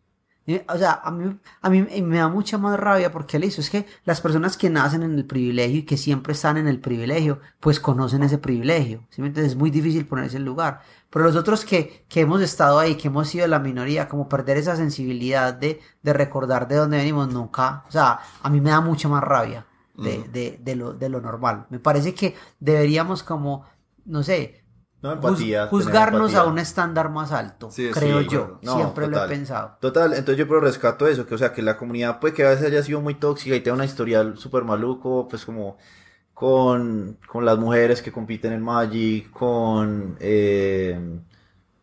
O 0.68 0.78
sea, 0.78 1.00
a 1.04 1.12
mí, 1.12 1.40
a 1.62 1.70
mí 1.70 1.84
me 2.02 2.18
da 2.18 2.28
mucha 2.28 2.58
más 2.58 2.78
rabia 2.80 3.12
porque 3.12 3.40
listo, 3.40 3.62
es 3.62 3.70
que 3.70 3.86
las 4.06 4.20
personas 4.22 4.58
que 4.58 4.70
nacen 4.70 5.04
en 5.04 5.14
el 5.14 5.26
privilegio 5.26 5.80
y 5.80 5.84
que 5.84 5.98
siempre 5.98 6.34
están 6.34 6.58
en 6.58 6.68
el 6.68 6.80
privilegio, 6.80 7.40
pues 7.60 7.80
conocen 7.80 8.24
ese 8.24 8.38
privilegio. 8.38 9.06
¿sí? 9.10 9.22
Entonces 9.22 9.54
es 9.54 9.56
muy 9.56 9.70
difícil 9.70 10.06
ponerse 10.06 10.38
en 10.38 10.46
lugar. 10.46 10.82
Pero 11.10 11.26
los 11.26 11.36
otros 11.36 11.64
que, 11.64 12.06
que 12.10 12.22
hemos 12.22 12.42
estado 12.42 12.80
ahí, 12.80 12.96
que 12.96 13.08
hemos 13.08 13.30
sido 13.30 13.48
la 13.48 13.60
minoría, 13.60 14.10
como 14.10 14.28
perder 14.28 14.58
esa 14.58 14.76
sensibilidad 14.76 15.54
de, 15.54 15.80
de 16.02 16.14
recordar 16.14 16.68
de 16.68 16.76
dónde 16.76 16.98
venimos 16.98 17.32
nunca. 17.32 17.86
O 17.88 17.92
sea, 17.92 18.20
a 18.42 18.50
mí 18.50 18.60
me 18.60 18.72
da 18.72 18.82
mucha 18.82 19.08
más 19.08 19.24
rabia 19.24 19.66
de, 20.02 20.24
de, 20.32 20.60
de, 20.62 20.76
lo, 20.76 20.94
de 20.94 21.10
lo 21.10 21.22
normal. 21.22 21.66
Me 21.70 21.80
parece 21.80 22.14
que 22.14 22.36
deberíamos 22.60 23.24
como, 23.24 23.66
no 24.06 24.24
sé, 24.24 24.64
juzgarnos 25.70 26.36
a 26.36 26.46
un 26.46 26.60
estándar 26.60 27.10
más 27.10 27.32
alto, 27.32 27.70
creo 27.94 28.22
yo. 28.22 28.60
Siempre 28.62 29.08
lo 29.08 29.24
he 29.24 29.28
pensado. 29.28 29.78
Total, 29.80 30.14
entonces 30.14 30.38
yo 30.38 30.48
pero 30.48 30.60
rescato 30.60 31.08
eso, 31.08 31.26
que 31.26 31.36
o 31.36 31.38
sea, 31.38 31.54
que 31.54 31.62
la 31.62 31.78
comunidad 31.78 32.20
puede 32.20 32.34
que 32.34 32.46
a 32.46 32.50
veces 32.50 32.68
haya 32.68 32.84
sido 32.84 33.02
muy 33.02 33.16
tóxica 33.16 33.56
y 33.56 33.62
tenga 33.62 33.76
una 33.76 33.86
historial 33.86 34.38
súper 34.38 34.64
maluco, 34.64 35.28
pues 35.28 35.46
como 35.46 35.78
con, 36.34 37.18
con 37.28 37.46
las 37.46 37.58
mujeres 37.58 38.02
que 38.02 38.12
compiten 38.12 38.54
en 38.54 38.62
Magic, 38.62 39.32
con... 39.32 40.18
Eh, 40.20 41.00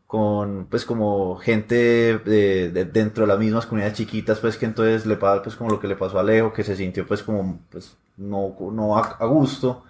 con 0.09 0.69
pues 0.71 0.87
como 0.87 1.37
gente 1.37 2.17
de, 2.19 2.71
dentro 2.91 3.25
de 3.25 3.29
las 3.29 3.39
mismas 3.39 3.67
comunidades 3.67 3.99
chiquitas 3.99 4.41
pues 4.41 4.57
que 4.57 4.65
entonces 4.65 5.05
le 5.05 5.17
pasa 5.17 5.43
pues 5.43 5.55
como 5.55 5.69
lo 5.69 5.79
que 5.79 5.87
le 5.87 5.97
pasó 5.97 6.17
a 6.17 6.23
Alejo 6.23 6.55
que 6.55 6.65
se 6.65 6.75
sintió 6.77 7.07
pues 7.07 7.23
como 7.23 7.61
pues 7.71 7.95
no, 8.17 8.57
no 8.73 8.97
a, 8.97 9.27
gusto. 9.27 9.85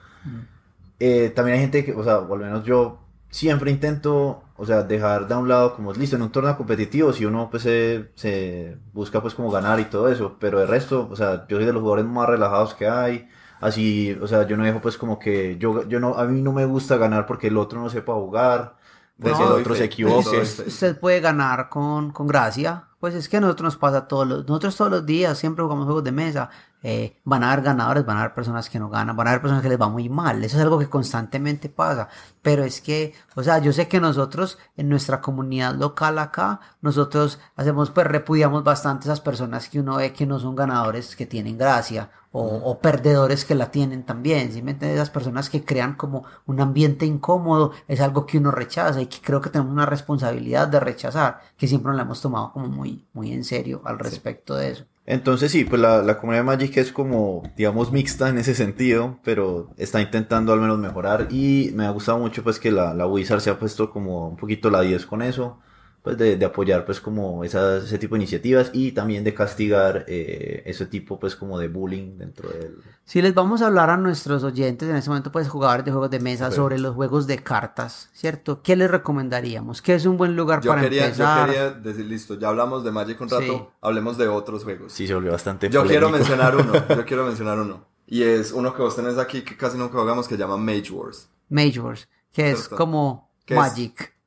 Eh, 0.99 1.33
también 1.37 1.55
hay 1.55 1.61
gente 1.63 1.85
que 1.85 1.93
o 1.93 2.03
sea 2.03 2.19
o 2.19 2.35
al 2.35 2.41
menos 2.41 2.65
yo 2.65 2.99
siempre 3.31 3.71
intento 3.71 4.43
o 4.57 4.67
sea 4.67 4.83
dejar 4.83 5.29
de 5.29 5.37
un 5.37 5.49
lado 5.49 5.77
como 5.77 5.93
listo 5.93 6.17
en 6.17 6.23
un 6.23 6.33
torneo 6.33 6.57
competitivo 6.57 7.13
si 7.13 7.25
uno 7.25 7.49
pues 7.49 7.63
se, 7.63 8.11
se 8.17 8.77
busca 8.93 9.23
pues 9.23 9.35
como 9.35 9.53
ganar 9.53 9.79
y 9.79 9.85
todo 9.85 10.09
eso 10.09 10.37
pero 10.41 10.59
de 10.59 10.67
resto 10.67 11.09
o 11.09 11.15
sea 11.15 11.47
yo 11.47 11.59
soy 11.59 11.65
de 11.65 11.73
los 11.73 11.81
jugadores 11.81 12.07
más 12.07 12.29
relajados 12.29 12.75
que 12.75 12.89
hay 12.89 13.29
así 13.61 14.19
o 14.21 14.27
sea 14.27 14.49
yo 14.49 14.57
no 14.57 14.65
dejo 14.65 14.81
pues 14.81 14.99
como 14.99 15.21
que 15.21 15.59
yo 15.59 15.89
yo 15.89 16.01
no 16.01 16.15
a 16.17 16.25
mí 16.25 16.41
no 16.43 16.53
me 16.53 16.67
gusta 16.67 16.97
ganar 16.97 17.25
porque 17.25 17.47
el 17.47 17.57
otro 17.57 17.81
no 17.81 17.89
sepa 17.89 18.15
jugar 18.15 18.78
pues 19.21 19.39
el 19.39 19.47
otro 19.47 19.75
se 19.75 19.85
equivoque. 19.85 20.41
Usted, 20.41 20.99
puede 20.99 21.21
ganar 21.21 21.69
con, 21.69 22.11
con 22.13 22.27
gracia. 22.27 22.85
Pues 23.01 23.15
es 23.15 23.29
que 23.29 23.37
a 23.37 23.41
nosotros 23.41 23.65
nos 23.65 23.77
pasa 23.77 24.09
todos 24.09 24.27
los, 24.27 24.47
nosotros 24.47 24.77
todos 24.77 24.91
los 24.91 25.07
días 25.07 25.39
siempre 25.39 25.63
jugamos 25.63 25.85
juegos 25.85 26.05
de 26.05 26.13
mesa. 26.13 26.51
Eh, 26.83 27.17
van 27.25 27.43
a 27.43 27.53
haber 27.53 27.65
ganadores, 27.65 28.07
van 28.07 28.19
a 28.19 28.21
haber 28.21 28.35
personas 28.35 28.71
que 28.71 28.79
no 28.79 28.89
ganan, 28.89 29.17
van 29.17 29.27
a 29.27 29.31
haber 29.31 29.43
personas 29.43 29.63
que 29.63 29.69
les 29.69 29.81
va 29.81 29.89
muy 29.89 30.09
mal. 30.09 30.45
Eso 30.45 30.57
es 30.57 30.63
algo 30.63 30.79
que 30.79 30.89
constantemente 30.89 31.69
pasa. 31.69 32.09
Pero 32.43 32.65
es 32.65 32.81
que, 32.81 33.15
o 33.35 33.43
sea, 33.43 33.59
yo 33.59 33.73
sé 33.73 33.89
que 33.89 34.01
nosotros 34.01 34.59
en 34.77 34.89
nuestra 34.89 35.21
comunidad 35.21 35.75
local 35.75 36.19
acá, 36.19 36.61
nosotros 36.81 37.41
hacemos, 37.57 37.91
pues 37.91 38.07
repudiamos 38.07 38.65
bastante 38.65 39.05
esas 39.05 39.21
personas 39.21 39.69
que 39.69 39.81
uno 39.81 39.97
ve 39.97 40.13
que 40.13 40.27
no 40.27 40.39
son 40.39 40.55
ganadores, 40.55 41.17
que 41.17 41.27
tienen 41.27 41.59
gracia 41.59 42.11
o, 42.31 42.79
perdedores 42.81 43.45
que 43.45 43.55
la 43.55 43.71
tienen 43.71 44.05
también, 44.05 44.53
¿sí 44.53 44.63
me 44.63 44.73
entiendes? 44.73 44.97
Esas 44.97 45.11
personas 45.11 45.49
que 45.49 45.65
crean 45.65 45.95
como 45.95 46.25
un 46.47 46.61
ambiente 46.61 47.07
incómodo 47.07 47.73
es 47.89 48.01
algo 48.01 48.27
que 48.27 48.39
uno 48.39 48.51
rechaza 48.51 49.01
y 49.01 49.07
que 49.07 49.21
creo 49.21 49.41
que 49.41 49.51
tenemos 49.51 49.73
una 49.73 49.87
responsabilidad 49.87 50.69
de 50.69 50.81
rechazar, 50.81 51.41
que 51.57 51.67
siempre 51.67 51.89
nos 51.89 51.97
la 51.97 52.03
hemos 52.03 52.21
tomado 52.21 52.53
como 52.53 52.69
muy, 52.69 53.07
muy 53.15 53.33
en 53.33 53.45
serio 53.45 53.81
al 53.85 53.99
respecto 53.99 54.55
de 54.55 54.71
eso. 54.73 54.85
Entonces 55.11 55.51
sí, 55.51 55.65
pues 55.65 55.81
la, 55.81 56.03
la, 56.03 56.19
comunidad 56.19 56.43
de 56.43 56.47
Magic 56.47 56.77
es 56.77 56.93
como, 56.93 57.43
digamos, 57.57 57.91
mixta 57.91 58.29
en 58.29 58.37
ese 58.37 58.55
sentido, 58.55 59.19
pero 59.25 59.71
está 59.79 60.03
intentando 60.03 60.53
al 60.53 60.61
menos 60.61 60.79
mejorar 60.79 61.29
y 61.31 61.71
me 61.75 61.87
ha 61.87 61.91
gustado 61.91 62.19
mucho 62.19 62.45
pues 62.45 62.61
que 62.61 62.71
la, 62.71 62.93
la 62.93 63.07
Wizard 63.07 63.41
se 63.41 63.49
ha 63.49 63.59
puesto 63.59 63.91
como 63.91 64.29
un 64.29 64.37
poquito 64.37 64.69
la 64.69 64.83
10 64.83 65.07
con 65.07 65.23
eso 65.23 65.61
pues 66.03 66.17
de, 66.17 66.43
apoyar 66.45 66.85
pues 66.85 67.01
como 67.01 67.45
esas, 67.45 67.85
ese 67.85 67.99
tipo 67.99 68.15
de 68.15 68.21
iniciativas 68.21 68.71
y 68.73 68.93
también 68.93 69.25
de 69.25 69.35
castigar 69.35 70.05
eh, 70.07 70.63
ese 70.65 70.87
tipo 70.87 71.19
pues 71.19 71.37
como 71.37 71.59
de 71.59 71.69
bullying 71.69 72.17
dentro 72.19 72.49
del... 72.49 72.77
Si 73.05 73.21
les 73.21 73.35
vamos 73.35 73.63
a 73.63 73.67
hablar 73.67 73.91
a 73.91 73.97
nuestros 73.97 74.45
oyentes 74.45 74.89
en 74.89 74.97
este 74.97 75.11
momento 75.11 75.33
pues 75.33 75.49
jugadores 75.49 75.85
de 75.85 75.91
juegos 75.91 76.11
de 76.11 76.21
mesa 76.21 76.51
sobre 76.51 76.79
los 76.79 76.95
juegos 76.95 77.27
de 77.27 77.39
cartas, 77.39 78.11
¿cierto? 78.13 78.63
¿Qué 78.63 78.77
les 78.77 78.91
recomendaríamos? 78.91 79.83
¿Qué 79.83 79.95
es 79.95 80.07
un 80.07 80.17
buen 80.17 80.37
lugar 80.37 80.61
para 80.63 80.85
empezar? 80.85 81.47
Yo 81.49 81.53
quería 81.53 81.71
decir, 81.71 82.07
listo, 82.07 82.39
ya 82.39 82.49
hablamos 82.49 82.85
de 82.85 82.93
Magic 82.93 83.21
un 83.21 83.29
rato, 83.29 83.73
hablemos 83.81 84.17
de 84.17 84.29
otros 84.29 84.65
juegos. 84.65 84.93
Sí, 84.93 85.07
se 85.07 85.15
volvió 85.15 85.33
bastante 85.33 85.69
Yo 85.69 85.85
quiero 85.85 86.11
mencionar 86.11 86.57
uno, 86.57 86.73
yo 86.89 87.05
quiero 87.05 87.27
mencionar 87.27 87.59
uno. 87.59 87.85
Y 88.07 88.23
es 88.23 88.53
uno 88.53 88.75
que 88.75 88.81
vos 88.81 88.97
tenés 88.97 89.19
aquí 89.19 89.43
que 89.43 89.57
casi 89.57 89.77
nunca 89.77 89.99
jugamos 89.99 90.27
que 90.27 90.35
se 90.35 90.41
llama 90.41 90.57
Mage 90.57 90.91
Wars. 90.91 91.29
Mage 91.49 91.81
Wars, 91.81 92.09
que 92.33 92.51
es 92.51 92.69
como 92.69 93.31
Magic. 93.51 94.18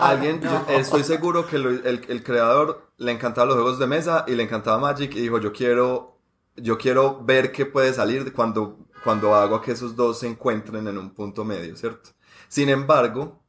Alguien, 0.00 0.40
estoy 0.68 1.04
seguro 1.04 1.46
que 1.46 1.56
el, 1.56 2.22
creador 2.24 2.90
le 2.96 3.12
encantaban 3.12 3.48
los 3.48 3.56
juegos 3.56 3.78
de 3.78 3.86
mesa 3.86 4.24
y 4.26 4.34
le 4.34 4.42
encantaba 4.42 4.78
Magic 4.78 5.14
y 5.14 5.20
dijo, 5.20 5.38
yo 5.38 5.52
quiero, 5.52 6.18
yo 6.56 6.78
quiero 6.78 7.22
ver 7.24 7.52
qué 7.52 7.66
puede 7.66 7.92
salir 7.92 8.32
cuando, 8.32 8.78
cuando 9.02 9.34
hago 9.34 9.60
que 9.60 9.72
esos 9.72 9.96
dos 9.96 10.18
se 10.20 10.28
encuentren 10.28 10.86
en 10.88 10.98
un 10.98 11.10
punto 11.10 11.44
medio, 11.44 11.76
¿cierto? 11.76 12.10
Sin 12.48 12.68
embargo, 12.68 13.40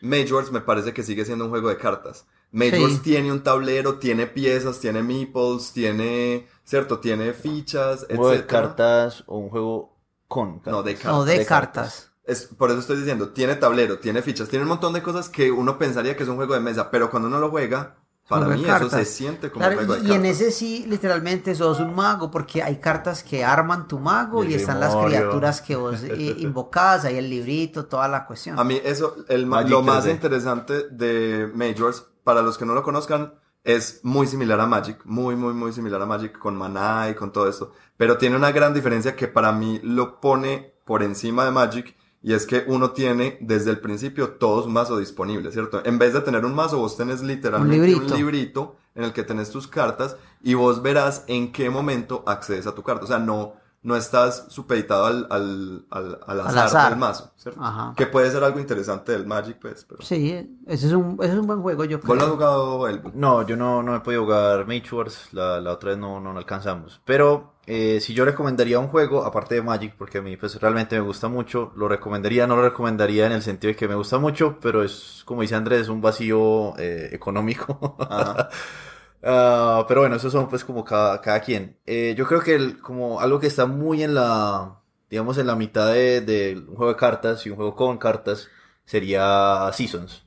Majors 0.00 0.52
me 0.52 0.60
parece 0.60 0.92
que 0.92 1.02
sigue 1.02 1.24
siendo 1.24 1.44
un 1.44 1.50
juego 1.50 1.68
de 1.68 1.76
cartas. 1.76 2.26
Majors 2.52 3.02
tiene 3.02 3.30
un 3.30 3.42
tablero, 3.42 3.98
tiene 3.98 4.26
piezas, 4.26 4.80
tiene 4.80 5.02
meeples, 5.02 5.72
tiene, 5.72 6.48
¿cierto? 6.64 6.98
Tiene 6.98 7.32
fichas, 7.32 8.06
etc. 8.08 8.20
de 8.20 8.46
cartas 8.46 9.24
o 9.26 9.38
un 9.38 9.50
juego 9.50 9.96
con 10.26 10.58
cartas. 10.58 10.72
No, 10.72 10.82
de, 10.82 10.94
cartas. 10.96 11.26
de, 11.26 11.46
cartas. 11.46 12.09
Es, 12.30 12.46
por 12.46 12.70
eso 12.70 12.78
estoy 12.78 12.98
diciendo, 12.98 13.30
tiene 13.30 13.56
tablero, 13.56 13.98
tiene 13.98 14.22
fichas, 14.22 14.48
tiene 14.48 14.62
un 14.62 14.68
montón 14.68 14.92
de 14.92 15.02
cosas 15.02 15.28
que 15.28 15.50
uno 15.50 15.78
pensaría 15.78 16.16
que 16.16 16.22
es 16.22 16.28
un 16.28 16.36
juego 16.36 16.54
de 16.54 16.60
mesa, 16.60 16.90
pero 16.90 17.10
cuando 17.10 17.28
uno 17.28 17.40
lo 17.40 17.50
juega, 17.50 17.96
para 18.28 18.46
mí 18.46 18.64
eso 18.64 18.88
se 18.88 19.04
siente 19.04 19.50
como 19.50 19.66
un 19.66 19.74
juego 19.74 19.96
de 19.96 20.06
y, 20.06 20.12
y 20.12 20.14
en 20.14 20.24
ese 20.24 20.52
sí, 20.52 20.84
literalmente 20.86 21.52
sos 21.56 21.80
un 21.80 21.92
mago, 21.92 22.30
porque 22.30 22.62
hay 22.62 22.76
cartas 22.76 23.24
que 23.24 23.44
arman 23.44 23.88
tu 23.88 23.98
mago 23.98 24.44
y, 24.44 24.54
están 24.54 24.78
las 24.78 24.94
criaturas 24.94 25.60
que 25.60 25.74
vos 25.74 26.04
eh, 26.04 26.36
invocás, 26.38 27.04
hay 27.04 27.16
el 27.16 27.28
librito, 27.28 27.86
toda 27.86 28.06
la 28.06 28.24
cuestión. 28.24 28.56
A 28.60 28.62
mí 28.62 28.80
eso, 28.84 29.16
el, 29.28 29.42
lo 29.42 29.82
más 29.82 30.06
interesante 30.06 30.88
de 30.88 31.50
Majors, 31.52 32.06
para 32.22 32.42
los 32.42 32.56
que 32.56 32.64
no 32.64 32.74
lo 32.74 32.84
conozcan, 32.84 33.34
es 33.64 34.00
muy 34.04 34.28
similar 34.28 34.60
a 34.60 34.66
Magic, 34.66 35.00
muy, 35.04 35.34
muy, 35.34 35.52
muy 35.52 35.72
similar 35.72 36.00
a 36.00 36.06
Magic 36.06 36.38
con 36.38 36.56
Mana 36.56 37.08
y 37.10 37.14
con 37.14 37.32
todo 37.32 37.48
esto, 37.48 37.72
pero 37.96 38.16
tiene 38.16 38.36
una 38.36 38.52
gran 38.52 38.72
diferencia 38.72 39.16
que 39.16 39.26
para 39.26 39.50
mí 39.50 39.80
lo 39.82 40.20
pone 40.20 40.74
por 40.84 41.02
encima 41.02 41.44
de 41.44 41.50
Magic 41.50 41.96
y 42.22 42.34
es 42.34 42.46
que 42.46 42.64
uno 42.66 42.90
tiene 42.90 43.38
desde 43.40 43.70
el 43.70 43.80
principio 43.80 44.30
todo 44.32 44.62
su 44.62 44.68
mazo 44.68 44.98
disponible, 44.98 45.50
¿cierto? 45.52 45.82
En 45.84 45.98
vez 45.98 46.12
de 46.12 46.20
tener 46.20 46.44
un 46.44 46.54
mazo, 46.54 46.78
vos 46.78 46.96
tenés 46.96 47.22
literalmente 47.22 47.94
un 47.94 48.16
librito. 48.16 48.76
en 48.94 49.04
el 49.04 49.12
que 49.12 49.22
tenés 49.22 49.50
tus 49.50 49.66
cartas 49.66 50.16
y 50.42 50.54
vos 50.54 50.82
verás 50.82 51.24
en 51.28 51.52
qué 51.52 51.70
momento 51.70 52.22
accedes 52.26 52.66
a 52.66 52.74
tu 52.74 52.82
carta. 52.82 53.04
O 53.04 53.08
sea, 53.08 53.18
no, 53.18 53.54
no 53.82 53.96
estás 53.96 54.46
supeditado 54.48 55.06
al, 55.06 55.26
al, 55.30 55.86
al, 56.26 56.40
azar, 56.40 56.90
del 56.90 56.98
mazo, 56.98 57.32
¿cierto? 57.36 57.62
Ajá. 57.62 57.94
Que 57.96 58.06
puede 58.06 58.30
ser 58.30 58.44
algo 58.44 58.60
interesante 58.60 59.12
del 59.12 59.26
Magic, 59.26 59.58
pues. 59.58 59.86
Pero... 59.88 60.02
Sí, 60.02 60.58
ese 60.66 60.86
es, 60.86 60.92
un, 60.92 61.16
ese 61.20 61.32
es 61.32 61.38
un 61.38 61.46
buen 61.46 61.62
juego, 61.62 61.84
yo 61.84 61.98
creo. 61.98 62.08
¿Vos 62.08 62.18
lo 62.18 62.24
has 62.24 62.30
jugado, 62.30 62.88
el 62.88 63.00
No, 63.14 63.46
yo 63.46 63.56
no, 63.56 63.82
no 63.82 63.96
he 63.96 64.00
podido 64.00 64.24
jugar 64.24 64.66
Mage 64.66 64.94
Wars, 64.94 65.28
la, 65.32 65.60
la 65.60 65.72
otra 65.72 65.90
vez 65.90 65.98
no, 65.98 66.20
no, 66.20 66.36
alcanzamos. 66.36 67.00
Pero 67.06 67.54
eh, 67.66 68.00
si 68.02 68.12
yo 68.12 68.26
recomendaría 68.26 68.78
un 68.78 68.88
juego, 68.88 69.24
aparte 69.24 69.54
de 69.54 69.62
Magic, 69.62 69.94
porque 69.96 70.18
a 70.18 70.22
mí 70.22 70.36
pues 70.36 70.60
realmente 70.60 70.96
me 70.96 71.02
gusta 71.02 71.28
mucho, 71.28 71.72
lo 71.74 71.88
recomendaría, 71.88 72.46
no 72.46 72.56
lo 72.56 72.62
recomendaría 72.62 73.26
en 73.26 73.32
el 73.32 73.42
sentido 73.42 73.70
de 73.70 73.76
que 73.76 73.88
me 73.88 73.94
gusta 73.94 74.18
mucho, 74.18 74.58
pero 74.60 74.82
es, 74.82 75.22
como 75.24 75.40
dice 75.40 75.54
Andrés, 75.54 75.88
un 75.88 76.02
vacío 76.02 76.76
eh, 76.78 77.08
económico. 77.12 77.96
Ajá. 77.98 78.50
Ah, 79.22 79.84
pero 79.86 80.00
bueno, 80.00 80.16
eso 80.16 80.30
son 80.30 80.48
pues 80.48 80.64
como 80.64 80.84
cada, 80.84 81.20
cada 81.20 81.40
quien. 81.40 81.76
Eh, 81.86 82.14
yo 82.16 82.26
creo 82.26 82.40
que 82.40 82.54
el, 82.54 82.80
como 82.80 83.20
algo 83.20 83.38
que 83.38 83.46
está 83.46 83.66
muy 83.66 84.02
en 84.02 84.14
la, 84.14 84.80
digamos, 85.10 85.38
en 85.38 85.46
la 85.46 85.56
mitad 85.56 85.92
de, 85.92 86.20
de, 86.20 86.56
un 86.56 86.76
juego 86.76 86.92
de 86.92 86.98
cartas 86.98 87.44
y 87.46 87.50
un 87.50 87.56
juego 87.56 87.74
con 87.74 87.98
cartas 87.98 88.48
sería 88.84 89.70
Seasons. 89.72 90.24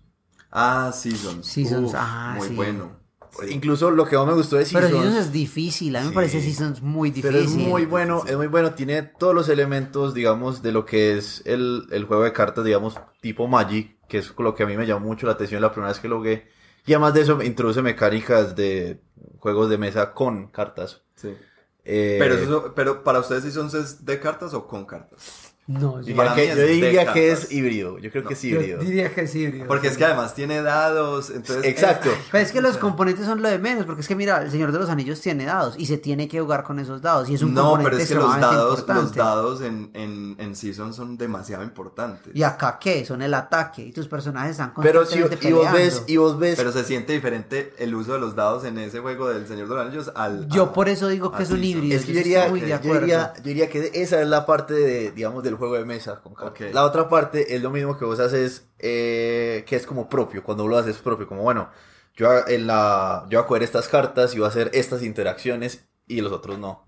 Ah, 0.52 0.92
Seasons. 0.94 1.46
Seasons, 1.46 1.94
ah, 1.96 2.36
muy 2.38 2.50
bueno. 2.50 3.02
Incluso 3.50 3.90
lo 3.90 4.06
que 4.06 4.16
más 4.16 4.28
me 4.28 4.34
gustó 4.34 4.58
de 4.58 4.66
Seasons. 4.66 4.92
Pero 4.92 5.02
Seasons 5.02 5.26
es 5.26 5.32
difícil, 5.32 5.96
a 5.96 6.02
mí 6.02 6.10
me 6.10 6.14
parece 6.14 6.40
Seasons 6.40 6.84
muy 6.84 7.10
difícil. 7.10 7.32
Pero 7.32 7.44
es 7.44 7.52
muy 7.56 7.86
bueno, 7.86 8.24
es 8.28 8.38
muy 8.38 8.46
bueno, 8.46 8.74
tiene 8.74 9.02
todos 9.02 9.34
los 9.34 9.50
elementos, 9.50 10.14
digamos, 10.14 10.62
de 10.62 10.72
lo 10.72 10.86
que 10.86 11.18
es 11.18 11.42
el, 11.46 11.88
el 11.90 12.06
juego 12.06 12.24
de 12.24 12.32
cartas, 12.32 12.64
digamos, 12.64 13.00
tipo 13.22 13.48
Magic, 13.48 13.98
que 14.08 14.20
es 14.20 14.32
lo 14.38 14.54
que 14.54 14.62
a 14.62 14.68
mí 14.68 14.78
me 14.78 14.86
llamó 14.86 15.08
mucho 15.08 15.26
la 15.26 15.34
atención 15.34 15.64
la 15.64 15.72
primera 15.72 15.92
vez 15.92 16.00
que 16.00 16.08
lo 16.08 16.18
jugué 16.18 16.53
y 16.86 16.94
además 16.94 17.14
de 17.14 17.22
eso 17.22 17.42
introduce 17.42 17.82
mecánicas 17.82 18.56
de 18.56 19.02
juegos 19.40 19.70
de 19.70 19.78
mesa 19.78 20.14
con 20.14 20.48
cartas. 20.48 21.02
Sí. 21.16 21.36
Eh, 21.86 22.18
pero, 22.20 22.36
eso, 22.36 22.74
pero 22.76 23.04
para 23.04 23.20
ustedes, 23.20 23.44
¿sí 23.44 23.52
son 23.52 23.70
de 24.06 24.20
cartas 24.20 24.54
o 24.54 24.68
con 24.68 24.86
cartas? 24.86 25.53
No, 25.66 26.02
yo, 26.02 26.14
diría 26.68 27.14
que 27.14 27.32
es 27.32 27.50
híbrido. 27.50 27.98
Yo 27.98 28.12
creo 28.12 28.26
que 28.26 28.34
es 28.34 28.44
híbrido. 28.44 28.80
Yo 28.82 28.86
diría 28.86 29.14
que 29.16 29.22
es 29.22 29.34
híbrido. 29.34 29.66
Porque 29.66 29.88
es 29.88 29.98
que 29.98 30.04
además 30.04 30.36
tiene 30.36 30.62
dados. 30.62 31.30
Entonces, 31.30 31.64
Exacto. 31.64 32.10
Pero 32.34 32.44
es 32.44 32.52
que 32.52 32.62
los 32.62 32.78
componentes 32.80 33.26
son 33.26 33.42
lo 33.42 33.48
de 33.48 33.60
menos. 33.60 33.86
Porque 33.86 34.02
es 34.02 34.08
que 34.10 34.16
mira, 34.16 34.42
el 34.42 34.52
Señor 34.52 34.74
de 34.74 34.80
los 34.80 34.90
Anillos 34.90 35.22
tiene 35.22 35.46
dados 35.46 35.76
y 35.78 35.86
se 35.86 35.98
tiene 35.98 36.28
que 36.28 36.42
jugar 36.42 36.64
con 36.64 36.80
esos 36.80 37.02
dados. 37.02 37.30
Y 37.30 37.36
es 37.36 37.42
un 37.44 37.54
no, 37.54 37.80
pero 37.82 37.98
es 37.98 38.10
que 38.10 38.16
los 38.16 38.40
dados, 38.42 38.86
los 38.86 39.16
dados 39.16 39.62
en, 39.62 39.90
en, 39.94 40.36
en 40.38 40.54
Season 40.54 40.94
son 40.94 41.18
demasiado 41.18 41.64
importantes. 41.64 42.36
¿Y 42.36 42.44
acá 42.44 42.78
qué? 42.78 43.06
Son 43.06 43.22
el 43.22 43.34
ataque. 43.34 43.84
Y 43.84 43.94
tus 43.94 44.10
personajes 44.10 44.52
están 44.52 44.72
constantemente 44.72 45.38
pero 45.38 45.40
si, 45.40 45.48
y 45.48 45.54
vos 45.54 45.72
ves 45.72 46.04
y 46.08 46.18
vos 46.18 46.40
ves. 46.40 46.56
Pero 46.58 46.74
se 46.74 46.84
siente 46.84 47.14
diferente 47.14 47.74
el 47.78 47.96
uso 47.96 48.12
de 48.12 48.20
los 48.20 48.36
dados 48.36 48.66
en 48.66 48.78
ese 48.80 49.00
juego 49.00 49.30
del 49.30 49.48
Señor 49.48 49.70
de 49.70 49.76
los 49.76 49.86
Anillos 49.86 50.12
al. 50.14 50.50
Yo 50.50 50.74
por 50.74 50.90
eso 50.90 51.08
digo 51.08 51.32
que 51.32 51.44
es 51.44 51.52
un 51.52 51.64
híbrido. 51.64 51.96
Es 51.96 52.06
que 52.06 52.12
yo 52.12 52.20
diría, 52.20 52.48
yo 52.50 53.00
diría, 53.00 53.34
yo 53.38 53.44
diría 53.44 53.70
que 53.70 53.92
esa 53.94 54.22
es 54.22 54.28
la 54.28 54.46
parte 54.46 54.74
de, 54.74 55.12
digamos, 55.12 55.42
del 55.42 55.53
juego 55.58 55.76
de 55.76 55.86
mesa 55.86 56.22
con 56.22 56.34
la 56.74 56.86
otra 56.86 57.10
parte 57.10 57.56
es 57.56 57.62
lo 57.62 57.70
mismo 57.70 57.98
que 57.98 58.06
vos 58.06 58.20
haces, 58.20 58.68
eh, 58.80 59.64
que 59.68 59.76
es 59.76 59.86
como 59.86 60.10
propio, 60.10 60.44
cuando 60.44 60.68
lo 60.68 60.78
haces 60.78 60.98
propio, 60.98 61.28
como 61.28 61.44
bueno, 61.44 61.70
yo, 62.16 62.48
en 62.48 62.68
la, 62.68 63.26
yo 63.30 63.40
voy 63.40 63.44
a 63.44 63.48
coger 63.48 63.64
estas 63.64 63.88
cartas 63.88 64.34
y 64.34 64.38
voy 64.38 64.46
a 64.46 64.50
hacer 64.50 64.70
estas 64.74 65.04
interacciones 65.04 65.88
y 66.08 66.22
los 66.22 66.32
otros 66.32 66.58
no. 66.60 66.86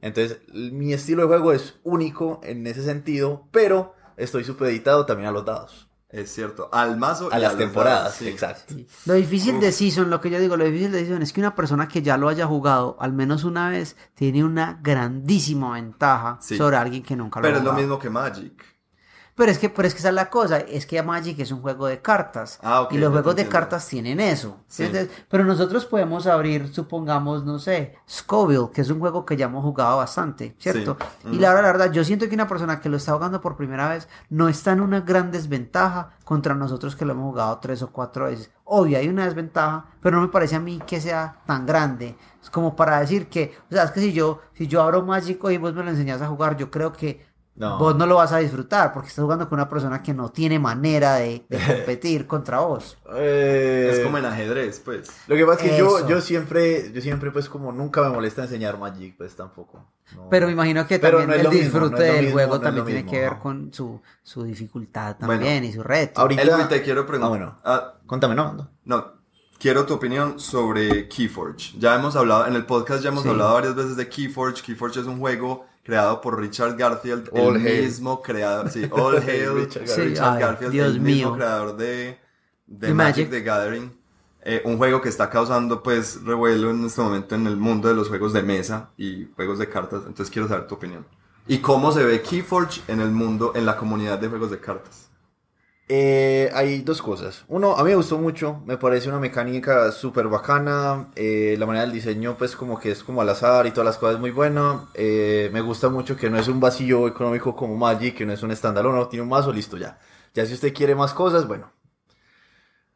Entonces, 0.00 0.42
mi 0.52 0.92
estilo 0.92 1.22
de 1.22 1.28
juego 1.28 1.52
es 1.52 1.74
único 1.82 2.40
en 2.44 2.64
ese 2.68 2.84
sentido, 2.84 3.48
pero 3.50 3.94
estoy 4.16 4.44
supeditado 4.44 5.06
también 5.06 5.28
a 5.28 5.32
los 5.32 5.44
dados. 5.44 5.85
Es 6.16 6.32
cierto, 6.32 6.70
al 6.72 6.96
mazo 6.96 7.28
a 7.30 7.38
las 7.38 7.58
temporadas, 7.58 8.22
exacto. 8.22 8.74
Lo 9.04 9.12
difícil 9.12 9.60
de 9.60 9.70
Season, 9.70 10.08
lo 10.08 10.18
que 10.18 10.30
yo 10.30 10.40
digo, 10.40 10.56
lo 10.56 10.64
difícil 10.64 10.90
de 10.90 11.00
Season 11.00 11.20
es 11.20 11.30
que 11.30 11.40
una 11.40 11.54
persona 11.54 11.88
que 11.88 12.00
ya 12.00 12.16
lo 12.16 12.30
haya 12.30 12.46
jugado 12.46 12.96
al 13.00 13.12
menos 13.12 13.44
una 13.44 13.68
vez 13.68 13.96
tiene 14.14 14.42
una 14.42 14.80
grandísima 14.82 15.74
ventaja 15.74 16.38
sobre 16.40 16.76
alguien 16.76 17.02
que 17.02 17.16
nunca 17.16 17.38
lo 17.38 17.46
ha 17.46 17.50
jugado. 17.50 17.64
Pero 17.64 17.70
es 17.70 17.76
lo 17.76 17.82
mismo 17.82 17.98
que 17.98 18.08
Magic. 18.08 18.75
Pero 19.36 19.52
es 19.52 19.58
que, 19.58 19.68
pero 19.68 19.86
es 19.86 19.92
que 19.92 19.98
esa 19.98 20.08
es 20.08 20.14
la 20.14 20.30
cosa, 20.30 20.58
es 20.60 20.86
que 20.86 21.02
Magic 21.02 21.38
es 21.38 21.52
un 21.52 21.60
juego 21.60 21.86
de 21.86 22.00
cartas. 22.00 22.58
Ah, 22.62 22.88
y 22.90 22.96
los 22.96 23.12
juegos 23.12 23.36
de 23.36 23.46
cartas 23.46 23.86
tienen 23.86 24.18
eso. 24.18 24.60
pero 25.28 25.44
nosotros 25.44 25.84
podemos 25.84 26.26
abrir, 26.26 26.72
supongamos, 26.72 27.44
no 27.44 27.58
sé, 27.58 27.96
Scoville, 28.08 28.70
que 28.72 28.80
es 28.80 28.88
un 28.88 28.98
juego 28.98 29.26
que 29.26 29.36
ya 29.36 29.44
hemos 29.44 29.62
jugado 29.62 29.98
bastante, 29.98 30.56
¿cierto? 30.58 30.96
Y 31.30 31.38
la 31.38 31.50
verdad, 31.50 31.62
la 31.66 31.72
verdad, 31.72 31.92
yo 31.92 32.02
siento 32.02 32.28
que 32.28 32.34
una 32.34 32.48
persona 32.48 32.80
que 32.80 32.88
lo 32.88 32.96
está 32.96 33.12
jugando 33.12 33.42
por 33.42 33.56
primera 33.56 33.90
vez 33.90 34.08
no 34.30 34.48
está 34.48 34.72
en 34.72 34.80
una 34.80 35.02
gran 35.02 35.30
desventaja 35.30 36.16
contra 36.24 36.54
nosotros 36.54 36.96
que 36.96 37.04
lo 37.04 37.12
hemos 37.12 37.30
jugado 37.30 37.58
tres 37.58 37.82
o 37.82 37.92
cuatro 37.92 38.24
veces. 38.24 38.50
Obvio, 38.64 38.98
hay 38.98 39.08
una 39.08 39.26
desventaja, 39.26 39.86
pero 40.00 40.16
no 40.16 40.22
me 40.22 40.28
parece 40.28 40.56
a 40.56 40.60
mí 40.60 40.80
que 40.86 41.00
sea 41.00 41.42
tan 41.46 41.66
grande. 41.66 42.16
Es 42.42 42.48
como 42.48 42.74
para 42.74 43.00
decir 43.00 43.28
que, 43.28 43.56
o 43.70 43.74
sea, 43.74 43.84
es 43.84 43.90
que 43.90 44.00
si 44.00 44.12
yo, 44.12 44.40
si 44.54 44.66
yo 44.66 44.80
abro 44.80 45.02
Magic 45.02 45.38
y 45.50 45.58
vos 45.58 45.74
me 45.74 45.82
lo 45.84 45.90
enseñas 45.90 46.22
a 46.22 46.28
jugar, 46.28 46.56
yo 46.56 46.70
creo 46.70 46.92
que 46.92 47.25
Vos 47.56 47.96
no 47.96 48.06
lo 48.06 48.16
vas 48.16 48.32
a 48.32 48.38
disfrutar 48.38 48.92
porque 48.92 49.08
estás 49.08 49.22
jugando 49.22 49.48
con 49.48 49.58
una 49.58 49.68
persona 49.68 50.02
que 50.02 50.12
no 50.12 50.30
tiene 50.30 50.58
manera 50.58 51.16
de, 51.16 51.44
competir 51.66 52.26
contra 52.26 52.60
vos. 52.60 52.98
Eh, 53.14 53.90
es 53.92 54.00
como 54.00 54.18
en 54.18 54.26
ajedrez, 54.26 54.80
pues. 54.80 55.08
Lo 55.26 55.36
que 55.36 55.46
pasa 55.46 55.64
es 55.64 55.70
que 55.70 55.78
yo, 55.78 56.06
yo 56.06 56.20
siempre, 56.20 56.92
yo 56.92 57.00
siempre 57.00 57.30
pues 57.30 57.48
como 57.48 57.72
nunca 57.72 58.02
me 58.02 58.10
molesta 58.10 58.42
enseñar 58.42 58.78
Magic, 58.78 59.16
pues 59.16 59.34
tampoco. 59.34 59.84
Pero 60.30 60.46
me 60.46 60.52
imagino 60.52 60.86
que 60.86 60.98
también 60.98 61.30
el 61.32 61.50
disfrute 61.50 62.02
del 62.02 62.32
juego 62.32 62.60
también 62.60 62.86
tiene 62.86 63.06
que 63.06 63.20
ver 63.20 63.38
con 63.38 63.72
su, 63.72 64.00
su 64.22 64.44
dificultad 64.44 65.16
también 65.16 65.64
y 65.64 65.72
su 65.72 65.82
reto. 65.82 66.20
Ahorita 66.20 66.68
te 66.68 66.82
quiero 66.82 67.06
preguntar. 67.06 67.26
Ah, 67.26 67.28
bueno. 67.28 67.58
Ah, 67.64 67.92
Contame, 68.06 68.34
¿no? 68.34 68.70
No, 68.84 69.16
quiero 69.58 69.84
tu 69.84 69.94
opinión 69.94 70.38
sobre 70.38 71.08
Keyforge. 71.08 71.78
Ya 71.78 71.94
hemos 71.94 72.16
hablado, 72.16 72.46
en 72.46 72.54
el 72.54 72.66
podcast 72.66 73.02
ya 73.02 73.08
hemos 73.08 73.26
hablado 73.26 73.54
varias 73.54 73.74
veces 73.74 73.96
de 73.96 74.08
Keyforge. 74.08 74.62
Keyforge 74.62 75.00
es 75.00 75.06
un 75.06 75.18
juego 75.18 75.66
creado 75.86 76.20
por 76.20 76.40
Richard 76.40 76.76
Garfield, 76.76 77.30
el 77.32 77.60
mismo 77.60 78.20
creador, 78.20 78.68
sí, 78.70 78.88
All 78.90 79.18
Hail, 79.26 79.54
Richard, 79.54 80.40
Garfield, 80.40 80.74
el 80.74 81.00
mismo 81.00 81.36
creador 81.36 81.76
de, 81.76 82.18
de 82.66 82.92
Magic, 82.92 83.30
the 83.30 83.40
Gathering. 83.40 83.96
Eh, 84.42 84.62
un 84.64 84.78
juego 84.78 85.00
que 85.00 85.08
está 85.08 85.30
causando 85.30 85.82
pues 85.82 86.22
revuelo 86.24 86.70
en 86.70 86.84
este 86.84 87.00
momento 87.00 87.34
en 87.34 87.46
el 87.46 87.56
mundo 87.56 87.88
de 87.88 87.94
los 87.94 88.08
juegos 88.08 88.32
de 88.32 88.42
mesa 88.42 88.90
y 88.96 89.26
juegos 89.36 89.58
de 89.58 89.68
cartas. 89.68 90.02
Entonces 90.06 90.30
quiero 90.30 90.48
saber 90.48 90.66
tu 90.66 90.74
opinión. 90.74 91.06
¿Y 91.46 91.58
cómo 91.58 91.92
se 91.92 92.04
ve 92.04 92.20
Keyforge 92.20 92.82
en 92.88 93.00
el 93.00 93.10
mundo, 93.10 93.52
en 93.54 93.64
la 93.64 93.76
comunidad 93.76 94.18
de 94.18 94.28
juegos 94.28 94.50
de 94.50 94.58
cartas? 94.58 95.05
Eh, 95.88 96.50
hay 96.52 96.80
dos 96.80 97.00
cosas. 97.00 97.44
Uno, 97.46 97.76
a 97.76 97.84
mí 97.84 97.90
me 97.90 97.96
gustó 97.96 98.18
mucho, 98.18 98.60
me 98.66 98.76
parece 98.76 99.08
una 99.08 99.20
mecánica 99.20 99.92
súper 99.92 100.26
bacana. 100.28 101.10
Eh, 101.14 101.54
la 101.58 101.66
manera 101.66 101.84
del 101.84 101.92
diseño, 101.94 102.36
pues, 102.36 102.56
como 102.56 102.78
que 102.80 102.90
es 102.90 103.04
como 103.04 103.20
al 103.22 103.28
azar 103.28 103.66
y 103.66 103.70
todas 103.70 103.86
las 103.86 103.98
cosas 103.98 104.18
muy 104.18 104.32
bueno. 104.32 104.88
Eh, 104.94 105.48
me 105.52 105.60
gusta 105.60 105.88
mucho 105.88 106.16
que 106.16 106.28
no 106.28 106.38
es 106.38 106.48
un 106.48 106.58
vacío 106.60 107.06
económico 107.06 107.54
como 107.54 107.76
Magic, 107.76 108.16
que 108.16 108.26
no 108.26 108.32
es 108.32 108.42
un 108.42 108.54
standalone, 108.54 108.98
no 108.98 109.08
tiene 109.08 109.22
un 109.22 109.28
mazo, 109.28 109.52
listo 109.52 109.76
ya. 109.76 109.98
Ya 110.34 110.44
si 110.44 110.54
usted 110.54 110.74
quiere 110.74 110.94
más 110.96 111.14
cosas, 111.14 111.46
bueno. 111.46 111.70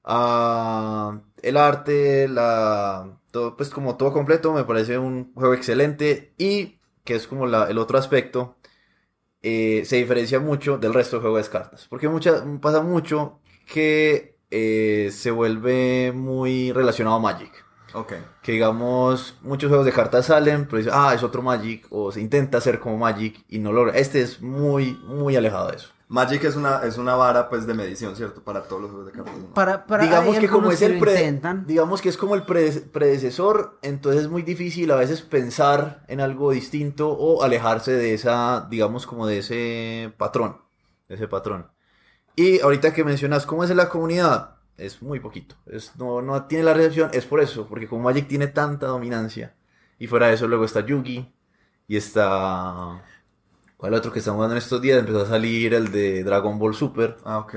Ah, 0.04 1.20
el 1.42 1.56
arte, 1.56 2.28
la, 2.28 3.18
todo, 3.30 3.56
pues, 3.56 3.70
como 3.70 3.96
todo 3.96 4.12
completo, 4.12 4.52
me 4.52 4.64
parece 4.64 4.98
un 4.98 5.32
juego 5.34 5.54
excelente. 5.54 6.34
Y 6.38 6.78
que 7.04 7.14
es 7.16 7.26
como 7.26 7.46
el 7.46 7.78
otro 7.78 7.98
aspecto 7.98 8.56
eh, 9.42 9.82
se 9.84 9.96
diferencia 9.96 10.40
mucho 10.40 10.78
del 10.78 10.94
resto 10.94 11.16
del 11.16 11.22
juego 11.22 11.36
de 11.38 11.44
cartas. 11.44 11.86
Porque 11.88 12.08
mucha, 12.08 12.44
pasa 12.60 12.82
mucho 12.82 13.38
que 13.66 14.36
eh, 14.50 15.10
se 15.12 15.30
vuelve 15.30 16.12
muy 16.12 16.72
relacionado 16.72 17.16
a 17.16 17.20
Magic. 17.20 17.52
Ok. 17.92 18.12
Que 18.42 18.52
digamos, 18.52 19.36
muchos 19.42 19.68
juegos 19.68 19.86
de 19.86 19.92
cartas 19.92 20.26
salen, 20.26 20.66
pero 20.66 20.78
dicen, 20.78 20.92
ah, 20.94 21.12
es 21.14 21.22
otro 21.22 21.42
Magic, 21.42 21.86
o 21.90 22.12
se 22.12 22.20
intenta 22.20 22.58
hacer 22.58 22.78
como 22.78 22.98
Magic 22.98 23.44
y 23.48 23.58
no 23.58 23.72
logra. 23.72 23.96
Este 23.96 24.22
es 24.22 24.40
muy, 24.40 24.92
muy 25.04 25.36
alejado 25.36 25.70
de 25.70 25.76
eso. 25.76 25.88
Magic 26.10 26.42
es 26.42 26.56
una, 26.56 26.82
es 26.82 26.98
una 26.98 27.14
vara 27.14 27.48
pues 27.48 27.68
de 27.68 27.74
medición, 27.74 28.16
¿cierto? 28.16 28.42
Para 28.42 28.64
todos 28.64 28.82
los 28.82 28.90
juegos 28.90 29.06
de 29.06 29.12
cartas. 29.12 29.34
Para, 29.54 29.86
para, 29.86 30.02
digamos 30.02 30.40
que 30.40 30.48
como 30.48 30.72
es 30.72 30.82
el 30.82 30.98
digamos 31.66 32.02
que 32.02 32.08
es 32.08 32.16
como 32.16 32.34
el 32.34 32.42
predecesor, 32.42 33.78
entonces 33.82 34.22
es 34.22 34.28
muy 34.28 34.42
difícil 34.42 34.90
a 34.90 34.96
veces 34.96 35.22
pensar 35.22 36.02
en 36.08 36.20
algo 36.20 36.50
distinto 36.50 37.10
o 37.10 37.44
alejarse 37.44 37.92
de 37.92 38.12
esa, 38.12 38.66
digamos 38.68 39.06
como 39.06 39.28
de 39.28 39.38
ese 39.38 40.12
patrón, 40.18 40.56
de 41.08 41.14
ese 41.14 41.28
patrón. 41.28 41.70
Y 42.34 42.58
ahorita 42.58 42.92
que 42.92 43.04
mencionas 43.04 43.46
cómo 43.46 43.62
es 43.62 43.70
en 43.70 43.76
la 43.76 43.88
comunidad, 43.88 44.56
es 44.78 45.02
muy 45.02 45.20
poquito. 45.20 45.54
Es, 45.66 45.94
no, 45.94 46.22
no 46.22 46.46
tiene 46.46 46.64
la 46.64 46.74
recepción, 46.74 47.10
es 47.12 47.24
por 47.24 47.38
eso, 47.38 47.68
porque 47.68 47.86
como 47.86 48.02
Magic 48.02 48.26
tiene 48.26 48.48
tanta 48.48 48.88
dominancia. 48.88 49.54
Y 49.96 50.08
fuera 50.08 50.26
de 50.26 50.34
eso 50.34 50.48
luego 50.48 50.64
está 50.64 50.80
Yugi 50.84 51.32
y 51.86 51.96
está 51.96 53.00
¿Cuál 53.80 53.94
otro 53.94 54.12
que 54.12 54.18
estamos 54.18 54.36
jugando 54.36 54.56
en 54.56 54.58
estos 54.58 54.82
días? 54.82 54.98
Empezó 54.98 55.22
a 55.22 55.26
salir 55.26 55.72
el 55.72 55.90
de 55.90 56.22
Dragon 56.22 56.58
Ball 56.58 56.74
Super. 56.74 57.16
Ah, 57.24 57.38
ok. 57.38 57.54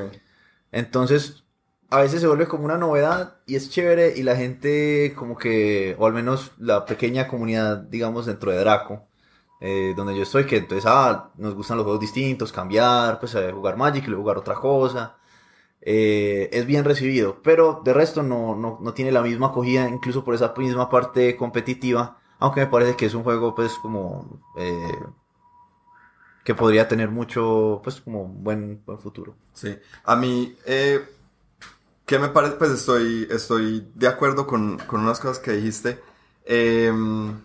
Entonces, 0.72 1.44
a 1.90 2.00
veces 2.00 2.22
se 2.22 2.28
vuelve 2.28 2.48
como 2.48 2.64
una 2.64 2.78
novedad 2.78 3.40
y 3.46 3.58
es 3.58 3.70
chévere 3.70 4.14
y 4.16 4.24
la 4.24 4.38
gente 4.38 5.14
como 5.18 5.38
que, 5.38 5.98
o 6.00 6.06
al 6.06 6.14
menos 6.14 6.54
la 6.60 6.86
pequeña 6.86 7.28
comunidad, 7.28 7.78
digamos, 7.80 8.26
dentro 8.26 8.52
de 8.52 8.60
Draco, 8.60 9.06
eh, 9.60 9.94
donde 9.98 10.16
yo 10.16 10.24
estoy, 10.24 10.46
que 10.46 10.56
entonces, 10.56 10.86
ah, 10.88 11.32
nos 11.38 11.56
gustan 11.56 11.76
los 11.76 11.84
juegos 11.84 12.00
distintos, 12.00 12.54
cambiar, 12.54 13.20
pues 13.20 13.36
jugar 13.54 13.76
Magic, 13.76 14.08
y 14.08 14.14
jugar 14.14 14.38
otra 14.38 14.56
cosa. 14.56 15.18
Eh, 15.82 16.50
es 16.54 16.66
bien 16.66 16.86
recibido, 16.86 17.42
pero 17.44 17.82
de 17.84 17.94
resto 17.94 18.24
no, 18.24 18.56
no, 18.56 18.80
no, 18.82 18.94
tiene 18.94 19.12
la 19.12 19.22
misma 19.22 19.48
acogida, 19.48 19.90
incluso 19.90 20.24
por 20.24 20.36
esa 20.36 20.54
misma 20.58 20.90
parte 20.90 21.36
competitiva, 21.36 22.20
aunque 22.40 22.62
me 22.62 22.68
parece 22.68 22.96
que 22.96 23.08
es 23.08 23.14
un 23.14 23.24
juego 23.24 23.54
pues 23.56 23.74
como 23.80 24.42
eh, 24.58 24.98
que 26.44 26.56
podría 26.56 26.88
tener 26.88 27.10
mucho, 27.10 27.82
pues 27.84 28.02
como 28.02 28.26
buen, 28.26 28.82
buen 28.86 29.00
futuro. 29.00 29.36
Sí, 29.54 29.78
a 30.04 30.16
mí, 30.16 30.56
eh, 30.66 31.06
¿qué 32.06 32.20
me 32.20 32.30
parece? 32.30 32.56
Pues 32.56 32.72
estoy, 32.72 33.28
estoy 33.32 33.88
de 33.96 34.08
acuerdo 34.08 34.46
con, 34.46 34.78
con 34.80 35.02
unas 35.02 35.20
cosas 35.20 35.40
que 35.40 35.54
dijiste, 35.54 36.00
em, 36.46 37.42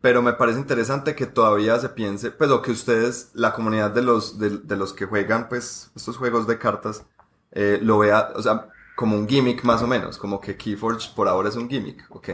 pero 0.00 0.22
me 0.22 0.32
parece 0.32 0.58
interesante 0.58 1.14
que 1.14 1.26
todavía 1.26 1.78
se 1.78 1.90
piense, 1.90 2.30
pues 2.30 2.50
o 2.50 2.62
que 2.62 2.70
ustedes, 2.70 3.30
la 3.34 3.52
comunidad 3.52 3.90
de 3.90 4.02
los, 4.02 4.38
de, 4.38 4.76
los 4.76 4.94
que 4.94 5.04
juegan, 5.04 5.48
pues 5.48 5.90
estos 5.94 6.16
juegos 6.16 6.46
de 6.46 6.58
cartas, 6.58 7.04
eh, 7.52 7.78
lo 7.82 7.98
vea, 7.98 8.32
o 8.34 8.42
sea, 8.42 8.68
como 8.96 9.16
un 9.16 9.28
gimmick 9.28 9.64
más 9.64 9.82
o 9.82 9.86
menos, 9.86 10.16
como 10.16 10.40
que 10.40 10.56
Keyforge 10.56 11.10
por 11.14 11.28
ahora 11.28 11.50
es 11.50 11.56
un 11.56 11.68
gimmick, 11.68 12.06
¿ok? 12.08 12.28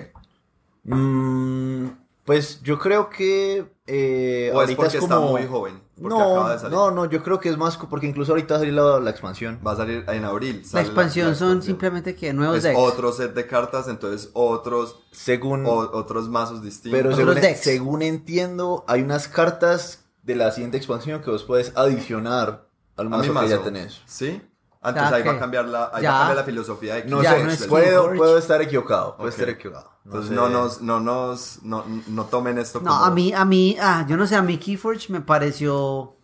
Mm, 0.84 1.88
pues 2.24 2.62
yo 2.62 2.78
creo 2.78 3.10
que 3.10 3.66
eh, 3.86 4.52
o 4.54 4.62
es 4.62 4.74
porque 4.74 4.98
está 4.98 5.18
muy 5.18 5.46
joven. 5.46 5.85
No, 5.98 6.58
no, 6.68 6.90
no, 6.90 7.04
yo 7.06 7.22
creo 7.22 7.40
que 7.40 7.48
es 7.48 7.56
más 7.56 7.76
porque 7.76 8.06
incluso 8.06 8.32
ahorita 8.32 8.54
va 8.54 8.56
a 8.56 8.60
salir 8.60 8.74
la, 8.74 9.10
expansión. 9.10 9.58
Va 9.66 9.72
a 9.72 9.76
salir 9.76 10.04
en 10.08 10.24
abril. 10.24 10.62
La 10.72 10.82
expansión, 10.82 11.34
son 11.34 11.62
simplemente 11.62 12.14
que 12.14 12.32
nuevos 12.32 12.62
decks. 12.62 12.78
Otro 12.78 13.12
set 13.12 13.34
de 13.34 13.46
cartas, 13.46 13.88
entonces 13.88 14.30
otros. 14.34 14.96
Según. 15.10 15.64
otros 15.66 16.28
mazos 16.28 16.62
distintos. 16.62 17.00
Pero 17.00 17.16
según, 17.16 17.36
según, 17.56 18.02
entiendo, 18.02 18.84
hay 18.86 19.02
unas 19.02 19.28
cartas 19.28 20.04
de 20.22 20.36
la 20.36 20.50
siguiente 20.50 20.76
expansión 20.76 21.22
que 21.22 21.30
vos 21.30 21.44
puedes 21.44 21.72
adicionar 21.76 22.66
al 22.96 23.08
mazo, 23.08 23.32
que 23.32 23.48
ya 23.48 23.62
tenés. 23.62 24.02
¿Sí? 24.06 24.42
Antes 24.82 25.02
ahí 25.04 25.22
va 25.22 25.32
a 25.32 25.38
cambiar 25.38 25.66
la, 25.66 25.90
ahí 25.92 26.04
va 26.04 26.16
a 26.16 26.18
cambiar 26.18 26.36
la 26.36 26.44
filosofía 26.44 26.94
de 26.94 27.04
No 27.04 27.22
sé, 27.22 27.66
puedo, 27.68 28.14
puedo, 28.14 28.38
estar 28.38 28.62
equivocado. 28.62 29.16
Puedo 29.16 29.28
estar 29.28 29.48
equivocado. 29.48 29.90
Entonces 30.04 30.30
no, 30.30 30.48
nos, 30.48 30.80
no 30.80 31.00
nos, 31.00 31.62
no, 31.64 31.84
no 32.06 32.24
tomen 32.26 32.58
esto 32.58 32.78
como... 32.78 32.90
No, 32.90 33.04
a 33.04 33.10
mí, 33.10 33.32
a 33.32 33.44
mí, 33.44 33.76
ah, 33.80 34.06
yo 34.08 34.16
no 34.16 34.26
sé, 34.26 34.36
a 34.36 34.42
mí 34.42 34.56
Keyforge 34.56 35.12
me 35.12 35.20
pareció 35.20 36.16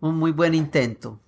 un 0.00 0.16
muy 0.16 0.32
buen 0.32 0.54
intento. 0.54 1.20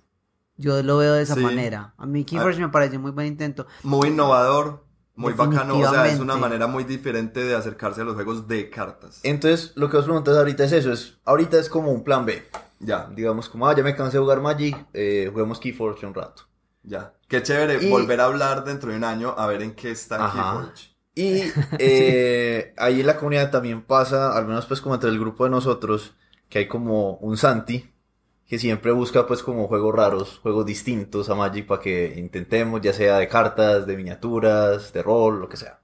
Yo 0.57 0.83
lo 0.83 0.97
veo 0.97 1.13
de 1.13 1.23
esa 1.23 1.37
manera. 1.37 1.93
A 1.97 2.05
mí 2.05 2.25
Keyforge 2.25 2.57
ah. 2.57 2.67
me 2.67 2.69
pareció 2.69 2.97
un 2.97 3.03
muy 3.03 3.11
buen 3.11 3.27
intento. 3.27 3.65
Muy 3.83 4.09
innovador, 4.09 4.83
muy 5.15 5.33
bacano. 5.33 5.77
O 5.77 5.89
sea, 5.89 6.07
es 6.07 6.19
una 6.19 6.35
manera 6.35 6.67
muy 6.67 6.83
diferente 6.83 7.43
de 7.43 7.55
acercarse 7.55 8.01
a 8.01 8.03
los 8.03 8.15
juegos 8.15 8.47
de 8.47 8.69
cartas. 8.69 9.19
Entonces, 9.23 9.71
lo 9.75 9.89
que 9.89 9.97
os 9.97 10.05
preguntas 10.05 10.35
ahorita 10.35 10.65
es 10.65 10.73
eso. 10.73 10.91
Es, 10.91 11.19
ahorita 11.23 11.57
es 11.57 11.69
como 11.69 11.91
un 11.91 12.03
plan 12.03 12.25
B. 12.25 12.43
Ya, 12.79 13.09
digamos 13.15 13.47
como, 13.47 13.67
ah, 13.67 13.75
ya 13.75 13.83
me 13.83 13.95
cansé 13.95 14.17
de 14.17 14.23
jugar 14.23 14.41
Magic, 14.41 14.75
eh, 14.93 15.29
juguemos 15.31 15.59
Keyforge 15.59 16.05
un 16.05 16.13
rato. 16.13 16.43
Ya. 16.83 17.13
Qué 17.27 17.41
chévere 17.41 17.89
volver 17.89 18.19
a 18.21 18.25
hablar 18.25 18.63
dentro 18.63 18.91
de 18.91 18.97
un 18.97 19.03
año 19.03 19.33
a 19.37 19.47
ver 19.47 19.61
en 19.61 19.73
qué 19.73 19.91
está 19.91 20.17
Keyforge. 20.17 20.93
Y 21.15 21.43
eh, 21.79 22.73
ahí 22.77 23.01
en 23.01 23.07
la 23.07 23.17
comunidad 23.17 23.51
también 23.51 23.81
pasa, 23.81 24.35
al 24.37 24.47
menos 24.47 24.65
pues 24.65 24.81
como 24.81 24.95
entre 24.95 25.09
el 25.09 25.19
grupo 25.19 25.43
de 25.43 25.49
nosotros, 25.49 26.13
que 26.49 26.59
hay 26.59 26.67
como 26.67 27.15
un 27.17 27.37
Santi, 27.37 27.89
que 28.47 28.59
siempre 28.59 28.91
busca 28.91 29.25
pues 29.25 29.41
como 29.41 29.67
juegos 29.67 29.95
raros, 29.95 30.39
juegos 30.43 30.65
distintos 30.65 31.29
a 31.29 31.35
Magic 31.35 31.65
para 31.65 31.81
que 31.81 32.15
intentemos, 32.17 32.81
ya 32.81 32.93
sea 32.93 33.17
de 33.17 33.27
cartas, 33.27 33.87
de 33.87 33.95
miniaturas, 33.95 34.91
de 34.91 35.01
rol, 35.03 35.39
lo 35.39 35.49
que 35.49 35.57
sea. 35.57 35.79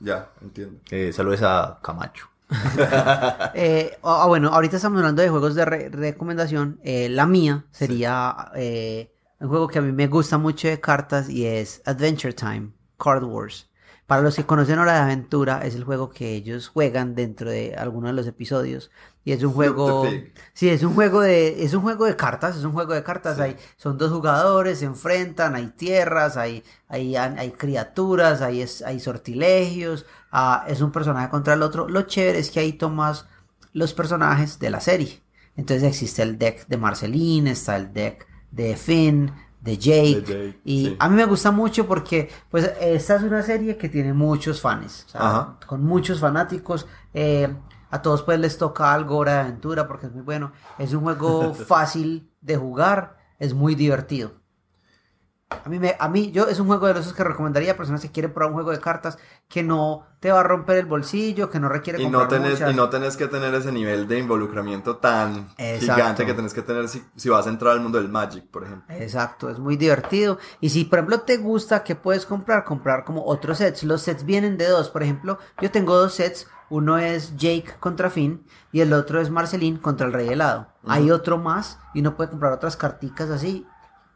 Ya, 0.00 0.30
entiendo. 0.40 0.80
Eh, 0.90 1.12
saludos 1.12 1.42
a 1.42 1.78
Camacho. 1.82 2.30
eh, 3.54 3.96
ah, 4.02 4.24
bueno, 4.26 4.48
ahorita 4.48 4.76
estamos 4.76 4.98
hablando 4.98 5.22
de 5.22 5.28
juegos 5.28 5.54
de 5.54 5.64
recomendación. 5.64 6.80
Eh, 6.82 7.08
la 7.08 7.26
mía 7.26 7.64
sería 7.70 8.50
eh, 8.54 9.12
un 9.40 9.48
juego 9.48 9.68
que 9.68 9.78
a 9.78 9.82
mí 9.82 9.90
me 9.92 10.06
gusta 10.06 10.38
mucho 10.38 10.68
de 10.68 10.80
cartas 10.80 11.28
y 11.30 11.46
es 11.46 11.82
Adventure 11.86 12.34
Time, 12.34 12.72
Card 12.98 13.24
Wars. 13.24 13.68
Para 14.06 14.22
los 14.22 14.34
que 14.34 14.44
conocen 14.44 14.78
Hora 14.78 14.94
de 14.94 14.98
Aventura, 14.98 15.64
es 15.64 15.76
el 15.76 15.84
juego 15.84 16.10
que 16.10 16.34
ellos 16.34 16.68
juegan 16.68 17.14
dentro 17.14 17.48
de 17.48 17.76
algunos 17.76 18.10
de 18.10 18.14
los 18.14 18.26
episodios. 18.26 18.90
Y 19.24 19.30
es 19.32 19.42
un 19.44 19.52
juego. 19.52 20.04
Sí, 20.52 20.68
es 20.68 20.82
un 20.82 20.94
juego 20.94 21.20
de. 21.20 21.62
Es 21.62 21.74
un 21.74 21.82
juego 21.82 22.06
de 22.06 22.16
cartas. 22.16 22.56
Es 22.56 22.64
un 22.64 22.72
juego 22.72 22.92
de 22.92 23.04
cartas. 23.04 23.38
Hay, 23.38 23.56
son 23.76 23.98
dos 23.98 24.10
jugadores, 24.10 24.80
se 24.80 24.86
enfrentan, 24.86 25.54
hay 25.54 25.68
tierras, 25.68 26.36
hay, 26.36 26.64
hay, 26.88 27.14
hay 27.14 27.50
criaturas, 27.52 28.42
hay, 28.42 28.66
hay 28.84 29.00
sortilegios. 29.00 30.06
Ah, 30.32 30.64
es 30.66 30.80
un 30.80 30.90
personaje 30.90 31.30
contra 31.30 31.54
el 31.54 31.62
otro. 31.62 31.88
Lo 31.88 32.02
chévere 32.02 32.40
es 32.40 32.50
que 32.50 32.60
ahí 32.60 32.72
tomas 32.72 33.26
los 33.72 33.94
personajes 33.94 34.58
de 34.58 34.70
la 34.70 34.80
serie. 34.80 35.22
Entonces 35.56 35.84
existe 35.88 36.22
el 36.22 36.36
deck 36.36 36.66
de 36.66 36.76
Marceline, 36.78 37.46
está 37.46 37.76
el 37.76 37.92
deck 37.92 38.26
de 38.50 38.76
Finn, 38.76 39.32
de 39.60 39.78
Jake. 39.78 40.60
y 40.64 40.96
a 40.98 41.08
mí 41.08 41.16
me 41.16 41.24
gusta 41.24 41.50
mucho 41.50 41.86
porque 41.86 42.30
pues 42.50 42.70
esta 42.80 43.16
es 43.16 43.22
una 43.22 43.42
serie 43.42 43.76
que 43.76 43.88
tiene 43.88 44.12
muchos 44.12 44.60
fans, 44.60 45.06
con 45.66 45.84
muchos 45.84 46.20
fanáticos. 46.20 46.86
Eh, 47.14 47.52
a 47.92 48.02
todos 48.02 48.22
pues 48.22 48.38
les 48.38 48.56
toca 48.56 48.92
algo 48.92 49.16
hora 49.16 49.34
de 49.34 49.40
aventura 49.40 49.86
porque 49.86 50.06
es 50.06 50.12
muy 50.12 50.22
bueno. 50.22 50.52
Es 50.78 50.92
un 50.94 51.02
juego 51.02 51.54
fácil 51.66 52.30
de 52.40 52.56
jugar, 52.56 53.18
es 53.38 53.52
muy 53.52 53.74
divertido. 53.74 54.39
A 55.64 55.68
mí, 55.68 55.80
me, 55.80 55.96
a 55.98 56.08
mí, 56.08 56.30
yo 56.30 56.46
es 56.46 56.60
un 56.60 56.68
juego 56.68 56.86
de 56.86 56.94
los 56.94 57.12
que 57.12 57.24
recomendaría 57.24 57.72
a 57.72 57.76
personas 57.76 58.00
que 58.00 58.10
quieren 58.10 58.32
probar 58.32 58.50
un 58.50 58.54
juego 58.54 58.70
de 58.70 58.78
cartas 58.78 59.18
que 59.48 59.64
no 59.64 60.06
te 60.20 60.30
va 60.30 60.40
a 60.40 60.42
romper 60.44 60.76
el 60.76 60.86
bolsillo, 60.86 61.50
que 61.50 61.58
no 61.58 61.68
requiere 61.68 62.00
y 62.00 62.08
no 62.08 62.28
tenés 62.28 62.60
Y 62.60 62.74
no 62.74 62.88
tenés 62.88 63.16
que 63.16 63.26
tener 63.26 63.52
ese 63.54 63.72
nivel 63.72 64.06
de 64.06 64.18
involucramiento 64.18 64.98
tan 64.98 65.48
gigante 65.56 66.24
que 66.24 66.34
tenés 66.34 66.54
que 66.54 66.62
tener 66.62 66.88
si, 66.88 67.04
si, 67.16 67.28
vas 67.28 67.46
a 67.46 67.50
entrar 67.50 67.72
al 67.72 67.80
mundo 67.80 67.98
del 67.98 68.08
Magic, 68.08 68.44
por 68.48 68.64
ejemplo. 68.64 68.94
Exacto, 68.94 69.50
es 69.50 69.58
muy 69.58 69.76
divertido. 69.76 70.38
Y 70.60 70.70
si, 70.70 70.84
por 70.84 71.00
ejemplo, 71.00 71.20
te 71.22 71.36
gusta, 71.36 71.82
¿qué 71.82 71.96
puedes 71.96 72.26
comprar? 72.26 72.64
Comprar 72.64 73.04
como 73.04 73.24
otros 73.24 73.58
sets. 73.58 73.82
Los 73.82 74.02
sets 74.02 74.24
vienen 74.24 74.56
de 74.56 74.68
dos. 74.68 74.88
Por 74.88 75.02
ejemplo, 75.02 75.38
yo 75.60 75.70
tengo 75.70 75.96
dos 75.96 76.14
sets. 76.14 76.46
Uno 76.68 76.98
es 76.98 77.36
Jake 77.36 77.74
contra 77.80 78.10
Finn 78.10 78.44
y 78.70 78.80
el 78.80 78.92
otro 78.92 79.20
es 79.20 79.28
Marceline 79.28 79.78
contra 79.78 80.06
el 80.06 80.12
Rey 80.12 80.28
Helado. 80.28 80.68
Hay 80.86 81.10
otro 81.10 81.36
más 81.36 81.80
y 81.92 82.00
uno 82.00 82.16
puede 82.16 82.30
comprar 82.30 82.52
otras 82.52 82.76
carticas 82.76 83.28
así. 83.30 83.66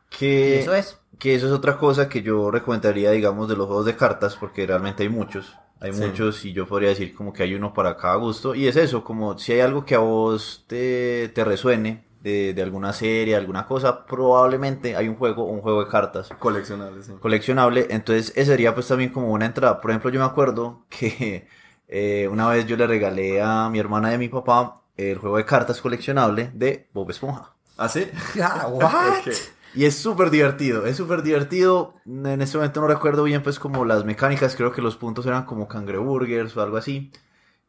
Que... 0.08 0.60
eso 0.60 0.72
es 0.72 1.00
que 1.18 1.34
eso 1.34 1.46
es 1.46 1.52
otra 1.52 1.78
cosa 1.78 2.08
que 2.08 2.22
yo 2.22 2.50
recomendaría, 2.50 3.10
digamos, 3.10 3.48
de 3.48 3.56
los 3.56 3.66
juegos 3.66 3.86
de 3.86 3.96
cartas, 3.96 4.36
porque 4.36 4.66
realmente 4.66 5.02
hay 5.02 5.08
muchos. 5.08 5.56
Hay 5.80 5.92
muchos 5.92 6.44
y 6.46 6.52
yo 6.52 6.66
podría 6.66 6.88
decir 6.90 7.14
como 7.14 7.32
que 7.32 7.42
hay 7.42 7.54
uno 7.54 7.74
para 7.74 7.96
cada 7.96 8.16
gusto. 8.16 8.54
Y 8.54 8.68
es 8.68 8.76
eso, 8.76 9.04
como 9.04 9.38
si 9.38 9.52
hay 9.52 9.60
algo 9.60 9.84
que 9.84 9.94
a 9.94 9.98
vos 9.98 10.64
te, 10.66 11.28
te 11.34 11.44
resuene 11.44 12.06
de, 12.22 12.54
de, 12.54 12.62
alguna 12.62 12.94
serie, 12.94 13.36
alguna 13.36 13.66
cosa, 13.66 14.06
probablemente 14.06 14.96
hay 14.96 15.08
un 15.08 15.16
juego 15.16 15.44
un 15.44 15.60
juego 15.60 15.84
de 15.84 15.90
cartas. 15.90 16.30
Coleccionable, 16.38 17.02
sí. 17.02 17.12
Coleccionable. 17.20 17.86
Entonces, 17.90 18.32
ese 18.34 18.52
sería 18.52 18.72
pues 18.72 18.88
también 18.88 19.10
como 19.10 19.30
una 19.30 19.44
entrada. 19.44 19.80
Por 19.80 19.90
ejemplo, 19.90 20.10
yo 20.10 20.20
me 20.20 20.26
acuerdo 20.26 20.86
que 20.88 21.48
eh, 21.88 22.28
una 22.30 22.48
vez 22.48 22.66
yo 22.66 22.76
le 22.76 22.86
regalé 22.86 23.42
a 23.42 23.68
mi 23.68 23.78
hermana 23.78 24.10
y 24.12 24.14
a 24.14 24.18
mi 24.18 24.28
papá 24.28 24.80
el 24.96 25.18
juego 25.18 25.36
de 25.36 25.44
cartas 25.44 25.80
coleccionable 25.80 26.50
de 26.54 26.88
Bob 26.94 27.10
Esponja. 27.10 27.52
¿Ah, 27.76 27.88
sí? 27.88 28.06
¿What? 28.70 29.26
Y 29.74 29.86
es 29.86 29.96
súper 29.96 30.30
divertido, 30.30 30.86
es 30.86 30.96
súper 30.96 31.22
divertido. 31.22 31.94
En 32.06 32.40
este 32.40 32.56
momento 32.58 32.80
no 32.80 32.86
recuerdo 32.86 33.24
bien 33.24 33.42
pues 33.42 33.58
como 33.58 33.84
las 33.84 34.04
mecánicas, 34.04 34.54
creo 34.56 34.72
que 34.72 34.82
los 34.82 34.96
puntos 34.96 35.26
eran 35.26 35.44
como 35.46 35.66
cangreburgers 35.68 36.56
o 36.56 36.62
algo 36.62 36.76
así. 36.76 37.10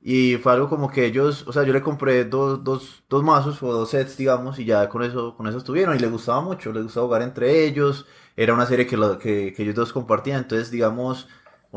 Y 0.02 0.38
fue 0.38 0.53
algo 0.53 0.69
como 0.69 0.90
que 0.91 1.06
ellos, 1.06 1.45
o 1.48 1.53
sea, 1.53 1.64
yo 1.64 1.73
le 1.73 1.82
compré 1.82 2.26
dos, 2.26 2.64
dos, 2.64 3.03
dos 3.10 3.23
mazos 3.23 3.64
o 3.64 3.73
dos 3.73 3.90
sets, 3.90 4.18
digamos, 4.18 4.60
y 4.60 4.65
ya 4.65 4.88
con 4.90 5.03
eso, 5.03 5.36
con 5.36 5.48
eso 5.48 5.57
estuvieron. 5.57 5.95
Y 5.95 5.99
les 5.99 6.11
gustaba 6.11 6.41
mucho, 6.41 6.72
les 6.73 6.84
gustaba 6.84 7.07
jugar 7.07 7.23
entre 7.23 7.65
ellos. 7.65 8.06
Era 8.36 8.53
una 8.53 8.68
serie 8.68 8.86
que, 8.88 8.98
lo, 8.98 9.18
que, 9.19 9.53
que 9.56 9.64
ellos 9.64 9.76
dos 9.76 9.94
compartían. 9.94 10.40
Entonces, 10.44 10.69
digamos, 10.72 11.27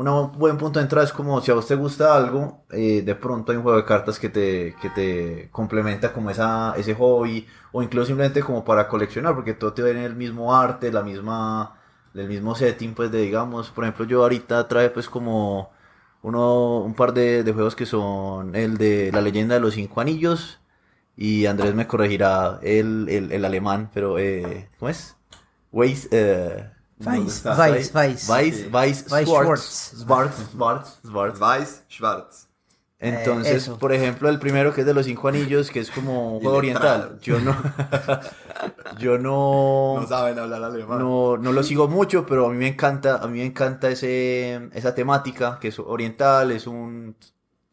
un 0.07 0.31
buen 0.39 0.57
punto 0.57 0.79
de 0.79 0.83
entrada 0.83 1.05
es 1.05 1.11
como 1.11 1.41
si 1.41 1.51
a 1.51 1.55
vos 1.55 1.67
te 1.67 1.75
gusta 1.75 2.15
algo, 2.15 2.63
eh, 2.71 3.01
de 3.01 3.15
pronto 3.15 3.51
hay 3.51 3.57
un 3.57 3.63
juego 3.63 3.77
de 3.77 3.85
cartas 3.85 4.17
que 4.17 4.29
te, 4.29 4.75
que 4.81 4.89
te 4.89 5.49
complementa 5.51 6.13
como 6.13 6.29
esa, 6.29 6.73
ese 6.77 6.95
hobby, 6.95 7.45
o 7.73 7.83
incluso 7.83 8.07
simplemente 8.07 8.41
como 8.41 8.63
para 8.63 8.87
coleccionar, 8.87 9.35
porque 9.35 9.53
todo 9.53 9.73
te 9.73 9.89
en 9.91 9.97
el 9.97 10.15
mismo 10.15 10.55
arte, 10.55 10.91
la 10.91 11.03
misma, 11.03 11.75
el 12.13 12.29
mismo 12.29 12.55
setting, 12.55 12.93
pues 12.93 13.11
de 13.11 13.21
digamos, 13.21 13.71
por 13.71 13.83
ejemplo 13.83 14.05
yo 14.05 14.21
ahorita 14.23 14.67
trae 14.69 14.89
pues 14.89 15.09
como 15.09 15.71
uno, 16.21 16.79
un 16.79 16.93
par 16.93 17.13
de, 17.13 17.43
juegos 17.53 17.75
que 17.75 17.85
son 17.85 18.55
el 18.55 18.77
de 18.77 19.11
la 19.11 19.21
leyenda 19.21 19.55
de 19.55 19.61
los 19.61 19.73
cinco 19.73 20.01
anillos, 20.01 20.61
y 21.17 21.45
Andrés 21.45 21.75
me 21.75 21.87
corregirá 21.87 22.59
el, 22.63 23.09
el, 23.09 23.45
alemán, 23.45 23.89
pero 23.93 24.17
eh, 24.19 24.69
¿cómo 24.79 24.89
es? 24.89 25.17
Eh, 26.11 26.69
Weiss, 26.99 27.45
Weiss, 27.45 27.93
Weiss. 27.93 28.27
Weiss, 28.27 28.71
Weiss, 28.71 29.27
Schwartz. 29.27 29.95
Schwartz, 30.03 30.51
Schwartz, 30.51 30.99
Schwartz. 31.05 31.39
Weiss, 31.39 31.83
Schwartz. 31.89 32.47
Entonces, 33.01 33.69
por 33.69 33.93
ejemplo, 33.93 34.27
el 34.27 34.39
primero 34.39 34.73
que 34.73 34.81
es 34.81 34.87
de 34.87 34.93
los 34.93 35.05
cinco 35.05 35.29
anillos, 35.29 35.71
que 35.71 35.79
es 35.79 35.89
como 35.89 36.33
un 36.35 36.39
juego 36.41 36.57
oriental. 36.57 37.17
Yo 37.21 37.39
no. 37.39 37.55
yo 38.99 39.17
no. 39.17 40.01
No 40.01 40.07
saben 40.07 40.37
hablar 40.37 40.61
alemán. 40.61 40.99
No, 40.99 41.37
no 41.37 41.53
lo 41.53 41.63
sigo 41.63 41.87
mucho, 41.87 42.25
pero 42.25 42.47
a 42.47 42.49
mí 42.49 42.57
me 42.57 42.67
encanta, 42.67 43.15
a 43.23 43.27
mí 43.27 43.39
me 43.39 43.45
encanta 43.45 43.89
ese, 43.89 44.69
esa 44.73 44.93
temática, 44.93 45.57
que 45.61 45.69
es 45.69 45.79
oriental, 45.79 46.51
es 46.51 46.67
un 46.67 47.15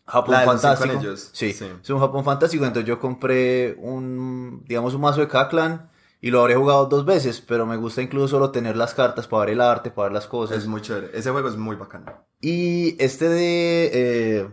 Japón 0.06 0.36
fantástico. 0.44 1.00
Sí, 1.16 1.52
sí, 1.52 1.66
es 1.82 1.90
un 1.90 1.98
Japón 1.98 2.24
fantástico. 2.24 2.64
Entonces 2.64 2.86
yo 2.86 3.00
compré 3.00 3.74
un, 3.80 4.62
digamos, 4.64 4.94
un 4.94 5.00
mazo 5.00 5.20
de 5.20 5.26
Kaklan 5.26 5.90
y 6.26 6.30
lo 6.32 6.40
habré 6.40 6.56
jugado 6.56 6.86
dos 6.86 7.04
veces, 7.04 7.40
pero 7.40 7.66
me 7.66 7.76
gusta 7.76 8.02
incluso 8.02 8.26
solo 8.26 8.50
tener 8.50 8.76
las 8.76 8.94
cartas 8.94 9.28
para 9.28 9.44
ver 9.44 9.50
el 9.50 9.60
arte, 9.60 9.92
para 9.92 10.08
ver 10.08 10.14
las 10.14 10.26
cosas. 10.26 10.58
Es 10.58 10.66
muy 10.66 10.80
chévere. 10.80 11.16
Ese 11.16 11.30
juego 11.30 11.48
es 11.48 11.56
muy 11.56 11.76
bacano. 11.76 12.26
Y 12.40 13.00
este 13.00 13.28
de 13.28 13.90
eh, 13.92 14.50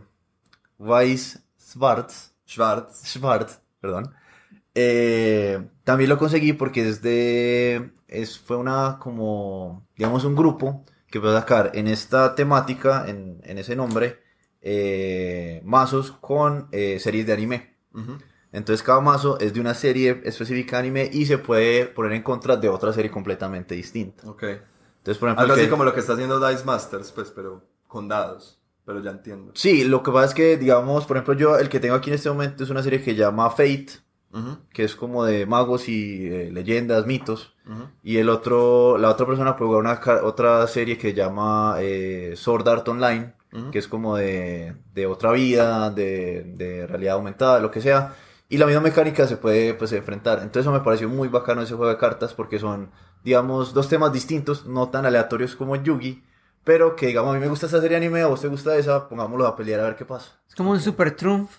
Weiss 0.78 1.44
Schwartz. 1.60 2.36
Schwartz. 2.48 3.04
Schwartz, 3.08 3.60
perdón. 3.82 4.14
Eh, 4.76 5.68
también 5.84 6.12
lo 6.12 6.20
conseguí 6.20 6.54
porque 6.54 6.88
es 6.88 7.02
de. 7.02 7.92
Es, 8.08 8.38
fue 8.38 8.58
una 8.58 9.00
como. 9.00 9.88
digamos 9.98 10.26
un 10.26 10.36
grupo 10.36 10.86
que 11.08 11.20
puede 11.20 11.36
sacar 11.40 11.72
en 11.74 11.88
esta 11.88 12.36
temática, 12.36 13.06
en, 13.08 13.42
en 13.46 13.58
ese 13.58 13.76
nombre, 13.76 14.20
eh, 14.62 15.60
mazos 15.66 16.12
con 16.12 16.70
series 16.72 17.26
de 17.26 17.34
anime. 17.34 17.78
Entonces 18.54 18.84
cada 18.84 19.02
mazo 19.02 19.40
es 19.40 19.54
de 19.54 19.60
una 19.60 19.74
serie 19.74 20.22
específica 20.24 20.78
de 20.78 20.84
anime 20.84 21.10
y 21.12 21.26
se 21.26 21.40
puede 21.40 21.88
poner 21.88 22.14
en 22.14 22.22
contra 22.22 22.56
de 22.56 22.70
otra 22.70 22.94
serie 22.94 23.12
completamente 23.12 23.76
distinta. 23.76 24.30
Ok. 24.30 24.44
Entonces, 24.44 25.18
por 25.18 25.28
ejemplo, 25.28 25.44
Algo 25.44 25.56
así 25.56 25.68
como 25.68 25.84
lo 25.84 25.94
que 25.94 26.00
está 26.00 26.14
haciendo 26.14 26.40
Dice 26.48 26.64
Masters, 26.64 27.12
pues, 27.12 27.32
pero 27.32 27.64
con 27.88 28.08
dados. 28.08 28.62
Pero 28.86 29.02
ya 29.02 29.12
entiendo. 29.12 29.52
Sí, 29.56 29.84
lo 29.84 30.04
que 30.04 30.12
pasa 30.12 30.28
es 30.28 30.34
que, 30.34 30.58
digamos, 30.58 31.06
por 31.06 31.18
ejemplo, 31.18 31.34
yo 31.34 31.58
el 31.58 31.68
que 31.68 31.80
tengo 31.80 31.96
aquí 31.96 32.10
en 32.10 32.16
este 32.16 32.30
momento 32.30 32.64
es 32.64 32.70
una 32.70 32.84
serie 32.84 33.00
que 33.00 33.12
se 33.12 33.16
llama 33.16 33.50
Fate, 33.50 33.88
que 34.72 34.84
es 34.84 34.96
como 34.96 35.26
de 35.26 35.46
magos 35.46 35.90
y 35.90 36.28
eh, 36.28 36.50
leyendas, 36.52 37.06
mitos. 37.06 37.56
Y 38.04 38.18
el 38.18 38.30
otro, 38.30 38.98
la 38.98 39.10
otra 39.10 39.26
persona 39.26 39.56
puede 39.56 39.70
jugar 39.70 39.82
una 39.82 40.24
otra 40.24 40.66
serie 40.68 40.98
que 40.98 41.10
se 41.10 41.16
llama 41.16 41.78
eh, 41.80 42.34
Sword 42.36 42.68
Art 42.68 42.88
Online, 42.88 43.34
que 43.72 43.80
es 43.80 43.88
como 43.88 44.16
de, 44.16 44.76
de 44.94 45.06
otra 45.06 45.32
vida, 45.32 45.90
de, 45.92 46.44
de 46.56 46.88
realidad 46.88 47.16
aumentada, 47.16 47.60
lo 47.60 47.72
que 47.72 47.82
sea. 47.82 48.16
Y 48.54 48.58
la 48.60 48.68
misma 48.68 48.82
mecánica 48.82 49.26
se 49.26 49.38
puede 49.38 49.74
pues 49.74 49.92
enfrentar. 49.94 50.38
Entonces 50.38 50.62
eso 50.62 50.72
me 50.72 50.82
pareció 50.82 51.10
muy 51.10 51.28
bacano 51.28 51.64
ese 51.64 51.74
juego 51.74 51.92
de 51.92 51.98
cartas 51.98 52.36
porque 52.36 52.60
son, 52.60 52.92
digamos, 53.24 53.74
dos 53.74 53.90
temas 53.90 54.14
distintos, 54.14 54.68
no 54.68 54.90
tan 54.90 55.08
aleatorios 55.08 55.56
como 55.56 55.76
Yugi, 55.76 56.24
pero 56.64 56.96
que 56.96 57.08
digamos 57.08 57.32
a 57.32 57.34
mí 57.34 57.40
me 57.40 57.48
gusta 57.48 57.66
esa 57.66 57.82
serie 57.82 57.98
anime, 57.98 58.22
a 58.22 58.28
vos 58.28 58.42
te 58.42 58.48
gusta 58.50 58.76
esa, 58.76 59.10
pongámoslo 59.10 59.48
a 59.48 59.56
pelear 59.56 59.80
a 59.80 59.86
ver 59.86 59.96
qué 59.96 60.06
pasa. 60.06 60.34
Es 60.48 60.54
como 60.54 60.70
un 60.70 60.80
super 60.80 61.16
trump 61.16 61.50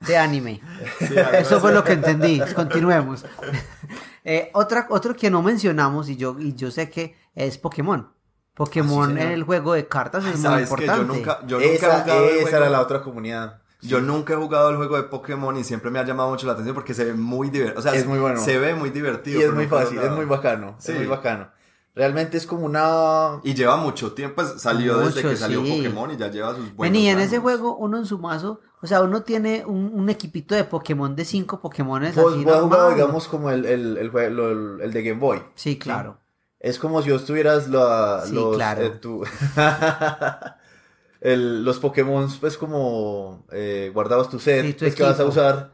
de 0.00 0.16
anime. 0.16 0.62
eso 1.34 1.60
fue 1.60 1.70
lo 1.74 1.84
que 1.84 1.92
entendí. 1.92 2.40
Continuemos. 2.54 3.26
eh, 4.24 4.48
otra, 4.54 4.86
otro 4.88 5.14
que 5.14 5.28
no 5.30 5.42
mencionamos 5.42 6.08
y 6.08 6.16
yo, 6.16 6.34
y 6.38 6.54
yo 6.54 6.70
sé 6.70 6.88
que 6.88 7.14
es 7.34 7.58
Pokémon. 7.58 8.10
Pokémon 8.54 9.18
en 9.18 9.32
el 9.32 9.42
juego 9.42 9.74
de 9.74 9.86
cartas 9.86 10.24
es 10.24 10.40
muy 10.40 10.62
importante. 10.62 11.02
yo 11.02 11.14
nunca, 11.14 11.40
yo 11.46 11.60
nunca 11.60 11.74
esa, 11.74 12.24
esa 12.26 12.56
era 12.56 12.70
la 12.70 12.80
otra 12.80 13.02
comunidad. 13.02 13.60
Yo 13.80 14.00
nunca 14.00 14.32
he 14.32 14.36
jugado 14.36 14.70
el 14.70 14.76
juego 14.76 14.96
de 14.96 15.04
Pokémon 15.04 15.56
y 15.56 15.64
siempre 15.64 15.90
me 15.90 15.98
ha 15.98 16.04
llamado 16.04 16.30
mucho 16.30 16.46
la 16.46 16.54
atención 16.54 16.74
porque 16.74 16.94
se 16.94 17.04
ve 17.04 17.14
muy 17.14 17.50
divertido. 17.50 17.78
O 17.78 17.82
sea, 17.82 17.94
es 17.94 18.06
muy 18.06 18.18
bueno. 18.18 18.40
Se 18.40 18.58
ve 18.58 18.74
muy 18.74 18.90
divertido. 18.90 19.40
Y 19.40 19.44
es 19.44 19.52
muy 19.52 19.66
fácil, 19.66 19.98
es 19.98 20.10
muy 20.10 20.24
bacano. 20.24 20.74
Sí. 20.78 20.92
Es 20.92 20.98
muy 20.98 21.06
bacano. 21.06 21.48
Realmente 21.94 22.36
es 22.36 22.46
como 22.46 22.64
una... 22.64 23.40
Y 23.42 23.54
lleva 23.54 23.76
mucho 23.76 24.12
tiempo, 24.12 24.36
pues 24.36 24.62
salió 24.62 24.98
desde 24.98 25.20
que 25.20 25.36
salió 25.36 25.62
Pokémon 25.64 26.10
y 26.12 26.16
ya 26.16 26.30
lleva 26.30 26.54
sus 26.54 26.72
buenos 26.76 26.92
Vení, 26.92 27.08
en 27.08 27.18
ese 27.18 27.40
juego 27.40 27.76
uno 27.76 27.98
en 27.98 28.06
su 28.06 28.20
mazo, 28.20 28.60
o 28.80 28.86
sea, 28.86 29.02
uno 29.02 29.22
tiene 29.22 29.64
un, 29.66 30.08
equipito 30.08 30.54
de 30.54 30.62
Pokémon 30.62 31.16
de 31.16 31.24
cinco 31.24 31.60
Pokémones 31.60 32.14
pues, 32.14 32.34
así 32.34 32.44
jugado, 32.44 32.90
digamos, 32.90 33.26
como 33.26 33.50
el, 33.50 33.64
el, 33.64 33.96
el, 33.96 34.80
el, 34.80 34.92
de 34.92 35.02
Game 35.02 35.18
Boy. 35.18 35.42
Sí, 35.56 35.76
claro. 35.76 36.18
Es 36.60 36.78
como 36.78 37.02
si 37.02 37.10
vos 37.10 37.24
tuvieras 37.24 37.68
la, 37.68 38.22
sí, 38.24 38.36
claro. 38.54 38.82
Eh, 38.82 39.00
el, 41.20 41.64
los 41.64 41.78
Pokémon, 41.78 42.28
pues 42.40 42.56
como 42.56 43.44
eh, 43.52 43.90
guardabas 43.92 44.28
tu 44.28 44.38
set 44.38 44.78
pues, 44.78 44.94
que 44.94 45.02
vas 45.02 45.18
a 45.20 45.24
usar 45.24 45.72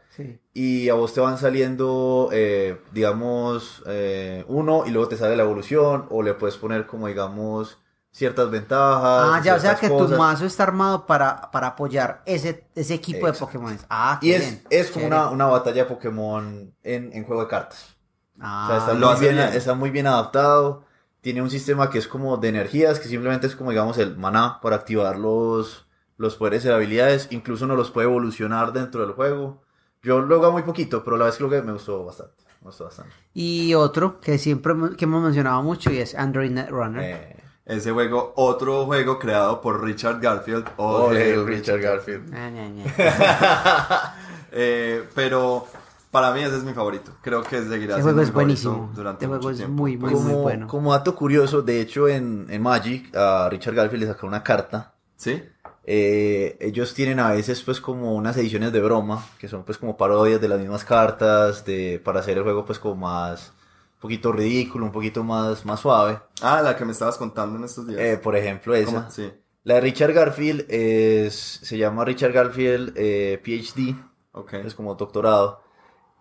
y 0.52 0.88
a 0.88 0.94
vos 0.94 1.12
te 1.12 1.20
van 1.20 1.38
saliendo, 1.38 2.30
eh, 2.32 2.80
digamos, 2.92 3.82
eh, 3.86 4.44
uno 4.48 4.84
y 4.86 4.90
luego 4.90 5.08
te 5.08 5.16
sale 5.16 5.36
la 5.36 5.42
evolución 5.42 6.06
o 6.10 6.22
le 6.22 6.34
puedes 6.34 6.56
poner 6.56 6.86
como, 6.86 7.08
digamos, 7.08 7.78
ciertas 8.12 8.48
ventajas. 8.50 9.30
Ah, 9.32 9.40
ya, 9.44 9.56
o 9.56 9.58
sea 9.58 9.74
que 9.74 9.88
tu 9.88 10.08
mazo 10.10 10.46
está 10.46 10.62
armado 10.62 11.04
para, 11.04 11.50
para 11.50 11.68
apoyar 11.68 12.22
ese, 12.26 12.68
ese 12.76 12.94
equipo 12.94 13.26
de 13.26 13.32
Pokémon. 13.32 13.76
Ah, 13.90 14.20
y 14.22 14.30
es, 14.32 14.62
es 14.70 14.90
como 14.92 15.06
una, 15.06 15.30
una, 15.30 15.46
batalla 15.46 15.82
de 15.82 15.88
Pokémon 15.88 16.72
en, 16.84 17.12
en 17.12 17.24
juego 17.24 17.42
de 17.42 17.48
cartas. 17.48 17.96
Ah, 18.38 18.66
o 18.66 18.68
sea, 18.68 18.94
está, 18.94 18.94
muy 18.94 19.20
bien, 19.20 19.38
está 19.38 19.74
muy 19.74 19.90
bien 19.90 20.06
adaptado 20.06 20.84
tiene 21.24 21.40
un 21.40 21.48
sistema 21.48 21.88
que 21.88 21.96
es 21.96 22.06
como 22.06 22.36
de 22.36 22.50
energías, 22.50 23.00
que 23.00 23.08
simplemente 23.08 23.46
es 23.46 23.56
como 23.56 23.70
digamos 23.70 23.96
el 23.96 24.18
maná 24.18 24.60
para 24.60 24.76
activar 24.76 25.18
los, 25.18 25.86
los 26.18 26.36
poderes 26.36 26.66
y 26.66 26.68
habilidades. 26.68 27.28
Incluso 27.30 27.64
uno 27.64 27.76
los 27.76 27.90
puede 27.90 28.06
evolucionar 28.06 28.74
dentro 28.74 29.00
del 29.00 29.14
juego. 29.14 29.62
Yo 30.02 30.20
lo 30.20 30.34
hago 30.34 30.52
muy 30.52 30.64
poquito, 30.64 31.02
pero 31.02 31.16
la 31.16 31.24
vez 31.24 31.38
creo 31.38 31.48
que 31.48 31.62
me 31.62 31.72
gustó 31.72 32.04
bastante. 32.04 32.44
Me 32.60 32.66
gustó 32.66 32.84
bastante. 32.84 33.10
Y 33.32 33.72
otro 33.72 34.20
que 34.20 34.36
siempre 34.36 34.74
que 34.98 35.06
hemos 35.06 35.22
mencionado 35.22 35.62
mucho 35.62 35.90
y 35.90 35.96
es 35.96 36.14
Android 36.14 36.50
Netrunner. 36.50 37.02
Eh, 37.02 37.36
ese 37.64 37.92
juego, 37.92 38.34
otro 38.36 38.84
juego 38.84 39.18
creado 39.18 39.62
por 39.62 39.82
Richard 39.82 40.20
Garfield. 40.20 40.72
Oh, 40.76 41.08
Richard 41.08 41.80
Garfield. 41.80 42.34
eh, 44.52 45.08
pero 45.14 45.66
para 46.14 46.32
mí 46.32 46.42
ese 46.42 46.58
es 46.58 46.62
mi 46.62 46.72
favorito. 46.72 47.10
Creo 47.22 47.42
que 47.42 47.60
seguirá 47.60 47.94
siendo 47.94 48.02
juego 48.04 48.20
es 48.20 48.32
buenísimo. 48.32 48.92
Durante 48.94 49.24
este 49.24 49.36
juego 49.36 49.50
es 49.50 49.68
muy, 49.68 49.96
muy, 49.96 50.12
como, 50.12 50.28
muy 50.28 50.42
bueno. 50.42 50.68
Como 50.68 50.92
dato 50.92 51.16
curioso, 51.16 51.60
de 51.60 51.80
hecho 51.80 52.06
en, 52.06 52.46
en 52.50 52.62
Magic 52.62 53.12
a 53.16 53.48
Richard 53.50 53.74
Garfield 53.74 54.04
le 54.04 54.06
sacaron 54.06 54.28
una 54.28 54.44
carta. 54.44 54.94
¿Sí? 55.16 55.42
Eh, 55.82 56.56
ellos 56.60 56.94
tienen 56.94 57.18
a 57.18 57.32
veces 57.32 57.60
pues 57.64 57.80
como 57.80 58.14
unas 58.14 58.36
ediciones 58.36 58.72
de 58.72 58.80
broma, 58.80 59.26
que 59.40 59.48
son 59.48 59.64
pues 59.64 59.76
como 59.76 59.96
parodias 59.96 60.40
de 60.40 60.46
las 60.46 60.60
mismas 60.60 60.84
cartas, 60.84 61.64
de, 61.64 62.00
para 62.04 62.20
hacer 62.20 62.38
el 62.38 62.44
juego 62.44 62.64
pues 62.64 62.78
como 62.78 62.94
más, 62.94 63.48
un 63.94 64.00
poquito 64.00 64.30
ridículo, 64.30 64.86
un 64.86 64.92
poquito 64.92 65.24
más, 65.24 65.66
más 65.66 65.80
suave. 65.80 66.20
Ah, 66.42 66.62
la 66.62 66.76
que 66.76 66.84
me 66.84 66.92
estabas 66.92 67.18
contando 67.18 67.58
en 67.58 67.64
estos 67.64 67.88
días. 67.88 68.00
Eh, 68.00 68.20
por 68.22 68.36
ejemplo 68.36 68.72
esa. 68.76 69.10
Sí. 69.10 69.32
La 69.64 69.74
de 69.74 69.80
Richard 69.80 70.12
Garfield 70.12 70.66
es, 70.68 71.34
se 71.34 71.76
llama 71.76 72.04
Richard 72.04 72.30
Garfield 72.30 72.92
eh, 72.94 73.42
PhD, 73.42 73.96
okay. 74.30 74.64
es 74.64 74.76
como 74.76 74.94
doctorado. 74.94 75.63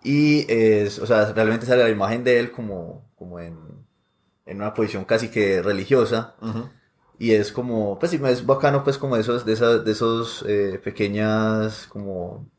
Y 0.04 0.46
es, 0.52 1.00
o 1.00 1.06
sea, 1.06 1.32
realmente 1.34 1.66
sale 1.66 1.84
la 1.84 1.90
imagen 1.90 2.24
de 2.24 2.40
él 2.40 2.52
como, 2.52 3.10
como 3.16 3.40
en, 3.40 3.58
en 4.46 4.58
una 4.58 4.74
posición 4.74 5.06
casi 5.06 5.30
que 5.30 5.62
religiosa. 5.62 6.36
Y 7.20 7.32
es 7.32 7.52
como, 7.52 7.98
pues 8.00 8.12
sí, 8.12 8.20
es 8.26 8.46
bacano, 8.46 8.84
pues 8.84 8.98
como 8.98 9.16
de 9.16 9.22
esos, 9.22 9.46
de 9.46 9.54
esas, 9.54 9.86
de 9.86 9.92
esos 9.92 10.44
eh, 10.48 10.82
pequeñas, 10.84 11.88
como, 11.88 12.50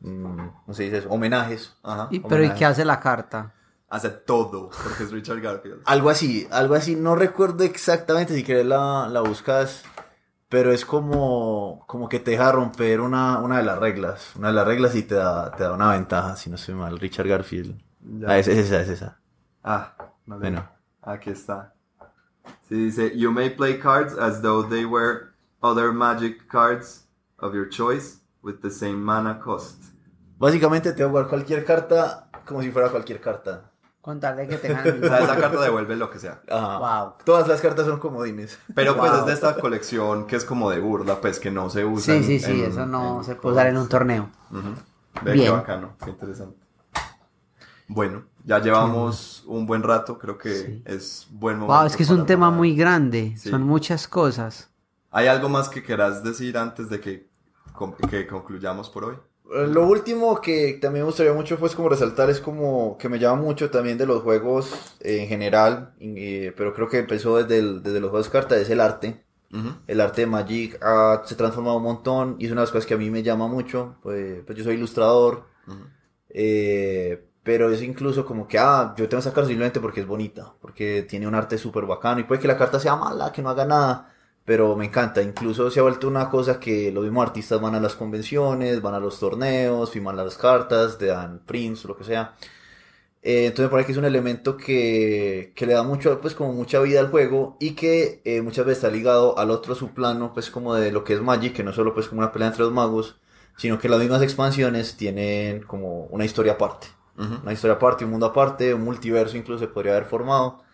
mm, 0.00 0.46
¿cómo 0.64 0.74
se 0.74 0.84
dice 0.84 1.06
Homenajes. 1.08 1.74
Ajá, 1.82 2.08
¿Y, 2.10 2.20
pero 2.20 2.44
¿y 2.44 2.50
qué 2.50 2.64
hace 2.64 2.84
la 2.84 2.98
carta? 3.00 3.52
Hace 3.88 4.08
todo, 4.10 4.70
porque 4.82 5.02
es 5.02 5.10
Richard 5.10 5.40
Garfield. 5.40 5.82
algo 5.84 6.08
así, 6.08 6.46
algo 6.50 6.74
así, 6.74 6.94
no 6.94 7.16
recuerdo 7.16 7.64
exactamente, 7.64 8.34
si 8.34 8.44
quieres 8.44 8.64
la, 8.64 9.08
la 9.10 9.20
buscas 9.20 9.82
pero 10.50 10.72
es 10.72 10.84
como, 10.84 11.84
como 11.86 12.08
que 12.08 12.18
te 12.18 12.32
deja 12.32 12.50
romper 12.50 13.00
una, 13.00 13.38
una 13.38 13.58
de 13.58 13.62
las 13.62 13.78
reglas. 13.78 14.34
Una 14.36 14.48
de 14.48 14.54
las 14.54 14.66
reglas 14.66 14.96
y 14.96 15.04
te 15.04 15.14
da, 15.14 15.52
te 15.52 15.62
da 15.62 15.72
una 15.72 15.92
ventaja, 15.92 16.34
si 16.34 16.50
no 16.50 16.56
estoy 16.56 16.74
mal. 16.74 16.98
Richard 16.98 17.28
Garfield. 17.28 17.80
Ah, 18.26 18.36
es, 18.36 18.48
esa, 18.48 18.80
es 18.80 18.88
esa. 18.88 19.20
Ah, 19.62 19.94
bueno. 20.26 20.68
Aquí 21.02 21.30
está. 21.30 21.72
Sí, 22.68 22.74
dice, 22.74 23.16
you 23.16 23.30
may 23.30 23.50
play 23.50 23.78
cards 23.78 24.18
as 24.18 24.42
though 24.42 24.68
they 24.68 24.84
were 24.84 25.32
other 25.62 25.92
magic 25.92 26.48
cards 26.48 27.06
of 27.38 27.54
your 27.54 27.68
choice 27.68 28.18
with 28.42 28.56
the 28.60 28.70
same 28.70 28.96
mana 28.96 29.38
cost. 29.38 29.84
Básicamente 30.36 30.92
te 30.92 31.04
voy 31.04 31.10
a 31.10 31.10
jugar 31.10 31.28
cualquier 31.28 31.64
carta 31.64 32.28
como 32.44 32.60
si 32.60 32.72
fuera 32.72 32.88
cualquier 32.88 33.20
carta. 33.20 33.69
Contarle 34.00 34.48
que 34.48 34.56
tengan 34.58 34.86
el 34.86 34.94
mismo. 35.00 35.06
O 35.06 35.10
sea, 35.10 35.24
esa 35.24 35.36
carta 35.38 35.60
devuelve 35.60 35.94
lo 35.96 36.10
que 36.10 36.18
sea. 36.18 36.40
Ajá. 36.50 36.78
Wow. 37.04 37.12
Todas 37.24 37.46
las 37.48 37.60
cartas 37.60 37.86
son 37.86 37.98
comodines. 37.98 38.58
Pero 38.74 38.96
pues 38.96 39.10
Wow. 39.10 39.20
es 39.20 39.26
de 39.26 39.32
esta 39.34 39.54
colección 39.56 40.26
que 40.26 40.36
es 40.36 40.44
como 40.44 40.70
de 40.70 40.80
burla, 40.80 41.20
pues 41.20 41.38
que 41.38 41.50
no 41.50 41.68
se 41.70 41.84
usa. 41.84 42.14
Sí, 42.16 42.24
sí, 42.24 42.40
sí, 42.40 42.62
en- 42.64 42.70
eso 42.70 42.86
no 42.86 43.18
en 43.18 43.24
se 43.24 43.34
puede 43.36 43.54
usar 43.56 43.66
en 43.66 43.76
un 43.76 43.88
torneo. 43.88 44.30
Ujú. 44.50 44.74
Ve 45.22 45.32
Bien. 45.32 45.46
qué 45.46 45.50
bacano, 45.50 45.92
qué 46.02 46.10
interesante. 46.10 46.56
Bueno, 47.88 48.22
ya 48.44 48.60
llevamos 48.60 49.42
un 49.48 49.66
buen 49.66 49.82
rato, 49.82 50.18
creo 50.18 50.38
que 50.38 50.54
Sí. 50.54 50.82
es 50.86 51.26
buen 51.30 51.56
momento. 51.58 51.76
Wow, 51.76 51.86
es 51.86 51.96
que 51.96 52.04
es 52.04 52.10
un 52.10 52.24
tema 52.26 52.50
muy 52.50 52.74
grande, 52.76 53.34
Sí. 53.36 53.50
son 53.50 53.62
muchas 53.64 54.06
cosas. 54.08 54.70
¿Hay 55.10 55.26
algo 55.26 55.48
más 55.48 55.68
que 55.68 55.82
quieras 55.82 56.22
decir 56.22 56.56
antes 56.56 56.88
de 56.88 57.00
que, 57.00 57.28
con- 57.74 57.94
que 57.94 58.26
concluyamos 58.28 58.88
por 58.88 59.04
hoy? 59.04 59.16
Eh, 59.52 59.66
Lo 59.66 59.86
último 59.86 60.40
que 60.40 60.74
también 60.80 61.04
me 61.04 61.06
gustaría 61.08 61.32
mucho 61.32 61.58
pues 61.58 61.74
como 61.74 61.88
resaltar 61.88 62.30
es 62.30 62.40
como 62.40 62.96
que 62.98 63.08
me 63.08 63.18
llama 63.18 63.40
mucho 63.42 63.70
también 63.70 63.98
de 63.98 64.06
los 64.06 64.22
juegos 64.22 64.96
eh, 65.00 65.22
en 65.22 65.28
general, 65.28 65.94
pero 66.56 66.72
creo 66.74 66.88
que 66.88 66.98
empezó 66.98 67.36
desde, 67.38 67.58
el- 67.58 67.82
desde 67.82 68.00
los 68.00 68.10
juegos 68.10 68.26
de 68.26 68.32
cartas, 68.32 68.58
es 68.58 68.70
el 68.70 68.80
arte. 68.80 69.24
El 69.88 70.00
arte 70.00 70.22
de 70.22 70.26
Magic 70.28 70.78
ha, 70.82 71.22
se 71.24 71.34
ha 71.34 71.36
transformado 71.36 71.78
un 71.78 71.82
montón 71.84 72.36
y 72.38 72.46
es 72.46 72.52
una 72.52 72.60
de 72.62 72.66
las 72.66 72.72
cosas 72.72 72.86
que 72.86 72.94
a 72.94 72.98
mí 72.98 73.10
me 73.10 73.22
llama 73.24 73.48
mucho. 73.48 73.96
Pues, 74.02 74.42
pues 74.46 74.56
yo 74.58 74.64
soy 74.64 74.74
ilustrador, 74.76 75.44
eh, 76.28 77.24
pero 77.42 77.70
es 77.70 77.82
incluso 77.82 78.24
como 78.24 78.46
que, 78.48 78.58
ah, 78.58 78.94
yo 78.96 79.08
tengo 79.08 79.20
esa 79.20 79.32
carta 79.32 79.48
simplemente 79.48 79.80
porque 79.80 80.00
es 80.02 80.06
bonita, 80.06 80.54
porque 80.60 81.02
tiene 81.08 81.26
un 81.26 81.34
arte 81.34 81.58
súper 81.58 81.86
bacano 81.86 82.20
y 82.20 82.24
puede 82.24 82.40
que 82.40 82.48
la 82.48 82.56
carta 82.58 82.78
sea 82.80 82.96
mala, 82.96 83.32
que 83.32 83.42
no 83.42 83.50
haga 83.50 83.64
nada, 83.66 84.14
pero 84.50 84.74
me 84.74 84.86
encanta. 84.86 85.22
Incluso 85.22 85.70
se 85.70 85.78
ha 85.78 85.84
vuelto 85.84 86.08
una 86.08 86.28
cosa 86.28 86.58
que 86.58 86.90
los 86.90 87.04
mismos 87.04 87.24
artistas 87.24 87.60
van 87.60 87.76
a 87.76 87.80
las 87.80 87.94
convenciones, 87.94 88.82
van 88.82 88.94
a 88.94 88.98
los 88.98 89.20
torneos, 89.20 89.92
firman 89.92 90.16
las 90.16 90.36
cartas, 90.36 90.98
te 90.98 91.06
dan 91.06 91.44
prints, 91.46 91.84
lo 91.84 91.96
que 91.96 92.02
sea. 92.02 92.34
Eh, 93.22 93.46
entonces 93.46 93.66
me 93.66 93.70
parece 93.70 93.86
que 93.86 93.92
es 93.92 93.98
un 93.98 94.06
elemento 94.06 94.56
que, 94.56 95.52
que 95.54 95.66
le 95.66 95.74
da 95.74 95.84
mucho, 95.84 96.20
pues 96.20 96.34
como 96.34 96.52
mucha 96.52 96.80
vida 96.80 96.98
al 96.98 97.10
juego 97.10 97.58
y 97.60 97.76
que 97.76 98.22
eh, 98.24 98.42
muchas 98.42 98.66
veces 98.66 98.82
está 98.82 98.90
ligado 98.90 99.38
al 99.38 99.52
otro 99.52 99.76
subplano, 99.76 100.32
pues 100.34 100.50
como 100.50 100.74
de 100.74 100.90
lo 100.90 101.04
que 101.04 101.14
es 101.14 101.22
Magic, 101.22 101.54
que 101.54 101.62
no 101.62 101.70
es 101.70 101.76
solo 101.76 101.94
pues 101.94 102.08
como 102.08 102.20
una 102.20 102.32
pelea 102.32 102.48
entre 102.48 102.64
los 102.64 102.72
magos, 102.72 103.20
sino 103.56 103.78
que 103.78 103.88
las 103.88 104.00
mismas 104.00 104.20
expansiones 104.20 104.96
tienen 104.96 105.62
como 105.62 106.06
una 106.06 106.24
historia 106.24 106.54
aparte. 106.54 106.88
Ujú. 107.16 107.36
Una 107.44 107.52
historia 107.52 107.76
aparte, 107.76 108.04
un 108.04 108.10
mundo 108.10 108.26
aparte, 108.26 108.74
un 108.74 108.82
multiverso 108.82 109.36
incluso 109.36 109.60
se 109.60 109.68
podría 109.68 109.92
haber 109.92 110.06
formado. 110.06 110.64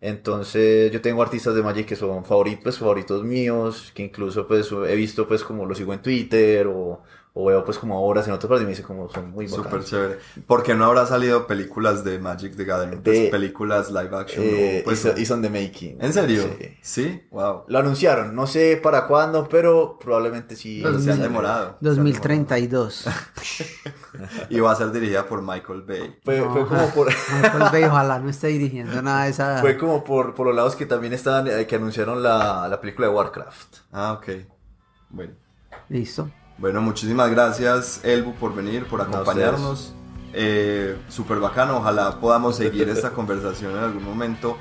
Entonces 0.00 0.92
yo 0.92 1.00
tengo 1.00 1.22
artistas 1.22 1.54
de 1.54 1.62
Magic 1.62 1.86
que 1.86 1.96
son 1.96 2.24
favoritos, 2.24 2.62
pues, 2.62 2.78
favoritos 2.78 3.24
míos, 3.24 3.92
que 3.94 4.02
incluso 4.04 4.46
pues 4.46 4.70
he 4.72 4.94
visto 4.94 5.26
pues 5.26 5.42
como 5.42 5.64
los 5.66 5.78
sigo 5.78 5.94
en 5.94 6.02
Twitter 6.02 6.66
o, 6.68 7.02
o 7.38 7.44
veo 7.44 7.62
pues 7.66 7.76
como 7.78 8.02
obras 8.02 8.26
en 8.26 8.32
otras 8.32 8.48
partes 8.48 8.62
y 8.62 8.64
me 8.64 8.70
dice 8.70 8.82
como 8.82 9.10
son 9.10 9.30
muy 9.30 9.46
Súper 9.46 9.64
bacanos. 9.64 9.86
chévere. 9.90 10.18
¿Por 10.46 10.62
qué 10.62 10.74
no 10.74 10.86
habrá 10.86 11.04
salido 11.04 11.46
películas 11.46 12.02
de 12.02 12.18
Magic 12.18 12.56
the 12.56 12.64
Gathering? 12.64 13.02
Pues, 13.02 13.20
De- 13.24 13.28
películas 13.28 13.90
live 13.90 14.16
action. 14.16 14.42
Eh, 14.46 14.78
o, 14.80 14.84
pues, 14.86 15.00
y 15.00 15.02
son- 15.08 15.20
y 15.20 15.26
son 15.26 15.42
de 15.42 15.50
making. 15.50 15.98
¿En 16.00 16.14
serio? 16.14 16.44
Sí. 16.58 16.78
Sí. 16.80 17.22
Wow. 17.30 17.64
Lo 17.68 17.78
anunciaron, 17.78 18.34
no 18.34 18.46
sé 18.46 18.80
para 18.82 19.06
cuándo, 19.06 19.46
pero 19.50 19.98
probablemente 19.98 20.56
sí. 20.56 20.80
Pero 20.82 20.98
se 20.98 21.12
han 21.12 21.20
demorado. 21.20 21.76
2032. 21.82 23.04
Y 24.48 24.60
va 24.60 24.72
a 24.72 24.76
ser 24.76 24.92
dirigida 24.92 25.26
por 25.26 25.42
Michael 25.42 25.82
Bay. 25.82 26.18
Fue, 26.24 26.38
No. 26.40 26.50
fue 26.52 26.66
como 26.66 26.88
por, 26.90 27.08
Michael 27.42 27.64
Bay, 27.70 27.84
ojalá 27.84 28.18
no 28.18 28.30
esté 28.30 28.46
dirigiendo 28.46 29.02
nada 29.02 29.24
de 29.24 29.30
esa. 29.30 29.58
fue 29.60 29.76
como 29.76 30.02
por, 30.02 30.34
por 30.34 30.46
los 30.46 30.56
lados 30.56 30.74
que 30.74 30.86
también 30.86 31.12
estaban, 31.12 31.46
eh, 31.48 31.66
que 31.66 31.76
anunciaron 31.76 32.22
la, 32.22 32.66
la 32.66 32.80
película 32.80 33.08
de 33.08 33.14
Warcraft. 33.14 33.76
Ah, 33.92 34.12
ok. 34.14 34.28
Bueno. 35.10 35.34
Listo. 35.90 36.30
Bueno, 36.58 36.80
muchísimas 36.80 37.30
gracias, 37.30 38.00
Elbu, 38.04 38.34
por 38.34 38.54
venir, 38.54 38.86
por 38.86 39.00
acompañarnos. 39.00 39.94
Eh, 40.32 40.96
Súper 41.08 41.38
bacano. 41.38 41.78
Ojalá 41.78 42.18
podamos 42.20 42.56
seguir 42.56 42.88
esta 42.88 43.10
conversación 43.14 43.72
en 43.72 43.84
algún 43.84 44.04
momento. 44.04 44.56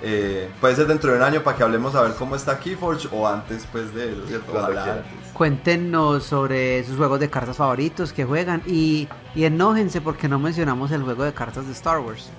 Eh, 0.00 0.48
puede 0.60 0.76
ser 0.76 0.86
dentro 0.86 1.10
de 1.10 1.16
un 1.16 1.24
año 1.24 1.42
para 1.42 1.56
que 1.56 1.62
hablemos 1.64 1.94
a 1.94 2.02
ver 2.02 2.14
cómo 2.14 2.36
está 2.36 2.58
Keyforge 2.58 3.08
o 3.10 3.26
antes, 3.26 3.66
pues, 3.72 3.92
de 3.94 4.12
eso, 4.12 4.26
¿cierto? 4.26 4.52
Ojalá. 4.52 5.02
Cuéntenos 5.32 6.24
sobre 6.24 6.84
sus 6.84 6.96
juegos 6.96 7.18
de 7.18 7.28
cartas 7.28 7.56
favoritos 7.56 8.12
que 8.12 8.24
juegan 8.24 8.62
y, 8.66 9.08
y 9.34 9.44
enójense 9.44 10.00
porque 10.00 10.28
no 10.28 10.38
mencionamos 10.38 10.92
el 10.92 11.02
juego 11.02 11.24
de 11.24 11.32
cartas 11.32 11.66
de 11.66 11.72
Star 11.72 11.98
Wars. 11.98 12.30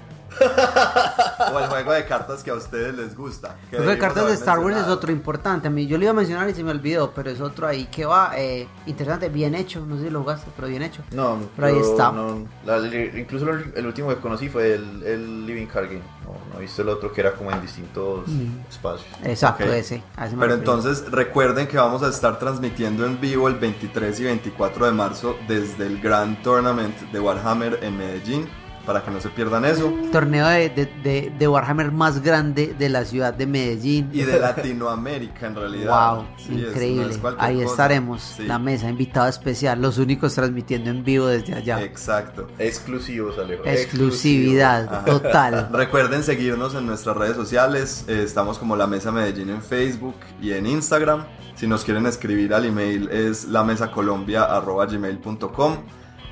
O 1.53 1.59
el 1.59 1.67
juego 1.67 1.93
de 1.93 2.05
cartas 2.05 2.43
que 2.43 2.51
a 2.51 2.53
ustedes 2.55 2.93
les 2.95 3.15
gusta. 3.15 3.55
El 3.71 3.77
juego 3.77 3.91
de 3.91 3.97
cartas 3.97 4.27
de 4.27 4.33
Star 4.33 4.59
Wars 4.59 4.77
es 4.77 4.87
otro 4.87 5.11
importante. 5.11 5.67
A 5.67 5.71
mí 5.71 5.87
yo 5.87 5.97
lo 5.97 6.03
iba 6.03 6.11
a 6.11 6.15
mencionar 6.15 6.49
y 6.49 6.53
se 6.53 6.63
me 6.63 6.71
olvidó, 6.71 7.11
pero 7.11 7.29
es 7.29 7.41
otro 7.41 7.67
ahí 7.67 7.85
que 7.85 8.05
va 8.05 8.31
eh, 8.37 8.67
interesante, 8.85 9.29
bien 9.29 9.55
hecho. 9.55 9.85
No 9.85 9.97
sé 9.97 10.03
si 10.03 10.09
lo 10.09 10.21
jugaste, 10.21 10.51
pero 10.55 10.67
bien 10.67 10.81
hecho. 10.83 11.01
No, 11.11 11.37
Pero 11.55 11.67
ahí 11.67 11.77
está. 11.79 12.11
no- 12.11 12.45
la- 12.65 12.77
incluso 13.17 13.49
el, 13.49 13.85
último 13.85 14.09
que 14.09 14.15
conocí 14.17 14.49
fue 14.49 14.73
el, 14.75 15.03
el 15.03 15.45
Living 15.45 15.65
Card 15.67 15.85
Game. 15.85 16.01
No, 16.23 16.35
no 16.53 16.59
he 16.59 16.61
visto 16.61 16.81
el 16.83 16.89
otro 16.89 17.11
que 17.11 17.21
era 17.21 17.33
como 17.33 17.51
en 17.51 17.61
distintos 17.61 18.27
Mm. 18.27 18.59
espacios. 18.69 19.07
Exacto, 19.23 19.63
Ok. 19.63 19.69
ese. 19.71 20.03
Pero 20.39 20.53
entonces 20.53 21.09
recuerden 21.11 21.67
que 21.67 21.77
vamos 21.77 22.03
a 22.03 22.09
estar 22.09 22.37
transmitiendo 22.37 23.05
en 23.05 23.19
vivo 23.19 23.47
el 23.47 23.55
23 23.55 24.19
y 24.19 24.23
24 24.25 24.85
de 24.85 24.91
marzo 24.91 25.35
desde 25.47 25.87
el 25.87 25.99
Grand 25.99 26.41
Tournament 26.43 26.95
de 27.11 27.19
Warhammer 27.19 27.79
en 27.81 27.97
Medellín, 27.97 28.49
para 28.89 29.03
que 29.03 29.11
no 29.11 29.21
se 29.21 29.29
pierdan 29.29 29.65
eso. 29.65 29.93
El 30.03 30.09
torneo 30.09 30.47
de, 30.47 30.67
de, 30.69 30.85
de- 31.03 31.31
de 31.37 31.47
Warhammer 31.47 31.91
más 31.91 32.23
grande 32.23 32.73
de 32.79 32.89
la 32.89 33.05
ciudad 33.05 33.31
de 33.35 33.45
Medellín. 33.45 34.09
Y 34.11 34.23
de 34.23 34.39
Latinoamérica 34.39 35.45
en 35.45 35.53
realidad. 35.55 36.15
Wow, 36.15 36.25
Sí, 36.37 36.45
es- 36.45 36.49
no 36.49 36.57
increíble. 36.69 37.09
es 37.11 37.19
Ahí 37.37 37.57
cosa. 37.57 37.69
estaremos, 37.69 38.23
Sí, 38.37 38.43
la 38.47 38.57
mesa, 38.57 38.89
invitado 38.89 39.27
especial, 39.29 39.79
los 39.79 39.99
únicos 39.99 40.33
transmitiendo 40.33 40.89
en 40.89 41.03
vivo 41.03 41.27
desde 41.27 41.53
allá. 41.53 41.79
Exacto. 41.83 42.47
Exclusivos, 42.57 43.37
Alejo. 43.37 43.61
Exclusividad 43.63 44.91
Ajá. 44.91 45.05
total. 45.05 45.69
Recuerden 45.73 46.23
seguirnos 46.23 46.73
en 46.73 46.87
nuestras 46.87 47.15
redes 47.15 47.35
sociales. 47.35 48.05
eh, 48.07 48.23
estamos 48.25 48.57
como 48.57 48.75
La 48.75 48.87
Mesa 48.87 49.11
Medellín 49.11 49.51
en 49.51 49.61
Facebook 49.61 50.15
y 50.41 50.53
en 50.53 50.65
Instagram. 50.65 51.25
Si 51.53 51.67
nos 51.67 51.83
quieren 51.83 52.07
escribir 52.07 52.55
al 52.55 52.65
email 52.65 53.07
es 53.09 53.45
lamesacolombia.gmail.com 53.45 55.77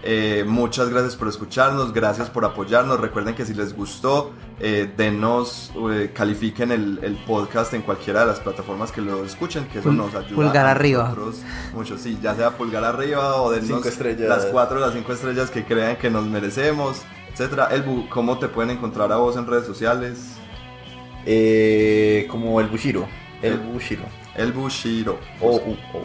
eh, 0.09 0.45
Muchas 0.47 0.88
gracias 0.89 1.15
por 1.17 1.27
escucharnos, 1.27 1.91
gracias 1.93 2.29
por 2.29 2.45
apoyarnos. 2.45 2.99
Recuerden 2.99 3.35
que 3.35 3.45
si 3.45 3.53
les 3.53 3.75
gustó, 3.75 4.31
eh, 4.59 4.89
denos, 4.95 5.71
eh, 5.91 6.11
califiquen 6.13 6.71
el, 6.71 6.99
el 7.03 7.15
podcast 7.25 7.73
en 7.73 7.81
cualquiera 7.81 8.21
de 8.21 8.27
las 8.27 8.39
plataformas 8.39 8.91
que 8.93 9.01
lo 9.01 9.25
escuchen, 9.25 9.65
que 9.67 9.79
eso 9.79 9.91
nos 9.91 10.15
ayuda. 10.15 10.35
pulgar 10.35 10.65
a 10.65 10.71
arriba. 10.71 11.03
nosotros 11.09 11.41
Mucho, 11.73 11.97
sí, 11.97 12.17
ya 12.21 12.34
sea 12.35 12.51
pulgar 12.51 12.84
arriba 12.85 13.35
o 13.41 13.51
denos 13.51 13.67
Cinco 13.67 13.88
estrellas. 13.89 14.29
las 14.29 14.45
cuatro, 14.45 14.79
las 14.79 14.93
cinco 14.93 15.11
estrellas 15.11 15.51
que 15.51 15.65
crean 15.65 15.97
que 15.97 16.09
nos 16.09 16.25
merecemos, 16.25 17.01
etcétera. 17.34 17.67
Elbu, 17.71 18.07
¿cómo 18.09 18.39
te 18.39 18.47
pueden 18.47 18.71
encontrar 18.71 19.11
a 19.11 19.17
vos 19.17 19.35
en 19.35 19.45
redes 19.45 19.65
sociales? 19.67 20.35
Eh, 21.25 22.25
como 22.31 22.59
el 22.61 22.67
Bushiro. 22.67 23.05
El 23.41 23.57
Bushiro. 23.57 24.03
El 24.35 24.53
Bushiro. 24.53 25.19
O, 25.41 25.57
u, 25.57 25.71
o. 25.93 26.01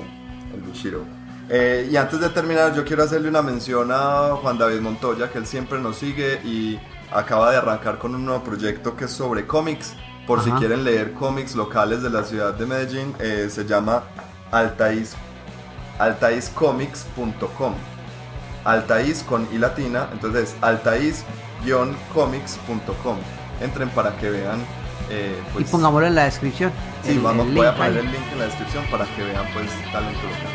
El 0.54 0.60
Bushiro. 0.62 1.04
Eh, 1.48 1.88
y 1.90 1.96
antes 1.96 2.20
de 2.20 2.28
terminar, 2.30 2.74
yo 2.74 2.84
quiero 2.84 3.02
hacerle 3.02 3.28
una 3.28 3.42
mención 3.42 3.90
a 3.92 4.36
Juan 4.40 4.56
David 4.58 4.80
Montoya, 4.80 5.28
que 5.30 5.38
él 5.38 5.46
siempre 5.46 5.78
nos 5.80 5.96
sigue 5.96 6.40
y 6.44 6.78
acaba 7.12 7.50
de 7.50 7.56
arrancar 7.58 7.98
con 7.98 8.14
un 8.14 8.24
nuevo 8.24 8.42
proyecto 8.42 8.96
que 8.96 9.04
es 9.06 9.10
sobre 9.12 9.46
cómics. 9.46 9.94
Por 10.26 10.42
si 10.42 10.50
Ajá. 10.50 10.60
quieren 10.60 10.84
leer 10.84 11.12
cómics 11.14 11.54
locales 11.56 12.00
de 12.02 12.08
la 12.10 12.22
ciudad 12.24 12.54
de 12.54 12.64
Medellín, 12.64 13.14
eh, 13.18 13.48
se 13.50 13.64
llama 13.66 14.04
Altaís, 14.52 15.14
altaíscomics.com. 15.98 17.74
Altaís 18.64 19.24
con 19.24 19.48
i 19.52 19.58
latina, 19.58 20.08
entonces 20.12 20.54
altaís-comics.com. 20.62 23.16
Entren 23.60 23.88
para 23.90 24.16
que 24.16 24.30
vean. 24.30 24.64
eh, 25.10 25.36
y 25.50 25.54
pues, 25.54 25.68
pongámoslo 25.70 26.06
en 26.06 26.14
la 26.14 26.24
descripción. 26.24 26.70
Sí, 27.02 27.10
el- 27.12 27.20
vamos, 27.20 27.46
el 27.48 27.54
voy 27.54 27.66
a 27.66 27.74
poner 27.74 27.92
ahí. 27.92 27.98
el 27.98 28.06
link 28.12 28.22
en 28.32 28.38
la 28.38 28.44
descripción 28.46 28.84
para 28.90 29.04
que 29.04 29.22
vean 29.24 29.44
pues 29.52 29.66
talento 29.92 30.22
local. 30.22 30.50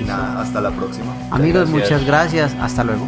Y 0.00 0.04
nada, 0.04 0.40
hasta 0.40 0.60
la 0.60 0.70
próxima. 0.70 1.12
Amigos, 1.30 1.68
muchas 1.68 2.04
gracias. 2.04 2.54
Hasta 2.60 2.84
luego. 2.84 3.06